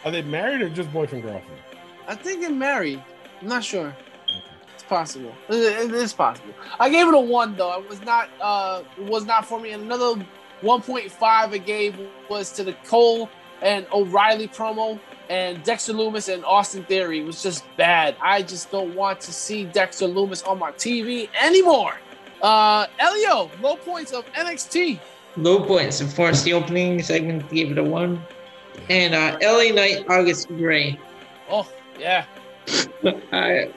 Are 0.04 0.12
they 0.12 0.22
married 0.22 0.62
or 0.62 0.68
just 0.68 0.92
boyfriend 0.92 1.24
girlfriend? 1.24 1.60
I 2.06 2.14
think 2.14 2.40
they're 2.40 2.50
married. 2.50 3.02
I'm 3.40 3.48
not 3.48 3.64
sure. 3.64 3.96
It's 4.82 4.88
possible. 4.88 5.32
It, 5.48 5.94
is 5.94 6.12
possible. 6.12 6.52
I 6.80 6.90
gave 6.90 7.06
it 7.06 7.14
a 7.14 7.20
one 7.20 7.54
though. 7.54 7.80
It 7.80 7.88
was 7.88 8.02
not. 8.02 8.28
Uh, 8.40 8.82
it 8.98 9.04
was 9.04 9.24
not 9.24 9.46
for 9.46 9.60
me. 9.60 9.70
And 9.70 9.84
another 9.84 10.26
1.5 10.62 11.22
I 11.22 11.58
gave 11.58 11.96
was 12.28 12.50
to 12.52 12.64
the 12.64 12.72
Cole 12.84 13.30
and 13.60 13.86
O'Reilly 13.92 14.48
promo 14.48 14.98
and 15.30 15.62
Dexter 15.62 15.92
Lumis 15.92 16.32
and 16.32 16.44
Austin 16.44 16.84
Theory. 16.84 17.20
It 17.20 17.26
was 17.26 17.44
just 17.44 17.64
bad. 17.76 18.16
I 18.20 18.42
just 18.42 18.72
don't 18.72 18.96
want 18.96 19.20
to 19.20 19.32
see 19.32 19.64
Dexter 19.66 20.06
Lumis 20.06 20.46
on 20.48 20.58
my 20.58 20.72
TV 20.72 21.28
anymore. 21.40 21.94
Uh, 22.42 22.86
Elio, 22.98 23.50
low 23.60 23.76
points 23.76 24.12
of 24.12 24.26
NXT. 24.32 24.98
Low 25.36 25.64
points. 25.64 26.00
Of 26.00 26.12
course, 26.16 26.42
the 26.42 26.54
opening 26.54 27.00
segment 27.04 27.48
gave 27.50 27.70
it 27.70 27.78
a 27.78 27.84
1. 27.84 28.20
And 28.90 29.14
uh, 29.14 29.38
LA 29.40 29.72
Knight, 29.72 30.06
August 30.08 30.48
Grey. 30.48 30.98
Oh 31.48 31.70
yeah, 32.00 32.24
I 33.32 33.70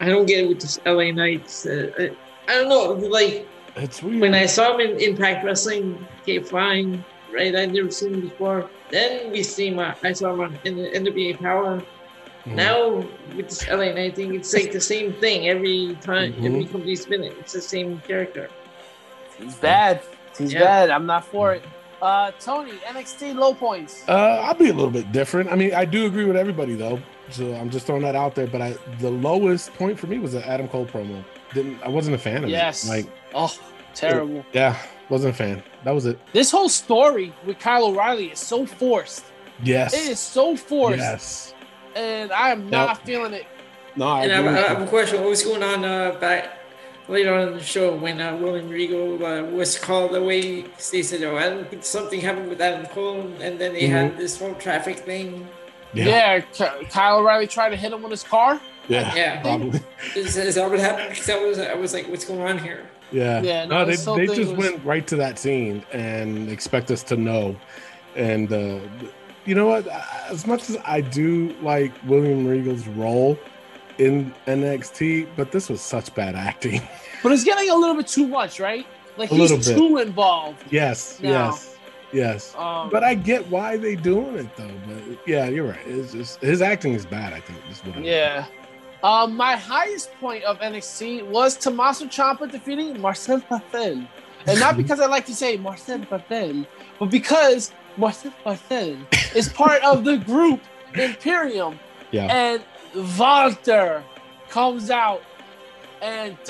I 0.00 0.06
don't 0.08 0.26
get 0.26 0.44
it 0.44 0.48
with 0.48 0.60
this 0.60 0.78
LA 0.86 1.10
Knights. 1.12 1.66
Uh, 1.66 1.90
I, 1.98 2.10
I 2.48 2.54
don't 2.54 2.68
know. 2.68 2.92
Like, 3.08 3.46
It's 3.76 4.02
weird. 4.02 4.20
when 4.20 4.34
I 4.34 4.46
saw 4.46 4.76
him 4.76 4.80
in 4.80 5.00
Impact 5.00 5.44
Wrestling, 5.44 6.04
okay, 6.22 6.38
fine, 6.40 7.04
right? 7.32 7.54
I'd 7.54 7.72
never 7.72 7.90
seen 7.90 8.14
him 8.14 8.20
before. 8.22 8.68
Then 8.90 9.30
we 9.32 9.42
see 9.42 9.68
him. 9.68 9.78
uh, 9.78 9.94
I 10.02 10.12
saw 10.12 10.34
him 10.34 10.58
in 10.64 10.76
the 10.76 10.88
NWA 10.90 11.38
Power. 11.38 11.82
Mhm. 12.46 12.54
Now 12.56 12.96
with 13.36 13.48
this 13.48 13.66
LA 13.68 13.92
Knight 13.92 14.16
thing, 14.16 14.34
it's 14.34 14.52
like 14.52 14.70
the 14.72 14.80
same 14.80 15.12
thing 15.14 15.48
every 15.48 15.96
time. 16.02 16.32
Mhm. 16.34 16.44
Every 16.46 16.64
company 16.66 16.96
spin 16.96 17.24
it, 17.24 17.32
it's 17.40 17.52
the 17.54 17.60
same 17.62 18.00
character. 18.06 18.50
he's 19.38 19.54
bad. 19.56 20.00
He's 20.38 20.52
Yeah. 20.52 20.60
bad. 20.60 20.90
I'm 20.90 21.06
not 21.06 21.24
for 21.24 21.54
it. 21.54 21.62
Uh, 22.02 22.30
Tony, 22.38 22.72
NXT 22.86 23.32
low 23.32 23.54
points. 23.54 24.04
Uh, 24.06 24.12
I'll 24.44 24.54
be 24.54 24.68
a 24.68 24.72
little 24.74 24.90
bit 24.90 25.10
different. 25.10 25.50
I 25.50 25.54
mean, 25.56 25.72
I 25.74 25.84
do 25.86 26.04
agree 26.06 26.24
with 26.26 26.36
everybody 26.36 26.74
though, 26.74 27.00
so 27.30 27.54
I'm 27.54 27.70
just 27.70 27.86
throwing 27.86 28.02
that 28.02 28.14
out 28.16 28.34
there. 28.34 28.46
But 28.46 28.60
I, 28.62 28.74
the 29.00 29.10
lowest 29.10 29.72
point 29.74 29.98
for 29.98 30.06
me 30.06 30.18
was 30.18 30.32
the 30.32 30.46
Adam 30.48 30.68
Cole 30.68 30.86
promo. 30.86 31.24
didn't. 31.52 31.82
I 31.82 31.88
wasn't 31.88 32.16
a 32.16 32.18
fan 32.18 32.44
of 32.44 32.50
Yes. 32.50 32.84
it. 32.84 32.88
Yes. 32.88 33.04
Like, 33.06 33.12
Oh, 33.34 33.56
terrible. 33.94 34.44
yeah, 34.52 34.76
wasn't 35.08 35.34
a 35.34 35.36
fan. 35.36 35.62
That 35.84 35.92
was 35.92 36.06
it. 36.06 36.18
This 36.32 36.50
whole 36.50 36.68
story 36.68 37.32
with 37.46 37.58
Kyle 37.58 37.84
O'Reilly 37.86 38.26
is 38.32 38.38
so 38.40 38.66
forced. 38.66 39.24
Yes. 39.62 39.94
It 39.94 40.10
is 40.10 40.18
so 40.18 40.56
forced, 40.56 40.98
Yes. 40.98 41.54
and 41.94 42.32
I 42.32 42.50
am 42.50 42.68
not 42.70 43.04
feeling 43.04 43.32
it. 43.34 43.46
No, 43.96 44.08
I 44.08 44.24
And 44.24 44.32
I, 44.32 44.38
agree 44.38 44.52
have- 44.52 44.64
I 44.64 44.68
have 44.68 44.82
a 44.82 44.86
question. 44.86 45.20
What 45.20 45.30
was 45.30 45.44
going 45.44 45.62
on 45.62 45.84
uh, 45.84 46.12
back 46.18 46.58
later 47.08 47.32
on 47.34 47.48
in 47.48 47.54
the 47.54 47.62
show 47.62 47.94
when 47.94 48.20
uh, 48.20 48.36
William 48.36 48.68
Regal 48.68 49.24
uh, 49.24 49.42
was 49.44 49.78
called 49.78 50.16
away? 50.16 50.62
They 50.90 51.02
said, 51.02 51.22
"Oh, 51.22 51.36
I 51.36 51.48
don't 51.50 51.70
think 51.70 51.84
something 51.84 52.20
happened 52.20 52.48
with 52.48 52.60
Adam 52.60 52.86
Cole," 52.86 53.20
and 53.40 53.56
then 53.60 53.72
they 53.74 53.86
had 53.86 54.16
this 54.18 54.36
whole 54.40 54.54
traffic 54.54 54.98
thing. 54.98 55.46
Yeah. 55.94 56.06
Yeah, 56.06 56.40
Ky- 56.40 56.86
Kyle 56.86 57.18
O'Reilly 57.18 57.46
tried 57.46 57.70
to 57.70 57.76
hit 57.76 57.92
him 57.92 58.02
with 58.02 58.10
his 58.10 58.22
car. 58.22 58.60
Yeah. 58.88 59.14
Yeah. 59.14 59.40
Probably. 59.42 59.80
Is, 60.16 60.36
is 60.36 60.54
that 60.56 60.68
what 60.68 60.78
happened? 60.78 61.10
Because 61.10 61.30
I 61.30 61.38
was, 61.38 61.58
I 61.58 61.74
was 61.74 61.92
like, 61.94 62.08
"What's 62.08 62.24
going 62.24 62.42
on 62.42 62.58
here?" 62.58 62.88
Yeah. 63.12 63.42
Yeah, 63.42 63.64
No, 63.66 63.78
no, 63.78 63.84
they, 63.84 63.96
they 64.26 64.34
just 64.34 64.54
was- 64.56 64.70
went 64.70 64.84
right 64.84 65.06
to 65.06 65.16
that 65.16 65.38
scene 65.38 65.84
and 65.92 66.50
expect 66.50 66.90
us 66.90 67.02
to 67.04 67.16
know. 67.16 67.54
And 68.16 68.52
uh, 68.52 68.80
you 69.46 69.54
know 69.54 69.66
what? 69.66 69.86
As 70.28 70.46
much 70.46 70.68
as 70.70 70.76
I 70.84 71.00
do 71.00 71.54
like 71.62 71.92
William 72.06 72.46
Regal's 72.46 72.86
role 72.88 73.38
in 73.98 74.34
NXT, 74.46 75.28
but 75.36 75.52
this 75.52 75.68
was 75.68 75.80
such 75.80 76.14
bad 76.14 76.34
acting. 76.34 76.82
But 77.22 77.32
it's 77.32 77.42
getting 77.44 77.70
a 77.70 77.74
little 77.74 77.94
bit 77.96 78.06
too 78.06 78.26
much, 78.28 78.60
right? 78.60 78.86
Like 79.16 79.30
A 79.30 79.34
he's 79.34 79.50
little 79.50 79.56
bit. 79.56 79.78
too 79.78 79.96
involved. 79.96 80.62
yes. 80.70 81.20
No. 81.22 81.30
Yes. 81.30 81.73
Yes. 82.14 82.54
Um, 82.56 82.88
But 82.90 83.02
I 83.04 83.14
get 83.14 83.46
why 83.48 83.76
they 83.76 83.96
doing 83.96 84.36
it 84.36 84.56
though. 84.56 84.70
But 84.86 85.18
yeah, 85.26 85.48
you're 85.48 85.66
right. 85.66 85.84
It's 85.86 86.12
just 86.12 86.40
his 86.40 86.62
acting 86.62 86.94
is 86.94 87.04
bad. 87.04 87.32
I 87.32 87.40
think. 87.40 87.58
Is 87.70 87.80
what 87.84 88.02
yeah. 88.04 88.46
Um, 89.02 89.36
my 89.36 89.56
highest 89.56 90.12
point 90.20 90.44
of 90.44 90.58
NXT 90.60 91.26
was 91.26 91.56
Tommaso 91.58 92.06
Ciampa 92.06 92.50
defeating 92.50 92.98
Marcel 93.00 93.40
Barthel, 93.40 94.06
and 94.46 94.60
not 94.60 94.76
because 94.78 95.00
I 95.00 95.06
like 95.06 95.26
to 95.26 95.34
say 95.34 95.56
Marcel 95.58 95.98
Barthel, 95.98 96.66
but 96.98 97.10
because 97.10 97.72
Marcel 97.98 98.32
Barthel 98.46 98.96
is 99.36 99.48
part 99.50 99.82
of 99.82 100.04
the 100.04 100.16
group 100.18 100.60
Imperium, 100.94 101.78
Yeah. 102.12 102.26
and 102.26 102.62
Walter 103.18 104.02
comes 104.48 104.88
out 104.90 105.20
and 106.00 106.38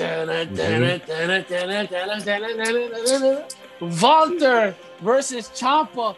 Walter 3.79 4.75
versus 5.01 5.49
Ciampa. 5.49 6.15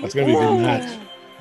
That's 0.00 0.14
gonna 0.14 0.26
be 0.26 0.34
a 0.34 0.38
good 0.38 0.60
match. 0.60 0.98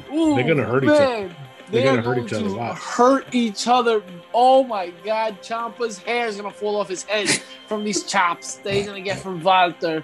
They're 0.09 0.43
gonna 0.47 0.63
hurt 0.65 0.83
each 0.83 0.89
other. 0.89 1.35
They're 1.69 1.83
gonna 1.85 2.01
hurt 2.01 2.17
each 2.19 2.33
other. 2.33 2.49
to 2.49 2.53
Watch. 2.55 2.77
Hurt 2.77 3.25
each 3.33 3.67
other. 3.67 4.03
Oh 4.33 4.63
my 4.63 4.91
God! 5.03 5.41
Ciampa's 5.41 5.97
hair 5.99 6.27
is 6.27 6.35
gonna 6.37 6.51
fall 6.51 6.75
off 6.75 6.87
his 6.89 7.03
head 7.03 7.29
from 7.67 7.83
these 7.83 8.03
chops 8.11 8.55
that 8.55 8.73
he's 8.73 8.85
gonna 8.85 9.01
get 9.01 9.19
from 9.19 9.41
Walter. 9.41 10.03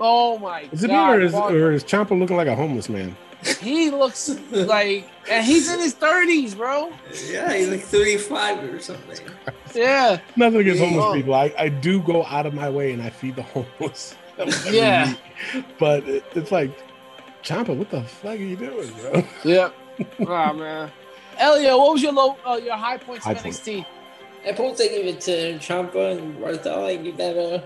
Oh 0.00 0.38
my 0.38 0.68
Is 0.72 0.82
it 0.84 0.88
me 0.88 0.94
God! 0.94 1.16
or 1.16 1.20
is, 1.20 1.32
Walter- 1.32 1.68
or 1.68 1.72
is 1.72 1.84
Ciampa 1.84 2.18
looking 2.18 2.36
like 2.36 2.48
a 2.48 2.54
homeless 2.56 2.88
man? 2.88 3.16
He 3.60 3.90
looks 3.90 4.28
like, 4.50 5.08
and 5.28 5.44
he's 5.44 5.70
in 5.70 5.80
his 5.80 5.94
thirties, 5.94 6.54
bro. 6.54 6.92
Yeah, 7.28 7.52
he's 7.52 7.68
like 7.68 7.80
thirty-five 7.80 8.62
or 8.72 8.78
something. 8.78 9.18
Yeah, 9.74 10.18
Nothing 10.36 10.60
against 10.60 10.80
homeless 10.82 11.16
people. 11.16 11.34
I, 11.34 11.52
I 11.58 11.68
do 11.68 12.00
go 12.02 12.24
out 12.26 12.46
of 12.46 12.54
my 12.54 12.68
way 12.70 12.92
and 12.92 13.02
I 13.02 13.10
feed 13.10 13.36
the 13.36 13.42
homeless. 13.42 14.14
Yeah. 14.70 15.14
week. 15.54 15.64
But 15.78 16.08
it, 16.08 16.24
it's 16.34 16.50
like, 16.50 16.70
Ciampa, 17.42 17.76
what 17.76 17.90
the 17.90 18.02
fuck 18.02 18.32
are 18.32 18.34
you 18.34 18.56
doing, 18.56 18.90
bro? 19.00 19.24
yeah. 19.44 19.70
oh 20.20 20.52
man, 20.54 20.90
Elio, 21.38 21.78
what 21.78 21.92
was 21.92 22.02
your 22.02 22.12
low, 22.12 22.36
uh, 22.46 22.54
your 22.62 22.76
high 22.76 22.96
points 22.96 23.24
High 23.24 23.32
of 23.32 23.42
point. 23.42 23.54
NXT? 23.54 23.84
I 24.44 24.50
suppose 24.50 24.80
I 24.80 24.88
give 24.88 25.06
it 25.06 25.20
to 25.22 25.58
Ciampa 25.58 26.16
and 26.18 26.36
Barthel. 26.38 26.84
I 26.86 26.96
give 26.96 27.16
that 27.18 27.36
a 27.36 27.62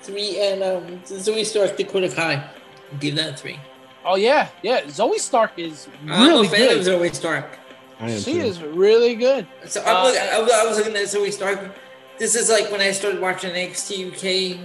three, 0.00 0.40
and 0.40 0.62
um, 0.62 1.00
Zoey 1.00 1.44
Stark, 1.44 1.76
Dakota 1.76 2.08
Kai, 2.08 2.48
give 3.00 3.16
that 3.16 3.34
a 3.34 3.36
three. 3.36 3.58
Oh 4.06 4.14
yeah, 4.16 4.48
yeah. 4.62 4.82
Zoey 4.82 5.18
Stark 5.18 5.52
is 5.58 5.88
I'm 6.08 6.26
really 6.28 6.46
a 6.46 6.50
fan 6.50 6.78
of 6.78 6.84
good. 6.84 7.00
Zoey 7.00 7.14
Stark. 7.14 7.58
I 8.00 8.16
She 8.18 8.34
too. 8.34 8.40
is 8.40 8.62
really 8.62 9.14
good. 9.14 9.46
So 9.66 9.80
I'm 9.82 9.88
Uh, 9.88 10.00
I, 10.36 10.40
was, 10.40 10.52
I 10.52 10.64
was 10.66 10.78
looking 10.78 10.94
at 10.96 11.02
Zoey 11.04 11.32
Stark. 11.32 11.58
This 12.18 12.34
is 12.34 12.48
like 12.48 12.70
when 12.70 12.80
I 12.80 12.92
started 12.92 13.20
watching 13.20 13.52
NXT 13.52 14.12
UK. 14.12 14.60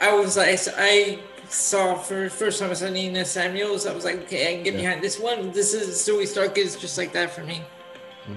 I 0.00 0.14
was 0.14 0.36
like, 0.36 0.58
I 0.78 1.18
saw 1.48 1.94
for 1.94 2.28
first 2.30 2.58
time 2.60 2.70
I 2.70 2.74
saw 2.74 2.88
Nina 2.88 3.24
Samuels. 3.24 3.86
I 3.86 3.92
was 3.94 4.04
like, 4.04 4.22
okay, 4.22 4.48
I 4.50 4.54
can 4.54 4.62
get 4.64 4.74
Yeah. 4.74 4.80
behind 4.80 5.02
this 5.02 5.18
one. 5.20 5.52
This 5.52 5.74
is 5.74 5.88
Zoey 6.08 6.26
Stark 6.26 6.56
is 6.58 6.74
just 6.76 6.96
like 6.98 7.12
that 7.12 7.30
for 7.30 7.44
me. 7.44 7.62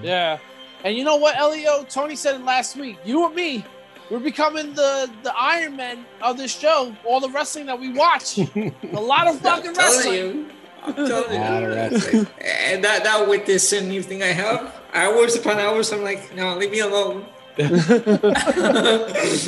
Yeah. 0.02 0.38
And 0.84 0.96
you 0.96 1.02
know 1.04 1.16
what, 1.16 1.36
Elio? 1.36 1.84
Tony 1.88 2.14
said 2.14 2.34
it 2.36 2.44
last 2.44 2.76
week. 2.76 2.98
You 3.04 3.26
and 3.26 3.34
me, 3.34 3.64
we're 4.10 4.20
becoming 4.20 4.74
the 4.74 5.10
the 5.22 5.32
Iron 5.36 5.76
Man 5.76 6.04
of 6.22 6.36
this 6.36 6.56
show. 6.56 6.94
All 7.04 7.20
the 7.20 7.30
wrestling 7.30 7.66
that 7.66 7.78
we 7.78 7.92
watch, 7.92 8.38
a 8.38 8.72
lot 8.92 9.26
of 9.26 9.40
fucking 9.42 9.74
wrestling. 9.74 10.14
you. 10.14 10.48
I'm 10.82 10.94
telling 11.06 11.32
you. 11.32 11.38
Lot 11.38 11.62
of 11.62 11.70
wrestling. 11.70 12.26
And 12.40 12.84
that, 12.84 13.04
that 13.04 13.28
with 13.28 13.46
this 13.46 13.72
new 13.72 14.02
thing 14.02 14.22
I 14.22 14.26
have, 14.26 14.74
hours 14.94 15.34
upon 15.34 15.58
hours, 15.58 15.92
I'm 15.92 16.02
like, 16.02 16.34
no, 16.34 16.56
leave 16.56 16.70
me 16.70 16.80
alone. 16.80 17.26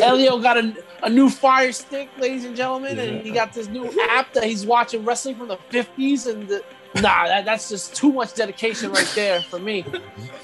Elio 0.00 0.38
got 0.38 0.56
a, 0.56 0.74
a 1.02 1.10
new 1.10 1.28
Fire 1.28 1.72
Stick, 1.72 2.08
ladies 2.18 2.46
and 2.46 2.56
gentlemen, 2.56 2.98
and 2.98 3.20
he 3.20 3.30
got 3.30 3.52
this 3.52 3.68
new 3.68 3.86
app 4.08 4.32
that 4.32 4.44
he's 4.44 4.64
watching 4.64 5.04
wrestling 5.04 5.36
from 5.36 5.48
the 5.48 5.58
50s. 5.70 6.26
And 6.26 6.48
the, 6.48 6.64
nah, 6.96 7.26
that, 7.26 7.44
that's 7.44 7.68
just 7.68 7.94
too 7.94 8.10
much 8.10 8.34
dedication 8.34 8.90
right 8.90 9.12
there 9.14 9.42
for 9.42 9.58
me. 9.58 9.84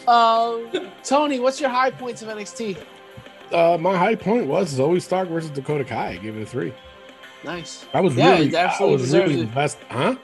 Um, 0.06 0.68
Tony, 1.02 1.40
what's 1.40 1.58
your 1.58 1.70
high 1.70 1.90
points 1.90 2.20
of 2.20 2.28
NXT? 2.28 2.76
Uh, 3.52 3.78
my 3.80 3.96
high 3.96 4.14
point 4.16 4.46
was 4.46 4.76
Zoey 4.76 5.00
Stark 5.02 5.28
versus 5.28 5.50
Dakota 5.50 5.84
Kai. 5.84 6.10
I 6.12 6.16
gave 6.18 6.36
it 6.36 6.42
a 6.42 6.46
three. 6.46 6.74
Nice. 7.42 7.88
That 7.92 8.02
was 8.04 8.16
Yeah, 8.16 8.36
really, 8.36 8.48
it 8.48 8.54
absolutely 8.54 8.98
was 8.98 9.06
really 9.06 9.36
deserves 9.36 9.36
the 9.36 9.46
it. 9.46 9.48
best, 9.48 9.78
huh? 9.90 10.16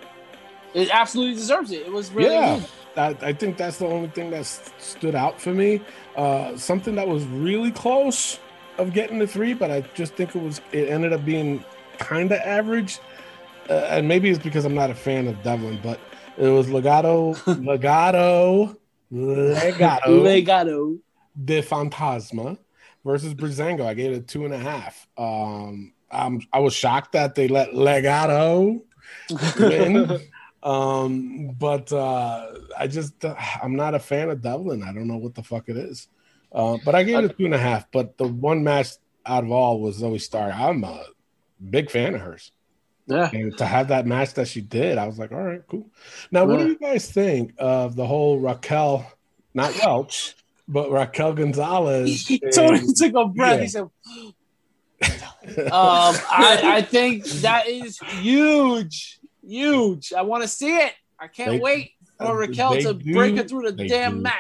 It 0.73 0.89
absolutely 0.93 1.35
deserves 1.35 1.71
it. 1.73 1.83
It 1.87 1.93
was 1.93 2.13
really 2.13 2.39
yeah, 2.39 2.61
that, 2.95 3.23
I 3.23 3.33
think 3.33 3.57
that's 3.57 3.79
the 3.79 3.87
only 3.87 4.09
thing 4.09 4.31
that 4.31 4.47
stood 4.47 5.15
out 5.15 5.41
for 5.41 5.55
me. 5.55 5.81
Uh, 6.17 6.57
something 6.57 6.95
that 6.97 7.09
was 7.09 7.25
really 7.27 7.71
close 7.73 8.39
of 8.79 8.93
getting 8.93 9.19
the 9.19 9.27
three, 9.27 9.55
but 9.55 9.71
I 9.71 9.83
just 9.95 10.15
think 10.15 10.35
it 10.35 10.43
was 10.43 10.61
it 10.73 10.89
ended 10.89 11.13
up 11.13 11.25
being 11.25 11.65
kind 11.99 12.31
of 12.33 12.39
average. 12.41 13.01
Uh, 13.69 13.75
and 13.91 14.09
maybe 14.09 14.31
it's 14.31 14.43
because 14.43 14.65
I'm 14.65 14.75
not 14.75 14.91
a 14.91 14.95
fan 14.95 15.29
of 15.29 15.43
Devlin, 15.43 15.81
but 15.83 16.01
it 16.37 16.49
was 16.49 16.69
Legado, 16.69 17.37
Legado, 17.61 18.77
Legado 19.11 20.25
Legado 20.25 21.01
de 21.35 21.63
Fantasma 21.63 22.59
versus 23.05 23.35
Breezango. 23.35 23.87
I 23.87 23.95
gave 23.95 24.13
it 24.13 24.19
a 24.19 24.21
two 24.21 24.45
and 24.45 24.55
a 24.55 24.59
half. 24.59 25.07
Um, 25.17 25.93
I'm, 26.11 26.41
I 26.53 26.61
was 26.61 26.75
shocked 26.75 27.13
that 27.13 27.35
they 27.35 27.49
let 27.49 27.71
Legado 27.71 28.81
win. 29.59 30.21
um, 30.63 31.57
but 31.59 31.93
uh, 31.93 32.47
I 32.79 32.87
just 32.87 33.25
uh, 33.25 33.35
I'm 33.63 33.77
not 33.77 33.95
a 33.95 34.01
fan 34.01 34.31
of 34.31 34.43
Devlin. 34.43 34.83
I 34.83 34.93
don't 34.93 35.07
know 35.07 35.19
what 35.19 35.35
the 35.35 35.43
fuck 35.43 35.69
it 35.69 35.77
is. 35.77 36.09
Uh, 36.53 36.79
but 36.85 36.95
I 36.95 37.05
gave 37.05 37.19
it 37.19 37.31
a 37.31 37.35
two 37.35 37.45
and 37.45 37.55
a 37.55 37.59
half. 37.59 37.91
But 37.93 38.19
the 38.19 38.27
one 38.27 38.65
match 38.65 38.89
out 39.25 39.45
of 39.45 39.53
all 39.53 39.81
was 39.81 40.01
Zoey 40.01 40.21
Stark. 40.21 40.55
I'm 40.55 40.83
a 40.85 41.05
big 41.71 41.91
fan 41.91 42.15
of 42.15 42.21
hers. 42.21 42.53
Yeah. 43.07 43.31
And 43.33 43.57
to 43.59 43.67
have 43.67 43.89
that 43.89 44.07
match 44.07 44.35
that 44.35 44.47
she 44.49 44.61
did, 44.61 44.97
I 44.97 45.07
was 45.07 45.19
like, 45.19 45.33
all 45.33 45.43
right, 45.43 45.63
cool. 45.69 45.91
Now, 46.31 46.45
what 46.45 46.59
do 46.59 46.69
you 46.69 46.79
guys 46.79 47.11
think 47.11 47.55
of 47.59 47.97
the 47.97 48.07
whole 48.07 48.39
Raquel, 48.39 49.11
not 49.53 49.75
Welch, 49.85 50.37
but 50.71 50.91
Raquel 50.91 51.35
Gonzalez? 51.35 52.27
Tony 52.55 52.79
and- 52.79 52.97
took 52.97 53.15
a 53.15 53.27
breath. 53.27 53.57
yeah. 53.59 53.63
He 53.63 53.69
said, 53.69 53.83
um, 55.73 55.73
I, 55.73 56.61
I 56.65 56.83
think 56.83 57.25
that 57.25 57.69
is 57.69 57.99
huge. 57.99 59.19
Huge. 59.47 60.13
I 60.13 60.23
want 60.23 60.43
to 60.43 60.49
see 60.49 60.77
it. 60.77 60.93
I 61.19 61.29
can't 61.29 61.53
They- 61.53 61.61
wait 61.61 61.93
for 62.19 62.27
uh, 62.29 62.33
Raquel 62.35 62.75
to 62.81 62.95
do- 62.95 63.15
break 63.15 63.37
it 63.37 63.49
through 63.49 63.71
the 63.71 63.87
damn 63.89 64.17
do. 64.17 64.23
mat. 64.23 64.35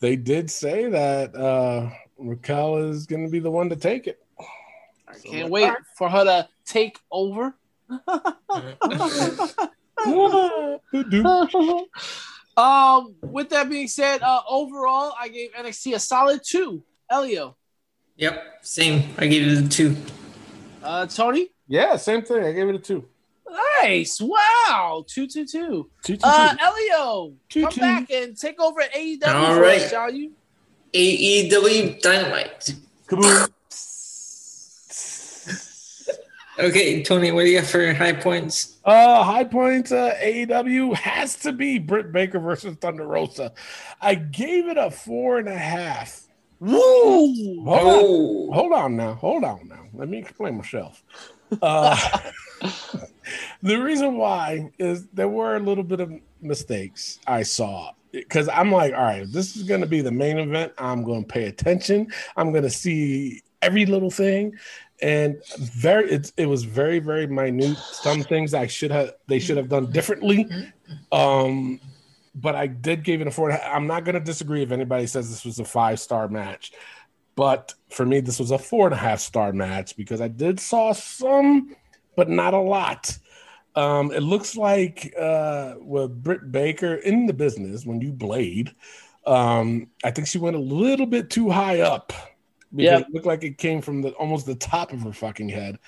they 0.00 0.16
did 0.16 0.50
say 0.50 0.88
that 0.90 1.34
uh, 1.34 1.90
Raquel 2.18 2.76
is 2.90 3.06
going 3.06 3.24
to 3.24 3.30
be 3.30 3.38
the 3.40 3.50
one 3.50 3.68
to 3.70 3.76
take 3.76 4.06
it. 4.06 4.22
I 5.08 5.14
can't 5.22 5.50
wait 5.50 5.72
for 5.98 6.08
her 6.08 6.24
to 6.24 6.48
take 6.64 6.98
over. 7.10 7.54
um, 12.56 13.14
with 13.22 13.50
that 13.50 13.68
being 13.70 13.88
said, 13.88 14.22
uh, 14.22 14.40
overall, 14.48 15.14
I 15.18 15.28
gave 15.28 15.52
NXT 15.52 15.94
a 15.94 15.98
solid 15.98 16.40
two. 16.44 16.82
Elio, 17.10 17.56
Yep, 18.16 18.58
same. 18.62 19.10
I 19.18 19.26
gave 19.26 19.46
it 19.46 19.64
a 19.64 19.68
two. 19.68 19.96
uh, 20.82 21.06
Tony, 21.06 21.48
Yeah, 21.68 21.96
same 21.96 22.22
thing. 22.22 22.44
I 22.44 22.52
gave 22.52 22.68
it 22.68 22.74
a 22.74 22.78
two. 22.78 23.06
nice, 23.82 24.20
wow, 24.20 25.04
two, 25.08 25.26
two, 25.26 25.44
two. 25.46 25.90
Two, 26.04 26.16
two, 26.16 26.18
Uh, 26.22 26.52
two. 26.52 26.58
Elio, 26.62 27.34
Two, 27.48 27.62
come 27.62 27.72
two. 27.74 27.80
back 27.80 28.10
and 28.10 28.36
take 28.36 28.60
over 28.60 28.80
at 28.80 28.92
AEW 28.94 29.26
All 29.34 29.54
for 29.54 29.62
right. 29.62 29.80
us, 29.80 29.90
shall 29.90 30.10
you? 30.12 30.32
AEW 30.94 32.00
Dynamite. 32.02 32.74
Kaboom. 33.06 33.50
Okay, 36.58 37.02
Tony, 37.02 37.32
what 37.32 37.44
do 37.44 37.50
you 37.50 37.60
got 37.60 37.68
for 37.68 37.94
high 37.94 38.12
points? 38.12 38.78
Uh, 38.84 39.22
high 39.22 39.44
points. 39.44 39.90
Uh, 39.90 40.14
AEW 40.20 40.94
has 40.94 41.36
to 41.36 41.52
be 41.52 41.78
Britt 41.78 42.12
Baker 42.12 42.38
versus 42.38 42.76
Thunder 42.76 43.06
Rosa. 43.06 43.52
I 44.00 44.16
gave 44.16 44.68
it 44.68 44.76
a 44.76 44.90
four 44.90 45.38
and 45.38 45.48
a 45.48 45.56
half. 45.56 46.28
Woo! 46.60 47.64
Hold 47.64 47.68
on. 47.68 47.68
Oh, 47.68 48.52
Hold 48.52 48.72
on 48.72 48.96
now. 48.96 49.14
Hold 49.14 49.44
on 49.44 49.66
now. 49.66 49.86
Let 49.94 50.08
me 50.08 50.18
explain 50.18 50.56
myself. 50.58 51.02
Uh, 51.60 51.96
the 53.62 53.76
reason 53.76 54.16
why 54.16 54.70
is 54.78 55.06
there 55.08 55.28
were 55.28 55.56
a 55.56 55.60
little 55.60 55.84
bit 55.84 56.00
of 56.00 56.12
mistakes 56.40 57.18
I 57.26 57.44
saw 57.44 57.92
because 58.12 58.48
I'm 58.48 58.70
like, 58.70 58.92
all 58.92 59.02
right, 59.02 59.26
this 59.26 59.56
is 59.56 59.62
going 59.62 59.80
to 59.80 59.86
be 59.86 60.02
the 60.02 60.12
main 60.12 60.38
event. 60.38 60.72
I'm 60.78 61.02
going 61.02 61.24
to 61.24 61.28
pay 61.28 61.46
attention. 61.46 62.12
I'm 62.36 62.52
going 62.52 62.64
to 62.64 62.70
see 62.70 63.42
every 63.62 63.86
little 63.86 64.10
thing, 64.10 64.56
and 65.02 65.42
very 65.58 66.10
it's, 66.10 66.32
it 66.36 66.46
was 66.46 66.64
very 66.64 67.00
very 67.00 67.26
minute. 67.26 67.76
Some 67.76 68.22
things 68.22 68.54
I 68.54 68.66
should 68.66 68.90
have 68.90 69.12
they 69.26 69.38
should 69.38 69.56
have 69.56 69.68
done 69.68 69.90
differently. 69.90 70.48
Um, 71.10 71.80
but 72.34 72.54
I 72.54 72.66
did 72.66 73.04
give 73.04 73.20
it 73.20 73.26
a 73.26 73.30
four. 73.30 73.52
I'm 73.52 73.86
not 73.86 74.04
going 74.04 74.14
to 74.14 74.20
disagree 74.20 74.62
if 74.62 74.72
anybody 74.72 75.06
says 75.06 75.28
this 75.28 75.44
was 75.44 75.58
a 75.58 75.64
five 75.64 76.00
star 76.00 76.28
match. 76.28 76.72
But 77.34 77.74
for 77.90 78.04
me, 78.04 78.20
this 78.20 78.38
was 78.38 78.50
a 78.50 78.58
four 78.58 78.86
and 78.86 78.94
a 78.94 78.98
half 78.98 79.20
star 79.20 79.52
match 79.52 79.96
because 79.96 80.20
I 80.20 80.28
did 80.28 80.60
saw 80.60 80.92
some, 80.92 81.74
but 82.16 82.28
not 82.28 82.54
a 82.54 82.60
lot. 82.60 83.16
Um, 83.74 84.12
it 84.12 84.20
looks 84.20 84.54
like 84.56 85.14
uh, 85.18 85.74
with 85.78 86.22
Britt 86.22 86.52
Baker 86.52 86.94
in 86.94 87.26
the 87.26 87.32
business 87.32 87.86
when 87.86 88.00
you 88.02 88.12
blade, 88.12 88.74
um, 89.26 89.88
I 90.04 90.10
think 90.10 90.26
she 90.26 90.38
went 90.38 90.56
a 90.56 90.60
little 90.60 91.06
bit 91.06 91.30
too 91.30 91.48
high 91.48 91.80
up. 91.80 92.12
Because 92.74 92.84
Yeah. 92.84 92.98
it 93.00 93.10
looked 93.10 93.26
like 93.26 93.44
it 93.44 93.58
came 93.58 93.82
from 93.82 94.02
the 94.02 94.10
almost 94.12 94.46
the 94.46 94.54
top 94.54 94.92
of 94.92 95.02
her 95.02 95.12
fucking 95.12 95.48
head. 95.50 95.78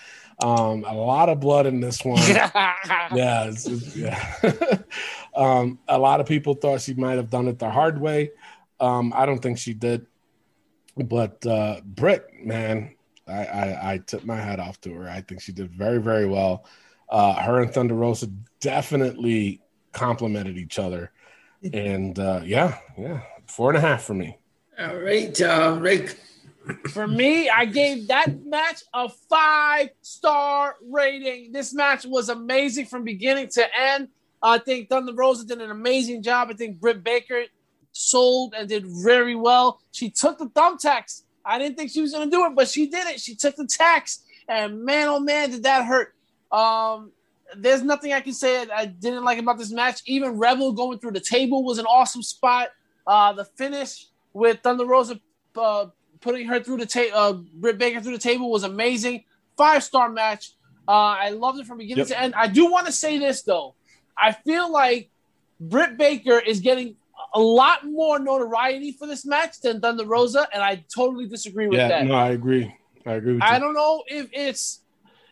Um, 0.43 0.85
a 0.87 0.95
lot 0.95 1.29
of 1.29 1.41
blood 1.41 1.67
in 1.67 1.81
this 1.81 2.05
one. 2.05 2.19
yeah, 2.29 3.45
it's, 3.45 3.67
it's- 3.67 3.97
yeah. 3.97 4.79
um, 5.37 5.79
a 5.89 5.99
lot 5.99 6.21
of 6.21 6.27
people 6.27 6.55
thought 6.55 6.81
she 6.81 6.95
might 6.95 7.17
have 7.17 7.31
done 7.31 7.49
it 7.49 7.59
the 7.59 7.71
hard 7.71 8.01
way. 8.01 8.33
Um, 8.81 9.13
I 9.17 9.27
don't 9.27 9.39
think 9.41 9.59
she 9.59 9.75
did. 9.75 10.07
But 10.97 11.45
uh, 11.47 11.81
Britt, 11.85 12.27
man, 12.45 12.95
I, 13.27 13.45
I, 13.47 13.93
I 13.95 13.99
took 13.99 14.25
my 14.25 14.37
hat 14.37 14.61
off 14.61 14.81
to 14.83 14.93
her. 14.95 15.09
I 15.09 15.23
think 15.23 15.41
she 15.41 15.53
did 15.53 15.71
very, 15.71 16.01
very 16.01 16.27
well. 16.27 16.67
Uh, 17.09 17.35
her 17.35 17.61
and 17.61 17.73
Thunder 17.73 17.95
Rosa 17.95 18.29
definitely 18.61 19.61
complemented 19.93 20.59
each 20.59 20.79
other. 20.79 21.11
And 21.73 22.19
uh, 22.19 22.43
yeah, 22.45 22.79
yeah, 22.99 23.23
four 23.47 23.71
and 23.71 23.79
a 23.79 23.81
half 23.81 24.03
for 24.03 24.15
me. 24.15 24.37
all 24.79 24.97
right, 24.97 25.41
uh, 25.41 25.77
Rick. 25.81 26.19
For 26.91 27.07
me, 27.07 27.49
I 27.49 27.65
gave 27.65 28.09
that 28.09 28.45
match 28.45 28.83
a 28.95 29.09
five 29.09 29.91
star 30.01 30.77
rating. 30.83 31.53
This 31.53 31.75
match 31.75 32.07
was 32.07 32.29
amazing 32.29 32.87
from 32.87 33.05
beginning 33.05 33.49
to 33.49 33.67
end. 33.79 34.09
I 34.43 34.59
think 34.59 34.89
Thunder 34.89 35.13
Rosa 35.15 35.47
did 35.47 35.61
an 35.61 35.71
amazing 35.71 36.23
job. 36.23 36.49
I 36.51 36.55
think 36.55 36.81
Britt 36.81 37.03
Baker 37.03 37.45
sold 37.93 38.55
and 38.57 38.69
did 38.69 38.85
very 38.87 39.35
well. 39.35 39.81
She 39.93 40.11
took 40.11 40.39
the 40.39 40.47
thumbtacks. 40.47 41.23
I 41.45 41.59
didn't 41.59 41.77
think 41.77 41.91
she 41.91 42.01
was 42.01 42.13
going 42.13 42.31
to 42.31 42.35
do 42.35 42.45
it, 42.47 42.55
but 42.55 42.69
she 42.69 42.87
did 42.87 43.07
it. 43.09 43.21
She 43.21 43.35
took 43.35 43.57
the 43.57 43.67
tacks, 43.67 44.25
and 44.49 44.85
man, 44.85 45.09
oh 45.09 45.21
man, 45.21 45.51
did 45.51 45.63
that 45.65 45.85
hurt. 45.85 46.15
Um, 46.51 47.13
there's 47.57 47.83
nothing 47.83 48.13
I 48.13 48.21
can 48.21 48.33
say 48.33 48.67
I 48.71 48.87
didn't 48.87 49.25
like 49.25 49.39
about 49.39 49.59
this 49.59 49.71
match. 49.71 50.01
Even 50.07 50.39
Rebel 50.39 50.73
going 50.73 50.99
through 50.99 51.13
the 51.13 51.21
table 51.21 51.65
was 51.65 51.79
an 51.79 51.87
awesome 51.87 52.23
spot. 52.23 52.69
Uh, 53.07 53.33
the 53.35 53.45
finish 53.45 54.07
with 54.33 54.61
Thunder 54.63 54.87
Rosa 54.87 55.21
uh, 55.57 55.87
putting 56.25 56.47
her 56.49 56.59
through 56.59 56.79
the 56.79 56.87
table, 56.87 57.17
uh, 57.17 57.33
Britt 57.35 57.79
Baker 57.79 58.01
through 58.01 58.13
the 58.15 58.19
table 58.19 58.51
was 58.51 58.65
amazing. 58.65 59.25
Five 59.57 59.85
star 59.85 60.09
match. 60.09 60.53
Uh, 60.89 60.93
I 61.27 61.31
loved 61.31 61.61
it 61.61 61.67
from 61.67 61.79
beginning 61.79 61.99
Yep. 62.01 62.09
to 62.09 62.21
end. 62.21 62.35
I 62.35 62.49
do 62.49 62.71
want 62.71 62.87
to 62.87 62.93
say 62.93 63.19
this 63.19 63.43
though. 63.43 63.75
I 64.19 64.33
feel 64.33 64.71
like 64.73 65.11
Britt 65.61 65.97
Baker 65.97 66.39
is 66.41 66.61
getting 66.61 66.97
a 67.35 67.41
lot 67.41 67.85
more 67.85 68.19
notoriety 68.19 68.93
for 68.93 69.07
this 69.07 69.25
match 69.25 69.61
than 69.61 69.81
Thunder 69.81 70.05
Rosa, 70.07 70.49
and 70.53 70.63
I 70.63 70.85
totally 70.95 71.27
disagree 71.29 71.69
with 71.69 71.79
Yeah, 71.79 71.89
that. 71.89 72.07
no, 72.07 72.15
I 72.15 72.31
agree. 72.31 72.75
I 73.07 73.13
agree 73.13 73.35
with 73.35 73.43
I 73.43 73.59
don't 73.59 73.75
know 73.75 74.03
if 74.07 74.29
it's, 74.33 74.81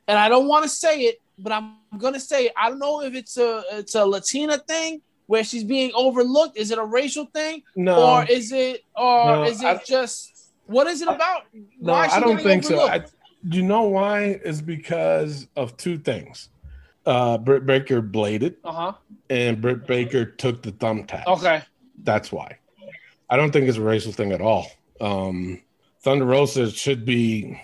and 0.07 0.19
I 0.19 0.29
don't 0.29 0.47
want 0.47 0.63
to 0.65 0.69
say 0.69 1.01
it, 1.03 1.17
but 1.39 1.53
I'm 1.53 1.77
gonna 1.99 2.21
say 2.21 2.47
it. 2.47 2.53
I 2.57 2.69
don't 2.69 2.79
know 2.79 3.03
if 3.03 3.15
it's 3.15 3.37
a 3.39 3.65
it's 3.73 3.95
a 3.95 4.05
Latina 4.05 4.59
thing 4.59 5.01
where 5.27 5.43
she's 5.45 5.65
being 5.65 5.91
overlooked. 5.95 6.57
Is 6.59 6.71
it 6.71 6.79
a 6.79 6.85
racial 6.85 7.27
thing, 7.27 7.63
No, 7.77 7.95
or 8.21 8.25
is 8.25 8.53
it, 8.53 8.83
or 8.97 9.25
No, 9.37 9.43
is 9.45 9.63
it 9.63 9.67
I- 9.67 9.83
just 9.87 10.32
what 10.73 10.87
is 10.89 11.03
it 11.03 11.09
about? 11.09 11.45
no, 11.81 11.93
I 11.95 12.19
don't 12.21 12.41
think 12.41 12.65
so. 12.65 12.89
I, 12.89 13.05
you 13.45 13.63
know 13.63 13.83
why? 13.83 14.41
Is 14.45 14.63
because 14.63 15.47
of 15.57 15.77
two 15.77 15.99
things. 15.99 16.49
Uh, 17.05 17.37
Britt 17.39 17.67
Baker 17.67 18.01
bladed, 18.01 18.57
Uh 18.65 18.73
huh. 18.73 18.93
and 19.29 19.61
Britt 19.61 19.87
Baker 19.89 20.25
took 20.25 20.63
the 20.63 20.71
thumbtack. 20.73 21.27
Okay. 21.27 21.63
That's 22.05 22.31
why. 22.31 22.59
I 23.29 23.37
don't 23.37 23.51
think 23.51 23.69
it's 23.69 23.79
a 23.79 23.83
racial 23.83 24.13
thing 24.13 24.31
at 24.33 24.41
all. 24.41 24.67
Um, 25.01 25.61
Thunder 26.03 26.25
Rosa 26.27 26.71
should 26.71 27.05
be 27.05 27.61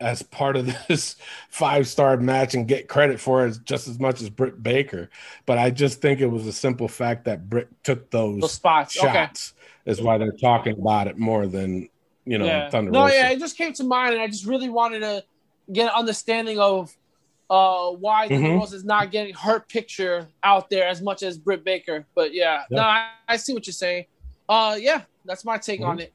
as 0.00 0.22
part 0.24 0.56
of 0.56 0.66
this 0.88 1.14
five 1.50 1.86
star 1.86 2.16
match 2.16 2.54
and 2.54 2.66
get 2.66 2.88
credit 2.88 3.20
for 3.20 3.46
it 3.46 3.58
just 3.64 3.86
as 3.86 4.00
much 4.00 4.20
as 4.20 4.28
Britt 4.28 4.60
Baker. 4.60 5.08
But 5.46 5.58
I 5.58 5.70
just 5.70 6.00
think 6.02 6.20
it 6.20 6.26
was 6.26 6.46
a 6.48 6.52
simple 6.52 6.88
fact 6.88 7.26
that 7.26 7.48
Britt 7.48 7.68
took 7.84 8.10
those, 8.10 8.40
Those 8.40 8.52
spots. 8.54 8.98
Okay. 8.98 9.28
is 9.86 10.02
why 10.02 10.18
they're 10.18 10.32
talking 10.32 10.72
about 10.80 11.06
it 11.06 11.16
more 11.16 11.46
than 11.46 11.88
you 12.26 12.38
know 12.38 12.46
yeah. 12.46 12.70
Thunder 12.70 12.90
no, 12.90 13.02
Rosa. 13.04 13.14
yeah, 13.14 13.30
it 13.30 13.38
just 13.38 13.56
came 13.56 13.72
to 13.74 13.84
mind, 13.84 14.14
and 14.14 14.22
I 14.22 14.26
just 14.28 14.46
really 14.46 14.68
wanted 14.68 15.00
to 15.00 15.24
get 15.72 15.84
an 15.86 15.92
understanding 15.96 16.58
of 16.58 16.94
uh 17.50 17.90
why 17.90 18.28
Thunder 18.28 18.48
Mhm. 18.48 18.58
Rosa 18.60 18.76
is 18.76 18.84
not 18.84 19.10
getting 19.10 19.34
her 19.34 19.60
picture 19.60 20.26
out 20.42 20.70
there 20.70 20.86
as 20.88 21.02
much 21.02 21.22
as 21.22 21.36
Britt 21.38 21.62
Baker. 21.64 22.06
But 22.14 22.32
yeah, 22.34 22.62
no, 22.70 22.80
I, 22.82 23.08
I 23.28 23.36
see 23.36 23.52
what 23.54 23.66
you're 23.66 23.72
saying. 23.74 24.06
Uh, 24.48 24.76
yeah, 24.80 25.02
that's 25.24 25.44
my 25.44 25.58
take 25.58 25.80
Mhm. 25.80 25.86
on 25.88 26.00
it. 26.00 26.12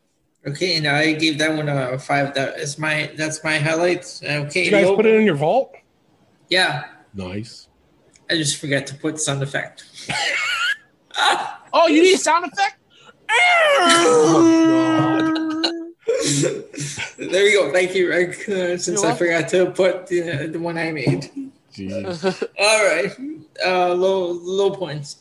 Okay, 0.47 0.75
and 0.77 0.87
I 0.87 1.11
gave 1.13 1.37
that 1.39 1.53
one 1.55 1.67
a 1.69 1.99
five. 1.99 2.33
That 2.33 2.59
is 2.59 2.79
my 2.79 3.11
that's 3.15 3.43
my 3.43 3.57
highlights. 3.59 4.23
Okay, 4.23 4.63
Did 4.63 4.65
you 4.65 4.71
guys 4.71 4.87
the 4.87 4.95
put 4.95 5.05
it 5.05 5.15
in 5.15 5.25
your 5.25 5.35
vault? 5.35 5.75
yeah. 6.49 6.85
Nice. 7.13 7.67
I 8.29 8.35
just 8.35 8.57
forgot 8.57 8.85
to 8.87 8.95
put 8.95 9.19
sound 9.19 9.41
effect. 9.43 9.83
Oh, 11.73 11.87
you 11.87 12.01
need 12.01 12.15
a 12.15 12.17
sound 12.17 12.45
effect? 12.51 12.77
There 17.17 17.47
you 17.47 17.59
go. 17.61 17.71
Thank 17.71 17.95
you, 17.95 18.09
Rick. 18.09 18.47
Uh, 18.49 18.77
since 18.77 18.87
You're 18.87 18.97
I 18.99 19.01
welcome. 19.09 19.17
forgot 19.17 19.47
to 19.49 19.71
put 19.71 20.07
the, 20.07 20.47
the 20.47 20.59
one 20.59 20.77
I 20.77 20.91
made. 20.91 21.29
Jeez. 21.73 22.43
All 22.59 22.85
right. 22.85 23.11
Uh, 23.65 23.93
low 23.93 24.31
low 24.31 24.71
points. 24.71 25.17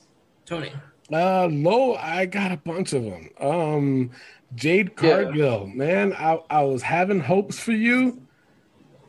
Tony. 0.47 0.73
Uh, 1.13 1.47
low. 1.47 1.95
I 1.95 2.27
got 2.27 2.53
a 2.53 2.57
bunch 2.57 2.93
of 2.93 3.05
them. 3.05 3.31
Um, 3.41 4.11
Jade 4.55 4.91
Yeah. 5.03 5.25
Cargill, 5.25 5.67
man, 5.67 6.15
I, 6.15 6.41
I 6.49 6.63
was 6.63 6.83
having 6.83 7.21
hopes 7.21 7.59
for 7.59 7.73
you. 7.73 8.23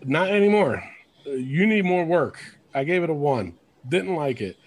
Not 0.04 0.30
anymore. 0.30 0.84
Uh, 1.26 1.32
You 1.32 1.66
need 1.66 1.86
more 1.86 2.06
work. 2.06 2.40
I 2.74 2.84
gave 2.84 3.04
it 3.04 3.10
a 3.10 3.14
one. 3.14 3.54
Didn't 3.88 4.16
like 4.16 4.42
it, 4.42 4.58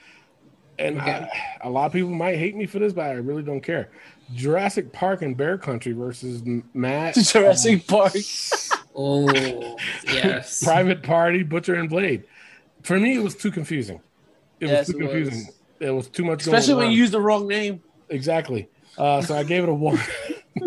and 0.79 0.99
Okay. 0.99 1.11
I, 1.11 1.67
a 1.67 1.71
lot 1.71 1.87
of 1.87 1.93
people 1.93 2.11
might 2.11 2.37
hate 2.39 2.57
me 2.57 2.67
for 2.67 2.79
this, 2.79 2.93
but 2.95 3.03
I 3.07 3.13
really 3.13 3.43
don't 3.43 3.61
care. 3.61 3.91
Jurassic 4.35 4.93
Park 4.93 5.23
and 5.23 5.37
Bear 5.37 5.59
Country 5.59 5.93
versus 5.93 6.43
M- 6.43 6.69
Matt 6.75 7.15
Jurassic 7.23 7.87
Park. 7.87 8.15
Oh 8.95 9.27
yes. 10.05 10.63
Private 10.63 11.03
Party, 11.03 11.43
Butcher 11.43 11.77
and 11.77 11.89
Blade. 11.89 12.25
For 12.83 13.01
me, 13.01 13.15
it 13.15 13.23
was 13.23 13.35
too 13.35 13.51
confusing. 13.51 14.03
It 14.61 14.67
Yes, 14.69 14.89
was 14.89 14.97
too 14.97 15.01
it 15.01 15.05
was. 15.05 15.13
confusing. 15.29 15.55
It 15.81 15.91
was 15.93 16.09
too 16.09 16.25
much. 16.25 16.43
Especially 16.43 16.75
going 16.75 16.79
when 16.79 16.87
on. 16.89 16.93
you 16.93 16.99
use 16.99 17.11
the 17.11 17.21
wrong 17.23 17.49
name. 17.49 17.83
Exactly. 18.11 18.69
Uh, 18.99 19.23
so 19.23 19.35
I 19.35 19.45
gave 19.45 19.63
it 19.63 19.71
a 19.71 19.75
one. 19.75 19.99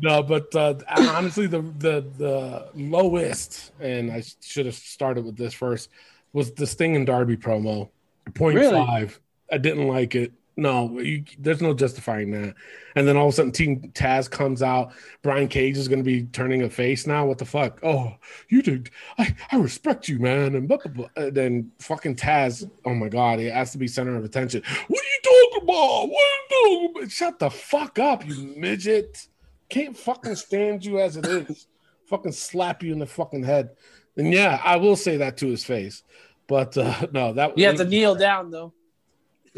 No, 0.00 0.22
but 0.22 0.54
uh, 0.54 0.74
honestly, 0.88 1.48
the 1.48 1.60
the 1.60 2.06
the 2.18 2.68
lowest, 2.76 3.72
and 3.80 4.12
I 4.12 4.22
should 4.40 4.66
have 4.66 4.76
started 4.76 5.24
with 5.24 5.36
this 5.36 5.52
first, 5.52 5.88
was 6.32 6.52
the 6.52 6.68
Sting 6.68 6.94
and 6.94 7.04
Darby 7.04 7.36
promo. 7.36 7.88
Point 8.34 8.58
Really? 8.58 8.86
five. 8.86 9.18
I 9.50 9.58
didn't 9.58 9.88
like 9.88 10.14
it. 10.14 10.30
No, 10.58 10.98
you, 10.98 11.22
there's 11.38 11.62
no 11.62 11.72
justifying 11.72 12.32
that. 12.32 12.56
And 12.96 13.06
then 13.06 13.16
all 13.16 13.28
of 13.28 13.32
a 13.32 13.36
sudden, 13.36 13.52
Team 13.52 13.92
Taz 13.94 14.28
comes 14.28 14.60
out. 14.60 14.90
Brian 15.22 15.46
Cage 15.46 15.78
is 15.78 15.86
going 15.86 16.00
to 16.00 16.04
be 16.04 16.24
turning 16.24 16.62
a 16.62 16.68
face 16.68 17.06
now. 17.06 17.24
What 17.24 17.38
the 17.38 17.44
fuck? 17.44 17.78
Oh, 17.84 18.16
you 18.48 18.60
did. 18.60 18.90
I, 19.18 19.36
I 19.52 19.58
respect 19.58 20.08
you, 20.08 20.18
man. 20.18 20.56
And, 20.56 20.66
blah, 20.66 20.78
blah, 20.78 20.92
blah. 20.92 21.08
and 21.14 21.32
then 21.32 21.70
fucking 21.78 22.16
Taz. 22.16 22.68
Oh 22.84 22.92
my 22.92 23.08
god, 23.08 23.38
he 23.38 23.44
has 23.44 23.70
to 23.70 23.78
be 23.78 23.86
center 23.86 24.16
of 24.16 24.24
attention. 24.24 24.64
What 24.88 25.00
are 25.00 25.04
you 25.04 25.50
talking 25.52 25.62
about? 25.62 26.08
What 26.08 26.24
are 26.24 26.56
you 26.66 26.88
talking 26.88 26.96
about? 26.96 27.10
Shut 27.12 27.38
the 27.38 27.50
fuck 27.50 28.00
up, 28.00 28.26
you 28.26 28.52
midget. 28.56 29.28
Can't 29.68 29.96
fucking 29.96 30.34
stand 30.34 30.84
you 30.84 30.98
as 30.98 31.16
it 31.16 31.24
is. 31.26 31.68
fucking 32.06 32.32
slap 32.32 32.82
you 32.82 32.92
in 32.92 32.98
the 32.98 33.06
fucking 33.06 33.44
head. 33.44 33.76
And 34.16 34.32
yeah, 34.32 34.60
I 34.64 34.74
will 34.74 34.96
say 34.96 35.18
that 35.18 35.36
to 35.36 35.46
his 35.46 35.62
face. 35.62 36.02
But 36.48 36.76
uh, 36.76 37.06
no, 37.12 37.32
that 37.34 37.56
You 37.56 37.66
have 37.66 37.76
to 37.76 37.84
kneel 37.84 38.16
down 38.16 38.50
though. 38.50 38.72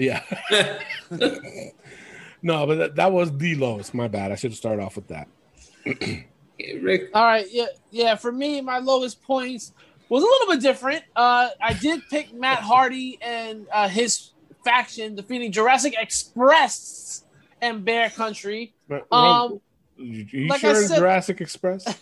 Yeah. 0.00 0.22
no, 2.42 2.66
but 2.66 2.78
that, 2.78 2.96
that 2.96 3.12
was 3.12 3.36
the 3.36 3.54
lowest. 3.54 3.94
My 3.94 4.08
bad. 4.08 4.32
I 4.32 4.34
should 4.36 4.50
have 4.50 4.58
started 4.58 4.82
off 4.82 4.96
with 4.96 5.08
that. 5.08 5.28
Rick. 6.80 7.10
All 7.14 7.24
right, 7.24 7.46
yeah, 7.50 7.66
yeah. 7.90 8.14
For 8.16 8.30
me, 8.32 8.60
my 8.60 8.78
lowest 8.78 9.22
points 9.22 9.72
was 10.08 10.22
a 10.22 10.26
little 10.26 10.48
bit 10.54 10.60
different. 10.60 11.04
Uh, 11.16 11.48
I 11.60 11.72
did 11.74 12.02
pick 12.10 12.34
Matt 12.34 12.58
Hardy 12.58 13.18
and 13.22 13.66
uh, 13.72 13.88
his 13.88 14.30
faction 14.64 15.14
defeating 15.14 15.52
Jurassic 15.52 15.94
Express 15.98 17.24
and 17.62 17.84
Bear 17.84 18.10
Country. 18.10 18.74
But, 18.88 19.06
Um, 19.12 19.60
You, 19.96 20.26
you 20.30 20.48
Like 20.48 20.64
I 20.64 20.72
sure 20.72 20.86
said- 20.86 20.98
Jurassic 20.98 21.40
Express? 21.40 21.84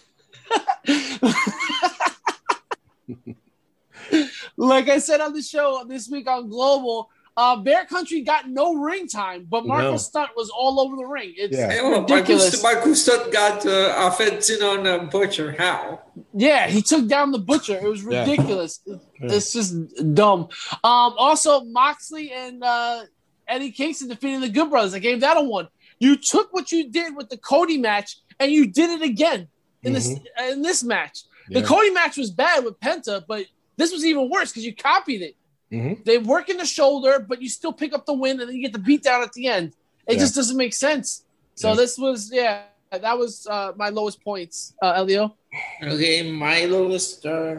like 4.56 4.88
I 4.88 4.98
said 4.98 5.20
on 5.20 5.32
the 5.32 5.42
show 5.42 5.84
this 5.86 6.08
week 6.08 6.28
on 6.28 6.48
Global, 6.48 7.10
uh, 7.38 7.54
Bear 7.56 7.84
Country 7.86 8.22
got 8.22 8.48
no 8.50 8.74
ring 8.74 9.06
time, 9.06 9.46
but 9.48 9.64
Marko 9.64 9.92
No. 9.92 9.96
Stunt 9.96 10.30
was 10.36 10.50
all 10.50 10.80
over 10.80 10.96
the 10.96 11.04
ring. 11.04 11.34
It's 11.36 11.56
Yeah. 11.56 11.70
Hey, 11.70 11.80
well, 11.80 12.00
ridiculous. 12.00 12.60
Marcus, 12.60 12.62
Marcus 12.64 13.02
Stunt 13.04 13.32
got 13.32 13.64
uh, 13.64 13.94
offense 13.96 14.50
in 14.50 14.60
on 14.60 14.84
uh, 14.86 14.98
Butcher. 15.04 15.54
How? 15.56 16.00
Yeah, 16.34 16.66
he 16.66 16.82
took 16.82 17.06
down 17.06 17.30
the 17.30 17.38
butcher. 17.38 17.76
It 17.76 17.88
was 17.88 18.02
Yeah. 18.02 18.20
ridiculous. 18.28 18.80
It's 19.20 19.52
just 19.52 19.72
dumb. 20.14 20.48
Um, 20.82 21.14
also, 21.16 21.62
Moxley 21.62 22.32
and 22.32 22.62
uh, 22.64 23.02
Eddie 23.46 23.70
Kingston 23.70 24.08
defeating 24.08 24.40
the 24.40 24.48
Good 24.48 24.68
Brothers. 24.68 24.94
I 24.94 24.98
gave 24.98 25.20
that 25.20 25.36
a 25.36 25.42
one. 25.42 25.68
You 26.00 26.16
took 26.16 26.52
what 26.52 26.72
you 26.72 26.90
did 26.90 27.14
with 27.16 27.28
the 27.28 27.38
Cody 27.38 27.78
match 27.78 28.16
and 28.40 28.50
you 28.50 28.66
did 28.66 28.90
it 28.90 29.02
again 29.02 29.46
in 29.84 29.92
this 29.92 30.12
in 30.50 30.62
this 30.62 30.82
match. 30.82 31.20
The 31.50 31.62
Cody 31.62 31.90
match 31.90 32.16
was 32.16 32.32
bad 32.32 32.64
with 32.64 32.78
Penta, 32.80 33.24
but 33.26 33.46
this 33.76 33.92
was 33.92 34.04
even 34.04 34.28
worse 34.28 34.50
because 34.50 34.64
you 34.66 34.74
copied 34.74 35.22
it. 35.22 35.36
Mhm. 35.72 36.04
They 36.04 36.18
work 36.18 36.48
in 36.48 36.56
the 36.56 36.64
shoulder, 36.64 37.18
but 37.28 37.42
you 37.42 37.48
still 37.48 37.72
pick 37.72 37.92
up 37.92 38.06
the 38.06 38.14
win, 38.14 38.40
and 38.40 38.48
then 38.48 38.56
you 38.56 38.62
get 38.62 38.72
the 38.72 38.78
beat 38.78 39.02
down 39.02 39.22
at 39.22 39.32
the 39.34 39.46
end. 39.48 39.74
It 40.06 40.14
Yeah. 40.14 40.18
just 40.20 40.34
doesn't 40.34 40.56
make 40.56 40.74
sense. 40.74 41.24
So 41.54 41.68
Yeah. 41.70 41.74
this 41.74 41.98
was, 41.98 42.30
yeah, 42.32 42.62
that 42.90 43.18
was 43.18 43.46
uh, 43.50 43.72
my 43.76 43.90
lowest 43.90 44.22
points, 44.24 44.72
uh, 44.82 44.92
Elio. 44.96 45.36
Okay, 45.82 46.30
my 46.30 46.64
lowest. 46.64 47.26
Uh, 47.26 47.56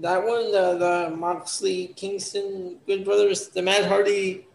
that 0.00 0.20
one, 0.26 0.50
the, 0.50 0.66
the 1.10 1.16
Moxley 1.16 1.92
Kingston 1.94 2.78
Good 2.86 3.04
Brothers, 3.04 3.48
the 3.48 3.62
Matt 3.62 3.84
Hardy 3.84 4.46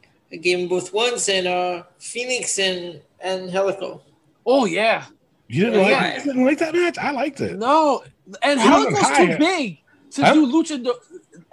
game 0.41 0.67
both 0.67 0.91
once, 0.93 1.29
and 1.29 1.47
uh, 1.47 1.83
Phoenix 1.99 2.59
and 2.59 3.01
and 3.21 3.49
Helico. 3.49 4.01
Oh 4.45 4.65
yeah, 4.65 5.05
You 5.47 5.65
didn't 5.65 5.79
Yeah. 5.87 5.99
like 6.01 6.17
you 6.17 6.23
didn't 6.31 6.45
like 6.45 6.57
that 6.59 6.73
match? 6.73 6.97
I 6.97 7.11
liked 7.11 7.39
it. 7.41 7.57
no, 7.57 8.03
and 8.41 8.59
He 8.59 8.65
Helico's 8.67 9.17
too 9.17 9.37
big 9.37 9.77
to 10.11 10.25
Huh? 10.25 10.33
do 10.33 10.47
luchador, 10.51 10.95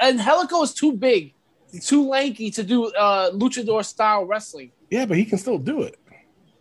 and 0.01 0.19
Helico 0.20 0.62
is 0.65 0.73
too 0.75 0.93
big, 0.93 1.35
too 1.83 2.07
lanky 2.09 2.51
to 2.53 2.62
do 2.62 2.87
uh, 2.93 3.31
luchador 3.33 3.85
style 3.85 4.25
wrestling. 4.25 4.73
Yeah, 4.91 5.07
but 5.07 5.16
he 5.16 5.25
can 5.25 5.39
still 5.39 5.59
do 5.59 5.83
it. 5.83 5.97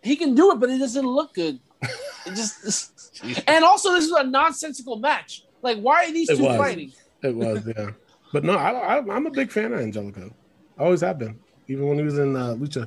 He 0.02 0.16
can 0.16 0.34
do 0.34 0.52
it, 0.52 0.60
but 0.60 0.70
it 0.70 0.78
doesn't 0.78 1.06
look 1.06 1.34
good. 1.34 1.58
It 1.82 2.34
just, 2.34 3.22
and 3.48 3.64
also 3.64 3.92
this 3.92 4.04
is 4.04 4.12
a 4.12 4.24
nonsensical 4.24 4.96
match. 4.96 5.44
Like, 5.62 5.78
why 5.78 6.04
are 6.04 6.12
these 6.12 6.28
It 6.30 6.36
two 6.36 6.44
was. 6.44 6.56
fighting? 6.56 6.92
It 7.22 7.34
was, 7.34 7.66
yeah. 7.66 7.90
But 8.32 8.44
no, 8.44 8.52
I, 8.56 8.72
I, 8.72 8.96
I'm 8.98 9.26
a 9.26 9.30
big 9.30 9.50
fan 9.50 9.72
of 9.72 9.80
Angelico. 9.80 10.30
I 10.78 10.84
always 10.84 11.00
have 11.00 11.18
been, 11.18 11.38
even 11.66 11.86
when 11.88 11.96
he 11.98 12.04
was 12.04 12.18
in 12.18 12.36
uh, 12.36 12.54
Lucha, 12.56 12.86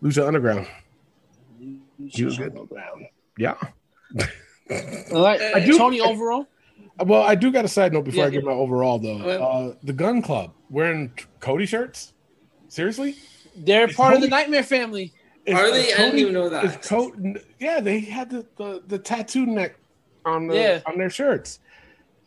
Lucha 0.00 0.24
Underground. 0.24 0.68
He 2.06 2.24
was 2.24 2.38
good. 2.38 2.56
Yeah. 3.36 3.56
All 5.12 5.22
right, 5.24 5.40
I 5.54 5.60
do- 5.66 5.76
Tony 5.76 6.00
overall. 6.00 6.46
Well, 7.02 7.22
I 7.22 7.34
do 7.34 7.50
got 7.52 7.64
a 7.64 7.68
side 7.68 7.92
note 7.92 8.04
before 8.04 8.20
Yeah. 8.22 8.26
I 8.26 8.30
give 8.30 8.44
my 8.44 8.52
overall 8.52 8.98
though. 8.98 9.24
Well- 9.24 9.42
Uh, 9.42 9.74
the 9.82 9.92
Gunn 9.92 10.22
Club 10.22 10.52
wearing 10.70 11.12
Cody 11.40 11.66
shirts. 11.66 12.12
Seriously? 12.68 13.16
They're 13.56 13.88
Is 13.88 13.96
part 13.96 14.14
of 14.14 14.20
the 14.22 14.28
Nightmare 14.28 14.62
family. 14.62 15.12
Is- 15.44 15.54
Are 15.54 15.66
is 15.66 15.72
they? 15.72 15.92
I 15.92 15.96
didn't 15.96 16.18
even 16.20 16.32
know 16.34 16.44
Is 16.46 16.50
that. 16.52 16.82
Cody, 16.82 17.34
yeah, 17.58 17.80
they 17.80 18.00
had 18.00 18.30
the, 18.30 18.46
the, 18.56 18.82
the 18.86 18.98
tattoo 18.98 19.44
neck 19.46 19.76
on 20.24 20.46
the 20.46 20.54
Yeah. 20.54 20.80
on 20.86 20.96
their 20.98 21.10
shirts. 21.10 21.58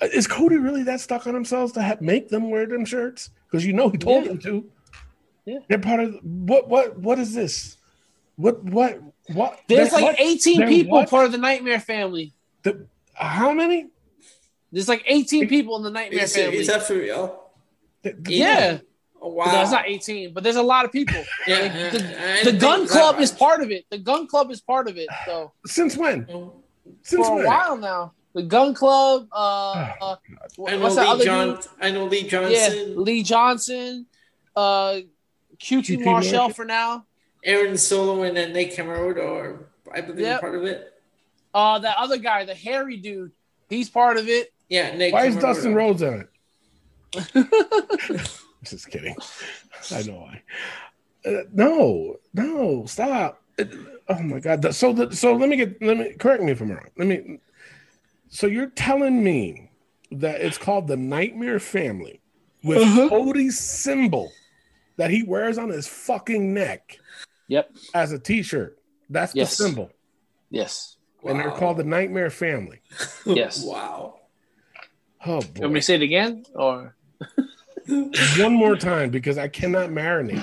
Uh, 0.01 0.07
Is 0.13 0.27
Cody 0.27 0.57
really 0.57 0.83
that 0.83 0.99
stuck 0.99 1.25
on 1.25 1.33
themselves 1.33 1.71
to 1.73 1.81
have, 1.81 2.01
make 2.01 2.27
them 2.29 2.49
wear 2.51 2.65
them 2.65 2.83
shirts? 2.85 3.29
Because 3.49 3.65
you 3.65 3.71
know 3.73 3.89
he 3.89 3.97
told 3.97 4.23
Yeah. 4.23 4.27
them 4.29 4.39
to. 4.39 4.65
Yeah. 5.45 5.59
They're 5.69 5.79
part 5.79 6.01
of 6.01 6.19
what? 6.23 6.67
What? 6.67 6.99
What 6.99 7.19
is 7.19 7.33
this? 7.33 7.77
What? 8.35 8.61
What? 8.63 8.99
What? 9.33 9.59
There's 9.67 9.93
like 9.93 10.03
what? 10.03 10.19
18 10.19 10.59
They're 10.59 10.67
people 10.67 10.91
what? 10.97 11.09
part 11.09 11.25
of 11.25 11.31
the 11.31 11.37
Nightmare 11.37 11.79
family. 11.79 12.33
The- 12.63 12.85
how 13.13 13.53
many? 13.53 13.87
There's 14.75 14.89
like 14.89 15.03
18 15.07 15.47
people 15.47 15.77
in 15.77 15.83
the 15.83 15.89
Nightmare 15.89 16.23
Is, 16.25 16.35
family. 16.35 16.57
is 16.57 16.67
that 16.67 16.83
for 16.83 16.95
real? 16.95 17.43
The- 18.01 18.11
the- 18.19 18.33
yeah, 18.33 18.77
Oh, 19.21 19.29
wow. 19.29 19.45
no, 19.45 19.61
it's 19.61 19.71
not 19.71 19.85
18, 19.87 20.33
but 20.33 20.43
there's 20.43 20.57
a 20.57 20.61
lot 20.61 20.83
of 20.85 20.91
people. 20.91 21.23
Yeah, 21.47 21.59
Like, 21.61 22.43
the, 22.43 22.51
the 22.51 22.57
Gunn 22.65 22.85
Club 22.87 23.19
is 23.21 23.31
part 23.31 23.61
of 23.63 23.71
it. 23.71 23.85
The 23.89 23.97
Gunn 23.97 24.27
Club 24.27 24.51
is 24.51 24.59
part 24.61 24.87
of 24.89 24.97
it. 24.97 25.07
So 25.25 25.53
Since 25.65 25.95
when? 25.95 26.27
Oh, 26.29 26.53
Since 27.03 27.25
for 27.25 27.33
a 27.33 27.35
when? 27.37 27.45
while 27.45 27.77
now, 27.77 28.13
the 28.33 28.43
Gunn 28.43 28.73
Club. 28.73 29.27
Uh, 29.31 29.93
uh 30.01 30.15
wh- 30.59 30.67
I 30.67 30.71
know 30.75 30.79
what's 30.79 30.95
that 30.95 31.03
Lee 31.03 31.07
other 31.07 31.23
John. 31.23 31.47
dude? 31.55 31.65
I 31.79 31.91
know 31.91 32.05
Lee 32.05 32.19
Yeah, 32.23 32.29
Johnson. 32.29 33.03
Lee 33.03 33.23
Johnson. 33.23 34.05
Uh, 34.55 34.99
QT, 35.57 35.97
QT 35.99 36.03
Marshall 36.05 36.33
Marshall. 36.33 36.49
for 36.49 36.65
now. 36.65 37.05
Aaron 37.45 37.77
Solo 37.77 38.23
and 38.23 38.35
then 38.35 38.51
Nate 38.51 38.75
Cameron 38.75 39.17
are, 39.19 39.69
I 39.93 40.01
believe, 40.01 40.19
Yep. 40.25 40.41
part 40.41 40.55
of 40.55 40.65
it. 40.65 40.93
Uh, 41.53 41.79
that 41.79 41.95
other 41.97 42.17
guy, 42.17 42.43
the 42.43 42.53
hairy 42.55 42.97
dude, 42.97 43.31
he's 43.69 43.89
part 43.89 44.17
of 44.17 44.27
it. 44.27 44.51
Yeah, 44.69 44.95
Nate. 44.95 45.13
Why 45.13 45.25
is 45.25 45.35
Cameron. 45.35 45.53
Dustin 45.53 45.75
Rhodes 45.75 46.01
in 46.01 46.13
it? 46.21 46.29
Just 48.63 48.89
kidding. 48.89 49.15
I 49.91 50.01
know 50.03 50.13
why. 50.15 50.41
Uh, 51.25 51.43
no, 51.53 52.15
no, 52.33 52.85
stop. 52.85 53.41
It- 53.57 53.73
oh 54.09 54.19
my 54.21 54.39
god. 54.39 54.61
The- 54.61 54.73
So 54.73 54.91
the, 54.93 55.15
so 55.15 55.33
let 55.35 55.49
me 55.49 55.55
get 55.55 55.81
let 55.81 55.97
me 55.97 56.13
correct 56.19 56.43
me 56.43 56.51
if 56.51 56.61
I'm 56.61 56.71
wrong. 56.71 56.87
Let 56.97 57.07
me. 57.07 57.39
So 58.29 58.47
you're 58.47 58.67
telling 58.71 59.23
me 59.23 59.69
that 60.11 60.41
it's 60.41 60.57
called 60.57 60.87
the 60.87 60.97
Nightmare 60.97 61.59
Family 61.59 62.19
with 62.63 62.79
Uh-huh. 62.81 63.09
Cody's 63.09 63.57
symbol 63.59 64.31
that 64.97 65.09
he 65.09 65.23
wears 65.23 65.57
on 65.57 65.69
his 65.69 65.87
fucking 65.87 66.53
neck 66.53 66.97
Yep. 67.47 67.71
as 67.93 68.11
a 68.11 68.19
T-shirt. 68.19 68.79
That's 69.09 69.35
Yes. 69.35 69.55
the 69.57 69.63
symbol, 69.65 69.91
Yes. 70.49 70.97
and 71.23 71.39
they're 71.39 71.51
called 71.51 71.77
the 71.77 71.83
Nightmare 71.83 72.29
Family. 72.31 72.81
Yes. 73.25 73.63
Wow. 73.65 74.19
Oh 75.27 75.41
You 75.55 75.61
want 75.61 75.73
me 75.73 75.79
to 75.79 75.81
say 75.81 75.95
it 75.95 76.01
again, 76.01 76.45
or 76.53 76.95
One 77.87 78.53
more 78.53 78.75
time 78.75 79.09
because 79.09 79.37
I 79.37 79.47
cannot 79.47 79.89
marinate. 79.89 80.39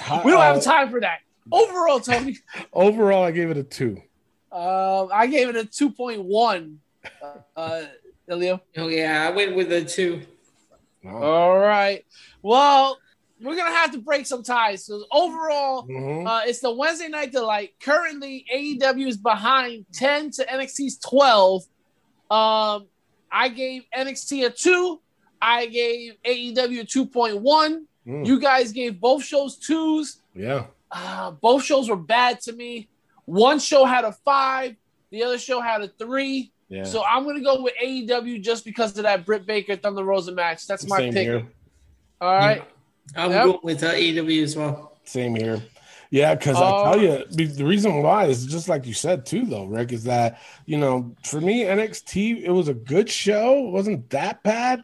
How- 0.00 0.22
we 0.24 0.30
don't 0.32 0.40
uh, 0.40 0.54
have 0.54 0.62
time 0.62 0.90
for 0.90 1.00
that. 1.00 1.18
Overall, 1.50 2.00
Tony, 2.00 2.36
Overall, 2.72 3.24
I 3.24 3.30
gave 3.30 3.50
it 3.50 3.56
a 3.56 3.62
two. 3.62 4.00
um, 4.52 5.08
I 5.12 5.26
gave 5.30 5.48
it 5.48 5.56
a 5.56 5.64
two 5.64 5.90
point 5.90 6.22
one. 6.24 6.80
Uh, 7.56 7.82
Elio. 8.28 8.60
Oh 8.76 8.88
yeah, 8.88 9.26
I 9.26 9.34
went 9.34 9.56
with 9.56 9.72
a 9.72 9.82
two. 9.84 10.20
Wow. 11.02 11.22
All 11.22 11.58
right. 11.58 12.04
Well, 12.42 12.98
we're 13.40 13.56
gonna 13.56 13.74
have 13.74 13.92
to 13.92 13.98
break 13.98 14.26
some 14.26 14.42
ties. 14.42 14.84
So 14.84 15.04
overall, 15.10 15.86
Mhm. 15.88 16.26
uh, 16.26 16.42
it's 16.44 16.60
the 16.60 16.70
Wednesday 16.72 17.08
night 17.08 17.32
delight. 17.32 17.70
Currently, 17.80 18.44
AEW 18.54 19.06
is 19.08 19.16
behind 19.16 19.86
ten 19.94 20.30
to 20.32 20.44
NXT's 20.44 20.98
twelve. 20.98 21.62
Um, 22.30 22.86
I 23.30 23.48
gave 23.48 23.84
NXT 23.96 24.46
a 24.46 24.50
two. 24.50 25.00
I 25.40 25.66
gave 25.66 26.14
AEW 26.24 26.80
a 26.80 26.84
two 26.84 27.06
point 27.06 27.40
one. 27.40 27.86
Mm. 28.06 28.26
You 28.26 28.40
guys 28.40 28.72
gave 28.72 29.00
both 29.00 29.24
shows 29.24 29.56
twos. 29.56 30.18
yeah. 30.34 30.64
Uh, 30.90 31.30
both 31.32 31.62
shows 31.62 31.90
were 31.90 31.96
bad 31.96 32.40
to 32.40 32.52
me. 32.54 32.88
One 33.26 33.58
show 33.58 33.84
had 33.84 34.04
a 34.04 34.12
five. 34.12 34.74
The 35.10 35.22
other 35.22 35.38
show 35.38 35.60
had 35.60 35.82
a 35.82 35.88
three. 35.88 36.50
Yeah. 36.70 36.84
So 36.84 37.02
I'm 37.04 37.24
gonna 37.24 37.42
go 37.42 37.62
with 37.62 37.74
AEW 37.82 38.42
just 38.42 38.64
because 38.64 38.96
of 38.96 39.02
that 39.04 39.26
Britt 39.26 39.44
Baker 39.46 39.76
Thunder 39.76 40.02
Rosa 40.04 40.32
match. 40.32 40.66
That's 40.66 40.86
my 40.86 40.96
Same 40.98 41.12
pick. 41.12 41.26
here. 41.26 41.46
All 42.22 42.34
right. 42.34 42.64
I'm 43.16 43.30
Yep. 43.30 43.44
going 43.44 43.58
with 43.62 43.82
uh, 43.82 43.88
AW 43.88 44.42
as 44.42 44.56
well. 44.56 44.96
Same 45.04 45.34
here. 45.34 45.62
Yeah, 46.10 46.34
because 46.34 46.56
Uh, 46.56 46.64
I 46.84 46.92
tell 46.94 47.02
you, 47.02 47.24
the 47.30 47.64
reason 47.64 48.02
why 48.02 48.26
is 48.26 48.46
just 48.46 48.68
like 48.68 48.86
you 48.86 48.94
said 48.94 49.26
too, 49.26 49.44
though, 49.44 49.64
Rick, 49.66 49.92
is 49.92 50.04
that 50.04 50.40
you 50.66 50.78
know, 50.78 51.14
for 51.24 51.40
me, 51.40 51.64
NXT, 51.64 52.42
it 52.42 52.50
was 52.50 52.68
a 52.68 52.74
good 52.74 53.10
show. 53.10 53.66
It 53.68 53.70
wasn't 53.72 54.08
that 54.10 54.42
bad, 54.42 54.82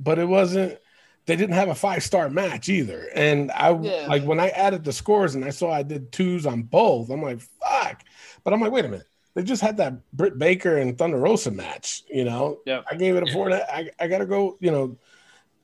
but 0.00 0.18
it 0.18 0.26
wasn't. 0.28 0.78
They 1.24 1.34
didn't 1.34 1.54
have 1.56 1.68
a 1.70 1.74
five 1.74 2.04
star 2.04 2.28
match 2.30 2.68
either. 2.68 3.08
And 3.14 3.50
I 3.52 3.70
Yeah. 3.80 4.06
like 4.08 4.24
when 4.24 4.38
I 4.38 4.50
added 4.50 4.84
the 4.84 4.92
scores 4.92 5.34
and 5.34 5.44
I 5.44 5.50
saw 5.50 5.70
I 5.72 5.82
did 5.82 6.12
twos 6.12 6.46
on 6.46 6.62
both. 6.62 7.10
I'm 7.10 7.22
like, 7.22 7.40
fuck. 7.40 8.02
But 8.44 8.52
I'm 8.52 8.60
like, 8.60 8.70
wait 8.70 8.84
a 8.84 8.88
minute. 8.88 9.08
They 9.34 9.42
just 9.42 9.60
had 9.60 9.76
that 9.78 9.94
Britt 10.12 10.38
Baker 10.38 10.78
and 10.78 10.96
Thunder 10.96 11.18
Rosa 11.18 11.50
match. 11.50 12.04
You 12.08 12.24
know, 12.24 12.60
Yeah. 12.64 12.82
I 12.90 12.94
gave 12.94 13.16
it 13.16 13.28
a 13.28 13.32
four. 13.32 13.52
I, 13.52 13.90
I 13.98 14.06
got 14.08 14.18
to 14.18 14.26
go. 14.26 14.56
You 14.60 14.70
know, 14.70 14.96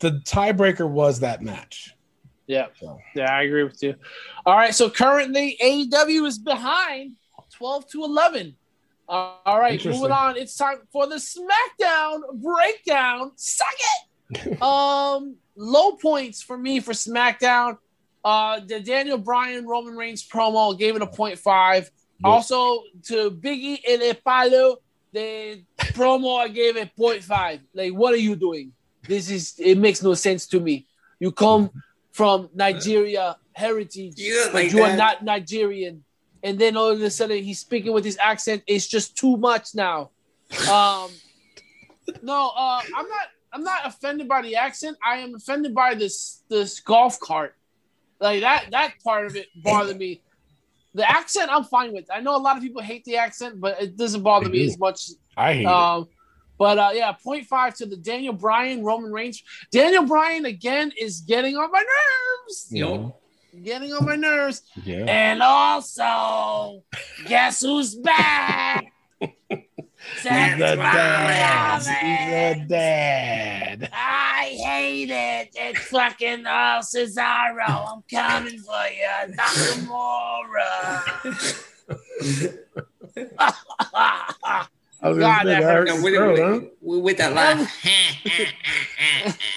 the 0.01 0.20
tiebreaker 0.24 0.89
was 0.89 1.20
that 1.20 1.43
match. 1.43 1.94
Yeah. 2.47 2.66
So. 2.78 2.98
Yeah, 3.14 3.32
I 3.32 3.43
agree 3.43 3.64
with 3.64 3.82
you. 3.82 3.94
All 4.44 4.56
right. 4.56 4.74
So 4.74 4.90
currently 4.90 5.56
AEW 5.62 6.27
is 6.27 6.39
behind 6.39 7.16
12 7.52 7.89
to 7.90 8.05
11. 8.05 8.56
Uh, 9.09 9.12
all 9.47 9.60
right. 9.60 9.85
Moving 9.85 10.10
on. 10.10 10.36
It's 10.36 10.56
time 10.56 10.78
for 10.93 11.06
the 11.06 11.16
SmackDown 11.16 12.20
breakdown. 12.35 13.32
Suck 13.36 13.66
it. 14.31 14.62
um, 14.62 15.36
low 15.56 15.93
points 15.93 16.43
for 16.43 16.56
me 16.56 16.81
for 16.81 16.93
SmackDown. 16.93 17.78
Uh, 18.24 18.60
the 18.66 18.81
Daniel 18.81 19.19
Bryan 19.19 19.66
Roman 19.66 19.97
Reigns 19.97 20.27
promo 20.27 20.78
gave 20.78 20.97
it 20.97 21.02
a 21.02 21.06
0.5. 21.06 21.90
Also 22.24 22.82
to 23.05 23.32
Biggie 23.32 23.81
and 23.89 24.01
Apollo, 24.02 24.77
the 25.12 25.64
promo 25.78 26.39
I 26.39 26.48
gave 26.48 26.77
it 26.77 26.90
0.5. 26.97 27.60
Like, 27.74 27.93
what 27.93 28.14
are 28.14 28.19
you 28.19 28.36
doing? 28.36 28.73
This 29.09 29.28
is 29.28 29.55
it 29.59 29.77
makes 29.77 30.02
no 30.02 30.14
sense 30.14 30.47
to 30.48 30.60
me. 30.60 30.86
You 31.19 31.32
come 31.32 31.70
from 32.12 32.48
Nigeria 32.55 33.36
heritage, 33.52 34.14
You 34.18 34.34
don't 34.34 34.52
but 34.52 34.62
like 34.64 34.72
you 34.72 34.82
are 34.82 34.97
not 34.97 35.24
Nigerian. 35.24 36.05
and 36.43 36.59
then 36.59 36.76
all 36.76 36.89
of 36.89 37.01
a 37.02 37.10
sudden 37.10 37.43
he's 37.43 37.59
speaking 37.60 37.93
with 37.93 38.05
his 38.05 38.18
accent. 38.20 38.62
It's 38.66 38.86
just 38.86 39.16
too 39.16 39.36
much 39.36 39.74
now. 39.74 40.10
Um, 40.70 41.10
no, 42.22 42.51
uh, 42.56 42.80
I'm 42.97 43.09
not. 43.09 43.26
I'm 43.55 43.64
not 43.64 43.80
offended 43.84 44.28
by 44.28 44.40
the 44.43 44.56
accent. 44.56 44.97
I 45.05 45.18
am 45.18 45.34
offended 45.34 45.74
by 45.74 45.94
this 45.94 46.43
this 46.48 46.80
golf 46.80 47.20
cart. 47.20 47.55
Like 48.20 48.40
that 48.40 48.66
that 48.70 48.94
part 49.05 49.26
of 49.26 49.36
it 49.36 49.47
bothered 49.62 49.98
me. 49.98 50.22
The 50.94 51.09
accent 51.10 51.51
I'm 51.51 51.64
fine 51.64 51.93
with. 51.93 52.06
I 52.10 52.20
know 52.20 52.36
a 52.36 52.39
lot 52.39 52.56
of 52.56 52.62
people 52.62 52.82
hate 52.82 53.05
the 53.05 53.16
accent, 53.16 53.60
but 53.60 53.80
it 53.82 53.97
doesn't 53.97 54.22
bother 54.22 54.47
They 54.47 54.52
me 54.52 54.59
do. 54.64 54.70
as 54.70 54.78
much. 54.78 55.01
I 55.36 55.52
hate 55.55 55.66
Um, 55.66 56.09
but 56.62 56.78
uh, 56.78 56.90
yeah, 56.94 57.12
0.5 57.26 57.74
to 57.78 57.86
the 57.86 57.97
Daniel 57.97 58.32
Bryan 58.32 58.84
Roman 58.84 59.10
Reigns. 59.10 59.43
Daniel 59.72 60.06
Bryan 60.06 60.44
again 60.44 60.93
is 60.97 61.18
getting 61.22 61.56
on 61.56 61.72
my 61.72 61.80
nerves. 61.80 62.68
it. 62.70 62.78
Yo. 62.78 63.16
Getting 63.64 63.93
on 63.93 64.05
my 64.05 64.14
nerves. 64.14 64.62
Yeah. 64.84 65.05
And 65.09 65.43
also, 65.43 66.84
guess 67.26 67.62
who's 67.62 67.97
back? 67.97 68.93
He's 69.20 69.32
the 70.22 70.76
dad. 70.76 71.78
He's 71.78 71.86
the 71.86 72.64
dad. 72.68 73.90
I 73.93 74.56
hate 74.64 75.10
it. 75.10 75.48
It's 75.56 75.80
fucking 75.89 76.47
uh, 76.47 76.80
Cesaro. 76.82 77.89
I'm 77.93 78.05
coming 78.09 78.60
for 78.60 78.86
you, 78.86 79.34
Nakamura. 79.34 81.02
I 85.02 85.12
God, 85.12 85.20
that 85.20 85.44
that 85.44 85.62
hurt. 85.62 85.88
hurts 85.88 85.94
No, 85.98 86.02
with, 86.02 86.14
throat, 86.14 86.72
with, 86.80 87.00
with 87.02 87.16
that 87.18 87.32
laugh. 87.34 87.86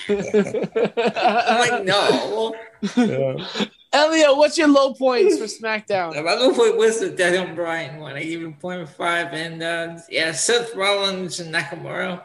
I'm 0.10 1.60
like, 1.60 1.84
no. 1.86 2.56
huh? 2.84 3.02
Yeah. 3.04 3.66
Elliot, 3.94 4.36
what's 4.36 4.58
your 4.58 4.68
low 4.68 4.94
points 4.94 5.38
for 5.38 5.46
SmackDown? 5.46 6.16
My 6.24 6.34
low 6.34 6.52
point 6.54 6.78
was 6.78 7.00
the 7.00 7.10
Daniel 7.12 7.54
Bryan 7.56 8.00
one. 8.00 8.16
I 8.16 8.24
gave 8.24 8.42
him 8.44 8.56
0.5. 8.62 9.34
And 9.34 9.64
uh, 9.64 9.98
yeah, 10.10 10.32
Seth 10.34 10.76
Rollins 10.76 11.40
and 11.40 11.54
Nakamura. 11.54 12.24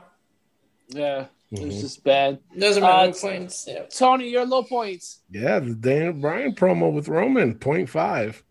Yeah, 0.89 1.27
it 1.53 1.61
was 1.67 1.77
Mhm. 1.77 1.81
just 1.81 2.03
bad. 2.03 2.41
Those 2.57 2.77
are 2.77 2.81
my 2.81 2.91
Uh, 2.91 3.07
low 3.07 3.13
points. 3.13 3.65
Yeah. 3.69 3.83
Tony, 3.85 4.29
your 4.29 4.45
low 4.47 4.65
points. 4.65 5.21
Yeah, 5.31 5.61
the 5.61 5.75
Daniel 5.75 6.15
Bryan 6.15 6.55
promo 6.57 6.93
with 6.93 7.07
Roman, 7.09 7.55
0.5. 7.55 8.43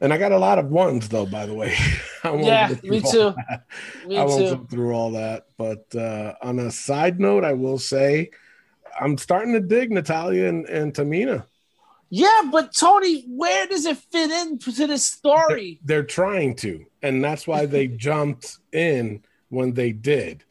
And 0.00 0.12
I 0.12 0.18
got 0.18 0.32
a 0.32 0.38
lot 0.38 0.58
of 0.58 0.66
ones 0.66 1.08
though, 1.08 1.26
by 1.26 1.46
the 1.46 1.54
way. 1.54 1.74
I 2.24 2.30
won't 2.30 2.44
Yeah, 2.46 2.68
me 2.82 3.00
too. 3.00 3.34
Me 4.06 4.16
I 4.18 4.24
won't 4.24 4.48
too. 4.48 4.56
go 4.56 4.66
through 4.66 4.92
all 4.94 5.12
that. 5.12 5.46
But 5.56 5.86
uh, 5.94 6.34
on 6.42 6.58
a 6.58 6.70
side 6.70 7.18
note, 7.20 7.44
I 7.44 7.54
will 7.54 7.78
say 7.78 8.30
I'm 9.00 9.16
starting 9.18 9.54
to 9.54 9.60
dig 9.60 9.90
Natalya 9.90 10.48
and, 10.48 10.66
and 10.66 10.92
Tamina. 10.94 11.46
Yeah, 12.08 12.42
but 12.52 12.72
Tony, 12.72 13.24
where 13.28 13.66
does 13.66 13.84
it 13.84 13.96
fit 13.96 14.30
into 14.30 14.70
this 14.86 15.04
story? 15.04 15.80
They're 15.84 16.04
trying 16.04 16.54
to, 16.56 16.86
and 17.02 17.22
that's 17.22 17.46
why 17.46 17.66
they 17.66 17.86
jumped 17.88 18.58
in 18.72 19.24
when 19.48 19.72
they 19.74 19.92
did. 19.92 20.44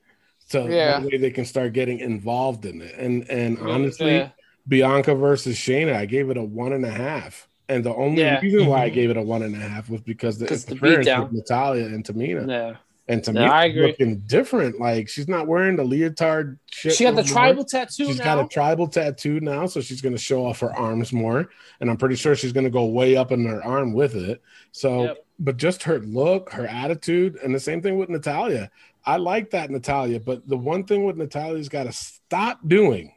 So 0.48 0.68
Yeah. 0.68 1.00
that 1.00 1.04
way 1.04 1.18
they 1.18 1.32
can 1.32 1.46
start 1.46 1.74
getting 1.74 2.00
involved 2.00 2.66
in 2.66 2.82
it. 2.82 2.96
And 2.98 3.30
and 3.30 3.58
honestly, 3.60 4.18
Yeah. 4.18 4.30
Bianca 4.68 5.16
versus 5.16 5.56
Shayna, 5.56 5.96
I 5.96 6.06
gave 6.06 6.30
it 6.30 6.38
a 6.38 6.44
one 6.44 6.74
and 6.74 6.86
a 6.86 6.92
half. 6.92 7.48
And 7.68 7.84
the 7.84 7.94
only 7.96 8.22
Yeah. 8.22 8.40
reason 8.42 8.68
why 8.68 8.84
I 8.84 8.88
mm-hmm. 8.88 8.96
gave 8.96 9.10
it 9.10 9.18
a 9.18 9.22
one 9.22 9.42
and 9.44 9.56
a 9.56 9.60
half 9.60 9.90
was 9.90 10.02
because 10.02 10.38
the 10.38 10.46
the 10.46 10.54
interference 10.54 11.08
beatdown. 11.08 11.24
with 11.24 11.32
Natalya 11.34 11.86
and 11.86 12.04
Tamina. 12.04 12.48
Yeah. 12.50 12.76
And 13.08 13.22
Tamina 13.22 13.42
Yeah, 13.42 13.52
I 13.52 13.66
agree. 13.66 13.88
looking 13.88 14.18
different. 14.28 14.80
Like 14.80 15.08
she's 15.10 15.28
not 15.28 15.48
wearing 15.48 15.76
the 15.76 15.84
leotard 15.84 16.58
shit. 16.72 16.94
She 16.94 17.04
got 17.04 17.12
the 17.16 17.22
no 17.24 17.28
more. 17.28 17.34
tribal 17.34 17.64
tattoo 17.66 18.06
She's 18.06 18.18
now. 18.20 18.24
got 18.36 18.46
a 18.46 18.48
tribal 18.48 18.88
tattoo 18.88 19.40
now, 19.40 19.66
so 19.68 19.82
she's 19.82 20.02
going 20.02 20.16
to 20.16 20.22
show 20.22 20.46
off 20.46 20.60
her 20.62 20.76
arms 20.76 21.14
more, 21.14 21.50
and 21.80 21.90
I'm 21.90 21.98
pretty 21.98 22.16
sure 22.16 22.36
she's 22.36 22.52
going 22.54 22.64
to 22.64 22.70
go 22.72 22.86
way 22.86 23.16
up 23.16 23.32
in 23.32 23.46
her 23.46 23.64
arm 23.64 23.94
with 23.94 24.16
it. 24.16 24.42
So, 24.72 25.04
Yep. 25.04 25.26
but 25.40 25.58
just 25.58 25.84
her 25.84 26.00
look, 26.00 26.52
her 26.52 26.66
attitude, 26.66 27.38
and 27.44 27.54
the 27.54 27.60
same 27.60 27.82
thing 27.82 27.98
with 27.98 28.10
Natalya. 28.10 28.72
I 29.06 29.18
like 29.18 29.52
that 29.52 29.70
Natalya, 29.70 30.20
but 30.20 30.48
the 30.48 30.58
one 30.58 30.84
thing 30.84 31.06
with 31.06 31.16
Natalya's 31.16 31.70
got 31.70 31.84
to 31.84 31.92
stop 31.92 32.60
doing 32.68 33.12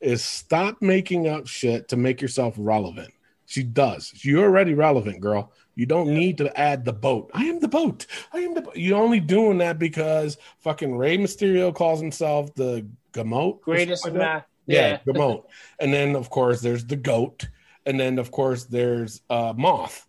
is 0.00 0.22
stop 0.24 0.80
making 0.80 1.26
up 1.26 1.48
shit 1.48 1.88
to 1.88 1.96
make 1.96 2.20
yourself 2.22 2.54
relevant. 2.56 3.12
She 3.46 3.62
does. 3.62 4.12
You're 4.24 4.44
already 4.44 4.74
relevant, 4.74 5.20
girl. 5.20 5.52
You 5.76 5.86
don't 5.86 6.08
need 6.08 6.38
to 6.38 6.58
add 6.58 6.84
the 6.84 6.92
boat. 6.92 7.30
I 7.34 7.44
am 7.44 7.60
the 7.60 7.68
boat. 7.68 8.06
I 8.32 8.38
am 8.38 8.54
the. 8.54 8.62
Bo-. 8.62 8.72
You're 8.74 9.00
only 9.00 9.20
doing 9.20 9.58
that 9.58 9.78
because 9.78 10.36
fucking 10.58 10.96
Rey 10.96 11.16
Mysterio 11.18 11.74
calls 11.74 12.00
himself 12.00 12.54
the 12.54 12.86
Gamote. 13.12 13.60
Greatest 13.60 14.04
like 14.04 14.14
man. 14.14 14.42
Yeah, 14.66 14.98
Yeah. 15.06 15.12
Gamote. 15.12 15.44
and 15.80 15.92
then 15.92 16.16
of 16.16 16.30
course 16.30 16.60
there's 16.60 16.84
the 16.84 16.96
goat, 16.96 17.48
and 17.84 18.00
then 18.00 18.18
of 18.18 18.30
course 18.30 18.64
there's 18.64 19.22
uh 19.30 19.52
Moth. 19.56 20.06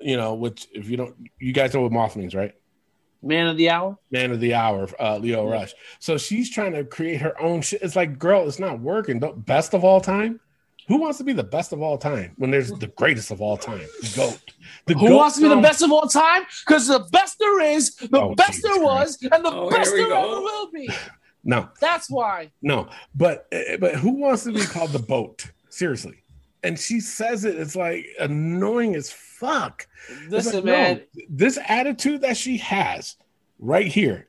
You 0.00 0.16
know, 0.16 0.34
which 0.34 0.66
if 0.72 0.88
you 0.88 0.96
don't, 0.96 1.14
you 1.38 1.52
guys 1.52 1.74
know 1.74 1.82
what 1.82 1.92
Moth 1.92 2.16
means, 2.16 2.34
right? 2.34 2.54
Man 3.22 3.46
of 3.46 3.58
the 3.58 3.68
hour. 3.68 3.98
Man 4.10 4.30
of 4.30 4.40
the 4.40 4.54
hour, 4.54 4.88
uh, 4.98 5.18
Leo 5.18 5.46
Yeah. 5.46 5.52
Rush. 5.52 5.74
So 5.98 6.16
she's 6.16 6.48
trying 6.50 6.72
to 6.72 6.84
create 6.84 7.20
her 7.20 7.38
own 7.40 7.60
shit. 7.60 7.82
It's 7.82 7.94
like, 7.94 8.18
girl, 8.18 8.48
it's 8.48 8.58
not 8.58 8.80
working. 8.80 9.20
Don't, 9.20 9.44
best 9.44 9.74
of 9.74 9.84
all 9.84 10.00
time. 10.00 10.40
Who 10.90 10.96
wants 10.96 11.18
to 11.18 11.24
be 11.24 11.32
the 11.32 11.44
best 11.44 11.72
of 11.72 11.80
all 11.82 11.96
time 11.96 12.32
when 12.36 12.50
there's 12.50 12.72
the 12.72 12.88
greatest 12.88 13.30
of 13.30 13.40
all 13.40 13.56
time? 13.56 13.86
The 14.02 14.12
goat. 14.16 14.40
The 14.86 14.94
Who 14.94 15.06
goat 15.06 15.16
wants 15.18 15.36
to 15.36 15.42
be 15.42 15.48
the 15.48 15.60
best 15.60 15.82
of 15.82 15.92
all 15.92 16.08
time? 16.08 16.42
Because 16.66 16.88
the 16.88 16.98
best 17.12 17.38
there 17.38 17.60
is, 17.60 17.94
the 17.94 18.20
Oh, 18.20 18.34
best 18.34 18.54
Jesus 18.54 18.70
there 18.72 18.82
was, 18.82 19.18
and 19.22 19.44
the 19.44 19.52
Oh, 19.52 19.70
best 19.70 19.92
there 19.94 20.08
go. 20.08 20.18
ever 20.32 20.40
will 20.40 20.70
be. 20.72 20.90
No, 21.44 21.68
That's 21.80 22.10
why. 22.10 22.50
No, 22.60 22.88
but 23.14 23.46
but 23.78 23.94
who 23.94 24.10
wants 24.20 24.42
to 24.44 24.52
be 24.52 24.60
called 24.62 24.90
the 24.90 24.98
boat? 24.98 25.46
Seriously. 25.68 26.24
And 26.64 26.76
she 26.78 26.98
says 27.00 27.44
it, 27.46 27.54
it's 27.56 27.76
like 27.76 28.04
annoying 28.18 28.94
as 28.96 29.10
fuck. 29.12 29.86
Listen, 30.28 30.56
like, 30.56 30.64
no, 30.64 30.72
man. 30.72 31.02
this 31.30 31.56
attitude 31.68 32.20
that 32.22 32.36
she 32.36 32.58
has 32.58 33.14
right 33.60 33.86
here 33.86 34.26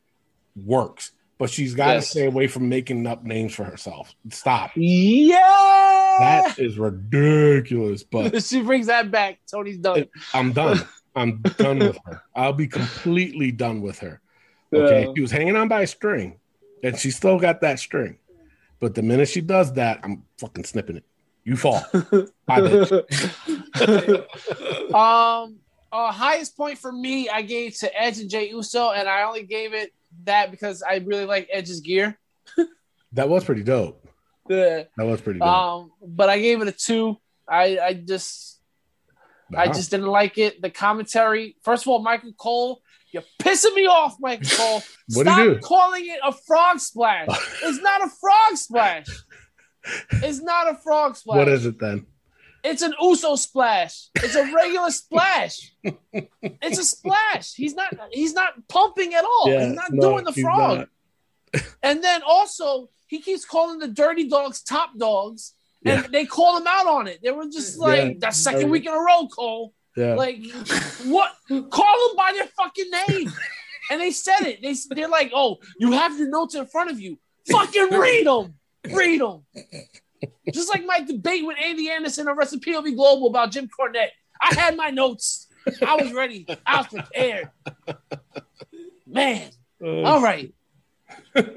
works, 0.56 1.12
but 1.42 1.50
she's 1.50 1.74
got 1.74 1.88
to 1.88 1.94
Yes. 1.94 2.10
stay 2.12 2.26
away 2.28 2.46
from 2.46 2.70
making 2.70 3.08
up 3.08 3.24
names 3.24 3.56
for 3.56 3.64
herself. 3.64 4.14
Stop. 4.30 4.70
Yeah. 4.76 5.38
That 6.20 6.60
is 6.60 6.78
ridiculous, 6.78 8.04
but 8.04 8.44
she 8.48 8.62
brings 8.62 8.86
that 8.86 9.10
back. 9.10 9.40
Tony's 9.50 9.80
done. 9.80 10.08
I'm 10.36 10.54
done. 10.54 10.82
I'm 11.16 11.42
done 11.58 11.80
with 11.80 11.98
her. 12.06 12.22
I'll 12.36 12.54
be 12.54 12.68
completely 12.68 13.52
done 13.52 13.82
with 13.82 13.98
her. 14.02 14.22
Okay. 14.72 15.08
Yeah. 15.08 15.14
She 15.16 15.22
was 15.22 15.32
hanging 15.32 15.56
on 15.56 15.68
by 15.68 15.82
a 15.82 15.88
string 15.88 16.38
and 16.84 16.96
she 16.96 17.10
still 17.10 17.40
got 17.40 17.62
that 17.62 17.80
string. 17.80 18.20
But 18.80 18.94
the 18.94 19.02
minute 19.02 19.28
she 19.28 19.42
does 19.42 19.74
that, 19.74 20.02
I'm 20.04 20.22
fucking 20.38 20.66
snipping 20.66 20.98
it. 20.98 21.06
You 21.44 21.58
fall. 21.58 21.84
Bye, 22.46 22.62
bitch. 22.62 22.94
um, 24.94 25.58
uh, 25.92 26.12
highest 26.12 26.56
point 26.58 26.78
for 26.78 26.92
me, 26.92 27.30
I 27.30 27.42
gave 27.42 27.78
to 27.80 28.02
Edge 28.02 28.20
and 28.20 28.30
Jey 28.30 28.50
Uso, 28.50 28.92
and 28.92 29.08
I 29.10 29.24
only 29.24 29.44
gave 29.44 29.74
it 29.74 29.92
that 30.24 30.52
because 30.52 30.84
I 30.84 30.98
really 30.98 31.26
like 31.26 31.50
Edge's 31.52 31.82
gear. 31.82 32.18
That 33.14 33.28
was 33.28 33.44
pretty 33.44 33.64
dope. 33.64 34.08
Yeah. 34.50 34.84
That 34.96 35.06
was 35.06 35.20
pretty 35.20 35.40
dope. 35.40 35.48
Um, 35.50 35.92
but 36.02 36.30
I 36.30 36.40
gave 36.40 36.62
it 36.62 36.70
a 36.70 36.72
two. 36.72 37.18
I 37.46 37.78
I 37.78 37.94
just 37.94 38.62
I 39.54 39.68
just 39.68 39.92
didn't 39.92 40.06
like 40.08 40.38
it. 40.38 40.62
The 40.62 40.70
commentary. 40.70 41.58
First 41.62 41.84
of 41.84 41.90
all, 41.90 42.00
Michael 42.02 42.32
Cole, 42.32 42.82
you're 43.12 43.24
pissing 43.38 43.76
me 43.76 43.86
off, 43.86 44.16
Michael 44.22 44.48
Cole. 44.58 44.82
What'd 45.10 45.28
he 45.28 45.34
Stop 45.34 45.38
do? 45.38 45.60
calling 45.60 46.06
it 46.06 46.20
a 46.24 46.32
frog 46.32 46.80
splash. 46.80 47.28
it's 47.64 47.82
not 47.82 48.02
a 48.06 48.10
frog 48.10 48.56
splash. 48.56 49.08
It's 50.12 50.42
not 50.42 50.72
a 50.72 50.76
frog 50.76 51.18
splash. 51.18 51.38
what 51.38 51.50
is 51.50 51.66
it 51.66 51.80
then? 51.80 52.06
It's 52.64 52.82
an 52.82 52.94
Uso 53.02 53.36
splash. 53.36 54.08
It's 54.16 54.36
a 54.36 54.44
regular 54.54 54.92
splash. 55.02 55.74
It's 56.12 56.78
a 56.80 56.84
splash. 56.84 57.54
He's 57.54 57.74
not. 57.76 57.94
He's 58.12 58.34
not 58.34 58.68
pumping 58.68 59.14
at 59.14 59.24
all. 59.24 59.50
Yeah, 59.50 59.66
he's 59.66 59.76
not 59.76 59.92
no, 59.92 60.12
doing 60.12 60.26
the 60.26 60.34
frog. 60.34 60.88
And 61.84 62.02
then 62.02 62.22
also, 62.26 62.90
he 63.08 63.20
keeps 63.20 63.44
calling 63.44 63.80
the 63.80 63.90
dirty 63.90 64.30
dogs 64.30 64.62
top 64.64 64.98
dogs, 64.98 65.54
and 65.84 66.06
they 66.06 66.26
call 66.26 66.56
him 66.58 66.66
out 66.66 66.88
on 66.88 67.08
it. 67.08 67.20
They 67.22 67.32
were 67.32 67.50
just 67.50 67.78
like 67.78 67.98
Yeah. 68.14 68.14
that 68.20 68.36
second 68.36 68.70
week 68.70 68.86
in 68.86 68.94
a 68.94 68.98
row, 68.98 69.28
Cole. 69.28 69.74
Yeah. 69.98 70.14
Like, 70.16 70.38
what? 71.04 71.34
Call 71.50 72.08
them 72.08 72.16
by 72.16 72.32
their 72.34 72.48
fucking 72.58 72.90
name. 73.08 73.34
And 73.90 74.00
they 74.00 74.12
said 74.12 74.44
it. 74.44 74.62
They 74.62 74.74
they're 74.96 75.10
like, 75.10 75.32
oh, 75.36 75.58
you 75.78 75.92
have 75.92 76.18
your 76.18 76.30
notes 76.30 76.56
in 76.56 76.66
front 76.68 76.90
of 76.92 77.02
you. 77.02 77.20
Fucking 77.50 77.90
read 77.92 78.28
them. 78.28 78.54
Read 78.90 79.20
them. 79.20 79.44
Just 80.54 80.70
like 80.70 80.86
my 80.86 81.00
debate 81.02 81.46
with 81.46 81.58
Andy 81.62 81.90
Anderson 81.90 82.28
on 82.28 82.38
Wrestling 82.38 82.62
POV 82.62 82.96
Global 82.96 83.28
about 83.28 83.52
Jim 83.52 83.68
Cornette. 83.68 84.10
I 84.42 84.54
had 84.56 84.76
my 84.76 84.90
notes. 84.90 85.48
I 85.86 85.96
was 85.96 86.12
ready. 86.14 86.46
I 86.66 86.78
was 86.78 86.88
prepared. 86.88 87.50
Man. 89.08 89.52
Uh, 89.84 90.02
All 90.02 90.22
right. 90.22 90.54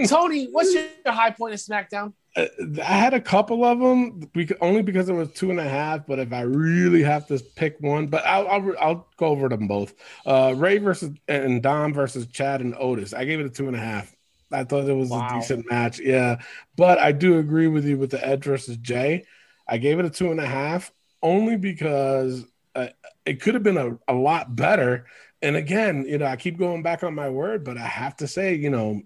Tony, 0.07 0.49
what's 0.51 0.73
your 0.75 0.85
high 1.07 1.31
point 1.31 1.55
of 1.55 1.61
SmackDown? 1.61 2.13
Uh, 2.37 2.47
I 2.81 2.97
had 2.97 3.15
a 3.15 3.21
couple 3.21 3.65
of 3.65 3.79
them 3.79 4.29
only 4.61 4.83
because 4.83 5.09
it 5.09 5.13
was 5.13 5.31
two 5.33 5.51
and 5.51 5.61
a 5.61 5.69
half. 5.69 6.07
But 6.07 6.19
if 6.19 6.33
I 6.33 6.43
really 6.43 7.03
have 7.03 7.27
to 7.29 7.39
pick 7.55 7.77
one, 7.81 8.09
but 8.09 8.25
I'll 8.27 8.49
I'll, 8.49 8.75
I'll 8.81 9.09
go 9.17 9.27
over 9.27 9.49
them 9.49 9.69
both. 9.69 9.95
Uh, 10.27 10.55
Rey 10.57 10.79
versus 10.79 11.17
and 11.29 11.63
Dom 11.63 11.93
versus 11.93 12.27
Chad 12.27 12.61
and 12.61 12.75
Otis. 12.79 13.15
I 13.15 13.25
gave 13.25 13.41
it 13.41 13.47
a 13.47 13.51
two 13.51 13.69
and 13.69 13.77
a 13.77 13.81
half. 13.81 14.15
I 14.55 14.65
thought 14.65 14.89
it 14.89 14.95
was 14.95 15.11
Wow. 15.11 15.29
a 15.31 15.35
decent 15.41 15.71
match. 15.71 15.99
Yeah, 16.01 16.41
but 16.77 16.99
I 16.99 17.13
do 17.13 17.39
agree 17.39 17.69
with 17.69 17.85
you 17.85 17.99
with 17.99 18.11
the 18.11 18.27
Edge 18.27 18.45
versus 18.45 18.77
Jey. 18.79 19.25
I 19.69 19.79
gave 19.79 19.99
it 19.99 20.05
a 20.05 20.11
two 20.11 20.31
and 20.31 20.41
a 20.41 20.47
half 20.47 20.93
only 21.23 21.57
because 21.57 22.45
uh, 22.75 22.89
it 23.25 23.41
could 23.41 23.55
have 23.55 23.63
been 23.63 23.77
a, 23.79 23.99
a 24.09 24.15
lot 24.15 24.55
better. 24.55 25.07
And 25.43 25.57
again, 25.57 26.05
you 26.07 26.19
know, 26.19 26.27
I 26.27 26.37
keep 26.37 26.59
going 26.59 26.83
back 26.83 27.03
on 27.03 27.15
my 27.15 27.29
word, 27.31 27.65
but 27.65 27.77
I 27.79 27.87
have 27.87 28.17
to 28.17 28.27
say, 28.27 28.55
you 28.55 28.71
know, 28.71 29.03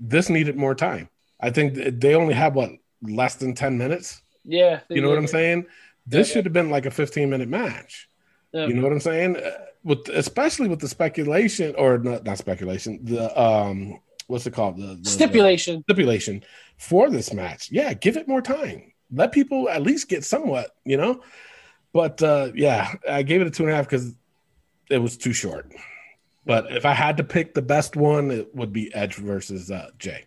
this 0.00 0.28
needed 0.28 0.56
more 0.56 0.74
time. 0.74 1.08
I 1.40 1.50
think 1.50 1.74
they 2.00 2.14
only 2.14 2.34
had 2.34 2.54
what 2.54 2.70
less 3.02 3.36
than 3.36 3.54
10 3.54 3.78
minutes. 3.78 4.22
Yeah, 4.44 4.80
You 4.88 5.00
know 5.02 5.08
what 5.08 5.18
I'm 5.18 5.26
saying? 5.26 5.66
This 6.06 6.30
should 6.30 6.44
have 6.44 6.52
been 6.52 6.70
like 6.70 6.86
a 6.86 6.90
15 6.90 7.28
minute 7.28 7.48
match. 7.48 8.08
Yeah. 8.52 8.66
You 8.66 8.74
know 8.74 8.82
what 8.82 8.92
I'm 8.92 9.00
saying? 9.00 9.36
Uh, 9.36 9.50
With 9.82 10.08
especially 10.08 10.68
with 10.68 10.78
the 10.80 10.88
speculation 10.88 11.74
or 11.76 11.98
not, 11.98 12.24
not 12.24 12.38
speculation, 12.38 13.04
the 13.04 13.26
um 13.40 14.00
what's 14.26 14.46
it 14.46 14.52
called? 14.52 14.76
The, 14.76 14.98
the 15.02 15.08
Stipulation. 15.08 15.76
the 15.76 15.82
stipulation 15.94 16.42
for 16.78 17.10
this 17.10 17.32
match. 17.32 17.70
Yeah, 17.70 17.94
give 17.94 18.16
it 18.16 18.28
more 18.28 18.42
time. 18.42 18.92
Let 19.12 19.32
people 19.32 19.68
at 19.68 19.82
least 19.82 20.08
get 20.08 20.24
somewhat, 20.24 20.70
you 20.84 20.96
know. 20.96 21.22
But 21.92 22.22
uh 22.22 22.50
yeah, 22.54 22.94
I 23.08 23.22
gave 23.22 23.40
it 23.40 23.46
a 23.46 23.50
two 23.50 23.62
and 23.64 23.72
a 23.72 23.76
half 23.76 23.86
because 23.86 24.14
it 24.90 24.98
was 24.98 25.16
too 25.16 25.32
short. 25.32 25.72
But 26.44 26.70
if 26.70 26.84
I 26.84 26.92
had 26.92 27.16
to 27.16 27.24
pick 27.24 27.54
the 27.54 27.62
best 27.62 27.96
one, 27.96 28.30
it 28.30 28.54
would 28.54 28.72
be 28.72 28.94
Edge 28.94 29.14
versus 29.14 29.70
uh 29.70 29.90
Jey. 29.98 30.26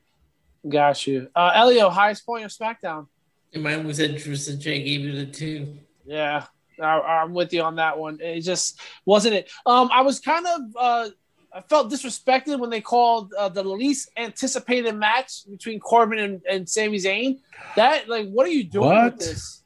Got 0.67 1.07
you. 1.07 1.30
Uh, 1.35 1.51
Elio, 1.55 1.89
highest 1.89 2.26
point 2.26 2.43
of 2.43 2.51
SmackDown. 2.51 3.07
And 3.53 3.63
mine 3.63 3.85
was 3.88 3.99
Edge 3.99 4.23
versus 4.23 4.57
Jey. 4.57 4.84
Gave 4.84 5.07
it 5.07 5.15
a 5.15 5.26
two. 5.26 5.77
Yeah, 6.05 6.45
I, 6.81 6.99
I'm 6.99 7.34
with 7.34 7.53
you 7.53 7.61
on 7.61 7.76
that 7.76 7.97
one. 7.97 8.19
It 8.19 8.41
just 8.41 8.80
wasn't 9.05 9.35
it. 9.35 9.49
Um, 9.65 9.89
I 9.93 10.01
was 10.01 10.19
kind 10.19 10.45
of 10.45 10.61
uh, 10.76 11.09
I 11.51 11.61
felt 11.61 11.91
disrespected 11.91 12.59
when 12.59 12.69
they 12.69 12.81
called 12.81 13.34
uh, 13.38 13.49
the 13.49 13.63
least 13.63 14.11
anticipated 14.17 14.93
match 14.95 15.49
between 15.49 15.80
Corbin 15.80 16.19
and, 16.19 16.41
and 16.49 16.69
Sami 16.69 16.97
Zayn. 16.97 17.39
That 17.76 18.07
like, 18.07 18.30
what 18.30 18.45
are 18.45 18.51
you 18.51 18.63
doing 18.63 18.85
What? 18.88 19.13
with 19.13 19.19
this? 19.19 19.63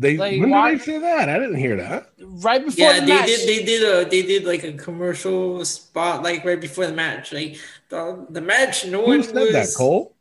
They 0.00 0.16
Like, 0.16 0.40
when 0.40 0.50
why- 0.50 0.72
did 0.72 0.80
they 0.80 0.84
say 0.84 0.98
that? 0.98 1.28
I 1.28 1.38
didn't 1.38 1.56
hear 1.56 1.76
that. 1.76 2.10
Right 2.20 2.64
before 2.64 2.84
Yeah, 2.84 3.00
the 3.00 3.06
they 3.06 3.14
match. 3.14 3.26
did. 3.26 3.48
They 3.48 3.64
did 3.64 3.82
a. 3.82 4.08
They 4.08 4.22
did 4.22 4.44
like 4.44 4.62
a 4.64 4.72
commercial 4.74 5.64
spot, 5.64 6.22
like 6.22 6.44
right 6.44 6.60
before 6.60 6.86
the 6.86 6.92
match. 6.92 7.32
Like 7.32 7.58
the, 7.88 8.26
the 8.30 8.40
match, 8.40 8.86
no 8.86 9.02
Who 9.02 9.08
one 9.08 9.22
said 9.24 9.34
was. 9.34 9.52
that, 9.52 9.68
Cole? 9.76 10.14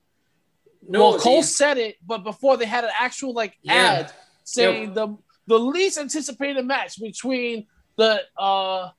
No, 0.87 1.01
well, 1.09 1.19
Cole 1.19 1.35
they- 1.41 1.41
said 1.43 1.77
it, 1.77 1.97
but 2.05 2.23
before 2.23 2.57
they 2.57 2.65
had 2.65 2.85
an 2.85 2.91
actual 2.99 3.33
like 3.33 3.57
Yeah. 3.61 3.73
ad 4.05 4.11
saying 4.45 4.93
the 4.93 5.15
the 5.47 5.59
least 5.59 5.97
anticipated 5.97 6.65
match 6.65 6.99
between 6.99 7.67
the 7.97 8.21
uh 8.37 8.89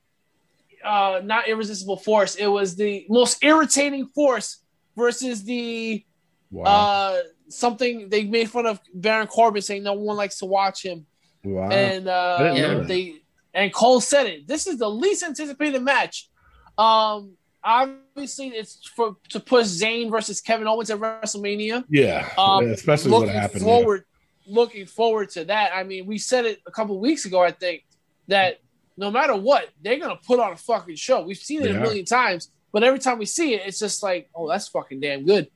uh 0.83 1.21
not 1.23 1.47
irresistible 1.47 1.97
force. 1.97 2.35
It 2.35 2.47
was 2.47 2.75
the 2.75 3.05
most 3.09 3.43
irritating 3.43 4.07
force 4.15 4.63
versus 4.95 5.43
the 5.43 6.03
Wow. 6.51 6.63
uh 6.65 7.17
something 7.49 8.09
they 8.09 8.23
made 8.25 8.49
fun 8.49 8.65
of 8.65 8.79
Baron 8.93 9.27
Corbin 9.27 9.61
saying 9.61 9.83
no 9.83 9.93
one 9.93 10.17
likes 10.17 10.39
to 10.39 10.45
watch 10.45 10.83
him. 10.83 11.05
wow. 11.43 11.69
And 11.69 12.07
uh 12.07 12.37
didn't 12.39 12.61
know 12.61 12.77
that. 12.79 12.87
they 12.87 13.15
and 13.53 13.73
Cole 13.73 14.01
said 14.01 14.25
it. 14.27 14.47
This 14.47 14.67
is 14.67 14.77
the 14.77 14.89
least 14.89 15.23
anticipated 15.23 15.81
match. 15.81 16.29
Um 16.77 17.33
obviously 17.63 18.47
it's 18.49 18.87
for 18.95 19.17
to 19.29 19.39
push 19.39 19.65
Zayn 19.67 20.09
versus 20.09 20.41
Kevin 20.41 20.67
Owens 20.67 20.89
at 20.89 20.99
WrestleMania. 20.99 21.83
yeah, 21.89 22.29
Um, 22.37 22.69
especially 22.71 23.11
what 23.11 23.21
looking 23.21 23.35
happened. 23.35 23.61
Forward, 23.63 24.05
looking 24.47 24.85
forward 24.85 25.29
to 25.31 25.45
that. 25.45 25.71
I 25.73 25.83
mean, 25.83 26.05
we 26.05 26.17
said 26.17 26.45
it 26.45 26.59
a 26.65 26.71
couple 26.71 26.97
weeks 26.99 27.25
ago. 27.25 27.43
I 27.43 27.51
think 27.51 27.83
that 28.29 28.59
no 28.99 29.09
matter 29.09 29.35
what, 29.35 29.69
they're 29.81 29.97
gonna 29.99 30.19
put 30.27 30.39
on 30.39 30.51
a 30.51 30.55
fucking 30.55 30.95
show. 30.95 31.21
We've 31.21 31.37
seen 31.37 31.63
it 31.63 31.71
Yeah. 31.71 31.77
a 31.77 31.81
million 31.81 32.05
times, 32.05 32.51
but 32.71 32.83
every 32.83 32.99
time 32.99 33.17
we 33.17 33.25
see 33.25 33.53
it, 33.55 33.61
it's 33.65 33.79
just 33.79 34.03
like, 34.03 34.29
oh, 34.35 34.47
that's 34.49 34.67
fucking 34.67 34.99
damn 34.99 35.25
good. 35.25 35.49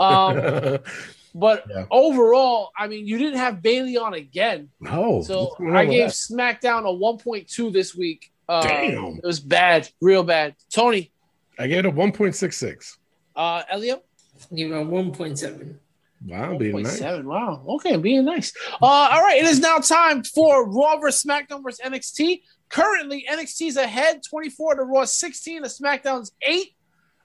Um, 0.00 0.78
but 1.34 1.64
Yeah. 1.68 1.86
overall, 1.90 2.70
I 2.76 2.86
mean, 2.86 3.06
you 3.06 3.18
didn't 3.18 3.38
have 3.38 3.60
Bayley 3.62 3.96
on 3.96 4.14
again, 4.14 4.70
no. 4.80 5.22
so 5.22 5.42
what's 5.44 5.56
going 5.58 5.70
on 5.70 5.76
I 5.76 5.84
gave 5.86 6.06
that? 6.08 6.12
SmackDown 6.14 6.82
a 6.88 6.92
1.2 6.96 7.70
this 7.72 7.94
week. 7.94 8.30
Uh, 8.48 8.62
Damn. 8.62 9.18
it 9.22 9.24
was 9.24 9.40
bad, 9.40 9.88
real 10.00 10.22
bad. 10.22 10.54
Tony, 10.72 11.10
I 11.58 11.66
gave 11.66 11.78
it 11.80 11.86
a 11.86 11.90
1.66. 11.92 12.96
uh, 13.36 13.62
Elio. 13.70 14.02
You 14.50 14.68
know, 14.68 14.82
one 14.82 15.12
point 15.12 15.38
seven. 15.38 15.78
Wow, 16.26 16.56
being 16.56 16.82
nice. 16.82 17.00
Wow. 17.00 17.64
Okay, 17.68 17.96
being 17.96 18.24
nice. 18.24 18.52
Uh, 18.80 18.86
all 18.86 19.22
right. 19.22 19.38
It 19.38 19.44
is 19.44 19.60
now 19.60 19.78
time 19.78 20.22
for 20.22 20.66
Raw 20.68 20.96
vs. 20.98 21.22
SmackDown 21.22 21.62
vs. 21.62 21.80
NXT. 21.84 22.42
Currently, 22.70 23.26
NXT's 23.30 23.76
ahead 23.76 24.22
24 24.28 24.76
to 24.76 24.82
Raw 24.84 25.04
16 25.04 25.62
to 25.62 25.68
SmackDown's 25.68 26.32
8. 26.40 26.74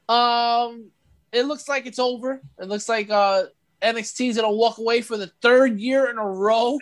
Um, 0.09 0.91
it 1.31 1.43
looks 1.43 1.69
like 1.69 1.85
it's 1.85 1.99
over. 1.99 2.41
It 2.59 2.67
looks 2.67 2.89
like 2.89 3.09
uh, 3.09 3.43
NXT's 3.81 4.35
going 4.35 4.49
to 4.49 4.55
walk 4.55 4.79
away 4.79 5.01
for 5.01 5.15
the 5.15 5.31
third 5.41 5.79
year 5.79 6.09
in 6.09 6.17
a 6.17 6.25
row 6.27 6.77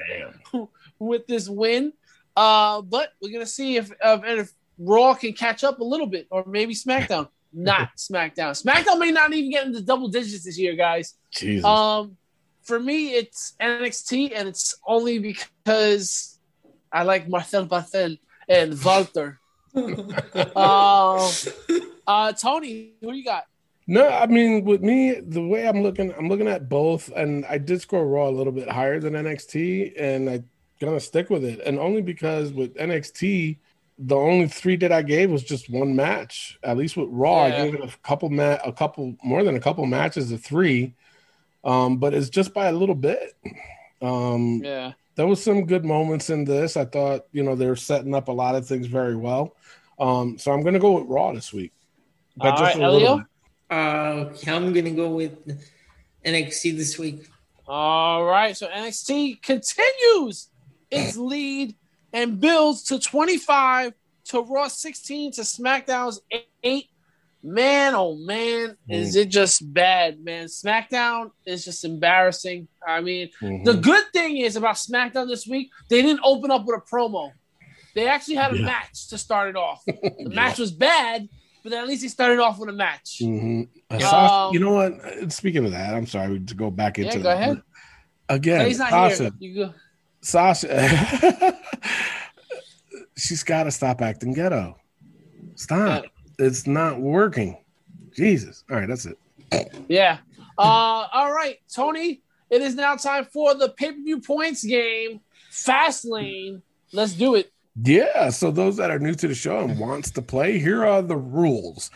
with 0.99 1.27
this 1.27 1.47
win. 1.47 1.93
Uh, 2.35 2.81
but 2.81 3.13
we're 3.21 3.31
going 3.31 3.45
to 3.45 3.51
see 3.51 3.77
if, 3.77 3.91
if, 4.03 4.21
if 4.23 4.53
Raw 4.79 5.13
can 5.13 5.33
catch 5.33 5.63
up 5.63 5.79
a 5.79 5.83
little 5.83 6.07
bit 6.07 6.27
or 6.31 6.45
maybe 6.47 6.73
SmackDown. 6.73 7.29
Not 7.53 7.89
SmackDown. 7.97 8.61
SmackDown 8.61 8.99
may 8.99 9.11
not 9.11 9.33
even 9.33 9.49
get 9.49 9.65
into 9.65 9.81
double 9.81 10.09
digits 10.09 10.43
this 10.43 10.59
year, 10.59 10.75
guys. 10.75 11.15
Jesus. 11.37 11.65
Um, 11.65 12.17
for 12.63 12.79
me, 12.79 13.11
it's 13.13 13.53
NXT, 13.61 14.33
and 14.35 14.47
it's 14.47 14.75
only 14.85 15.19
because 15.19 16.39
I 16.91 17.03
like 17.03 17.29
Marcel 17.29 17.65
Barthel 17.65 18.17
and 18.49 18.83
Walter. 18.83 19.39
uh, 19.75 21.31
uh, 22.07 22.33
Tony, 22.33 22.93
who 23.01 23.13
you 23.13 23.23
got? 23.23 23.45
No, 23.89 24.07
I 24.09 24.25
mean 24.27 24.65
with 24.65 24.81
me, 24.81 25.13
the 25.21 25.41
way 25.41 25.65
I'm 25.67 25.81
looking, 25.81 26.13
I'm 26.17 26.27
looking 26.27 26.47
at 26.47 26.67
both, 26.67 27.09
and 27.15 27.45
I 27.45 27.57
did 27.57 27.79
score 27.81 28.05
Raw 28.05 28.27
a 28.27 28.31
little 28.31 28.51
bit 28.51 28.69
higher 28.69 28.99
than 28.99 29.13
NXT, 29.13 29.93
and 29.97 30.29
I'm 30.29 30.49
gonna 30.81 30.99
stick 30.99 31.29
with 31.29 31.45
it, 31.45 31.61
and 31.65 31.79
only 31.79 32.01
because 32.01 32.51
with 32.51 32.75
NXT, 32.75 33.57
the 33.97 34.15
only 34.15 34.47
three 34.47 34.75
that 34.77 34.91
I 34.91 35.01
gave 35.03 35.31
was 35.31 35.43
just 35.43 35.69
one 35.69 35.95
match. 35.95 36.59
At 36.63 36.75
least 36.77 36.97
with 36.97 37.07
Raw, 37.09 37.47
Yeah. 37.47 37.53
I 37.53 37.65
gave 37.65 37.75
it 37.75 37.81
a 37.81 37.97
couple 38.03 38.29
ma- 38.29 38.59
a 38.65 38.73
couple 38.73 39.15
more 39.23 39.43
than 39.43 39.55
a 39.55 39.59
couple 39.61 39.85
matches 39.85 40.33
of 40.33 40.43
three, 40.43 40.93
um, 41.67 41.97
but 41.97 42.15
it's 42.15 42.29
just 42.29 42.53
by 42.53 42.67
a 42.67 42.71
little 42.71 42.95
bit. 42.95 43.35
Um, 44.01 44.61
Yeah, 44.63 44.93
there 45.15 45.27
was 45.27 45.43
some 45.43 45.65
good 45.65 45.85
moments 45.85 46.29
in 46.29 46.45
this. 46.45 46.77
I 46.77 46.85
thought, 46.85 47.25
you 47.31 47.43
know, 47.43 47.55
they're 47.55 47.75
setting 47.75 48.15
up 48.15 48.27
a 48.27 48.31
lot 48.31 48.55
of 48.55 48.67
things 48.67 48.87
very 48.87 49.15
well. 49.15 49.55
Um, 49.99 50.37
so 50.37 50.51
I'm 50.51 50.63
gonna 50.63 50.79
go 50.79 50.93
with 50.93 51.07
Raw 51.07 51.33
this 51.33 51.51
week. 51.53 51.73
But 52.35 52.51
All 52.53 52.57
just 52.57 52.75
right, 52.75 52.83
a 52.83 52.91
little 52.91 53.07
Elio? 53.07 53.17
bit. 53.17 53.27
Uh, 53.69 54.51
I'm 54.51 54.73
gonna 54.73 54.91
go 54.91 55.09
with 55.09 55.59
NXT 56.23 56.77
this 56.77 56.97
week. 56.97 57.27
All 57.67 58.23
right, 58.23 58.55
so 58.55 58.67
NXT 58.67 59.41
continues 59.41 60.49
its 60.89 61.17
lead 61.31 61.75
and 62.13 62.39
builds 62.39 62.83
to 62.83 62.99
25 62.99 63.93
to 64.25 64.41
Raw 64.41 64.67
16 64.67 65.33
to 65.33 65.41
SmackDown's 65.41 66.21
8. 66.63 66.89
Man, 67.51 67.95
oh 67.95 68.17
man, 68.17 68.75
is 68.89 69.15
it 69.15 69.29
just 69.29 69.73
bad, 69.73 70.19
man. 70.21 70.47
SmackDown 70.47 71.31
is 71.45 71.63
just 71.63 71.85
embarrassing. 71.85 72.67
I 72.85 72.99
mean, 72.99 73.29
Mhm. 73.41 73.63
the 73.63 73.75
good 73.75 74.03
thing 74.11 74.35
is 74.37 74.57
about 74.57 74.75
SmackDown 74.75 75.27
this 75.29 75.47
week, 75.47 75.69
they 75.89 76.01
didn't 76.01 76.19
open 76.25 76.51
up 76.51 76.65
with 76.65 76.75
a 76.81 76.81
promo. 76.93 77.31
They 77.95 78.09
actually 78.09 78.35
had 78.35 78.51
a 78.51 78.57
Yeah. 78.57 78.65
match 78.65 79.07
to 79.11 79.17
start 79.17 79.47
it 79.49 79.55
off. 79.55 79.81
The 79.87 80.29
match 80.29 80.59
was 80.59 80.71
bad, 80.73 81.29
but 81.63 81.71
at 81.71 81.87
least 81.87 82.01
they 82.01 82.09
started 82.09 82.39
off 82.39 82.59
with 82.59 82.67
a 82.67 82.73
match. 82.73 83.19
Mhm. 83.21 83.69
Uh, 83.89 84.47
Um, 84.47 84.53
you 84.53 84.59
know 84.59 84.73
what? 84.73 84.91
Uh, 84.99 85.29
Speaking 85.29 85.63
of 85.63 85.71
that, 85.71 85.93
I'm 85.95 86.05
sorry 86.05 86.41
to 86.41 86.53
go 86.53 86.69
back 86.69 86.99
into 86.99 87.11
Yeah, 87.19 87.23
go 87.23 87.29
that. 87.29 87.41
ahead. 87.41 87.61
Again, 88.27 88.57
But 88.59 88.67
he's 88.67 88.79
not 88.79 88.89
Sasha, 88.89 89.31
here. 89.39 89.73
Sasha, 90.21 91.57
she's 93.15 93.43
got 93.43 93.63
to 93.63 93.71
stop 93.71 94.01
acting 94.01 94.33
ghetto. 94.33 94.77
Stop. 95.55 96.03
It's 96.39 96.67
not 96.67 96.99
working. 96.99 97.57
Jesus. 98.15 98.63
All 98.69 98.77
right, 98.77 98.87
that's 98.87 99.05
it. 99.05 99.17
Yeah. 99.87 100.17
Uh, 100.57 101.07
all 101.13 101.31
right, 101.31 101.59
Tony. 101.73 102.21
It 102.49 102.61
is 102.61 102.75
now 102.75 102.95
time 102.95 103.25
for 103.25 103.53
the 103.53 103.69
pay 103.69 103.91
per 103.91 103.97
view 103.97 104.21
points 104.21 104.63
game. 104.63 105.21
Fastlane. 105.51 106.61
Let's 106.93 107.13
do 107.13 107.35
it. 107.35 107.51
Yeah. 107.83 108.29
So 108.29 108.51
those 108.51 108.77
that 108.77 108.89
are 108.89 108.99
new 108.99 109.13
to 109.15 109.27
the 109.27 109.35
show 109.35 109.59
and 109.59 109.79
wants 109.79 110.11
to 110.11 110.21
play, 110.21 110.57
here 110.59 110.85
are 110.85 111.01
the 111.01 111.17
rules. 111.17 111.91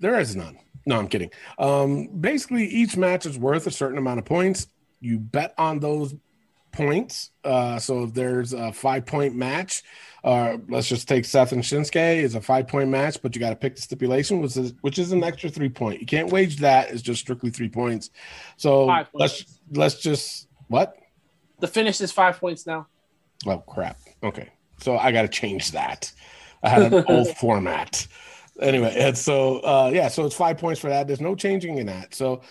There 0.00 0.18
is 0.18 0.34
none. 0.34 0.58
No, 0.86 0.98
I'm 0.98 1.08
kidding. 1.08 1.30
Um, 1.58 2.08
basically, 2.08 2.66
each 2.66 2.96
match 2.96 3.26
is 3.26 3.38
worth 3.38 3.66
a 3.66 3.70
certain 3.70 3.98
amount 3.98 4.18
of 4.18 4.24
points. 4.24 4.66
You 5.00 5.18
bet 5.18 5.54
on 5.58 5.78
those 5.78 6.14
points. 6.72 7.30
Uh, 7.44 7.78
so 7.78 8.04
if 8.04 8.14
there's 8.14 8.52
a 8.52 8.72
five 8.72 9.06
point 9.06 9.36
match, 9.36 9.82
uh, 10.24 10.56
let's 10.68 10.88
just 10.88 11.08
take 11.08 11.24
Seth 11.24 11.52
and 11.52 11.62
Shinsuke 11.62 12.16
is 12.16 12.34
a 12.34 12.40
five 12.40 12.68
point 12.68 12.88
match, 12.88 13.20
but 13.22 13.34
you 13.34 13.40
got 13.40 13.50
to 13.50 13.56
pick 13.56 13.74
the 13.74 13.82
stipulation, 13.82 14.40
which 14.40 14.56
is 14.56 14.74
which 14.80 14.98
is 14.98 15.10
an 15.12 15.24
extra 15.24 15.50
three 15.50 15.68
point. 15.68 16.00
You 16.00 16.06
can't 16.06 16.30
wage 16.30 16.58
that; 16.58 16.90
it's 16.90 17.02
just 17.02 17.20
strictly 17.20 17.50
three 17.50 17.68
points. 17.68 18.10
So 18.56 18.86
Five 18.86 19.08
let's 19.14 19.58
let's 19.72 20.00
just 20.00 20.48
what? 20.68 20.96
The 21.58 21.66
finish 21.66 22.00
is 22.00 22.12
five 22.12 22.38
points 22.38 22.66
now. 22.66 22.86
Oh 23.46 23.58
crap. 23.58 23.98
Okay. 24.22 24.50
So 24.80 24.96
I 24.96 25.10
gotta 25.10 25.28
change 25.28 25.72
that. 25.72 26.12
I 26.62 26.68
had 26.68 26.92
an 26.92 27.04
old 27.08 27.36
format. 27.38 28.06
Anyway, 28.60 28.94
and 28.96 29.18
so 29.18 29.58
uh 29.60 29.90
yeah, 29.92 30.06
so 30.06 30.24
it's 30.24 30.36
five 30.36 30.56
points 30.56 30.80
for 30.80 30.88
that. 30.88 31.08
There's 31.08 31.20
no 31.20 31.34
changing 31.34 31.78
in 31.78 31.86
that. 31.86 32.14
So 32.14 32.42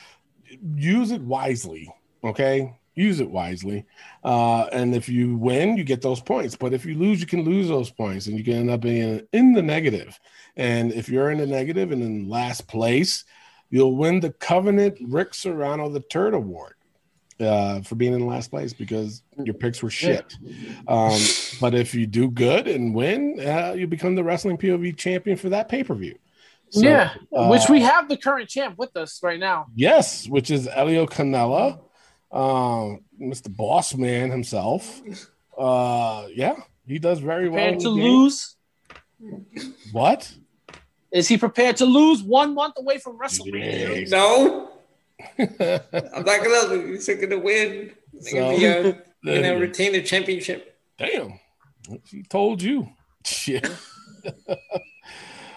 use 0.76 1.12
it 1.12 1.22
wisely. 1.22 1.90
Okay. 2.22 2.76
Use 2.94 3.20
it 3.20 3.30
wisely. 3.30 3.86
Uh, 4.24 4.64
and 4.72 4.96
if 4.96 5.08
you 5.08 5.38
win, 5.38 5.78
you 5.78 5.84
get 5.84 6.02
those 6.02 6.22
points. 6.22 6.56
But 6.56 6.74
if 6.74 6.86
you 6.86 6.96
lose, 6.96 7.20
you 7.20 7.28
can 7.28 7.44
lose 7.44 7.68
those 7.68 7.90
points 7.90 8.28
and 8.28 8.38
you 8.38 8.44
can 8.44 8.54
end 8.54 8.70
up 8.70 8.82
being 8.82 9.26
in 9.32 9.54
the 9.54 9.62
negative. 9.62 10.20
And 10.56 10.92
if 10.92 11.10
you're 11.10 11.32
in 11.32 11.38
the 11.38 11.48
negative 11.48 11.92
and 11.92 12.04
in 12.04 12.30
last 12.30 12.68
place, 12.68 13.24
you'll 13.70 13.96
win 13.96 14.20
the 14.20 14.32
Covenant 14.34 14.98
Rick 15.02 15.34
Serrano 15.34 15.90
the 15.90 16.02
Turd 16.02 16.34
Award 16.34 16.76
uh, 17.40 17.82
for 17.82 17.96
being 17.96 18.14
in 18.14 18.28
last 18.28 18.50
place 18.50 18.74
because 18.74 19.24
your 19.44 19.56
picks 19.56 19.82
were 19.82 19.90
shit. 19.90 20.38
Um, 20.88 21.20
but 21.60 21.74
if 21.74 21.96
you 21.96 22.06
do 22.06 22.30
good 22.30 22.68
and 22.68 22.94
win, 22.94 23.40
uh, 23.40 23.74
you 23.74 23.88
become 23.88 24.16
the 24.16 24.24
Wrestling 24.24 24.58
POV 24.58 24.98
champion 24.98 25.38
for 25.38 25.50
that 25.50 25.70
pay 25.70 25.84
per 25.84 25.96
view. 25.96 26.18
yeah, 26.72 27.14
uh, 27.36 27.48
which 27.48 27.70
we 27.70 27.82
have 27.82 28.08
the 28.08 28.18
current 28.18 28.50
champ 28.50 28.78
with 28.78 28.96
us 28.96 29.20
right 29.24 29.40
now. 29.40 29.68
Yes, 29.76 30.28
which 30.28 30.52
is 30.52 30.68
Elio 30.68 31.06
Canella, 31.06 31.80
um, 32.32 33.02
Mr. 33.20 33.56
Boss 33.56 33.96
Man 33.96 34.32
himself. 34.32 35.02
Uh, 35.58 36.28
yeah, 36.34 36.56
he 36.88 37.00
does 37.00 37.20
very 37.20 37.50
well. 37.50 37.58
Prepared 37.58 37.74
in 37.74 37.80
to 37.80 37.90
the 37.90 37.96
game. 37.96 38.06
lose? 38.06 38.56
What? 39.92 40.34
Is 41.12 41.28
he 41.28 41.38
prepared 41.38 41.78
to 41.78 41.86
lose 41.86 42.24
one 42.24 42.56
month 42.56 42.76
away 42.78 42.98
from 42.98 43.20
WrestleMania? 43.20 44.02
Yes. 44.02 44.10
No, 44.10 44.72
I'm 45.40 46.26
not 46.26 46.44
gonna 46.44 46.68
lose. 46.70 47.08
I'm 47.10 47.20
gonna 47.20 47.40
win. 47.40 47.92
I'm 48.14 48.34
gonna, 48.34 48.58
be, 48.58 48.68
uh, 48.68 49.42
gonna 49.42 49.58
retain 49.60 49.92
the 49.92 50.02
championship. 50.02 50.80
Damn, 50.98 51.40
she 52.06 52.24
told 52.24 52.62
you. 52.62 52.88
Shit. 53.26 53.70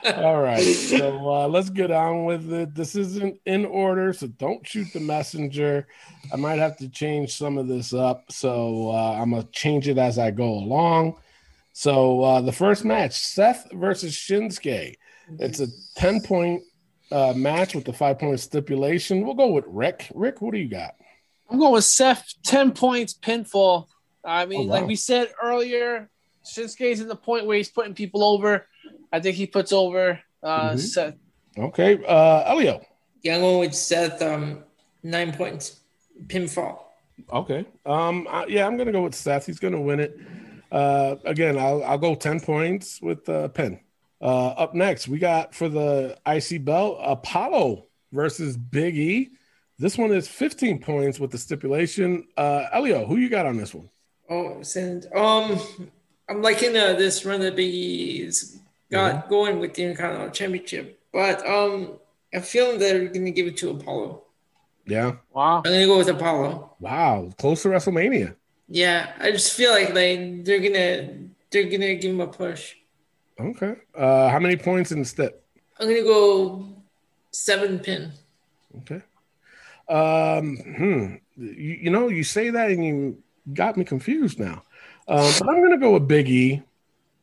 All 0.04 0.40
right, 0.40 0.62
so 0.62 1.30
uh, 1.30 1.48
let's 1.48 1.70
get 1.70 1.90
on 1.90 2.24
with 2.24 2.52
it. 2.52 2.74
This 2.74 2.94
isn't 2.94 3.40
in 3.46 3.64
order, 3.64 4.12
so 4.12 4.26
don't 4.26 4.66
shoot 4.66 4.88
the 4.92 5.00
messenger. 5.00 5.86
I 6.32 6.36
might 6.36 6.58
have 6.58 6.76
to 6.78 6.88
change 6.88 7.34
some 7.36 7.58
of 7.58 7.68
this 7.68 7.92
up, 7.94 8.30
so 8.30 8.90
uh, 8.90 9.12
I'm 9.20 9.30
gonna 9.30 9.44
change 9.52 9.88
it 9.88 9.98
as 9.98 10.18
I 10.18 10.30
go 10.30 10.48
along. 10.50 11.16
So 11.72 12.22
uh, 12.22 12.40
the 12.40 12.52
first 12.52 12.84
match, 12.84 13.12
Seth 13.18 13.66
versus 13.72 14.14
Shinsuke. 14.14 14.94
It's 15.40 15.60
a 15.60 15.66
10 15.96 16.20
point 16.20 16.62
uh, 17.10 17.32
match 17.34 17.74
with 17.74 17.84
the 17.84 17.92
five 17.92 18.18
point 18.18 18.38
stipulation. 18.40 19.24
We'll 19.24 19.34
go 19.34 19.48
with 19.48 19.64
Rick. 19.66 20.10
Rick, 20.14 20.40
what 20.42 20.52
do 20.52 20.58
you 20.60 20.68
got? 20.68 20.94
I'm 21.50 21.58
going 21.58 21.72
with 21.72 21.84
Seth, 21.84 22.34
10 22.44 22.72
points, 22.72 23.14
pinfall. 23.14 23.86
I 24.24 24.46
mean, 24.46 24.60
Oh, 24.60 24.62
wow. 24.64 24.70
like 24.80 24.86
we 24.86 24.96
said 24.96 25.32
earlier, 25.42 26.08
Shinsuke's 26.46 27.00
in 27.00 27.08
the 27.08 27.16
point 27.16 27.46
where 27.46 27.56
he's 27.56 27.70
putting 27.70 27.94
people 27.94 28.22
over. 28.22 28.66
I 29.14 29.20
think 29.20 29.36
he 29.36 29.46
puts 29.46 29.72
over 29.72 30.18
uh, 30.42 30.72
Mhm. 30.72 30.78
Seth. 30.80 31.14
Okay, 31.56 31.98
uh, 32.06 32.42
Elio. 32.52 32.84
Yeah, 33.22 33.36
I'm 33.36 33.40
going 33.42 33.60
with 33.60 33.74
Seth. 33.74 34.20
Um, 34.20 34.64
nine 35.04 35.32
points, 35.32 35.80
pinfall. 36.26 36.78
Okay. 37.32 37.64
Um. 37.86 38.26
I- 38.28 38.46
yeah, 38.46 38.66
I'm 38.66 38.76
gonna 38.76 38.90
go 38.92 39.02
with 39.02 39.14
Seth. 39.14 39.46
He's 39.46 39.60
gonna 39.60 39.80
win 39.80 40.00
it. 40.00 40.18
Uh. 40.72 41.14
Again, 41.24 41.56
I'll 41.56 41.82
I'll 41.84 41.98
go 41.98 42.16
ten 42.16 42.40
points 42.40 43.00
with 43.00 43.28
uh, 43.28 43.48
Penn. 43.48 43.78
Uh. 44.20 44.48
Up 44.64 44.74
next, 44.74 45.06
we 45.06 45.18
got 45.18 45.54
for 45.54 45.68
the 45.68 46.18
IC 46.26 46.64
belt 46.64 46.98
Apollo 47.00 47.86
versus 48.12 48.56
Big 48.56 48.96
E. 48.98 49.30
This 49.78 49.98
one 49.98 50.12
is 50.12 50.28
15 50.28 50.78
points 50.80 51.18
with 51.18 51.30
the 51.32 51.38
stipulation. 51.38 52.26
Uh. 52.36 52.64
Elio, 52.72 53.06
who 53.06 53.16
you 53.16 53.28
got 53.28 53.46
on 53.46 53.56
this 53.56 53.72
one? 53.74 53.88
Oh, 54.28 54.60
send. 54.62 55.06
Um, 55.14 55.60
I'm 56.28 56.42
liking 56.42 56.76
uh, 56.76 56.94
this 56.94 57.24
run 57.24 57.40
that 57.40 57.54
Big 57.56 57.72
E's 57.72 58.58
got 58.90 59.28
going 59.28 59.58
with 59.60 59.74
the 59.74 59.84
Intercontinental 59.84 60.30
Championship, 60.30 61.00
but 61.12 61.46
um, 61.46 61.98
I'm 62.32 62.42
feeling 62.42 62.78
they're 62.78 63.08
gonna 63.08 63.30
give 63.30 63.46
it 63.46 63.56
to 63.58 63.70
Apollo. 63.70 64.22
Yeah. 64.86 65.16
Wow. 65.32 65.58
I'm 65.58 65.72
gonna 65.72 65.86
go 65.86 65.98
with 65.98 66.08
Apollo. 66.08 66.76
Wow. 66.80 67.30
Close 67.38 67.62
to 67.62 67.68
WrestleMania. 67.68 68.34
Yeah, 68.68 69.12
I 69.18 69.30
just 69.30 69.54
feel 69.54 69.70
like 69.70 69.94
they 69.94 70.40
they're 70.42 70.60
gonna 70.60 71.28
they're 71.50 71.64
gonna 71.70 71.94
give 71.94 72.10
him 72.12 72.20
a 72.20 72.26
push. 72.26 72.74
Okay. 73.38 73.76
Uh. 73.94 74.28
How 74.28 74.38
many 74.38 74.56
points 74.56 74.92
in 74.92 75.00
the 75.00 75.04
step? 75.04 75.42
I'm 75.78 75.88
gonna 75.88 76.02
go 76.02 76.68
seven 77.30 77.78
pin. 77.78 78.12
Okay. 78.78 79.02
Um, 79.88 80.56
hmm. 80.56 81.14
You, 81.36 81.78
you 81.82 81.90
know, 81.90 82.08
you 82.08 82.24
say 82.24 82.50
that 82.50 82.70
and 82.70 82.84
you 82.84 83.22
got 83.52 83.76
me 83.76 83.84
confused 83.84 84.38
now. 84.38 84.62
Um, 85.06 85.32
but 85.38 85.48
I'm 85.48 85.62
gonna 85.62 85.78
go 85.78 85.92
with 85.92 86.08
Big 86.08 86.28
E. 86.28 86.62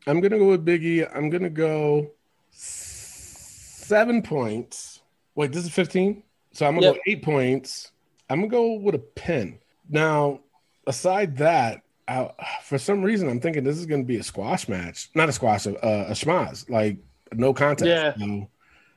I'm 0.07 0.19
gonna 0.19 0.38
go 0.40 0.48
with 0.49 0.65
Biggie. 0.65 1.10
I'm 1.15 1.30
gonna 1.30 1.49
go 1.49 2.11
seven 2.52 4.22
points. 4.22 5.02
Wait, 5.36 5.52
this 5.52 5.64
is 5.64 5.72
15. 5.72 6.23
So 6.53 6.65
I'm 6.65 6.73
gonna 6.76 6.88
Yep. 6.88 6.95
go 6.95 7.02
eight 7.07 7.22
points. 7.23 7.91
I'm 8.30 8.40
gonna 8.40 8.49
go 8.52 8.73
with 8.73 8.95
a 8.95 8.99
pin. 8.99 9.60
Now, 9.90 10.40
aside 10.88 11.38
that, 11.38 11.82
I, 12.07 12.32
for 12.64 12.78
some 12.78 13.03
reason, 13.03 13.30
I'm 13.30 13.40
thinking 13.40 13.64
this 13.64 13.78
is 13.78 13.86
gonna 13.86 14.03
be 14.03 14.18
a 14.18 14.23
squash 14.23 14.68
match, 14.68 15.10
not 15.15 15.30
a 15.30 15.32
squash, 15.32 15.68
uh, 15.68 15.72
a 15.82 16.11
schmaz, 16.11 16.69
like 16.69 16.98
no 17.34 17.53
contest. 17.53 17.88
Yeah. 17.88 18.14
So 18.18 18.49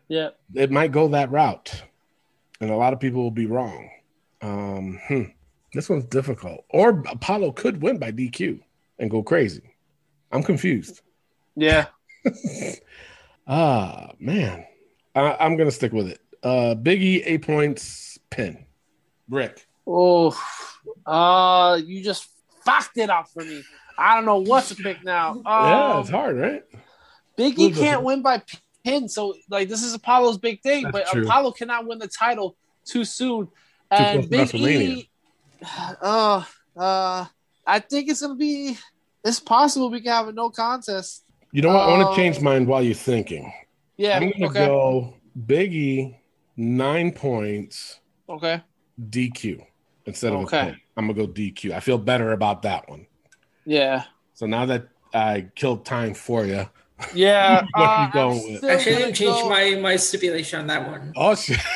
Yeah. 0.08 0.28
it 0.54 0.70
might 0.70 0.90
go 0.92 1.08
that 1.08 1.30
route, 1.30 1.82
and 2.60 2.70
a 2.70 2.76
lot 2.76 2.92
of 2.92 3.00
people 3.00 3.22
will 3.22 3.30
be 3.30 3.46
wrong. 3.46 3.90
Um, 4.40 4.98
hmm. 5.06 5.22
This 5.72 5.88
one's 5.88 6.04
difficult. 6.04 6.64
Or 6.70 7.02
Apollo 7.08 7.52
could 7.52 7.82
win 7.82 7.98
by 7.98 8.10
DQ 8.12 8.60
and 8.98 9.10
go 9.10 9.22
crazy. 9.22 9.73
I'm 10.34 10.42
confused. 10.42 11.00
Yeah. 11.56 11.86
Ah, 13.46 14.12
man, 14.18 14.64
I, 15.14 15.36
I'm 15.38 15.58
gonna 15.58 15.70
stick 15.70 15.92
with 15.92 16.08
it. 16.08 16.18
Uh, 16.42 16.74
Biggie, 16.74 17.22
eight 17.26 17.42
points, 17.42 18.18
pin. 18.30 18.64
Rick. 19.28 19.66
Oh, 19.86 20.34
uh, 21.04 21.78
you 21.84 22.02
just 22.02 22.26
fucked 22.64 22.96
it 22.96 23.10
up 23.10 23.28
for 23.28 23.44
me. 23.44 23.62
I 23.98 24.14
don't 24.14 24.24
know 24.24 24.38
what 24.38 24.64
to 24.64 24.74
pick 24.74 25.04
now. 25.04 25.42
yeah, 25.44 25.92
Um, 25.92 26.00
it's 26.00 26.08
hard, 26.08 26.36
right? 26.38 26.64
Biggie 27.36 27.76
can't 27.76 28.02
win 28.02 28.22
by 28.22 28.42
pin, 28.82 29.10
so 29.10 29.34
like 29.50 29.68
this 29.68 29.82
is 29.82 29.92
Apollo's 29.92 30.38
big 30.38 30.62
thing. 30.62 30.84
That's 30.84 30.92
but 30.92 31.06
true. 31.08 31.24
Apollo 31.24 31.52
cannot 31.52 31.86
win 31.86 31.98
the 31.98 32.08
title 32.08 32.56
too 32.86 33.04
soon. 33.04 33.48
And 33.90 34.22
to 34.22 34.28
Big. 34.28 34.54
E, 34.54 35.10
uh, 36.00 36.42
uh, 36.74 37.26
I 37.66 37.78
think 37.78 38.08
it's 38.08 38.22
gonna 38.22 38.36
be. 38.36 38.78
It's 39.24 39.40
possible 39.40 39.90
we 39.90 40.00
can 40.00 40.12
have 40.12 40.28
a 40.28 40.32
no 40.32 40.50
contest. 40.50 41.24
You 41.52 41.62
know 41.62 41.68
what? 41.72 41.88
I 41.88 41.98
want 41.98 42.10
to 42.14 42.16
change 42.20 42.40
mine 42.40 42.66
while 42.66 42.82
you're 42.82 42.94
thinking. 42.94 43.52
Yeah. 43.96 44.16
I'm 44.18 44.30
gonna 44.30 44.46
Okay. 44.46 44.66
go 44.66 45.14
Biggie, 45.46 46.16
nine 46.56 47.10
points, 47.12 48.00
Okay. 48.28 48.60
DQ 49.10 49.64
instead 50.06 50.32
of 50.32 50.42
Okay. 50.44 50.60
a 50.60 50.64
pin. 50.66 50.76
I'm 50.96 51.06
gonna 51.08 51.26
go 51.26 51.32
DQ. 51.32 51.72
I 51.72 51.80
feel 51.80 51.98
better 51.98 52.32
about 52.32 52.62
that 52.62 52.88
one. 52.88 53.06
Yeah. 53.64 54.04
So 54.34 54.46
now 54.46 54.66
that 54.66 54.88
I 55.14 55.46
killed 55.54 55.84
time 55.84 56.14
for 56.14 56.44
you, 56.46 56.68
Yeah. 57.14 57.64
What 57.72 57.82
uh, 57.82 58.06
you 58.06 58.12
going 58.12 58.38
I'm 58.46 58.52
with? 58.54 58.64
Actually, 58.64 58.92
I 58.92 58.94
gonna 58.94 59.04
didn't 59.06 59.16
change 59.16 59.42
go- 59.42 59.48
my 59.48 59.74
my 59.80 59.96
stipulation 59.96 60.60
on 60.60 60.66
that 60.68 60.86
one. 60.88 61.12
oh 61.16 61.34
shit! 61.34 61.58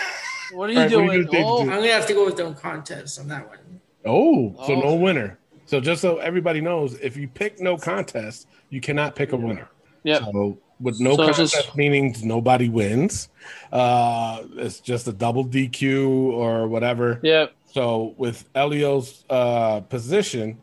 What 0.52 0.70
are 0.70 0.72
you 0.72 0.78
Alright, 0.78 0.92
what 0.96 1.00
are 1.00 1.04
you 1.16 1.24
doing? 1.24 1.26
gonna 1.26 1.42
do? 1.42 1.46
Oh, 1.46 1.60
I'm 1.62 1.66
gonna 1.80 1.92
have 1.92 2.06
to 2.06 2.14
go 2.14 2.24
with 2.24 2.38
no 2.38 2.52
contest 2.54 3.20
on 3.20 3.28
that 3.28 3.46
one. 3.48 3.80
Oh, 4.04 4.54
so 4.66 4.74
Oh. 4.74 4.80
no 4.80 4.94
winner. 4.94 5.38
So 5.68 5.80
just 5.80 6.00
so 6.00 6.16
everybody 6.16 6.62
knows, 6.62 6.94
if 6.98 7.14
you 7.14 7.28
pick 7.28 7.60
no 7.60 7.76
contest, 7.76 8.48
you 8.70 8.80
cannot 8.80 9.14
pick 9.14 9.32
a 9.32 9.36
winner. 9.36 9.68
Yep. 10.04 10.22
So 10.32 10.58
with 10.80 10.98
no 10.98 11.10
So 11.14 11.26
contest 11.26 11.52
just- 11.54 11.76
meaning 11.76 12.16
nobody 12.22 12.70
wins. 12.70 13.28
Uh, 13.70 14.44
it's 14.56 14.80
just 14.80 15.06
a 15.08 15.12
double 15.12 15.44
DQ 15.44 16.32
or 16.32 16.68
whatever. 16.68 17.20
Yep. 17.22 17.52
So 17.66 18.14
with 18.16 18.48
Elio's 18.54 19.26
uh, 19.28 19.80
position 19.80 20.58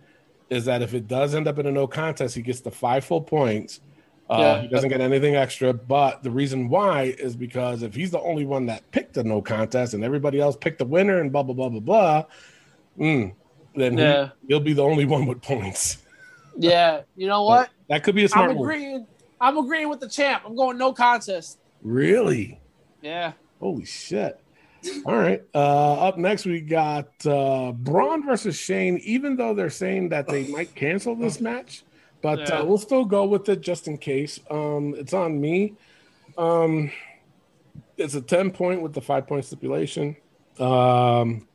is 0.49 0.65
that 0.65 0.81
if 0.81 0.95
it 0.95 1.07
does 1.07 1.35
end 1.35 1.47
up 1.47 1.59
in 1.59 1.67
a 1.67 1.71
no 1.71 1.85
contest, 1.85 2.33
he 2.33 2.41
gets 2.41 2.61
the 2.61 2.71
five 2.71 3.05
full 3.05 3.21
points. 3.21 3.81
Uh, 4.27 4.37
Yeah. 4.39 4.61
He 4.63 4.67
doesn't 4.69 4.89
get 4.89 5.01
anything 5.01 5.35
extra. 5.35 5.71
But 5.71 6.23
the 6.23 6.31
reason 6.31 6.67
why 6.67 7.15
is 7.19 7.35
because 7.35 7.83
if 7.83 7.93
he's 7.93 8.09
the 8.09 8.21
only 8.21 8.45
one 8.45 8.65
that 8.65 8.89
picked 8.89 9.13
the 9.13 9.23
no 9.23 9.39
contest 9.43 9.93
and 9.93 10.03
everybody 10.03 10.39
else 10.39 10.55
picked 10.57 10.79
the 10.79 10.85
winner 10.85 11.19
and 11.21 11.31
blah 11.31 11.43
blah 11.43 11.53
blah 11.53 11.69
blah 11.69 11.79
blah, 11.79 12.23
mm, 12.97 13.33
then 13.75 13.97
Yeah. 13.97 14.29
he, 14.41 14.47
he'll 14.49 14.59
be 14.59 14.73
the 14.73 14.83
only 14.83 15.05
one 15.05 15.25
with 15.25 15.41
points. 15.41 15.97
Yeah. 16.57 17.01
You 17.15 17.27
know 17.27 17.43
what? 17.43 17.69
That 17.87 18.03
could 18.03 18.15
be 18.15 18.23
a 18.23 18.27
smart 18.29 18.49
I'm 18.49 18.57
agreeing. 18.57 19.05
I'm 19.39 19.57
agreeing 19.59 19.89
with 19.89 19.99
the 19.99 20.09
champ. 20.09 20.41
I'm 20.43 20.55
going 20.55 20.75
no 20.79 20.91
contest. 20.91 21.59
Really? 21.83 22.59
Yeah. 23.03 23.33
Holy 23.59 23.85
shit. 23.85 24.39
All 25.05 25.15
right. 25.15 25.43
Uh, 25.53 25.93
up 26.07 26.17
next, 26.17 26.45
we 26.47 26.61
got 26.61 27.09
uh, 27.27 27.73
Braun 27.73 28.25
versus 28.25 28.57
Shane, 28.57 28.97
even 29.03 29.35
though 29.35 29.53
they're 29.53 29.69
saying 29.69 30.09
that 30.09 30.27
they 30.27 30.47
might 30.47 30.73
cancel 30.73 31.15
this 31.15 31.39
match, 31.39 31.83
but 32.23 32.39
Yeah. 32.39 32.59
uh, 32.61 32.65
we'll 32.65 32.79
still 32.79 33.05
go 33.05 33.25
with 33.25 33.47
it 33.49 33.61
just 33.61 33.87
in 33.87 33.99
case. 33.99 34.39
Um, 34.49 34.95
it's 34.97 35.13
on 35.13 35.39
me. 35.39 35.73
Um, 36.39 36.91
it's 37.97 38.15
a 38.15 38.21
10 38.21 38.49
point 38.49 38.81
with 38.81 38.93
the 38.93 39.01
five 39.01 39.27
point 39.27 39.45
stipulation. 39.45 40.15
Um, 40.59 41.47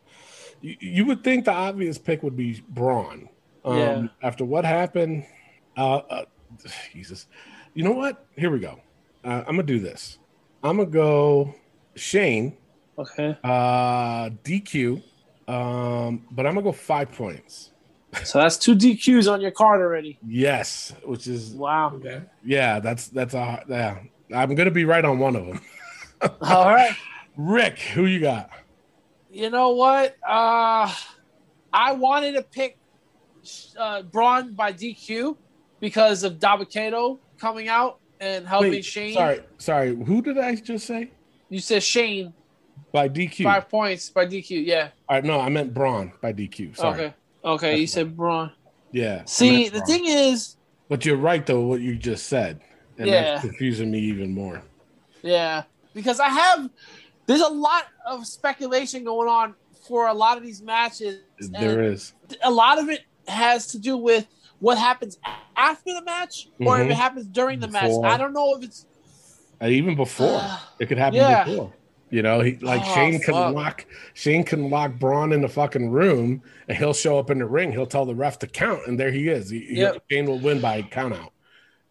you, 0.60 0.76
you 0.80 1.04
would 1.06 1.22
think 1.24 1.44
the 1.44 1.52
obvious 1.52 1.98
pick 1.98 2.22
would 2.22 2.36
be 2.36 2.62
Braun. 2.68 3.28
Um, 3.64 3.76
Yeah. 3.78 4.06
After 4.22 4.44
what 4.44 4.64
happened, 4.64 5.26
uh, 5.76 5.96
uh, 5.98 6.24
Jesus. 6.92 7.26
You 7.74 7.84
know 7.84 7.92
what? 7.92 8.26
Here 8.36 8.50
we 8.50 8.58
go. 8.58 8.80
Uh, 9.24 9.44
I'm 9.46 9.56
going 9.56 9.66
to 9.66 9.72
do 9.74 9.78
this. 9.80 10.18
I'm 10.62 10.76
going 10.76 10.88
to 10.88 10.92
go 10.92 11.54
Shane 11.96 12.56
Okay. 12.98 13.36
uh, 13.44 14.30
DQ. 14.44 15.02
Um, 15.48 16.26
but 16.30 16.46
I'm 16.46 16.54
gonna 16.54 16.62
go 16.62 16.70
five 16.70 17.10
points. 17.10 17.72
So 18.22 18.38
that's 18.38 18.56
two 18.56 18.76
DQs 18.76 19.28
on 19.32 19.40
your 19.40 19.50
card 19.50 19.80
already. 19.80 20.16
Yes, 20.24 20.92
which 21.04 21.26
is 21.26 21.50
Wow. 21.54 21.94
Okay. 21.96 22.22
yeah, 22.44 22.78
that's 22.78 23.08
that's 23.08 23.34
a 23.34 23.64
yeah. 23.68 23.98
I'm 24.32 24.54
gonna 24.54 24.70
be 24.70 24.84
right 24.84 25.04
on 25.04 25.18
one 25.18 25.34
of 25.34 25.46
them. 25.46 25.60
All 26.42 26.66
right. 26.72 26.94
Rick, 27.36 27.80
who 27.80 28.06
you 28.06 28.20
got? 28.20 28.48
You 29.30 29.50
know 29.50 29.70
what? 29.70 30.16
Uh 30.26 30.92
I 31.72 31.92
wanted 31.92 32.32
to 32.32 32.42
pick 32.42 32.76
uh, 33.78 34.02
Braun 34.02 34.54
by 34.54 34.72
DQ 34.72 35.36
because 35.80 36.24
of 36.24 36.34
Dabba-Kato 36.40 37.20
coming 37.40 37.68
out 37.68 38.00
and 38.18 38.46
helping 38.46 38.72
Wait, 38.72 38.84
Shane. 38.84 39.14
Sorry, 39.14 39.40
sorry. 39.58 39.94
Who 39.94 40.20
did 40.20 40.36
I 40.36 40.56
just 40.56 40.86
say? 40.86 41.12
You 41.48 41.60
said 41.60 41.82
Shane 41.82 42.34
By 42.92 43.08
DQ. 43.08 43.44
five 43.44 43.68
points 43.68 44.10
by 44.10 44.26
DQ. 44.26 44.66
Yeah. 44.66 44.88
All 45.08 45.16
right, 45.16 45.24
no, 45.24 45.40
I 45.40 45.48
meant 45.48 45.72
Braun 45.72 46.12
by 46.20 46.32
DQ. 46.32 46.76
Sorry. 46.76 46.92
Okay. 47.06 47.14
Okay. 47.44 47.78
you 47.78 47.86
said 47.86 48.16
Braun. 48.16 48.50
Yeah. 48.92 49.22
See, 49.26 49.68
the 49.68 49.78
Braun. 49.78 49.86
thing 49.86 50.06
is, 50.06 50.56
But 50.88 51.06
you're 51.06 51.16
right 51.16 51.46
though, 51.46 51.60
what 51.62 51.80
you 51.80 51.94
just 51.96 52.26
said. 52.26 52.60
And 52.98 53.06
Yeah. 53.08 53.22
that's 53.22 53.42
confusing 53.42 53.90
me 53.92 54.00
even 54.00 54.34
more. 54.34 54.60
yeah, 55.22 55.62
because 55.94 56.18
I 56.20 56.28
have 56.28 56.68
there's 57.30 57.40
a 57.42 57.48
lot 57.48 57.84
of 58.06 58.26
speculation 58.26 59.04
going 59.04 59.28
on 59.28 59.54
for 59.86 60.08
a 60.08 60.14
lot 60.14 60.36
of 60.36 60.42
these 60.42 60.60
matches. 60.62 61.20
There 61.38 61.82
is. 61.84 62.12
a 62.42 62.50
lot 62.50 62.78
of 62.78 62.88
it 62.88 63.02
has 63.28 63.68
to 63.68 63.78
do 63.78 63.96
with 63.96 64.26
what 64.58 64.76
happens 64.78 65.16
after 65.56 65.94
the 65.94 66.02
match 66.02 66.48
or 66.60 66.80
if 66.80 66.86
Mhm. 66.88 66.90
it 66.90 66.94
happens 66.96 67.26
during 67.26 67.60
the 67.60 67.68
Before. 67.68 68.02
match. 68.02 68.12
I 68.12 68.16
don't 68.16 68.32
know 68.32 68.56
if 68.56 68.64
it's 68.64 68.86
Uh, 69.62 69.66
even 69.66 69.94
before. 69.94 70.42
it 70.80 70.86
could 70.86 70.98
happen 70.98 71.16
yeah. 71.18 71.44
before. 71.44 71.72
You 72.10 72.22
know, 72.22 72.40
he 72.40 72.56
like 72.56 72.82
Oh, 72.84 72.94
Shane 72.94 73.20
can 73.20 73.34
fuck. 73.34 73.54
lock 73.54 73.86
Shane 74.14 74.42
can 74.42 74.68
lock 74.68 74.98
Braun 74.98 75.32
in 75.32 75.40
the 75.42 75.48
fucking 75.48 75.90
room 75.90 76.42
and 76.66 76.76
he'll 76.76 76.92
show 76.92 77.18
up 77.20 77.30
in 77.30 77.38
the 77.38 77.46
ring. 77.46 77.70
He'll 77.70 77.86
tell 77.86 78.04
the 78.04 78.14
ref 78.16 78.40
to 78.40 78.48
count, 78.48 78.80
and 78.88 78.98
there 78.98 79.12
he 79.12 79.28
is. 79.28 79.50
He, 79.50 79.76
Yep. 79.78 80.02
Shane 80.10 80.26
will 80.26 80.40
win 80.40 80.60
by 80.60 80.82
count 80.82 81.14
out. 81.14 81.32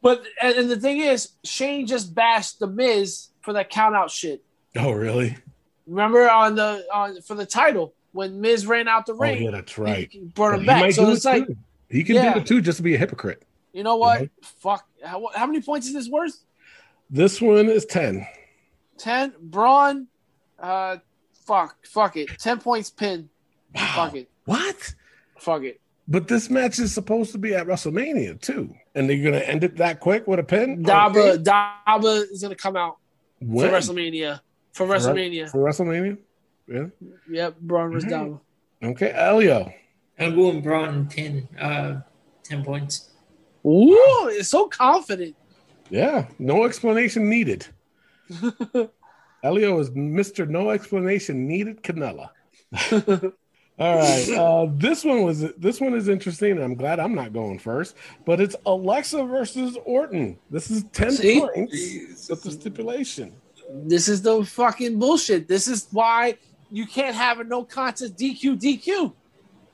But 0.02 0.24
and, 0.42 0.56
and 0.58 0.70
the 0.70 0.80
thing 0.80 0.98
is, 1.00 1.30
Shane 1.46 1.88
just 1.88 2.14
bashed 2.14 2.60
the 2.60 2.68
Miz 2.68 3.30
for 3.42 3.54
that 3.54 3.70
count 3.70 3.96
out 3.96 4.12
shit. 4.12 4.44
Oh, 4.76 4.92
really? 4.92 5.38
Remember 5.88 6.30
on 6.30 6.56
the 6.56 6.86
on 6.94 7.22
for 7.22 7.36
the 7.36 7.46
title 7.46 7.94
when 8.12 8.40
Miz 8.42 8.66
ran 8.68 8.88
out 8.88 9.06
the 9.06 9.14
Oh, 9.14 9.18
ring, 9.18 9.44
yeah, 9.44 9.52
that's 9.52 9.78
right. 9.78 10.08
he 10.12 10.20
brought 10.20 10.56
him 10.60 10.66
back. 10.66 10.92
So 10.94 11.10
it's 11.10 11.26
it 11.26 11.30
like, 11.30 11.48
too. 11.48 11.58
he 11.90 12.04
can 12.04 12.16
Yeah. 12.16 12.34
do 12.34 12.40
it 12.40 12.46
too, 12.48 12.62
just 12.62 12.78
to 12.78 12.84
be 12.84 12.96
a 12.96 12.98
hypocrite. 12.98 13.44
you 13.74 13.84
know 13.84 13.96
what? 13.98 14.22
Mhm. 14.24 14.30
Fuck. 14.42 14.88
How, 15.04 15.28
how 15.34 15.46
many 15.48 15.62
points 15.62 15.88
is 15.88 15.94
this 15.94 16.10
worth? 16.10 16.38
This 17.10 17.40
one 17.42 17.70
is 17.70 17.86
ten. 17.86 18.28
Ten. 18.98 19.34
Braun. 19.40 20.08
Uh, 20.60 20.98
fuck. 21.46 21.78
Fuck 21.86 22.18
it. 22.18 22.30
Ten 22.40 22.60
points 22.60 22.90
pin. 22.90 23.30
Fuck 23.96 24.16
it. 24.16 24.30
What? 24.46 24.94
Fuck 25.40 25.64
it. 25.64 25.80
But 26.08 26.28
this 26.28 26.50
match 26.50 26.80
is 26.80 26.92
supposed 26.94 27.32
to 27.34 27.38
be 27.38 27.54
at 27.54 27.68
WrestleMania 27.68 28.42
too, 28.42 28.74
and 28.96 29.08
they're 29.10 29.24
gonna 29.24 29.38
end 29.44 29.64
it 29.64 29.78
that 29.78 30.00
quick 30.00 30.28
with 30.28 30.40
a 30.40 30.44
pin. 30.44 30.84
Dabba 30.84 31.44
Dabba 31.44 32.32
is 32.32 32.42
gonna 32.42 32.56
come 32.56 32.76
out 32.76 32.98
when? 33.40 33.70
for 33.70 33.76
WrestleMania. 33.76 34.42
For 34.80 34.88
For- 34.88 34.94
WrestleMania. 34.96 35.50
For 35.52 35.58
WrestleMania. 35.60 36.18
Yeah. 36.68 36.86
Yep. 37.30 37.60
Braun 37.60 37.92
versus 37.92 38.10
Mhm. 38.10 38.40
Dabba. 38.82 38.92
Okay, 38.92 39.12
Elio. 39.14 39.74
I'm 40.18 40.36
going 40.36 40.62
Braun 40.62 41.08
10, 41.10 41.50
uh, 41.60 42.02
10 42.44 42.64
points. 42.64 43.10
Ooh, 43.66 44.30
it's 44.32 44.48
so 44.48 44.68
confident. 44.70 45.36
Yeah, 45.90 46.28
no 46.40 46.64
explanation 46.64 47.30
needed. 47.30 47.68
Elio 49.44 49.80
is 49.80 49.90
Mr. 49.92 50.48
No 50.48 50.70
Explanation 50.70 51.46
Needed 51.48 51.82
Canella. 51.84 52.30
All 53.80 53.96
right. 53.98 54.30
Uh, 54.38 54.68
this 54.76 55.04
one 55.06 55.24
was 55.24 55.40
this 55.58 55.80
one 55.82 55.94
is 55.94 56.08
interesting. 56.10 56.52
and 56.52 56.62
I'm 56.62 56.76
glad 56.76 57.00
I'm 57.00 57.16
not 57.16 57.32
going 57.34 57.58
first, 57.60 57.96
but 58.26 58.40
it's 58.42 58.56
Alexa 58.66 59.24
versus 59.26 59.78
Orton. 59.86 60.38
This 60.50 60.70
is 60.70 60.84
10 60.92 61.12
See? 61.12 61.40
points 61.40 62.30
with 62.30 62.44
the 62.44 62.52
stipulation. 62.52 63.34
This 63.72 64.08
is 64.08 64.22
the 64.22 64.44
fucking 64.44 64.98
bullshit. 65.00 65.48
This 65.48 65.68
is 65.68 65.88
why 65.92 66.38
you 66.72 66.86
can't 66.88 67.16
have 67.16 67.40
a 67.40 67.44
no 67.44 67.64
contest 67.64 68.16
DQ 68.18 68.60
DQ. 68.60 69.14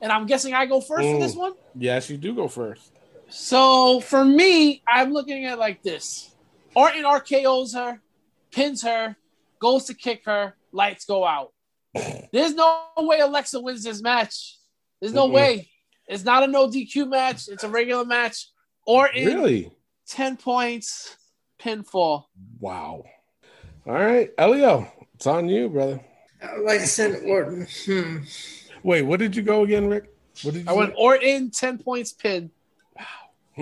And 0.01 0.11
I'm 0.11 0.25
guessing 0.25 0.53
I 0.53 0.65
go 0.65 0.81
first 0.81 1.07
for 1.07 1.15
Mm. 1.15 1.19
this 1.19 1.35
one. 1.35 1.53
Yes, 1.77 2.09
you 2.09 2.17
do 2.17 2.33
go 2.35 2.47
first. 2.47 2.91
So 3.29 3.99
for 4.01 4.23
me, 4.23 4.81
I'm 4.87 5.11
looking 5.11 5.45
at 5.45 5.53
it 5.53 5.59
like 5.59 5.81
this. 5.81 6.33
Orton 6.75 7.03
RKO's 7.03 7.73
her, 7.73 8.01
pins 8.51 8.81
her, 8.83 9.15
goes 9.59 9.85
to 9.85 9.93
kick 9.93 10.23
her, 10.25 10.55
lights 10.71 11.05
go 11.05 11.25
out. 11.25 11.53
There's 12.33 12.53
no 12.53 12.81
way 12.97 13.19
Alexa 13.19 13.59
wins 13.61 13.83
this 13.83 14.01
match. 14.01 14.57
There's 14.99 15.13
no 15.13 15.27
Mm-mm. 15.27 15.33
way. 15.33 15.69
It's 16.07 16.23
not 16.23 16.43
a 16.43 16.47
no 16.47 16.67
DQ 16.67 17.09
match. 17.09 17.47
It's 17.47 17.63
a 17.63 17.69
regular 17.69 18.05
match. 18.05 18.47
Orton, 18.85 19.25
Really? 19.25 19.71
10 20.07 20.37
points, 20.37 21.15
pinfall. 21.59 22.25
Wow. 22.59 23.05
All 23.85 23.93
right, 23.93 24.31
Elio, 24.37 24.91
it's 25.13 25.27
on 25.27 25.47
you, 25.47 25.69
brother. 25.69 25.99
Uh, 26.41 26.61
Like 26.63 26.81
I 26.81 26.85
said, 26.85 27.21
Orton. 27.25 27.67
Hmm. 27.85 28.17
Wait, 28.83 29.03
what 29.03 29.19
did 29.19 29.35
you 29.35 29.43
go 29.43 29.63
again, 29.63 29.87
Rick? 29.87 30.11
What 30.43 30.53
did 30.53 30.65
you 30.65 30.69
I 30.69 30.73
went 30.73 30.93
Orton, 30.97 31.51
10 31.51 31.77
points, 31.79 32.11
pin. 32.11 32.51
Hmm. 33.55 33.61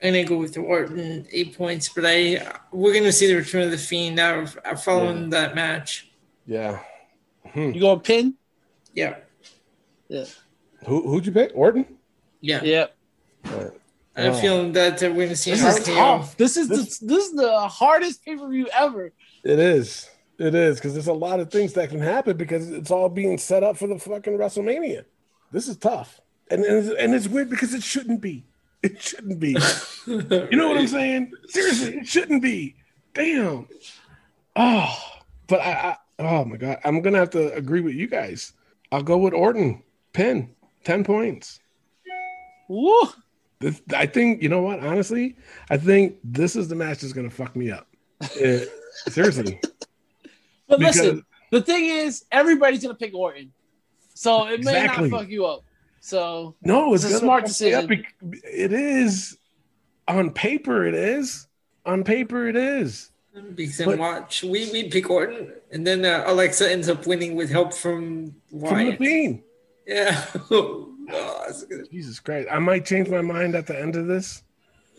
I'm 0.00 0.12
gonna 0.12 0.24
go 0.24 0.36
with 0.38 0.54
the 0.54 0.60
Orton 0.60 1.26
eight 1.32 1.56
points, 1.56 1.88
but 1.88 2.04
I 2.06 2.40
we're 2.70 2.94
gonna 2.94 3.10
see 3.12 3.26
the 3.26 3.34
return 3.34 3.62
of 3.62 3.72
the 3.72 3.78
Fiend 3.78 4.14
now 4.16 4.44
uh, 4.64 4.76
following 4.76 5.30
that 5.30 5.54
match. 5.56 6.10
Yeah. 6.46 6.80
You 7.54 7.80
going 7.80 8.00
pin? 8.00 8.34
Yeah, 8.94 9.16
Who 10.86 11.02
who'd 11.08 11.26
you 11.26 11.32
pick? 11.32 11.50
Orton? 11.54 11.84
yeah. 12.40 12.62
Yep. 12.62 12.96
I 14.18 14.22
have 14.22 14.34
Oh. 14.34 14.38
a 14.38 14.40
feeling 14.40 14.72
that 14.72 15.02
uh, 15.02 15.10
we're 15.10 15.26
gonna 15.26 15.36
see 15.36 15.52
This 15.52 15.62
an 15.62 15.68
is 15.68 15.78
RKO. 15.88 15.94
tough. 15.94 16.36
This 16.36 16.56
is 16.56 16.68
the, 16.68 16.76
this 17.06 17.26
is 17.26 17.32
the 17.34 17.60
hardest 17.68 18.24
pay 18.24 18.36
per 18.36 18.48
view 18.48 18.68
ever. 18.76 19.12
It 19.44 19.58
is. 19.58 20.10
It 20.38 20.54
is 20.54 20.76
because 20.76 20.92
there's 20.92 21.06
a 21.08 21.12
lot 21.12 21.40
of 21.40 21.50
things 21.50 21.72
that 21.74 21.88
can 21.90 22.00
happen 22.00 22.36
because 22.36 22.68
it's 22.70 22.90
all 22.90 23.08
being 23.08 23.38
set 23.38 23.62
up 23.64 23.76
for 23.76 23.86
the 23.86 23.98
fucking 23.98 24.34
WrestleMania. 24.38 25.04
This 25.52 25.66
is 25.68 25.76
tough, 25.76 26.20
and 26.50 26.64
and 26.64 26.78
it's, 26.86 26.94
and 27.00 27.14
it's 27.14 27.26
weird 27.28 27.48
because 27.50 27.74
it 27.74 27.82
shouldn't 27.82 28.20
be. 28.20 28.44
It 28.82 29.00
shouldn't 29.02 29.40
be. 29.40 29.56
you 30.06 30.48
know 30.56 30.68
what 30.68 30.78
I'm 30.78 30.86
saying? 30.86 31.32
Seriously, 31.48 31.96
it 31.98 32.06
shouldn't 32.06 32.42
be. 32.42 32.76
Damn. 33.14 33.66
Oh, 34.54 34.96
but 35.48 35.60
I, 35.60 35.72
I. 35.72 35.96
Oh 36.20 36.44
my 36.44 36.56
god, 36.56 36.78
I'm 36.84 37.00
gonna 37.02 37.18
have 37.18 37.30
to 37.30 37.52
agree 37.54 37.80
with 37.80 37.94
you 37.94 38.06
guys. 38.06 38.52
I'll 38.92 39.02
go 39.02 39.16
with 39.18 39.32
Orton. 39.34 39.82
Pin, 40.12 40.54
ten 40.84 41.02
points. 41.04 41.58
Woo. 42.68 43.00
This, 43.60 43.80
I 43.94 44.06
think 44.06 44.42
you 44.42 44.48
know 44.48 44.62
what. 44.62 44.80
Honestly, 44.80 45.36
I 45.70 45.76
think 45.78 46.16
this 46.22 46.54
is 46.56 46.68
the 46.68 46.74
match 46.76 47.00
that's 47.00 47.12
gonna 47.12 47.30
fuck 47.30 47.56
me 47.56 47.70
up. 47.70 47.86
Eh, 48.40 48.64
seriously. 49.08 49.60
But 50.68 50.78
Because- 50.80 50.96
listen, 50.96 51.24
the 51.50 51.62
thing 51.62 51.84
is, 51.86 52.24
everybody's 52.30 52.82
gonna 52.82 52.94
pick 52.94 53.14
Orton, 53.14 53.52
so 54.14 54.46
it 54.48 54.62
may 54.64 54.72
Exactly. 54.82 55.08
not 55.10 55.20
fuck 55.20 55.28
you 55.28 55.46
up. 55.46 55.64
So 56.00 56.54
No, 56.62 56.94
it's, 56.94 57.04
It's 57.04 57.14
a 57.14 57.16
gonna 57.16 57.26
smart 57.26 57.48
fuck 57.48 57.60
me 57.60 57.72
up 57.74 57.88
decision. 57.88 58.30
bec- 58.30 58.42
It 58.44 58.72
is 58.72 59.36
on 60.06 60.30
paper. 60.32 60.84
It 60.86 60.94
is 60.94 61.46
on 61.84 62.04
paper. 62.04 62.46
It 62.48 62.56
is. 62.56 63.10
Because 63.54 63.84
But- 63.86 63.98
watch, 63.98 64.42
we 64.42 64.70
we 64.72 64.88
pick 64.88 65.10
Orton, 65.10 65.52
and 65.72 65.86
then 65.86 66.04
uh, 66.04 66.24
Alexa 66.26 66.70
ends 66.70 66.88
up 66.88 67.06
winning 67.06 67.34
with 67.36 67.50
help 67.50 67.72
from 67.74 68.34
From 68.50 68.58
the 68.60 68.66
Wyatt. 68.66 68.98
Fiend. 68.98 69.42
Yeah. 69.86 70.24
oh. 71.12 71.52
Jesus 71.90 72.20
Christ! 72.20 72.48
I 72.50 72.58
might 72.58 72.84
change 72.84 73.08
my 73.08 73.20
mind 73.20 73.54
at 73.54 73.66
the 73.66 73.78
end 73.78 73.96
of 73.96 74.06
this. 74.06 74.42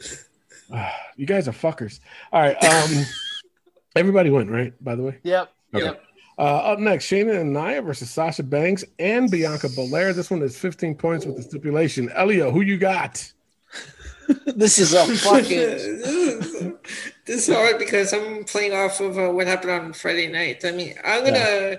Ah, 0.71 0.95
you 1.15 1.25
guys 1.25 1.47
are 1.47 1.51
fuckers. 1.51 1.99
All 2.31 2.41
right. 2.43 2.55
Um, 2.63 3.03
everybody 3.95 4.29
went 4.29 4.51
right. 4.51 4.71
By 4.83 4.93
the 4.93 5.01
way. 5.01 5.17
yep, 5.23 5.51
Okay. 5.73 5.83
yep. 5.85 6.03
Uh, 6.37 6.57
up 6.57 6.77
next, 6.77 7.05
Shayna 7.05 7.41
and 7.41 7.51
Nia 7.53 7.81
versus 7.81 8.11
Sasha 8.11 8.43
Banks 8.43 8.85
and 8.99 9.31
Bianca 9.31 9.67
Belair. 9.69 10.13
This 10.13 10.29
one 10.29 10.43
is 10.43 10.55
15 10.57 10.93
points 10.93 11.25
with 11.25 11.37
the 11.37 11.41
stipulation. 11.41 12.09
Elio, 12.15 12.51
who 12.51 12.61
you 12.61 12.77
got? 12.77 13.31
This 14.45 14.77
is 14.77 14.93
a 14.93 15.05
fucking. 15.15 15.49
this, 15.49 17.47
is, 17.47 17.47
hard 17.47 17.79
because 17.79 18.13
I'm 18.13 18.43
playing 18.43 18.73
off 18.73 18.99
of 19.01 19.17
uh, 19.17 19.29
what 19.31 19.47
happened 19.47 19.71
on 19.71 19.93
Friday 19.93 20.27
night. 20.27 20.63
I 20.63 20.69
mean, 20.69 20.93
I'm 21.03 21.23
gonna 21.23 21.77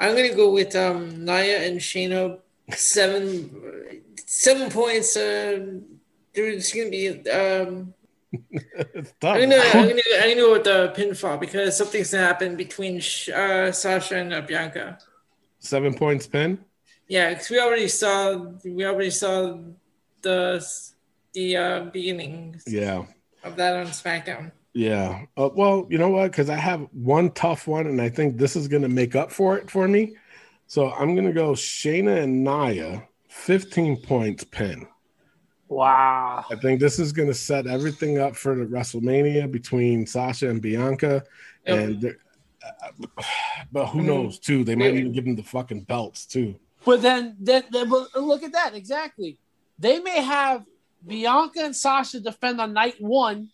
I'm 0.00 0.16
gonna 0.16 0.34
go 0.34 0.50
with 0.50 0.74
um, 0.74 1.24
Nia 1.24 1.64
and 1.64 1.78
Shayna 1.78 2.40
seven 2.70 4.02
seven 4.26 4.70
points. 4.70 5.16
Uh, 5.16 5.78
there's 6.34 6.72
gonna 6.72 6.90
be 6.90 7.08
um, 7.30 7.94
It's 8.52 9.12
tough. 9.20 9.36
I'm 9.36 9.40
gonna 9.50 9.62
I'm 9.74 9.88
gonna 9.88 10.00
I'm 10.16 10.28
gonna 10.30 10.34
go 10.36 10.52
with 10.52 10.64
the 10.64 10.92
pinfall 10.96 11.38
because 11.38 11.76
something's 11.76 12.12
gonna 12.12 12.24
happen 12.26 12.56
between 12.56 12.96
uh, 13.34 13.72
Sasha 13.72 14.16
and 14.16 14.32
uh, 14.32 14.40
Bianca. 14.40 14.98
Seven 15.58 15.94
points 15.94 16.26
pin. 16.26 16.58
Yeah, 17.08 17.30
because 17.30 17.50
we 17.50 17.60
already 17.60 17.88
saw 17.88 18.36
we 18.64 18.84
already 18.86 19.10
saw 19.10 19.58
the 20.22 20.66
the 21.34 21.56
uh, 21.56 21.80
beginnings 21.84 22.64
Yeah. 22.66 23.04
of 23.44 23.56
that 23.56 23.76
on 23.76 23.86
SmackDown. 23.88 24.52
Yeah. 24.74 25.24
Uh, 25.36 25.50
well, 25.54 25.86
you 25.90 25.98
know 25.98 26.08
what? 26.08 26.30
Because 26.30 26.48
I 26.48 26.56
have 26.56 26.86
one 26.92 27.30
tough 27.32 27.66
one, 27.66 27.86
and 27.86 28.00
I 28.00 28.08
think 28.08 28.38
this 28.38 28.56
is 28.56 28.68
going 28.68 28.82
to 28.82 28.88
make 28.88 29.14
up 29.14 29.30
for 29.30 29.58
it 29.58 29.70
for 29.70 29.86
me. 29.86 30.16
So 30.72 30.90
I'm 30.90 31.14
gonna 31.14 31.34
go 31.34 31.52
Shayna 31.52 32.22
and 32.22 32.42
Nia, 32.42 33.06
15 33.28 33.98
points 33.98 34.42
pin. 34.42 34.86
Wow. 35.68 36.46
I 36.50 36.56
think 36.56 36.80
this 36.80 36.98
is 36.98 37.12
gonna 37.12 37.34
set 37.34 37.66
everything 37.66 38.16
up 38.16 38.34
for 38.34 38.54
the 38.54 38.64
WrestleMania 38.64 39.52
between 39.52 40.06
Sasha 40.06 40.48
and 40.48 40.62
Bianca. 40.62 41.24
Yep. 41.66 41.78
And 41.78 42.00
they're- 42.00 42.18
uh, 42.66 43.22
but 43.70 43.88
who 43.88 44.00
knows 44.00 44.38
too? 44.38 44.64
They 44.64 44.74
might 44.74 44.94
even 44.94 45.12
give 45.12 45.26
them 45.26 45.36
the 45.36 45.42
fucking 45.42 45.82
belts 45.82 46.24
too. 46.24 46.58
But 46.86 47.02
then, 47.02 47.36
then, 47.38 47.64
then 47.70 47.90
but 47.90 48.16
look 48.16 48.42
at 48.42 48.52
that 48.52 48.74
exactly. 48.74 49.36
They 49.78 50.00
may 50.00 50.22
have 50.22 50.64
Bianca 51.06 51.60
and 51.64 51.76
Sasha 51.76 52.18
defend 52.18 52.62
on 52.62 52.72
night 52.72 52.94
one, 52.98 53.50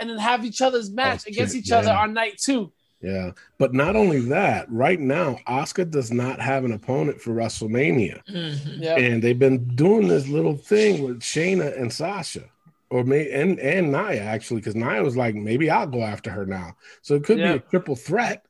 and 0.00 0.10
then 0.10 0.18
have 0.18 0.44
each 0.44 0.62
other's 0.62 0.90
match 0.90 1.22
Oh, 1.28 1.30
against 1.30 1.54
shit, 1.54 1.66
each 1.66 1.70
other 1.70 1.92
on 1.92 2.12
night 2.12 2.38
two. 2.38 2.72
Yeah. 3.02 3.32
But 3.58 3.72
not 3.72 3.96
only 3.96 4.20
that, 4.20 4.70
right 4.70 5.00
now, 5.00 5.38
Asuka 5.46 5.90
does 5.90 6.12
not 6.12 6.40
have 6.40 6.64
an 6.64 6.72
opponent 6.72 7.20
for 7.20 7.30
WrestleMania. 7.30 8.22
Mhm. 8.26 8.58
Yeah. 8.78 8.96
And 8.96 9.22
they've 9.22 9.38
been 9.38 9.64
doing 9.74 10.08
this 10.08 10.28
little 10.28 10.56
thing 10.56 11.02
with 11.02 11.20
Shayna 11.20 11.78
and 11.80 11.92
Sasha. 11.92 12.44
Or 12.90 13.04
may 13.04 13.30
and 13.30 13.58
and 13.60 13.92
Nia 13.92 14.20
actually, 14.20 14.60
because 14.60 14.74
Nia 14.74 15.02
was 15.02 15.16
like, 15.16 15.34
maybe 15.34 15.70
I'll 15.70 15.86
go 15.86 16.02
after 16.02 16.30
her 16.30 16.44
now. 16.44 16.76
So 17.02 17.14
it 17.14 17.24
could 17.24 17.38
Yeah. 17.38 17.52
be 17.52 17.58
a 17.58 17.62
triple 17.70 17.94
threat 17.96 18.44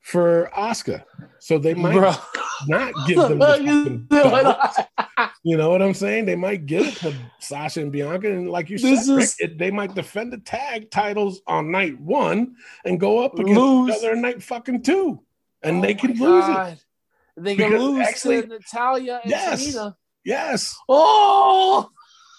for 0.00 0.50
Asuka. 0.56 1.04
So 1.38 1.58
they 1.58 1.74
might 1.74 1.94
Bro. 1.94 2.12
not 2.68 2.92
give 3.06 3.16
them 3.18 3.38
the 3.38 4.06
this 4.10 5.26
You 5.44 5.56
know 5.56 5.70
what 5.70 5.82
I'm 5.82 5.94
saying? 5.94 6.26
They 6.26 6.36
might 6.36 6.66
give 6.66 6.86
it 6.86 6.96
to 6.96 7.14
Sasha 7.38 7.80
and 7.80 7.92
Bianca, 7.92 8.30
and 8.30 8.50
like 8.50 8.68
you 8.70 8.78
said, 8.78 8.90
This 8.98 9.08
Rick, 9.08 9.28
it, 9.38 9.58
they 9.58 9.70
might 9.70 9.94
defend 9.94 10.32
the 10.32 10.38
tag 10.38 10.90
titles 10.90 11.40
on 11.46 11.70
night 11.70 11.98
one 12.00 12.56
and 12.84 12.98
go 13.00 13.24
up 13.24 13.38
against 13.38 13.58
Lose. 13.60 13.90
each 13.90 13.96
other 14.04 14.16
night 14.16 14.42
fucking 14.42 14.82
two, 14.82 15.20
and 15.62 15.78
oh 15.78 15.82
they 15.82 15.94
can 15.94 16.14
lose 16.14 16.44
it. 16.48 16.84
They 17.36 17.56
can 17.56 17.70
Because 17.70 17.82
lose 17.82 18.06
actually- 18.06 18.42
to 18.42 18.48
Natalya 18.48 19.20
and 19.22 19.30
Yes. 19.30 19.74
Tamina. 19.74 19.96
Yes, 20.24 20.76
Oh, 20.88 21.90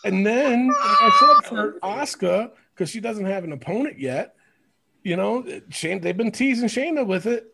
and 0.06 0.24
then 0.26 0.68
like 0.68 0.78
I 0.78 1.12
said 1.42 1.50
for 1.50 1.80
Asuka, 1.84 2.52
because 2.74 2.90
she 2.92 3.00
doesn't 3.00 3.26
have 3.26 3.44
an 3.44 3.52
opponent 3.54 4.00
yet. 4.00 4.36
You 5.04 5.16
know, 5.16 5.44
Shane, 5.70 6.00
they've 6.00 6.16
been 6.16 6.32
teasing 6.32 6.70
Shayna 6.70 7.04
with 7.08 7.26
it 7.26 7.48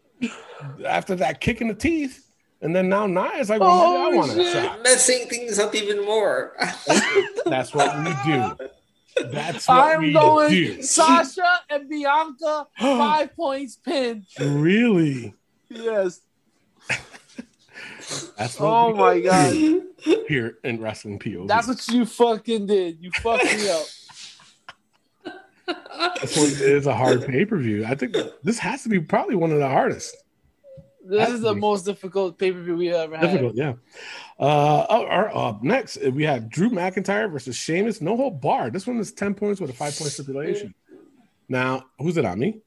after 0.86 1.16
that 1.16 1.42
kick 1.42 1.62
in 1.62 1.68
the 1.68 1.74
teeth. 1.76 2.24
And 2.62 2.76
then 2.76 2.90
now 2.90 3.06
Nia's 3.06 3.50
like, 3.52 3.60
well, 3.60 3.92
maybe 4.02 4.02
I 4.02 4.06
Oh, 4.14 4.18
want 4.18 4.32
a 4.32 4.44
shit. 4.44 4.84
Messing 4.84 5.28
things 5.28 5.60
up 5.60 5.76
even 5.76 6.04
more. 6.04 6.56
That's 7.46 7.74
what 7.74 7.96
we 8.00 8.14
do. 8.26 8.58
That's 9.32 9.68
what 9.68 9.96
I'm 9.96 10.02
we 10.02 10.14
going 10.14 10.50
do. 10.50 10.82
Sasha 10.82 11.60
and 11.70 11.88
Bianca 11.88 12.68
five 12.80 13.36
points 13.36 13.76
pin. 13.76 14.26
Really? 14.40 15.36
Yes. 15.70 16.22
That's 18.38 18.60
what 18.60 18.68
Oh 18.70 18.88
we 18.92 18.98
my 18.98 19.20
god. 19.20 19.82
here 20.28 20.58
in 20.64 20.80
wrestling 20.82 21.20
POV. 21.20 21.48
That's 21.48 21.68
what 21.68 21.88
you 21.90 22.06
fucking 22.06 22.66
did. 22.68 22.98
You 23.02 23.12
fucked 23.12 23.44
me 23.44 23.70
up. 23.70 23.86
This 26.22 26.38
one 26.38 26.48
is 26.48 26.88
a 26.88 26.96
hard 26.96 27.26
pay 27.26 27.46
per 27.46 27.58
view. 27.58 27.86
I 27.86 27.96
think 27.96 28.16
this 28.44 28.60
has 28.60 28.84
to 28.84 28.90
be 28.90 29.00
probably 29.00 29.36
one 29.36 29.52
of 29.52 29.60
the 29.60 29.68
hardest. 29.68 30.16
This 31.06 31.30
is 31.30 31.42
the 31.42 31.56
most 31.56 31.86
difficult 31.86 32.38
pay 32.38 32.52
per 32.52 32.62
view 32.62 32.76
we 32.76 32.90
ever 32.90 33.16
had. 33.16 33.28
Difficult, 33.28 33.56
yeah. 33.56 33.74
Uh, 34.40 34.86
oh, 34.90 35.06
our, 35.06 35.36
uh, 35.36 35.54
next 35.62 35.98
we 36.12 36.24
have 36.24 36.50
Drew 36.50 36.70
McIntyre 36.70 37.32
versus 37.32 37.56
Sheamus. 37.56 38.02
No 38.02 38.18
holds 38.18 38.40
barred. 38.42 38.74
This 38.74 38.86
one 38.86 39.00
is 39.00 39.12
ten 39.14 39.34
points 39.34 39.62
with 39.62 39.70
a 39.70 39.74
five 39.74 39.98
point 39.98 40.12
stipulation. 40.12 40.74
Now, 41.50 41.86
who's 42.00 42.18
it 42.18 42.26
on 42.26 42.40
me? 42.40 42.62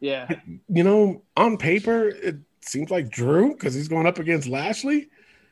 Yeah. 0.00 0.28
You 0.68 0.82
know, 0.82 1.22
on 1.36 1.56
paper, 1.56 2.08
it 2.08 2.36
seems 2.60 2.90
like 2.90 3.10
Drew 3.10 3.52
because 3.52 3.74
he's 3.74 3.88
going 3.88 4.06
up 4.06 4.18
against 4.18 4.48
Lashley. 4.48 5.08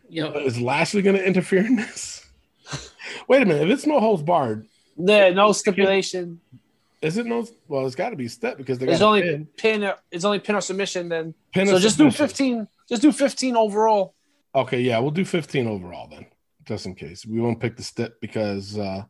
Yep. 0.08 0.34
But 0.34 0.42
is 0.42 0.60
Lashley 0.60 1.02
going 1.02 1.16
to 1.16 1.24
interfere 1.24 1.64
in 1.64 1.76
this? 1.76 2.26
Wait 3.28 3.42
a 3.42 3.46
minute. 3.46 3.70
If 3.70 3.78
it's 3.78 3.86
no 3.86 4.00
holds 4.00 4.24
barred, 4.24 4.66
There, 4.96 5.32
no 5.32 5.52
stipulation. 5.52 6.40
Is 7.02 7.16
it 7.16 7.26
no? 7.26 7.46
Well, 7.68 7.86
it's 7.86 7.94
got 7.94 8.10
to 8.10 8.16
be 8.16 8.28
step 8.28 8.58
because 8.58 8.78
they 8.78 8.86
got 8.86 9.02
only 9.02 9.22
pin. 9.22 9.48
pin. 9.56 9.92
It's 10.10 10.24
only 10.24 10.38
pin 10.38 10.54
or 10.54 10.60
submission. 10.60 11.08
Then 11.08 11.34
Pin 11.52 11.66
so 11.66 11.78
just 11.78 11.98
do 11.98 12.10
fifteen. 12.10 12.68
Just 12.88 13.02
do 13.02 13.12
fifteen 13.12 13.56
overall. 13.56 14.14
Okay, 14.54 14.80
yeah, 14.80 14.98
we'll 14.98 15.12
do 15.12 15.24
15 15.24 15.66
overall 15.68 16.08
then, 16.08 16.26
just 16.64 16.86
in 16.86 16.94
case. 16.94 17.24
We 17.24 17.40
won't 17.40 17.60
pick 17.60 17.76
the 17.76 17.84
step 17.84 18.20
because, 18.20 18.76
uh, 18.76 19.04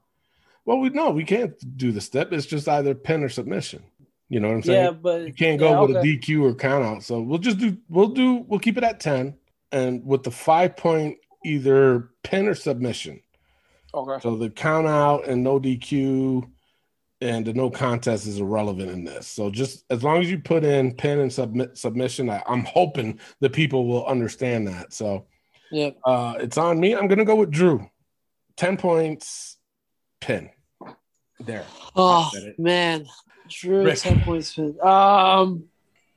well, 0.67 0.79
we 0.79 0.91
no, 0.91 1.11
we 1.11 1.25
can't 1.25 1.55
do 1.77 1.93
the 1.93 2.01
step. 2.01 2.33
It's 2.33 2.47
just 2.47 2.69
either 2.69 2.95
pin 2.95 3.25
or 3.25 3.31
submission. 3.31 3.83
You 4.29 4.39
know 4.39 4.49
what 4.49 4.55
I'm 4.55 4.63
saying? 4.63 4.85
Yeah, 4.85 4.91
but 4.91 5.27
you 5.27 5.33
can't 5.33 5.59
go 5.59 5.71
yeah, 5.71 5.81
with 5.81 5.97
okay. 5.97 6.13
a 6.13 6.19
DQ 6.19 6.43
or 6.43 6.55
count 6.55 6.85
out. 6.85 7.03
So 7.03 7.21
we'll 7.21 7.39
just 7.39 7.59
do, 7.59 7.77
we'll 7.89 8.09
do, 8.09 8.45
we'll 8.47 8.61
keep 8.61 8.77
it 8.77 8.85
at 8.85 9.01
10 9.01 9.35
and 9.73 10.07
with 10.07 10.23
the 10.23 10.31
five 10.31 10.77
point 10.77 11.19
either 11.45 12.11
pin 12.23 12.47
or 12.47 12.55
submission. 12.55 13.21
Okay. 13.93 14.23
So 14.23 14.37
the 14.37 14.51
count 14.51 14.87
out 14.87 15.27
and 15.27 15.43
no 15.43 15.59
DQ 15.59 16.49
and 17.21 17.45
the 17.45 17.53
no 17.53 17.69
contest 17.71 18.27
is 18.27 18.39
irrelevant 18.39 18.91
in 18.91 19.05
this. 19.05 19.27
So 19.27 19.51
just 19.51 19.85
as 19.91 20.03
long 20.03 20.21
as 20.23 20.31
you 20.31 20.39
put 20.39 20.65
in 20.65 20.95
pin 20.95 21.19
and 21.21 21.33
submit 21.33 21.77
submission, 21.77 22.31
I, 22.31 22.43
I'm 22.47 22.65
hoping 22.65 23.21
the 23.41 23.51
people 23.51 23.87
will 23.87 24.07
understand 24.07 24.67
that. 24.69 24.93
So 24.93 25.27
Yeah. 25.71 25.91
uh, 26.05 26.35
it's 26.41 26.57
on 26.59 26.81
me. 26.81 26.95
I'm 26.95 27.09
gonna 27.09 27.25
go 27.25 27.37
with 27.37 27.51
Drew. 27.51 27.89
Ten 28.57 28.77
points, 28.77 29.59
pin. 30.21 30.51
There. 31.41 31.65
Oh 31.97 32.31
man, 32.59 33.07
Drew 33.49 33.85
Rick. 33.85 33.99
ten 33.99 34.21
points. 34.21 34.55
Pin. 34.55 34.77
Um, 34.83 35.65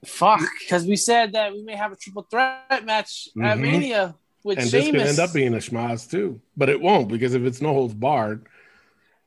fuck, 0.05 0.41
because 0.59 0.85
we 0.85 0.95
said 0.97 1.33
that 1.33 1.53
we 1.53 1.63
may 1.63 1.75
have 1.75 1.91
a 1.93 1.95
triple 1.95 2.27
threat 2.29 2.83
match 2.85 3.29
at 3.41 3.57
Mhm. 3.57 3.61
Mania 3.61 4.15
with 4.43 4.57
and 4.59 4.67
this 4.69 4.85
could 4.91 4.95
end 4.99 5.19
up 5.19 5.31
being 5.33 5.53
a 5.53 5.57
schmaz 5.57 6.09
too, 6.09 6.41
but 6.57 6.67
it 6.69 6.81
won't 6.81 7.07
because 7.07 7.33
if 7.33 7.43
it's 7.43 7.61
no 7.61 7.71
holds 7.73 7.93
barred, 7.93 8.45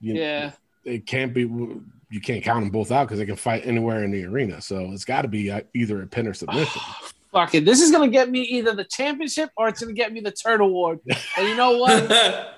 you, 0.00 0.14
yeah. 0.14 0.52
It 0.86 1.06
can't 1.06 1.34
be. 1.34 1.42
You 1.42 2.20
can't 2.22 2.42
count 2.42 2.60
them 2.60 2.70
both 2.70 2.92
out 2.92 3.08
because 3.08 3.18
they 3.18 3.26
can 3.26 3.36
fight 3.36 3.66
anywhere 3.66 4.04
in 4.04 4.12
the 4.12 4.24
arena. 4.24 4.60
So 4.60 4.92
it's 4.92 5.04
got 5.04 5.22
to 5.22 5.28
be 5.28 5.50
uh, 5.50 5.62
either 5.74 6.02
a 6.02 6.06
pin 6.06 6.28
or 6.28 6.34
submission. 6.34 6.80
Fuck 7.32 7.54
it. 7.54 7.64
This 7.64 7.82
is 7.82 7.90
gonna 7.90 8.08
get 8.08 8.30
me 8.30 8.40
either 8.42 8.74
the 8.74 8.84
championship 8.84 9.50
or 9.56 9.68
it's 9.68 9.80
gonna 9.80 9.92
get 9.92 10.12
me 10.12 10.20
the 10.20 10.30
Turd 10.30 10.60
Award. 10.60 11.00
And 11.36 11.48
you 11.48 11.56
know 11.56 11.76
what? 11.76 12.10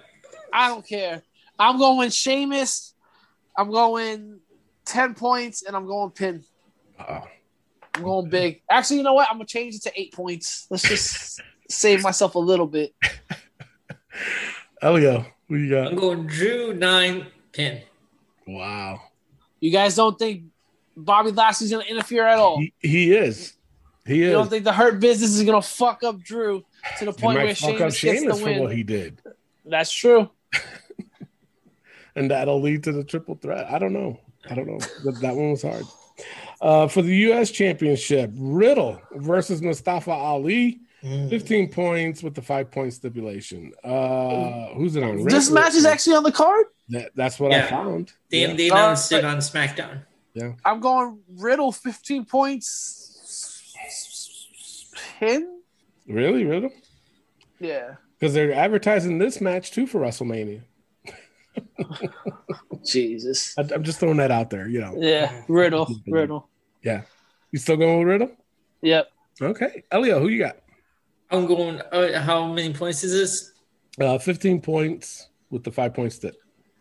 I 0.53 0.69
don't 0.69 0.87
care. 0.87 1.23
I'm 1.59 1.79
going 1.79 2.11
Sheamus. 2.11 2.95
I'm 3.57 3.73
going 3.73 4.39
ten 4.85 5.15
points, 5.15 5.63
and 5.63 5.75
I'm 5.75 5.87
going 5.87 6.11
pin. 6.11 6.45
Uh, 6.99 7.23
I'm 7.95 8.03
going 8.03 8.29
big. 8.29 8.63
Actually, 8.71 8.99
you 8.99 9.03
know 9.03 9.15
what? 9.15 9.29
I'm 9.29 9.37
gonna 9.37 9.47
change 9.47 9.75
it 9.75 9.83
to 9.83 10.01
eight 10.01 10.13
points. 10.13 10.67
Let's 10.71 10.85
just 10.85 11.41
save 11.69 12.03
myself 12.03 12.37
a 12.37 12.39
little 12.39 12.67
bit. 12.67 12.95
Elio, 14.81 15.27
who 15.49 15.57
you 15.57 15.71
got? 15.71 15.89
I'm 15.89 15.97
going 15.97 16.27
Drew 16.27 16.73
nine 16.73 17.27
pin. 17.53 17.83
Wow, 18.49 19.03
You 19.61 19.71
guys 19.71 19.95
don't 19.95 20.19
think 20.19 20.45
Bobby 20.97 21.33
Lashley's 21.33 21.71
gonna 21.71 21.85
interfere 21.85 22.27
at 22.27 22.39
all? 22.39 22.59
he, 22.59 22.73
he 22.81 23.15
is. 23.15 23.53
He 24.07 24.23
is. 24.23 24.29
You 24.29 24.33
don't 24.33 24.49
think 24.49 24.65
the 24.65 24.73
Hurt 24.73 25.01
Business 25.01 25.37
is 25.37 25.45
gonna 25.45 25.61
fuck 25.61 26.03
up 26.03 26.19
Drew 26.21 26.65
to 26.99 27.05
the 27.05 27.13
point 27.13 27.39
where 27.39 27.55
fuck 27.55 27.79
up 27.81 27.93
Sheamus 27.93 28.01
gets 28.01 28.21
Sheamus 28.21 28.39
the 28.39 28.45
for 28.45 28.61
what 28.63 28.73
he 28.75 28.83
did, 28.83 29.21
That's 29.67 29.93
true. 29.93 30.31
and 32.17 32.31
that'll 32.31 32.63
lead 32.63 32.85
to 32.85 32.93
the 32.93 33.05
triple 33.05 33.35
threat. 33.35 33.71
I 33.71 33.79
don't 33.79 33.93
know. 33.93 34.19
I 34.49 34.55
don't 34.55 34.67
know. 34.67 34.79
That, 35.05 35.19
that 35.21 35.37
one 35.37 35.51
was 35.51 35.63
hard. 35.63 35.85
Uh, 36.63 36.89
for 36.89 37.03
the 37.03 37.15
U.S. 37.17 37.51
Championship, 37.51 38.31
Riddle 38.35 39.01
versus 39.13 39.61
Mustafa 39.61 40.11
Ali. 40.11 40.81
15 41.03 41.71
points 41.71 42.25
with 42.25 42.35
the 42.35 42.43
five 42.43 42.73
point 42.73 42.93
stipulation. 42.93 43.73
Uh, 43.85 44.69
who's 44.75 44.97
it 44.97 45.05
on? 45.05 45.23
This 45.25 45.49
Rick? 45.49 45.55
match 45.55 45.75
is 45.75 45.85
actually 45.85 46.17
on 46.17 46.25
the 46.25 46.33
card. 46.33 46.67
That, 46.91 47.11
that's 47.15 47.39
what 47.39 47.53
I 47.53 47.63
found. 47.67 48.13
They, 48.31 48.43
Yeah. 48.43 48.55
they 48.55 48.69
announced 48.69 49.13
right. 49.13 49.19
it 49.19 49.25
on 49.25 49.39
SmackDown. 49.39 50.03
Yeah. 50.35 50.53
I'm 50.65 50.81
going 50.81 51.21
Riddle 51.37 51.73
15 51.73 52.25
points. 52.25 53.05
Pin? 55.19 55.61
Really, 56.07 56.45
Riddle? 56.45 56.71
Yeah. 57.61 57.95
Because 58.19 58.35
they're 58.35 58.53
advertising 58.53 59.19
this 59.19 59.41
match 59.41 59.73
too 59.73 59.87
for 59.87 60.01
WrestleMania. 60.01 60.63
Jesus. 62.85 63.55
I, 63.59 63.63
I'm 63.75 63.83
just 63.83 64.01
throwing 64.01 64.17
that 64.19 64.31
out 64.31 64.51
there. 64.51 64.69
You 64.69 64.81
know, 64.81 64.95
Yeah. 64.97 65.43
Riddle. 65.49 65.89
Riddle. 66.07 66.49
Yeah. 66.83 67.03
You 67.53 67.59
still 67.59 67.77
going 67.77 67.99
with 67.99 68.09
Riddle? 68.09 68.31
Yep. 68.83 69.09
Okay, 69.41 69.85
Elio, 69.93 70.19
who 70.21 70.29
you 70.29 70.39
got? 70.39 70.57
I'm 71.31 71.47
going. 71.47 71.81
Uh, 71.93 72.21
how 72.21 72.47
many 72.53 72.73
points 72.73 73.05
is 73.05 73.13
this? 73.13 73.53
Uh, 74.01 74.19
15 74.19 74.61
points 74.61 75.29
with 75.51 75.63
the 75.65 75.71
five 75.71 75.95
point 75.95 76.13
stip. 76.13 76.37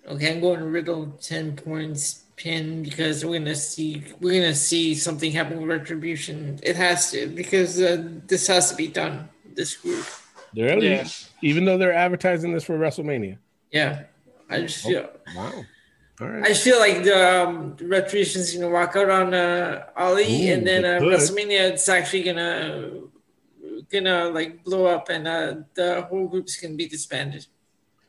Okay, 0.08 0.32
I'm 0.34 0.40
going 0.40 0.60
to 0.60 0.66
Riddle 0.66 1.08
ten 1.22 1.56
points 1.56 2.24
pin 2.38 2.84
because 2.84 3.26
we're 3.26 3.40
gonna 3.40 3.56
see 3.56 4.04
we're 4.22 4.40
gonna 4.42 4.56
see 4.56 4.96
something 4.96 5.32
happen 5.32 5.60
with 5.60 5.68
Retribution. 5.68 6.60
It 6.64 6.76
has 6.76 7.12
to 7.12 7.28
because 7.28 7.82
uh, 7.82 8.08
this 8.28 8.48
has 8.48 8.70
to 8.70 8.76
be 8.76 8.88
done. 8.88 9.28
This 9.54 9.76
group. 9.76 10.06
They're 10.54 10.78
Yeah. 10.82 11.08
even 11.42 11.66
though 11.66 11.78
they're 11.78 11.94
advertising 11.94 12.54
this 12.54 12.64
for 12.64 12.78
WrestleMania. 12.78 13.38
Yeah, 13.72 14.04
I 14.50 14.62
just 14.62 14.86
feel. 14.86 15.10
Wow. 15.36 15.66
All 16.22 16.28
I 16.44 16.54
feel 16.54 16.80
like 16.80 17.04
the 17.04 17.44
um, 17.48 17.76
Retribution's 17.82 18.54
gonna 18.54 18.70
walk 18.70 18.96
out 18.96 19.10
on 19.10 19.34
uh, 19.34 19.86
Ali, 19.96 20.50
Ooh, 20.50 20.54
and 20.54 20.66
then 20.66 20.84
they 20.84 20.96
uh, 20.96 21.00
could. 21.00 21.20
WrestleMania 21.20 21.72
it's 21.72 21.90
actually 21.90 22.24
gonna 22.24 22.92
gonna 23.92 24.30
like 24.30 24.64
blow 24.64 24.86
up 24.86 25.10
and 25.10 25.28
uh, 25.28 25.56
the 25.74 26.04
whole 26.04 26.28
group's 26.28 26.56
gonna 26.60 26.76
be 26.76 26.88
disbanded. 26.88 27.46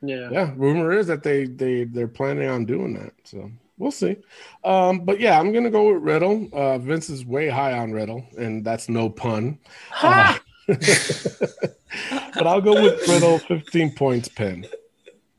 Yeah. 0.01 0.31
Yeah, 0.31 0.53
rumor 0.57 0.93
is 0.93 1.07
that 1.09 1.23
they 1.23 1.47
they 1.47 1.85
they're 1.85 2.09
planning 2.09 2.49
on 2.49 2.65
doing 2.65 2.95
that. 2.95 3.12
So 3.25 3.51
we'll 3.79 3.91
see. 3.91 4.16
Um, 4.65 5.01
but 5.01 5.20
yeah, 5.20 5.39
I'm 5.39 5.53
gonna 5.53 5.70
go 5.70 5.93
with 5.93 6.03
Riddle. 6.03 6.49
Uh, 6.53 6.79
Vince 6.79 7.11
is 7.11 7.25
way 7.25 7.49
high 7.49 7.77
on 7.79 7.93
Riddle, 7.93 8.25
and 8.37 8.65
that's 8.65 8.89
no 8.89 9.11
pun. 9.11 9.59
Uh, 10.03 10.39
but 10.66 12.47
I'll 12.47 12.61
go 12.61 12.83
with 12.83 13.09
Riddle 13.09 13.39
15 13.39 13.95
points 13.95 14.29
pin 14.29 14.66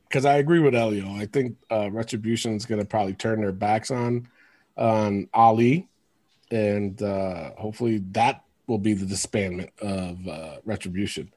because 0.07 0.25
I 0.25 0.37
agree 0.37 0.59
with 0.59 0.73
Elio. 0.75 1.07
I 1.15 1.27
think 1.27 1.55
uh, 1.71 1.89
Retribution 1.91 2.55
is 2.55 2.65
going 2.65 2.81
to 2.81 2.85
probably 2.87 3.13
turn 3.13 3.41
their 3.41 3.51
backs 3.51 3.91
on 3.91 4.27
on 4.75 5.27
Ali, 5.33 5.87
and 6.51 7.01
uh, 7.01 7.51
hopefully 7.57 7.99
that 8.11 8.43
will 8.67 8.77
be 8.79 8.93
the 8.93 9.05
disbandment 9.05 9.69
of 9.81 10.27
uh, 10.27 10.57
Retribution. 10.65 11.31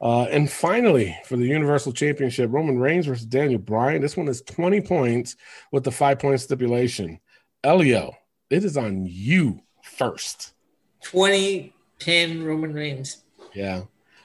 Uh, 0.00 0.22
and 0.24 0.50
finally, 0.50 1.16
for 1.24 1.36
the 1.36 1.46
Universal 1.46 1.92
Championship, 1.92 2.50
Roman 2.52 2.78
Reigns 2.78 3.06
versus 3.06 3.26
Daniel 3.26 3.58
Bryan. 3.58 4.00
This 4.00 4.16
one 4.16 4.28
is 4.28 4.42
20 4.42 4.80
points 4.82 5.36
with 5.72 5.84
the 5.84 5.90
five 5.90 6.18
point 6.18 6.40
stipulation. 6.40 7.18
Elio, 7.64 8.16
it 8.50 8.64
is 8.64 8.76
on 8.76 9.06
you 9.06 9.60
first. 9.82 10.52
20 11.02 11.72
pin 11.98 12.44
Roman 12.44 12.72
Reigns. 12.72 13.24
Yeah. 13.54 13.82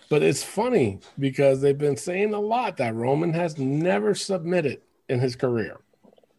But 0.09 0.21
it's 0.21 0.43
funny 0.43 0.99
because 1.17 1.59
they've 1.61 1.77
been 1.77 1.97
saying 1.97 2.33
a 2.35 2.39
lot 2.39 2.77
that 2.77 2.93
Roman 2.93 3.33
has 3.33 3.57
never 3.57 4.13
submitted 4.13 4.81
in 5.09 5.19
his 5.19 5.35
career. 5.35 5.79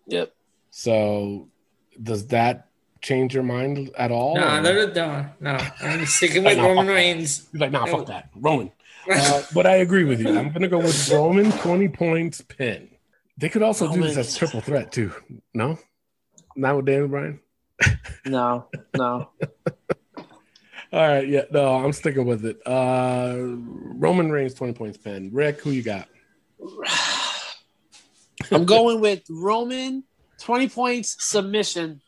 Yep. 0.06 0.32
So 0.70 1.48
does 2.00 2.28
that 2.28 2.68
change 3.00 3.34
your 3.34 3.42
mind 3.42 3.90
at 3.98 4.12
all? 4.12 4.36
No, 4.36 4.58
or- 4.58 4.60
no, 4.62 4.86
no, 4.92 5.26
no. 5.40 5.58
I'm 5.80 6.06
sticking 6.06 6.44
with 6.44 6.56
No, 6.58 6.68
Roman 6.68 6.76
fuck 6.76 6.86
that. 6.86 6.92
Reigns. 6.94 7.48
He's 7.50 7.60
like, 7.60 7.72
nah, 7.72 7.86
fuck 7.86 8.06
that. 8.06 8.30
Roman. 8.36 8.70
Uh, 9.10 9.42
but 9.52 9.66
I 9.66 9.76
agree 9.76 10.04
with 10.04 10.20
you. 10.20 10.28
I'm 10.28 10.48
going 10.48 10.62
to 10.62 10.68
go 10.68 10.78
with 10.78 11.10
Roman 11.10 11.50
20 11.52 11.88
points 11.88 12.40
pin. 12.40 12.88
They 13.36 13.48
could 13.48 13.62
also 13.62 13.92
do 13.92 14.02
this 14.02 14.16
as 14.16 14.36
triple 14.36 14.60
threat 14.60 14.92
too. 14.92 15.12
No? 15.52 15.78
Not 16.56 16.76
with 16.76 16.86
Daniel 16.86 17.08
Bryan? 17.08 17.40
No, 18.24 18.68
no. 18.96 19.30
All 20.92 21.08
right. 21.08 21.26
Yeah. 21.26 21.42
No, 21.50 21.84
I'm 21.84 21.92
sticking 21.92 22.24
with 22.24 22.44
it. 22.44 22.60
Uh, 22.64 23.34
Roman 23.38 24.30
Reigns 24.30 24.54
20 24.54 24.74
points 24.74 24.96
pin. 24.96 25.30
Rick, 25.32 25.60
who 25.60 25.70
you 25.70 25.82
got? 25.82 26.08
I'm 28.50 28.64
going 28.64 29.00
with 29.00 29.22
Roman, 29.28 30.04
20 30.40 30.68
points 30.68 31.16
submission. 31.24 32.00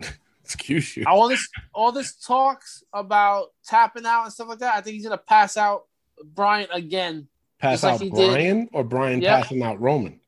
Excuse 0.44 0.96
you. 0.96 1.04
All 1.06 1.28
this 1.28 1.48
all 1.74 1.92
this 1.92 2.14
talks 2.16 2.84
about 2.92 3.48
tapping 3.64 4.06
out 4.06 4.24
and 4.24 4.32
stuff 4.32 4.48
like 4.48 4.58
that. 4.58 4.74
I 4.74 4.80
think 4.80 4.94
he's 4.94 5.04
gonna 5.04 5.18
pass 5.18 5.56
out 5.56 5.82
Bryan 6.24 6.68
again. 6.72 7.28
Pass 7.58 7.82
just 7.82 7.84
like 8.02 8.10
out 8.10 8.16
did. 8.16 8.30
Bryan 8.32 8.68
or 8.72 8.84
Bryan 8.84 9.22
Yeah. 9.22 9.40
passing 9.42 9.62
out 9.62 9.80
Roman? 9.80 10.20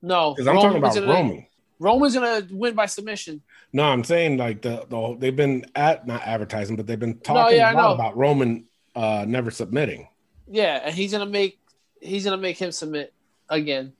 No, 0.00 0.32
Because 0.34 0.46
I'm 0.46 0.54
talking 0.56 0.80
Roman's 0.80 0.96
about 0.96 1.06
gonna- 1.06 1.18
Roman. 1.20 1.46
Roman's 1.80 2.14
gonna 2.14 2.46
win 2.50 2.74
by 2.74 2.86
submission. 2.86 3.42
No, 3.72 3.84
I'm 3.84 4.04
saying 4.04 4.36
like 4.36 4.62
the, 4.62 4.84
the 4.88 4.96
whole- 4.96 5.16
they've 5.16 5.34
been 5.34 5.66
at 5.74 6.06
not 6.06 6.22
advertising, 6.22 6.76
but 6.76 6.86
they've 6.86 6.98
been 6.98 7.18
talking 7.18 7.56
yeah, 7.56 7.72
lot 7.72 7.88
know. 7.88 7.94
about 7.94 8.16
Roman 8.16 8.64
uh 8.96 9.24
never 9.28 9.50
submitting. 9.50 10.08
Yeah, 10.50 10.80
and 10.84 10.94
he's 10.94 11.12
gonna 11.12 11.26
make 11.26 11.58
he's 12.00 12.24
gonna 12.24 12.36
make 12.36 12.58
him 12.58 12.72
submit 12.72 13.12
again. 13.48 13.92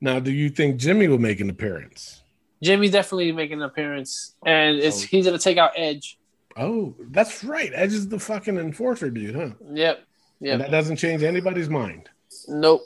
Now, 0.00 0.18
do 0.20 0.32
you 0.32 0.48
think 0.48 0.78
Jimmy 0.78 1.06
will 1.08 1.18
make 1.18 1.40
an 1.40 1.50
appearance? 1.50 2.22
Jimmy 2.62 2.88
definitely 2.88 3.30
making 3.32 3.58
an 3.58 3.62
appearance, 3.64 4.34
and 4.46 4.78
it's 4.78 5.02
Oh. 5.04 5.06
he's 5.10 5.24
gonna 5.26 5.38
take 5.38 5.58
out 5.58 5.72
Edge. 5.76 6.18
Oh, 6.56 6.94
that's 7.10 7.42
right. 7.44 7.70
Edge 7.74 7.92
is 7.92 8.08
the 8.08 8.18
fucking 8.18 8.56
enforcer 8.58 9.10
dude, 9.10 9.34
huh? 9.34 9.50
Yep. 9.72 10.04
And 10.44 10.60
that 10.60 10.70
doesn't 10.70 10.96
change 10.96 11.22
anybody's 11.22 11.68
mind. 11.68 12.08
Nope. 12.48 12.82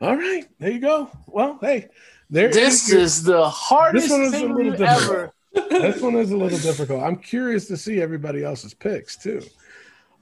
All 0.00 0.16
right, 0.16 0.44
there 0.58 0.70
you 0.70 0.80
go. 0.80 1.10
Well, 1.26 1.58
hey, 1.60 1.88
there 2.30 2.50
This 2.50 2.90
your- 2.90 3.00
is 3.00 3.22
the 3.22 3.48
hardest 3.48 4.08
This 4.08 4.12
one 4.12 4.22
is 4.22 4.34
a 4.34 4.36
thing 4.38 4.54
little 4.54 4.82
ever. 4.84 5.32
this 5.70 6.00
one 6.02 6.16
is 6.16 6.30
a 6.30 6.36
little 6.36 6.58
difficult. 6.58 7.02
I'm 7.02 7.16
curious 7.16 7.66
to 7.68 7.76
see 7.76 8.00
everybody 8.00 8.44
else's 8.44 8.74
picks 8.74 9.16
too. 9.16 9.40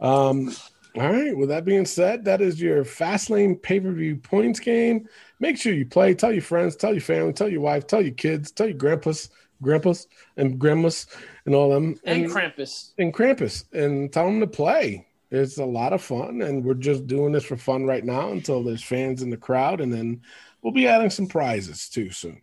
Um, 0.00 0.54
all 0.94 1.10
right. 1.10 1.34
With 1.36 1.48
that 1.48 1.64
being 1.64 1.86
said, 1.86 2.24
that 2.26 2.40
is 2.42 2.60
your 2.60 2.84
Fastlane 2.84 3.60
pay 3.60 3.80
per 3.80 3.90
view 3.92 4.16
points 4.16 4.60
game. 4.60 5.08
Make 5.40 5.56
sure 5.56 5.72
you 5.72 5.86
play. 5.86 6.14
Tell 6.14 6.32
your 6.32 6.42
friends. 6.42 6.76
Tell 6.76 6.92
your 6.92 7.00
family. 7.00 7.32
Tell 7.32 7.48
your 7.48 7.62
wife. 7.62 7.86
Tell 7.86 8.02
your 8.02 8.12
kids. 8.14 8.50
Tell 8.50 8.66
your 8.68 8.76
grandpas, 8.76 9.30
grandpas, 9.62 10.06
and 10.36 10.58
grandmas, 10.58 11.06
and 11.46 11.54
all 11.54 11.70
them. 11.70 11.98
And 12.04 12.26
Krampus. 12.26 12.90
and 12.98 13.12
Krampus, 13.14 13.64
and 13.72 14.12
tell 14.12 14.26
them 14.26 14.40
to 14.40 14.46
play. 14.46 15.06
It's 15.32 15.56
a 15.56 15.64
lot 15.64 15.94
of 15.94 16.02
fun, 16.02 16.42
and 16.42 16.62
we're 16.62 16.74
just 16.74 17.06
doing 17.06 17.32
this 17.32 17.44
for 17.44 17.56
fun 17.56 17.86
right 17.86 18.04
now 18.04 18.30
until 18.32 18.62
there's 18.62 18.82
fans 18.82 19.22
in 19.22 19.30
the 19.30 19.36
crowd, 19.36 19.80
and 19.80 19.90
then 19.92 20.20
we'll 20.60 20.74
be 20.74 20.86
adding 20.86 21.08
some 21.08 21.26
prizes 21.26 21.88
too 21.88 22.10
soon. 22.10 22.42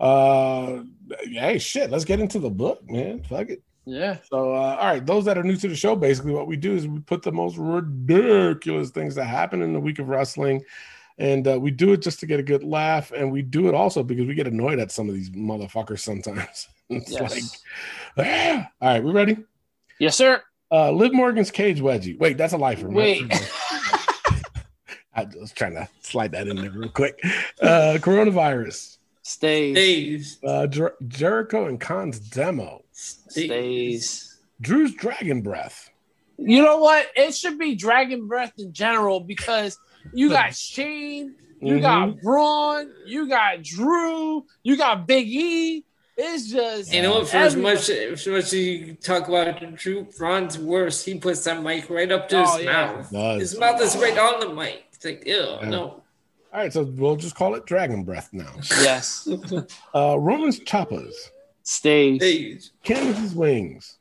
Uh, 0.00 0.82
hey, 1.22 1.58
shit, 1.58 1.90
let's 1.90 2.04
get 2.04 2.18
into 2.20 2.40
the 2.40 2.50
book, 2.50 2.82
man. 2.90 3.22
Fuck 3.22 3.50
it. 3.50 3.62
Yeah. 3.84 4.18
So, 4.28 4.52
uh, 4.52 4.76
all 4.80 4.86
right, 4.88 5.06
those 5.06 5.24
that 5.26 5.38
are 5.38 5.44
new 5.44 5.56
to 5.56 5.68
the 5.68 5.76
show, 5.76 5.94
basically 5.94 6.32
what 6.32 6.48
we 6.48 6.56
do 6.56 6.74
is 6.74 6.88
we 6.88 6.98
put 6.98 7.22
the 7.22 7.30
most 7.30 7.56
ridiculous 7.56 8.90
things 8.90 9.14
that 9.14 9.24
happen 9.26 9.62
in 9.62 9.72
the 9.72 9.78
week 9.80 10.00
of 10.00 10.08
wrestling, 10.08 10.64
and 11.18 11.46
uh, 11.46 11.58
we 11.60 11.70
do 11.70 11.92
it 11.92 12.02
just 12.02 12.18
to 12.20 12.26
get 12.26 12.40
a 12.40 12.42
good 12.42 12.64
laugh, 12.64 13.12
and 13.12 13.30
we 13.30 13.42
do 13.42 13.68
it 13.68 13.74
also 13.74 14.02
because 14.02 14.26
we 14.26 14.34
get 14.34 14.48
annoyed 14.48 14.80
at 14.80 14.90
some 14.90 15.08
of 15.08 15.14
these 15.14 15.30
motherfuckers 15.30 16.00
sometimes. 16.00 16.66
it's 16.90 17.12
Yes. 17.12 17.62
like, 18.16 18.26
ah. 18.26 18.68
all 18.80 18.88
right, 18.88 19.04
we 19.04 19.12
ready? 19.12 19.36
Yes, 20.00 20.16
sir. 20.16 20.42
Uh, 20.70 20.90
Liv 20.90 21.12
Morgan's 21.12 21.50
cage 21.50 21.80
wedgie. 21.80 22.18
Wait, 22.18 22.36
that's 22.36 22.52
a 22.52 22.56
lifer. 22.58 22.88
Wait. 22.88 23.22
I 25.14 25.24
was 25.40 25.52
trying 25.52 25.74
to 25.74 25.88
slide 26.02 26.32
that 26.32 26.46
in 26.48 26.56
there 26.56 26.70
real 26.70 26.90
quick. 26.90 27.18
Uh, 27.60 27.96
coronavirus. 28.00 28.98
Stays. 29.22 29.74
Stays. 29.76 30.38
Uh, 30.44 30.66
Jer- 30.66 30.94
Jericho 31.08 31.66
and 31.66 31.80
Khan's 31.80 32.18
demo. 32.20 32.84
Stays. 32.92 34.38
Drew's 34.60 34.94
dragon 34.94 35.40
breath. 35.42 35.90
You 36.38 36.62
know 36.62 36.78
what? 36.78 37.06
It 37.16 37.34
should 37.34 37.58
be 37.58 37.76
Dragon 37.76 38.26
Breath 38.28 38.52
in 38.58 38.74
general 38.74 39.20
because 39.20 39.78
you 40.12 40.28
got 40.28 40.54
Shane, 40.54 41.34
you 41.62 41.76
Mhm. 41.76 41.80
got 41.80 42.20
Braun, 42.20 42.92
you 43.06 43.26
got 43.26 43.62
Drew, 43.62 44.44
you 44.62 44.76
got 44.76 45.06
Big 45.06 45.26
E. 45.28 45.84
It's 46.16 46.50
just 46.50 46.92
You 46.94 47.02
know 47.02 47.14
what? 47.18 47.28
For 47.28 47.36
as 47.36 47.56
much 47.56 47.90
as 47.90 48.26
much 48.26 48.44
as 48.44 48.52
you 48.54 48.94
talk 48.94 49.28
about 49.28 49.74
Drew 49.76 50.04
Braun's 50.16 50.58
worse, 50.58 51.04
he 51.04 51.18
puts 51.18 51.44
that 51.44 51.62
mic 51.62 51.90
right 51.90 52.10
up 52.10 52.28
to 52.30 52.40
his 52.40 52.48
Oh, 52.50 52.58
yeah. 52.58 52.72
mouth. 52.72 53.10
Does. 53.12 53.40
His 53.40 53.58
mouth 53.58 53.80
is 53.82 53.96
right 53.96 54.16
on 54.16 54.40
the 54.40 54.48
mic. 54.54 54.84
It's 54.92 55.04
like, 55.04 55.26
ew, 55.26 55.34
Yeah. 55.60 55.68
no. 55.68 56.02
All 56.54 56.62
right, 56.62 56.72
so 56.72 56.84
we'll 56.84 57.16
just 57.16 57.34
call 57.34 57.54
it 57.54 57.66
dragon 57.66 58.02
breath 58.02 58.30
now. 58.32 58.52
Yes. 58.80 59.28
Uh, 59.94 60.16
Roman's 60.18 60.58
choppers. 60.60 61.30
Stays. 61.62 62.16
Stays. 62.22 62.70
Candice's 62.82 63.34
wings. 63.34 63.98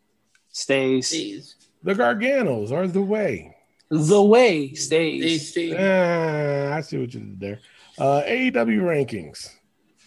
Stays. 0.52 1.08
Stays. 1.08 1.56
The 1.84 1.94
Garganos 1.96 2.72
are 2.72 2.88
the 2.88 3.02
way. 3.02 3.56
The 3.90 4.22
way 4.24 4.68
They 4.70 4.76
stays. 4.76 5.50
stay. 5.52 5.74
Ah, 5.78 6.76
I 6.76 6.82
see 6.82 6.98
what 6.98 7.14
you 7.14 7.20
did 7.20 7.40
there. 7.40 7.60
Uh, 7.98 8.22
AEW 8.26 8.82
rankings. 8.82 9.50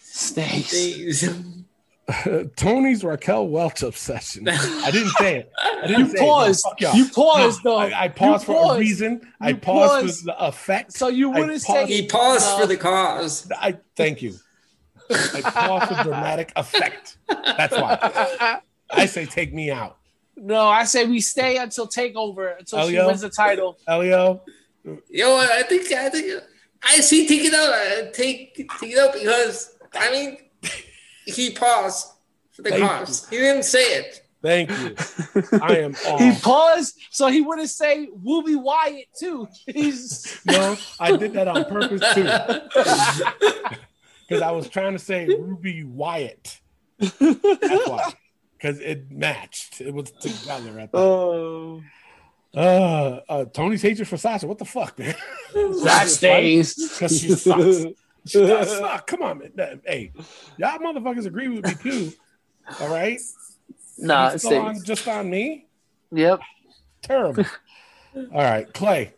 Stays. 0.01 0.67
Stays. 0.67 1.29
Tony's 2.55 3.03
Raquel 3.03 3.47
Welch 3.47 3.83
obsession. 3.83 4.47
I 4.47 4.91
didn't 4.91 5.11
say 5.11 5.37
it. 5.39 5.51
I 5.61 5.87
didn't 5.87 5.99
You 5.99 6.09
say 6.11 6.19
paused. 6.19 6.63
Fuck 6.63 6.81
y'all. 6.81 6.95
You 6.95 7.05
paused 7.09 7.61
though. 7.63 7.77
I, 7.77 8.03
I 8.03 8.07
paused 8.07 8.47
You 8.47 8.53
for 8.53 8.61
paused. 8.61 8.75
a 8.77 8.79
reason. 8.79 9.33
I 9.41 9.53
paused, 9.53 9.91
paused. 10.05 10.19
for 10.21 10.25
the 10.25 10.45
effect. 10.47 10.93
So 10.93 11.07
you 11.07 11.29
wouldn't 11.29 11.63
paused- 11.63 11.87
say 11.89 11.95
He 12.01 12.07
paused 12.07 12.45
No. 12.45 12.59
for 12.59 12.67
the 12.67 12.77
cause. 12.77 13.49
I 13.59 13.77
thank 13.95 14.21
you. 14.21 14.33
I 15.09 15.41
paused 15.43 15.87
for 15.95 16.03
dramatic 16.03 16.51
effect. 16.55 17.17
That's 17.27 17.73
why 17.75 18.59
I 18.91 19.05
say 19.05 19.25
take 19.25 19.53
me 19.53 19.71
out. 19.71 19.97
No, 20.35 20.67
I 20.67 20.85
say 20.85 21.05
we 21.05 21.19
stay 21.19 21.57
until 21.57 21.87
takeover 21.87 22.57
until 22.57 22.87
she 22.87 22.95
wins 22.97 23.21
the 23.21 23.29
title. 23.29 23.77
Elio, 23.87 24.41
Yo, 25.09 25.37
I 25.37 25.63
think 25.67 25.91
I 25.91 26.09
think 26.09 26.41
I 26.83 27.01
see 27.01 27.27
take 27.27 27.43
it 27.43 27.53
out. 27.53 27.69
uh, 27.73 28.11
Take 28.13 28.55
take 28.79 28.91
it 28.93 28.97
out 28.99 29.13
because 29.13 29.75
I 29.93 30.11
mean 30.11 30.37
he 31.29 31.51
paused 31.51 32.07
for 32.51 32.61
the 32.63 32.71
Thank 32.71 32.83
cause. 32.83 33.27
He 33.29 33.37
didn't 33.37 33.63
say 33.63 33.83
it. 33.99 34.21
thank 34.41 34.69
you. 34.69 34.95
I 35.61 35.77
am 35.77 35.93
He 36.17 36.31
paused 36.41 36.99
so 37.11 37.27
he 37.27 37.41
wouldn't 37.41 37.69
say 37.69 38.07
Wooby 38.25 38.55
Wyatt 38.61 39.05
too. 39.19 39.47
He's 39.67 40.39
No, 40.45 40.77
I 40.99 41.15
did 41.15 41.33
that 41.33 41.47
on 41.47 41.65
purpose 41.65 42.01
too. 42.13 43.75
Because 44.27 44.43
I 44.43 44.51
was 44.51 44.69
trying 44.69 44.93
to 44.93 44.99
say 44.99 45.25
Ruby 45.25 45.83
Wyatt. 45.83 46.59
That's 46.99 47.17
why. 47.89 48.13
Because 48.55 48.79
it 48.79 49.09
matched. 49.09 49.81
It 49.81 49.91
was 49.91 50.11
together 50.11 50.79
at 50.79 50.91
the 50.91 50.97
oh 50.99 51.81
Uh, 52.55 53.21
uh, 53.27 53.45
Tony's 53.45 53.81
hatred 53.81 54.07
for 54.07 54.17
Sasha. 54.17 54.45
What 54.45 54.59
the 54.59 54.65
fuck, 54.65 54.99
man? 54.99 55.15
that 55.83 56.07
stays. 56.09 56.75
Because 56.75 57.19
she 57.19 57.29
sucks. 57.29 57.85
She 58.25 58.39
does 58.45 58.77
suck. 58.77 59.07
Come 59.07 59.21
on, 59.23 59.39
man. 59.55 59.81
Hey, 59.85 60.11
y'all 60.57 60.77
motherfuckers 60.79 61.25
agree 61.25 61.47
with 61.47 61.65
me 61.65 61.73
too. 61.75 62.13
All 62.81 62.89
right. 62.89 63.19
Nah, 63.97 64.29
You 64.29 64.35
it 64.35 64.39
still 64.39 64.61
on, 64.61 64.83
just 64.83 65.07
on 65.07 65.29
me. 65.29 65.67
Yep. 66.11 66.39
Terrible. 67.01 67.45
All 68.15 68.41
right, 68.43 68.71
Clay. 68.73 69.13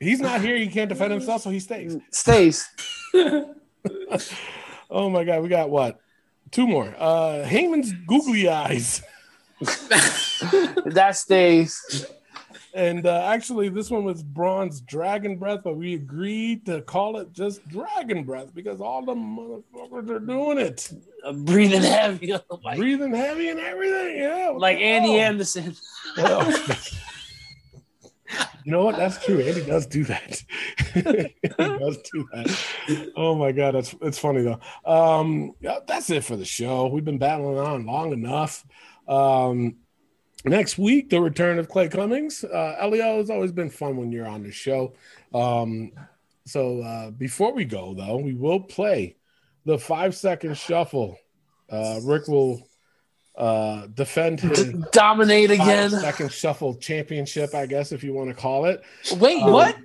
He's 0.00 0.20
not 0.20 0.40
here. 0.40 0.56
He 0.56 0.68
can't 0.68 0.88
defend 0.88 1.12
himself, 1.12 1.42
so 1.42 1.50
he 1.50 1.60
stays. 1.60 1.96
Stays. 2.12 2.68
Oh 4.90 5.10
my 5.10 5.22
god, 5.22 5.42
we 5.42 5.50
got 5.50 5.68
what? 5.68 6.00
Two 6.50 6.66
more. 6.66 6.94
Uh 6.98 7.44
Heyman's 7.46 7.92
googly 8.06 8.48
eyes. 8.48 9.02
That 10.86 11.10
stays. 11.16 12.06
And 12.78 13.06
uh, 13.06 13.22
actually, 13.24 13.70
this 13.70 13.90
one 13.90 14.04
was 14.04 14.22
Braun's 14.22 14.80
Dragon 14.82 15.36
Breath, 15.36 15.62
but 15.64 15.76
we 15.76 15.94
agreed 15.94 16.64
to 16.66 16.80
call 16.82 17.16
it 17.16 17.32
just 17.32 17.66
Dragon 17.66 18.22
Breath 18.22 18.54
because 18.54 18.80
all 18.80 19.04
the 19.04 19.16
motherfuckers 19.16 20.08
are 20.08 20.20
doing 20.20 20.58
it. 20.58 20.92
I'm 21.24 21.44
breathing 21.44 21.82
heavy. 21.82 22.32
like, 22.62 22.78
Breathing 22.78 23.12
heavy 23.12 23.48
and 23.48 23.58
everything. 23.58 24.18
Yeah. 24.18 24.52
like 24.56 24.78
Andy 24.78 25.14
hell? 25.14 25.20
Anderson. 25.30 25.74
Well, 26.16 26.48
you 28.64 28.70
know 28.72 28.84
what? 28.84 28.96
That's 28.96 29.24
true. 29.24 29.40
Andy 29.40 29.64
does 29.64 29.86
do 29.86 30.04
that. 30.04 30.42
he 30.94 31.02
does 31.02 31.98
do 32.12 32.28
that. 32.32 33.10
Oh 33.16 33.34
my 33.34 33.50
god, 33.50 33.74
that's 33.74 33.94
it's 34.02 34.18
funny 34.18 34.42
though. 34.42 34.60
Um, 34.84 35.54
yeah, 35.60 35.78
that's 35.86 36.10
it 36.10 36.22
for 36.24 36.36
the 36.36 36.44
show. 36.44 36.86
We've 36.86 37.04
been 37.04 37.18
battling 37.18 37.58
on 37.58 37.86
long 37.86 38.12
enough. 38.12 38.64
Um, 39.08 39.76
next 40.44 40.78
week, 40.78 41.10
the 41.10 41.20
return 41.20 41.58
of 41.58 41.68
Clay 41.68 41.88
Cummings. 41.88 42.44
Uh, 42.44 42.76
Elio, 42.80 43.18
has 43.18 43.30
always 43.30 43.52
been 43.52 43.70
fun 43.70 43.96
when 43.96 44.12
you're 44.12 44.26
on 44.26 44.42
the 44.42 44.52
show. 44.52 44.94
Um, 45.34 45.92
so 46.46 46.80
uh, 46.82 47.10
before 47.10 47.52
we 47.52 47.64
go 47.64 47.94
though, 47.94 48.16
we 48.16 48.34
will 48.34 48.60
play 48.60 49.16
the 49.64 49.78
five 49.78 50.14
second 50.16 50.56
shuffle. 50.56 51.18
Uh, 51.70 52.00
Rick 52.02 52.28
will 52.28 52.66
uh, 53.36 53.86
defend 53.94 54.40
his 54.40 54.72
Dominate 54.92 55.50
again. 55.50 55.90
second 55.90 56.32
shuffle 56.32 56.74
championship, 56.76 57.54
I 57.54 57.66
guess, 57.66 57.92
if 57.92 58.02
you 58.02 58.14
want 58.14 58.30
to 58.30 58.34
call 58.34 58.64
it. 58.64 58.82
Wait, 59.18 59.42
Um, 59.42 59.52
what? 59.52 59.76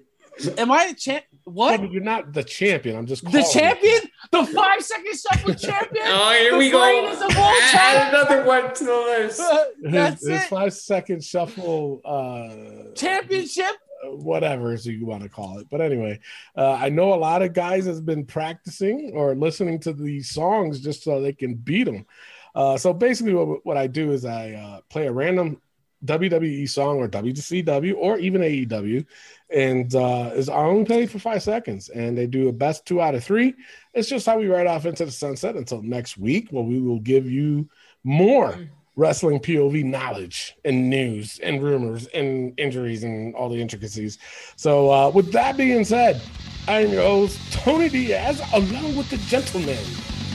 Am 0.57 0.71
I 0.71 0.85
a 0.85 0.93
champ? 0.95 1.25
What? 1.43 1.91
you're 1.91 2.01
not 2.01 2.33
the 2.33 2.43
champion. 2.43 2.95
I'm 2.95 3.05
just 3.05 3.23
The 3.29 3.47
champion. 3.53 3.99
Champion? 4.33 4.53
The 4.53 4.59
five 4.61 4.81
second 4.83 5.15
shuffle 5.19 5.53
champion? 5.55 6.05
Oh, 6.07 6.31
here 6.33 6.51
The 6.51 6.57
we 6.57 6.69
go. 6.71 6.79
greatest 6.79 7.21
of 7.23 7.37
all 7.37 7.53
Add 7.61 8.11
time. 8.11 8.15
another 8.15 8.45
one 8.45 8.73
to 8.73 8.83
the 8.83 8.91
list. 8.91 9.41
His, 9.83 9.91
That's 9.91 10.27
his 10.27 10.41
it. 10.43 10.47
five 10.49 10.73
second 10.73 11.23
shuffle, 11.23 12.01
uh, 12.05 12.93
Championship? 12.95 13.75
whatever 14.05 14.75
so 14.75 14.89
you 14.89 15.05
want 15.05 15.23
to 15.23 15.29
call 15.29 15.59
it. 15.59 15.67
But 15.71 15.79
anyway, 15.79 16.19
uh, 16.57 16.73
I 16.73 16.89
know 16.89 17.13
a 17.13 17.15
lot 17.15 17.41
of 17.41 17.53
guys 17.53 17.85
has 17.85 18.01
been 18.01 18.25
practicing 18.25 19.11
or 19.13 19.33
listening 19.33 19.79
to 19.81 19.93
these 19.93 20.29
songs 20.29 20.81
just 20.81 21.03
so 21.03 21.21
they 21.21 21.31
can 21.31 21.55
beat 21.55 21.85
them. 21.85 22.05
Uh, 22.53 22.77
so 22.77 22.93
basically, 22.93 23.33
what, 23.33 23.65
what 23.65 23.77
I 23.77 23.87
do 23.87 24.11
is 24.11 24.25
I 24.25 24.51
uh, 24.51 24.81
play 24.89 25.07
a 25.07 25.11
random 25.11 25.61
WWE 26.05 26.69
song 26.69 26.97
or 26.97 27.07
WCW 27.07 27.95
or 27.97 28.17
even 28.17 28.41
AEW, 28.41 29.05
and 29.49 29.93
uh, 29.95 30.31
is 30.33 30.49
I 30.49 30.55
only 30.63 30.85
play 30.85 31.05
for 31.05 31.19
five 31.19 31.43
seconds, 31.43 31.89
and 31.89 32.17
they 32.17 32.27
do 32.27 32.49
a 32.49 32.53
best 32.53 32.85
two 32.85 33.01
out 33.01 33.15
of 33.15 33.23
three. 33.23 33.53
It's 33.93 34.09
just 34.09 34.25
how 34.25 34.37
we 34.37 34.47
ride 34.47 34.67
off 34.67 34.85
into 34.85 35.05
the 35.05 35.11
sunset 35.11 35.55
until 35.55 35.81
next 35.81 36.17
week, 36.17 36.49
where 36.51 36.63
we 36.63 36.79
will 36.79 36.99
give 36.99 37.29
you 37.29 37.69
more 38.03 38.57
wrestling 38.95 39.39
POV 39.39 39.83
knowledge 39.83 40.55
and 40.65 40.89
news 40.89 41.39
and 41.41 41.63
rumors 41.63 42.05
and 42.07 42.53
injuries 42.59 43.03
and 43.03 43.33
all 43.35 43.49
the 43.49 43.61
intricacies. 43.61 44.19
So, 44.55 44.91
uh, 44.91 45.09
with 45.09 45.31
that 45.31 45.57
being 45.57 45.83
said, 45.83 46.21
I'm 46.67 46.91
your 46.91 47.01
host 47.01 47.39
Tony 47.51 47.89
Diaz, 47.89 48.41
along 48.53 48.95
with 48.95 49.09
the 49.09 49.17
gentleman 49.17 49.83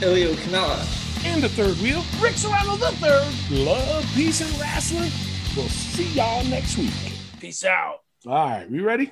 Elio 0.01 0.33
Canella. 0.33 1.25
and 1.25 1.43
the 1.43 1.49
third 1.49 1.75
wheel. 1.77 2.03
Rick 2.21 2.35
Serrano 2.35 2.75
the 2.77 2.91
third. 2.97 3.51
Love, 3.51 4.05
peace, 4.13 4.41
and 4.41 4.59
wrestling. 4.59 5.11
We'll 5.55 5.67
see 5.67 6.07
y'all 6.13 6.43
next 6.45 6.77
week. 6.77 6.91
Peace 7.39 7.65
out. 7.65 8.01
All 8.27 8.33
right, 8.33 8.69
we 8.69 8.81
ready? 8.81 9.11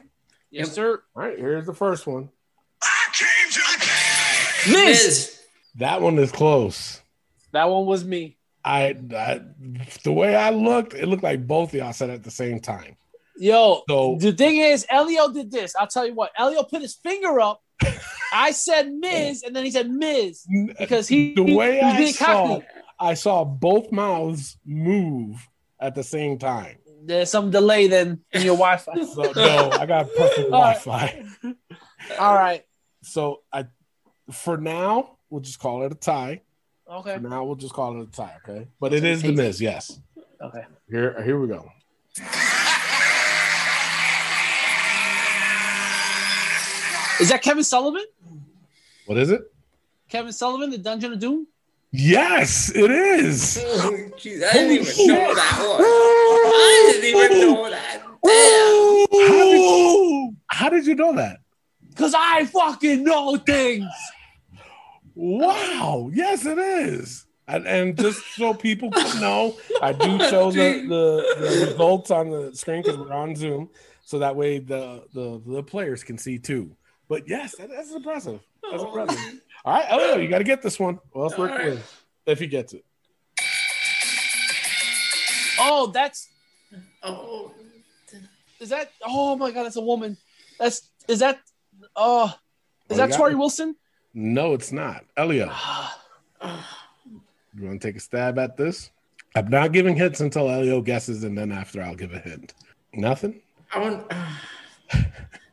Yes, 0.52 0.72
sir. 0.72 1.02
All 1.16 1.24
right, 1.24 1.38
here's 1.38 1.66
the 1.66 1.74
first 1.74 2.06
one. 2.06 2.30
Miz. 4.68 4.72
Miz. 4.72 5.40
That 5.76 6.02
one 6.02 6.20
is 6.20 6.32
close. 6.32 7.02
That 7.54 7.70
one 7.70 7.86
was 7.86 8.06
me. 8.06 8.38
I, 8.64 8.96
I 9.16 9.42
the 10.04 10.12
way 10.12 10.36
I 10.36 10.52
looked, 10.52 10.94
it 10.94 11.08
looked 11.08 11.24
like 11.24 11.48
both 11.48 11.70
of 11.70 11.76
y'all 11.76 11.94
said 11.94 12.10
it 12.10 12.14
at 12.14 12.24
the 12.24 12.32
same 12.32 12.60
time. 12.60 12.96
Yo, 13.38 13.84
So- 13.90 14.18
the 14.20 14.32
thing 14.32 14.58
is, 14.58 14.86
Elio 14.90 15.32
did 15.32 15.52
this. 15.52 15.76
I'll 15.76 15.88
tell 15.88 16.06
you 16.06 16.14
what. 16.14 16.32
Elio 16.38 16.64
put 16.64 16.82
his 16.82 16.96
finger 16.96 17.40
up. 17.40 17.62
I 18.34 18.52
said 18.52 18.92
Miz, 18.94 19.44
and 19.44 19.56
then 19.56 19.64
he 19.66 19.72
said 19.72 19.90
Miz 19.90 20.46
because 20.78 21.08
he 21.08 21.34
the 21.34 21.56
way 21.56 21.80
he 21.80 22.04
was 22.04 22.22
I 22.22 22.26
saw, 22.26 22.48
cocky. 22.48 22.66
I 23.00 23.14
saw 23.14 23.44
both 23.44 23.92
mouths 23.92 24.58
move 24.66 25.48
at 25.80 25.96
the 25.96 26.04
same 26.04 26.38
time. 26.38 26.78
There's 27.04 27.30
some 27.30 27.52
delay 27.52 27.88
then 27.88 28.22
in 28.32 28.42
your 28.42 28.58
Wi-Fi. 28.58 28.94
So 29.06 29.32
no, 29.36 29.70
I 29.72 29.86
got 29.86 30.08
perfect 30.16 30.52
All 30.52 30.62
right. 30.62 30.84
Wi-Fi. 30.86 31.24
All 32.20 32.34
right. 32.34 32.66
So 33.04 33.42
I, 33.54 33.66
for 34.32 34.58
now, 34.58 35.18
we'll 35.30 35.42
just 35.42 35.60
call 35.60 35.84
it 35.84 35.92
a 35.92 35.96
tie. 35.96 36.42
Okay. 36.90 37.16
For 37.16 37.22
now, 37.22 37.44
we'll 37.46 37.56
just 37.56 37.74
call 37.74 38.00
it 38.02 38.08
a 38.08 38.12
tie. 38.12 38.36
Okay, 38.44 38.68
but 38.80 38.94
it 38.94 39.04
is 39.04 39.22
the 39.22 39.34
Miz. 39.34 39.62
Yes. 39.62 40.00
Okay. 40.42 40.66
Here, 40.90 41.22
here 41.24 41.40
we 41.40 41.48
go. 41.48 41.70
Is 47.20 47.30
that 47.30 47.42
Kevin 47.42 47.64
Sullivan? 47.64 48.06
What 49.06 49.18
is 49.18 49.32
it? 49.32 49.42
Kevin 50.08 50.32
Sullivan, 50.32 50.70
the 50.70 50.78
Dungeon 50.78 51.14
of 51.14 51.20
Doom? 51.20 51.48
Yes, 51.92 52.72
it 52.76 52.92
is. 52.92 53.64
Oh, 53.80 53.94
I 54.50 54.54
didn't 54.54 54.72
even 54.72 55.08
know 55.08 55.28
oh. 55.30 55.36
that 55.36 55.60
one. 55.60 55.82
I 55.82 56.92
didn't 56.92 57.06
even 57.06 57.40
know 57.40 57.70
that. 57.70 58.04
Damn. 58.24 59.28
How 59.28 59.46
did, 59.46 59.52
you, 59.52 60.36
how 60.48 60.70
did 60.70 60.86
you 60.88 60.96
know 60.96 61.16
that? 61.16 61.38
Because 61.90 62.14
I 62.18 62.46
fucking 62.46 63.04
know 63.04 63.38
things. 63.38 63.86
Wow. 65.16 66.10
Yes, 66.14 66.46
it 66.46 66.58
is. 66.58 67.26
And, 67.48 67.66
and 67.66 67.98
just 67.98 68.22
so 68.36 68.54
people 68.54 68.90
know, 69.20 69.56
I 69.82 69.94
do 69.94 70.20
show 70.30 70.52
the, 70.52 70.82
the, 70.82 71.36
the 71.40 71.66
results 71.68 72.12
on 72.12 72.30
the 72.30 72.54
screen 72.54 72.82
because 72.82 72.98
we're 72.98 73.14
on 73.14 73.36
Zoom, 73.36 73.70
so 74.04 74.20
that 74.20 74.36
way 74.36 74.60
the, 74.60 75.04
the 75.14 75.42
the 75.46 75.64
players 75.64 76.04
can 76.04 76.18
see 76.18 76.38
too. 76.40 76.76
But 77.08 77.28
yes, 77.28 77.56
that, 77.56 77.70
that's 77.70 77.92
impressive. 77.94 78.42
That's 78.70 78.84
oh, 78.84 78.88
impressive. 78.88 79.42
All 79.68 79.74
right, 79.74 79.86
Elio, 79.90 80.16
you 80.16 80.30
got 80.30 80.38
to 80.38 80.46
get 80.46 80.62
this 80.62 80.80
one. 80.80 80.98
Or 81.12 81.26
else 81.26 81.38
Rick 81.38 81.52
All 81.52 81.58
right. 81.58 81.66
wins 81.72 81.94
if 82.26 82.40
he 82.40 82.48
gets 82.48 82.74
it. 82.74 82.86
Oh, 85.60 85.92
that's 85.94 86.30
Oh, 87.04 87.52
is 88.62 88.70
that 88.70 88.92
oh 89.06 89.36
my 89.36 89.52
god, 89.52 89.64
that's 89.64 89.76
a 89.76 89.82
woman. 89.82 90.16
That's 90.58 90.90
is 91.10 91.20
that 91.20 91.40
oh 91.98 92.34
Oh, 92.34 92.34
is 92.90 92.98
you 92.98 93.04
that 93.08 93.10
got 93.10 93.20
Torrie? 93.20 93.38
Wilson? 93.38 93.76
No, 94.14 94.54
it's 94.54 94.72
not. 94.72 95.04
Elio, 95.18 95.52
you 96.42 97.68
want 97.68 97.82
to 97.82 97.88
take 97.88 97.98
a 97.98 98.00
stab 98.00 98.40
at 98.40 98.56
this? 98.56 98.90
I'm 99.36 99.50
not 99.50 99.74
giving 99.74 99.98
hints 99.98 100.22
until 100.22 100.50
Elio 100.50 100.80
guesses, 100.82 101.26
and 101.26 101.38
then 101.38 101.52
after 101.52 101.84
I'll 101.84 101.94
give 101.94 102.14
a 102.14 102.20
hint. 102.20 102.54
Nothing? 102.94 103.42
I 103.74 103.80
want 103.80 104.10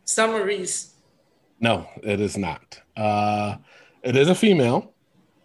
summaries. 0.04 0.94
No, 1.58 1.88
it 2.04 2.20
is 2.20 2.38
not. 2.38 2.80
Uh, 2.96 3.56
it 4.04 4.16
is 4.16 4.28
a 4.28 4.34
female. 4.34 4.92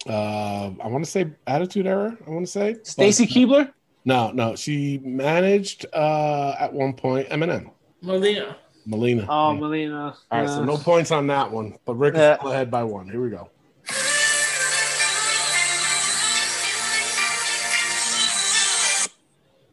Uh, 0.08 0.72
I 0.82 0.88
want 0.88 1.04
to 1.04 1.10
say 1.10 1.30
Attitude 1.48 1.86
Era. 1.88 2.18
I 2.26 2.30
want 2.30 2.46
to 2.46 2.52
say 2.52 2.76
Stacy 2.84 3.26
But- 3.26 3.34
Keibler? 3.34 3.72
No, 4.06 4.32
no, 4.32 4.56
she 4.56 5.00
managed 5.04 5.86
uh, 5.94 6.56
at 6.60 6.72
one 6.72 6.94
point 6.94 7.28
MNM, 7.30 7.70
Molina. 8.02 8.56
Melina. 8.86 9.26
Oh, 9.30 9.54
Yeah. 9.54 9.60
Melina. 9.60 10.16
All 10.32 10.40
right, 10.40 10.48
so 10.50 10.62
Uh, 10.62 10.66
no 10.66 10.78
points 10.78 11.12
on 11.12 11.28
that 11.28 11.52
one, 11.52 11.78
but 11.86 11.96
Rick 11.96 12.16
is 12.16 12.20
Yeah. 12.22 12.38
still 12.38 12.52
ahead 12.52 12.72
by 12.72 12.84
one. 12.84 13.10
Here 13.10 13.22
we 13.22 13.30
go. 13.30 13.50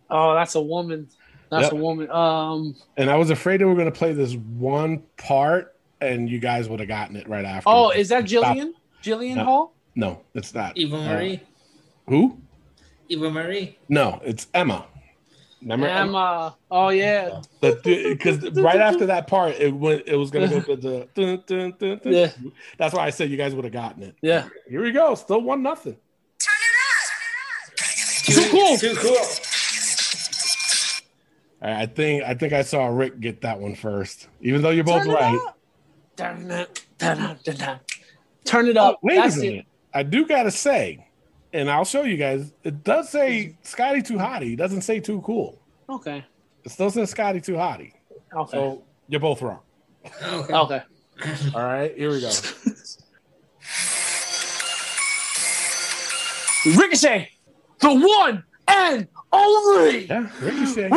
Oh, 0.08 0.34
that's 0.34 0.54
a 0.54 0.60
woman. 0.60 1.08
That's 1.50 1.64
Yep. 1.64 1.72
a 1.72 1.76
woman. 1.76 2.10
Um. 2.10 2.74
And 2.96 3.10
I 3.10 3.16
was 3.16 3.30
afraid 3.30 3.60
they 3.60 3.64
were 3.64 3.74
going 3.74 3.86
to 3.86 3.96
play 3.96 4.12
this 4.12 4.34
one 4.34 5.02
part, 5.16 5.75
and 6.00 6.28
you 6.28 6.38
guys 6.38 6.68
would 6.68 6.80
have 6.80 6.88
gotten 6.88 7.16
it 7.16 7.28
right 7.28 7.44
after. 7.44 7.68
Oh, 7.68 7.90
is 7.90 8.08
that 8.10 8.28
Stop. 8.28 8.56
Jillian? 8.56 8.72
Jillian 9.02 9.36
No. 9.36 9.44
Hall? 9.44 9.74
No, 9.94 10.22
it's 10.34 10.54
not. 10.54 10.76
Eva 10.76 10.96
Uh, 10.96 11.04
Marie. 11.04 11.40
who? 12.08 12.38
Eva 13.08 13.30
Marie. 13.30 13.78
No, 13.88 14.20
it's 14.24 14.46
Emma. 14.52 14.86
Remember 15.62 15.86
Emma? 15.88 16.00
Emma. 16.02 16.56
Oh 16.70 16.90
yeah. 16.90 17.40
Because 17.60 18.50
right 18.52 18.78
after 18.80 19.06
that 19.06 19.26
part, 19.26 19.54
it 19.58 19.72
went. 19.74 20.02
It 20.06 20.16
was 20.16 20.30
gonna 20.30 20.48
go 20.48 20.60
to 20.60 20.76
the. 20.76 21.08
Dun, 21.14 21.42
dun, 21.46 21.74
dun, 21.78 22.00
dun. 22.04 22.12
Yeah. 22.12 22.30
That's 22.78 22.94
why 22.94 23.06
I 23.06 23.10
said 23.10 23.30
you 23.30 23.36
guys 23.36 23.54
would 23.54 23.64
have 23.64 23.72
gotten 23.72 24.02
it. 24.02 24.14
Yeah. 24.20 24.48
Here 24.68 24.82
we 24.82 24.92
go. 24.92 25.14
Still 25.14 25.40
one 25.40 25.62
nothing. 25.62 25.96
Turn 26.38 26.54
it 28.36 28.42
up. 28.42 28.44
Too 28.44 28.50
cool. 28.50 28.76
Too 28.76 28.94
cool. 28.96 29.16
All 31.62 31.70
right, 31.72 31.82
I 31.82 31.86
think 31.86 32.22
I 32.24 32.34
think 32.34 32.52
I 32.52 32.62
saw 32.62 32.86
Rick 32.86 33.18
get 33.20 33.40
that 33.40 33.58
one 33.58 33.74
first, 33.74 34.28
even 34.42 34.60
though 34.62 34.70
you're 34.70 34.84
both 34.84 35.04
Turn 35.04 35.12
it 35.12 35.14
right. 35.14 35.38
Up. 36.20 36.36
Turn 36.38 36.50
it, 36.50 36.82
turn 36.98 37.20
it, 37.22 37.44
turn 37.44 37.54
it. 37.70 37.80
Turn 38.44 38.66
it 38.68 38.76
Oh, 38.76 38.90
up. 38.90 38.98
wait 39.02 39.16
That's 39.16 39.36
a 39.38 39.40
it. 39.44 39.50
minute. 39.50 39.66
I 39.94 40.02
do 40.02 40.26
gotta 40.26 40.50
say, 40.50 41.06
and 41.52 41.70
I'll 41.70 41.84
show 41.84 42.02
you 42.02 42.16
guys. 42.16 42.52
It 42.64 42.84
does 42.84 43.08
say 43.08 43.56
Scotty 43.62 44.02
too 44.02 44.14
hottie. 44.14 44.52
It 44.52 44.56
doesn't 44.56 44.82
say 44.82 45.00
too 45.00 45.20
cool. 45.22 45.58
Okay. 45.88 46.24
It 46.64 46.70
still 46.70 46.90
says 46.90 47.10
Scotty 47.10 47.40
too 47.40 47.54
hottie. 47.54 47.92
Okay. 48.34 48.56
So 48.56 48.82
you're 49.08 49.20
both 49.20 49.40
wrong. 49.42 49.60
Okay. 50.22 50.54
okay. 50.54 50.82
All 51.54 51.62
right, 51.62 51.96
here 51.96 52.10
we 52.10 52.20
go. 52.20 52.30
Ricochet, 56.66 57.30
the 57.78 57.94
one 57.94 58.42
and 58.68 59.06
only. 59.32 60.06
Yeah, 60.06 60.28
Ricochet. 60.40 60.90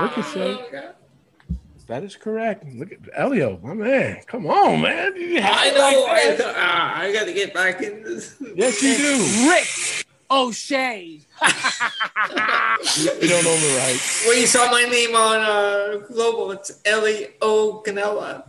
Ricochet. 0.00 0.92
Okay. 1.88 1.94
That 1.94 2.04
is 2.04 2.16
correct. 2.16 2.64
Look 2.74 2.92
at 2.92 2.98
Elio, 3.14 3.58
my 3.62 3.74
man. 3.74 4.20
Come 4.26 4.46
on, 4.46 4.80
man. 4.82 5.14
You 5.16 5.40
I 5.42 5.70
know. 5.70 5.80
like 5.80 6.10
I, 6.10 6.30
that. 6.30 6.38
know. 6.38 6.52
Ah, 6.56 6.98
I 7.00 7.12
got 7.12 7.24
to 7.26 7.32
get 7.32 7.54
back 7.54 7.82
in 7.82 8.02
this. 8.02 8.36
Yes, 8.54 8.82
you 8.82 8.96
do. 8.96 9.50
Rick 9.50 10.06
O'Shea. 10.30 11.20
You 13.20 13.28
don't 13.28 13.44
know 13.44 13.56
the 13.56 13.76
right. 13.78 14.00
When 14.28 14.38
you 14.38 14.46
saw 14.46 14.70
my 14.70 14.84
name 14.84 15.14
on 15.16 15.40
uh, 15.40 15.98
Global, 16.08 16.52
it's 16.52 16.80
Ellie 16.84 17.28
O. 17.42 17.82
Canella. 17.84 18.44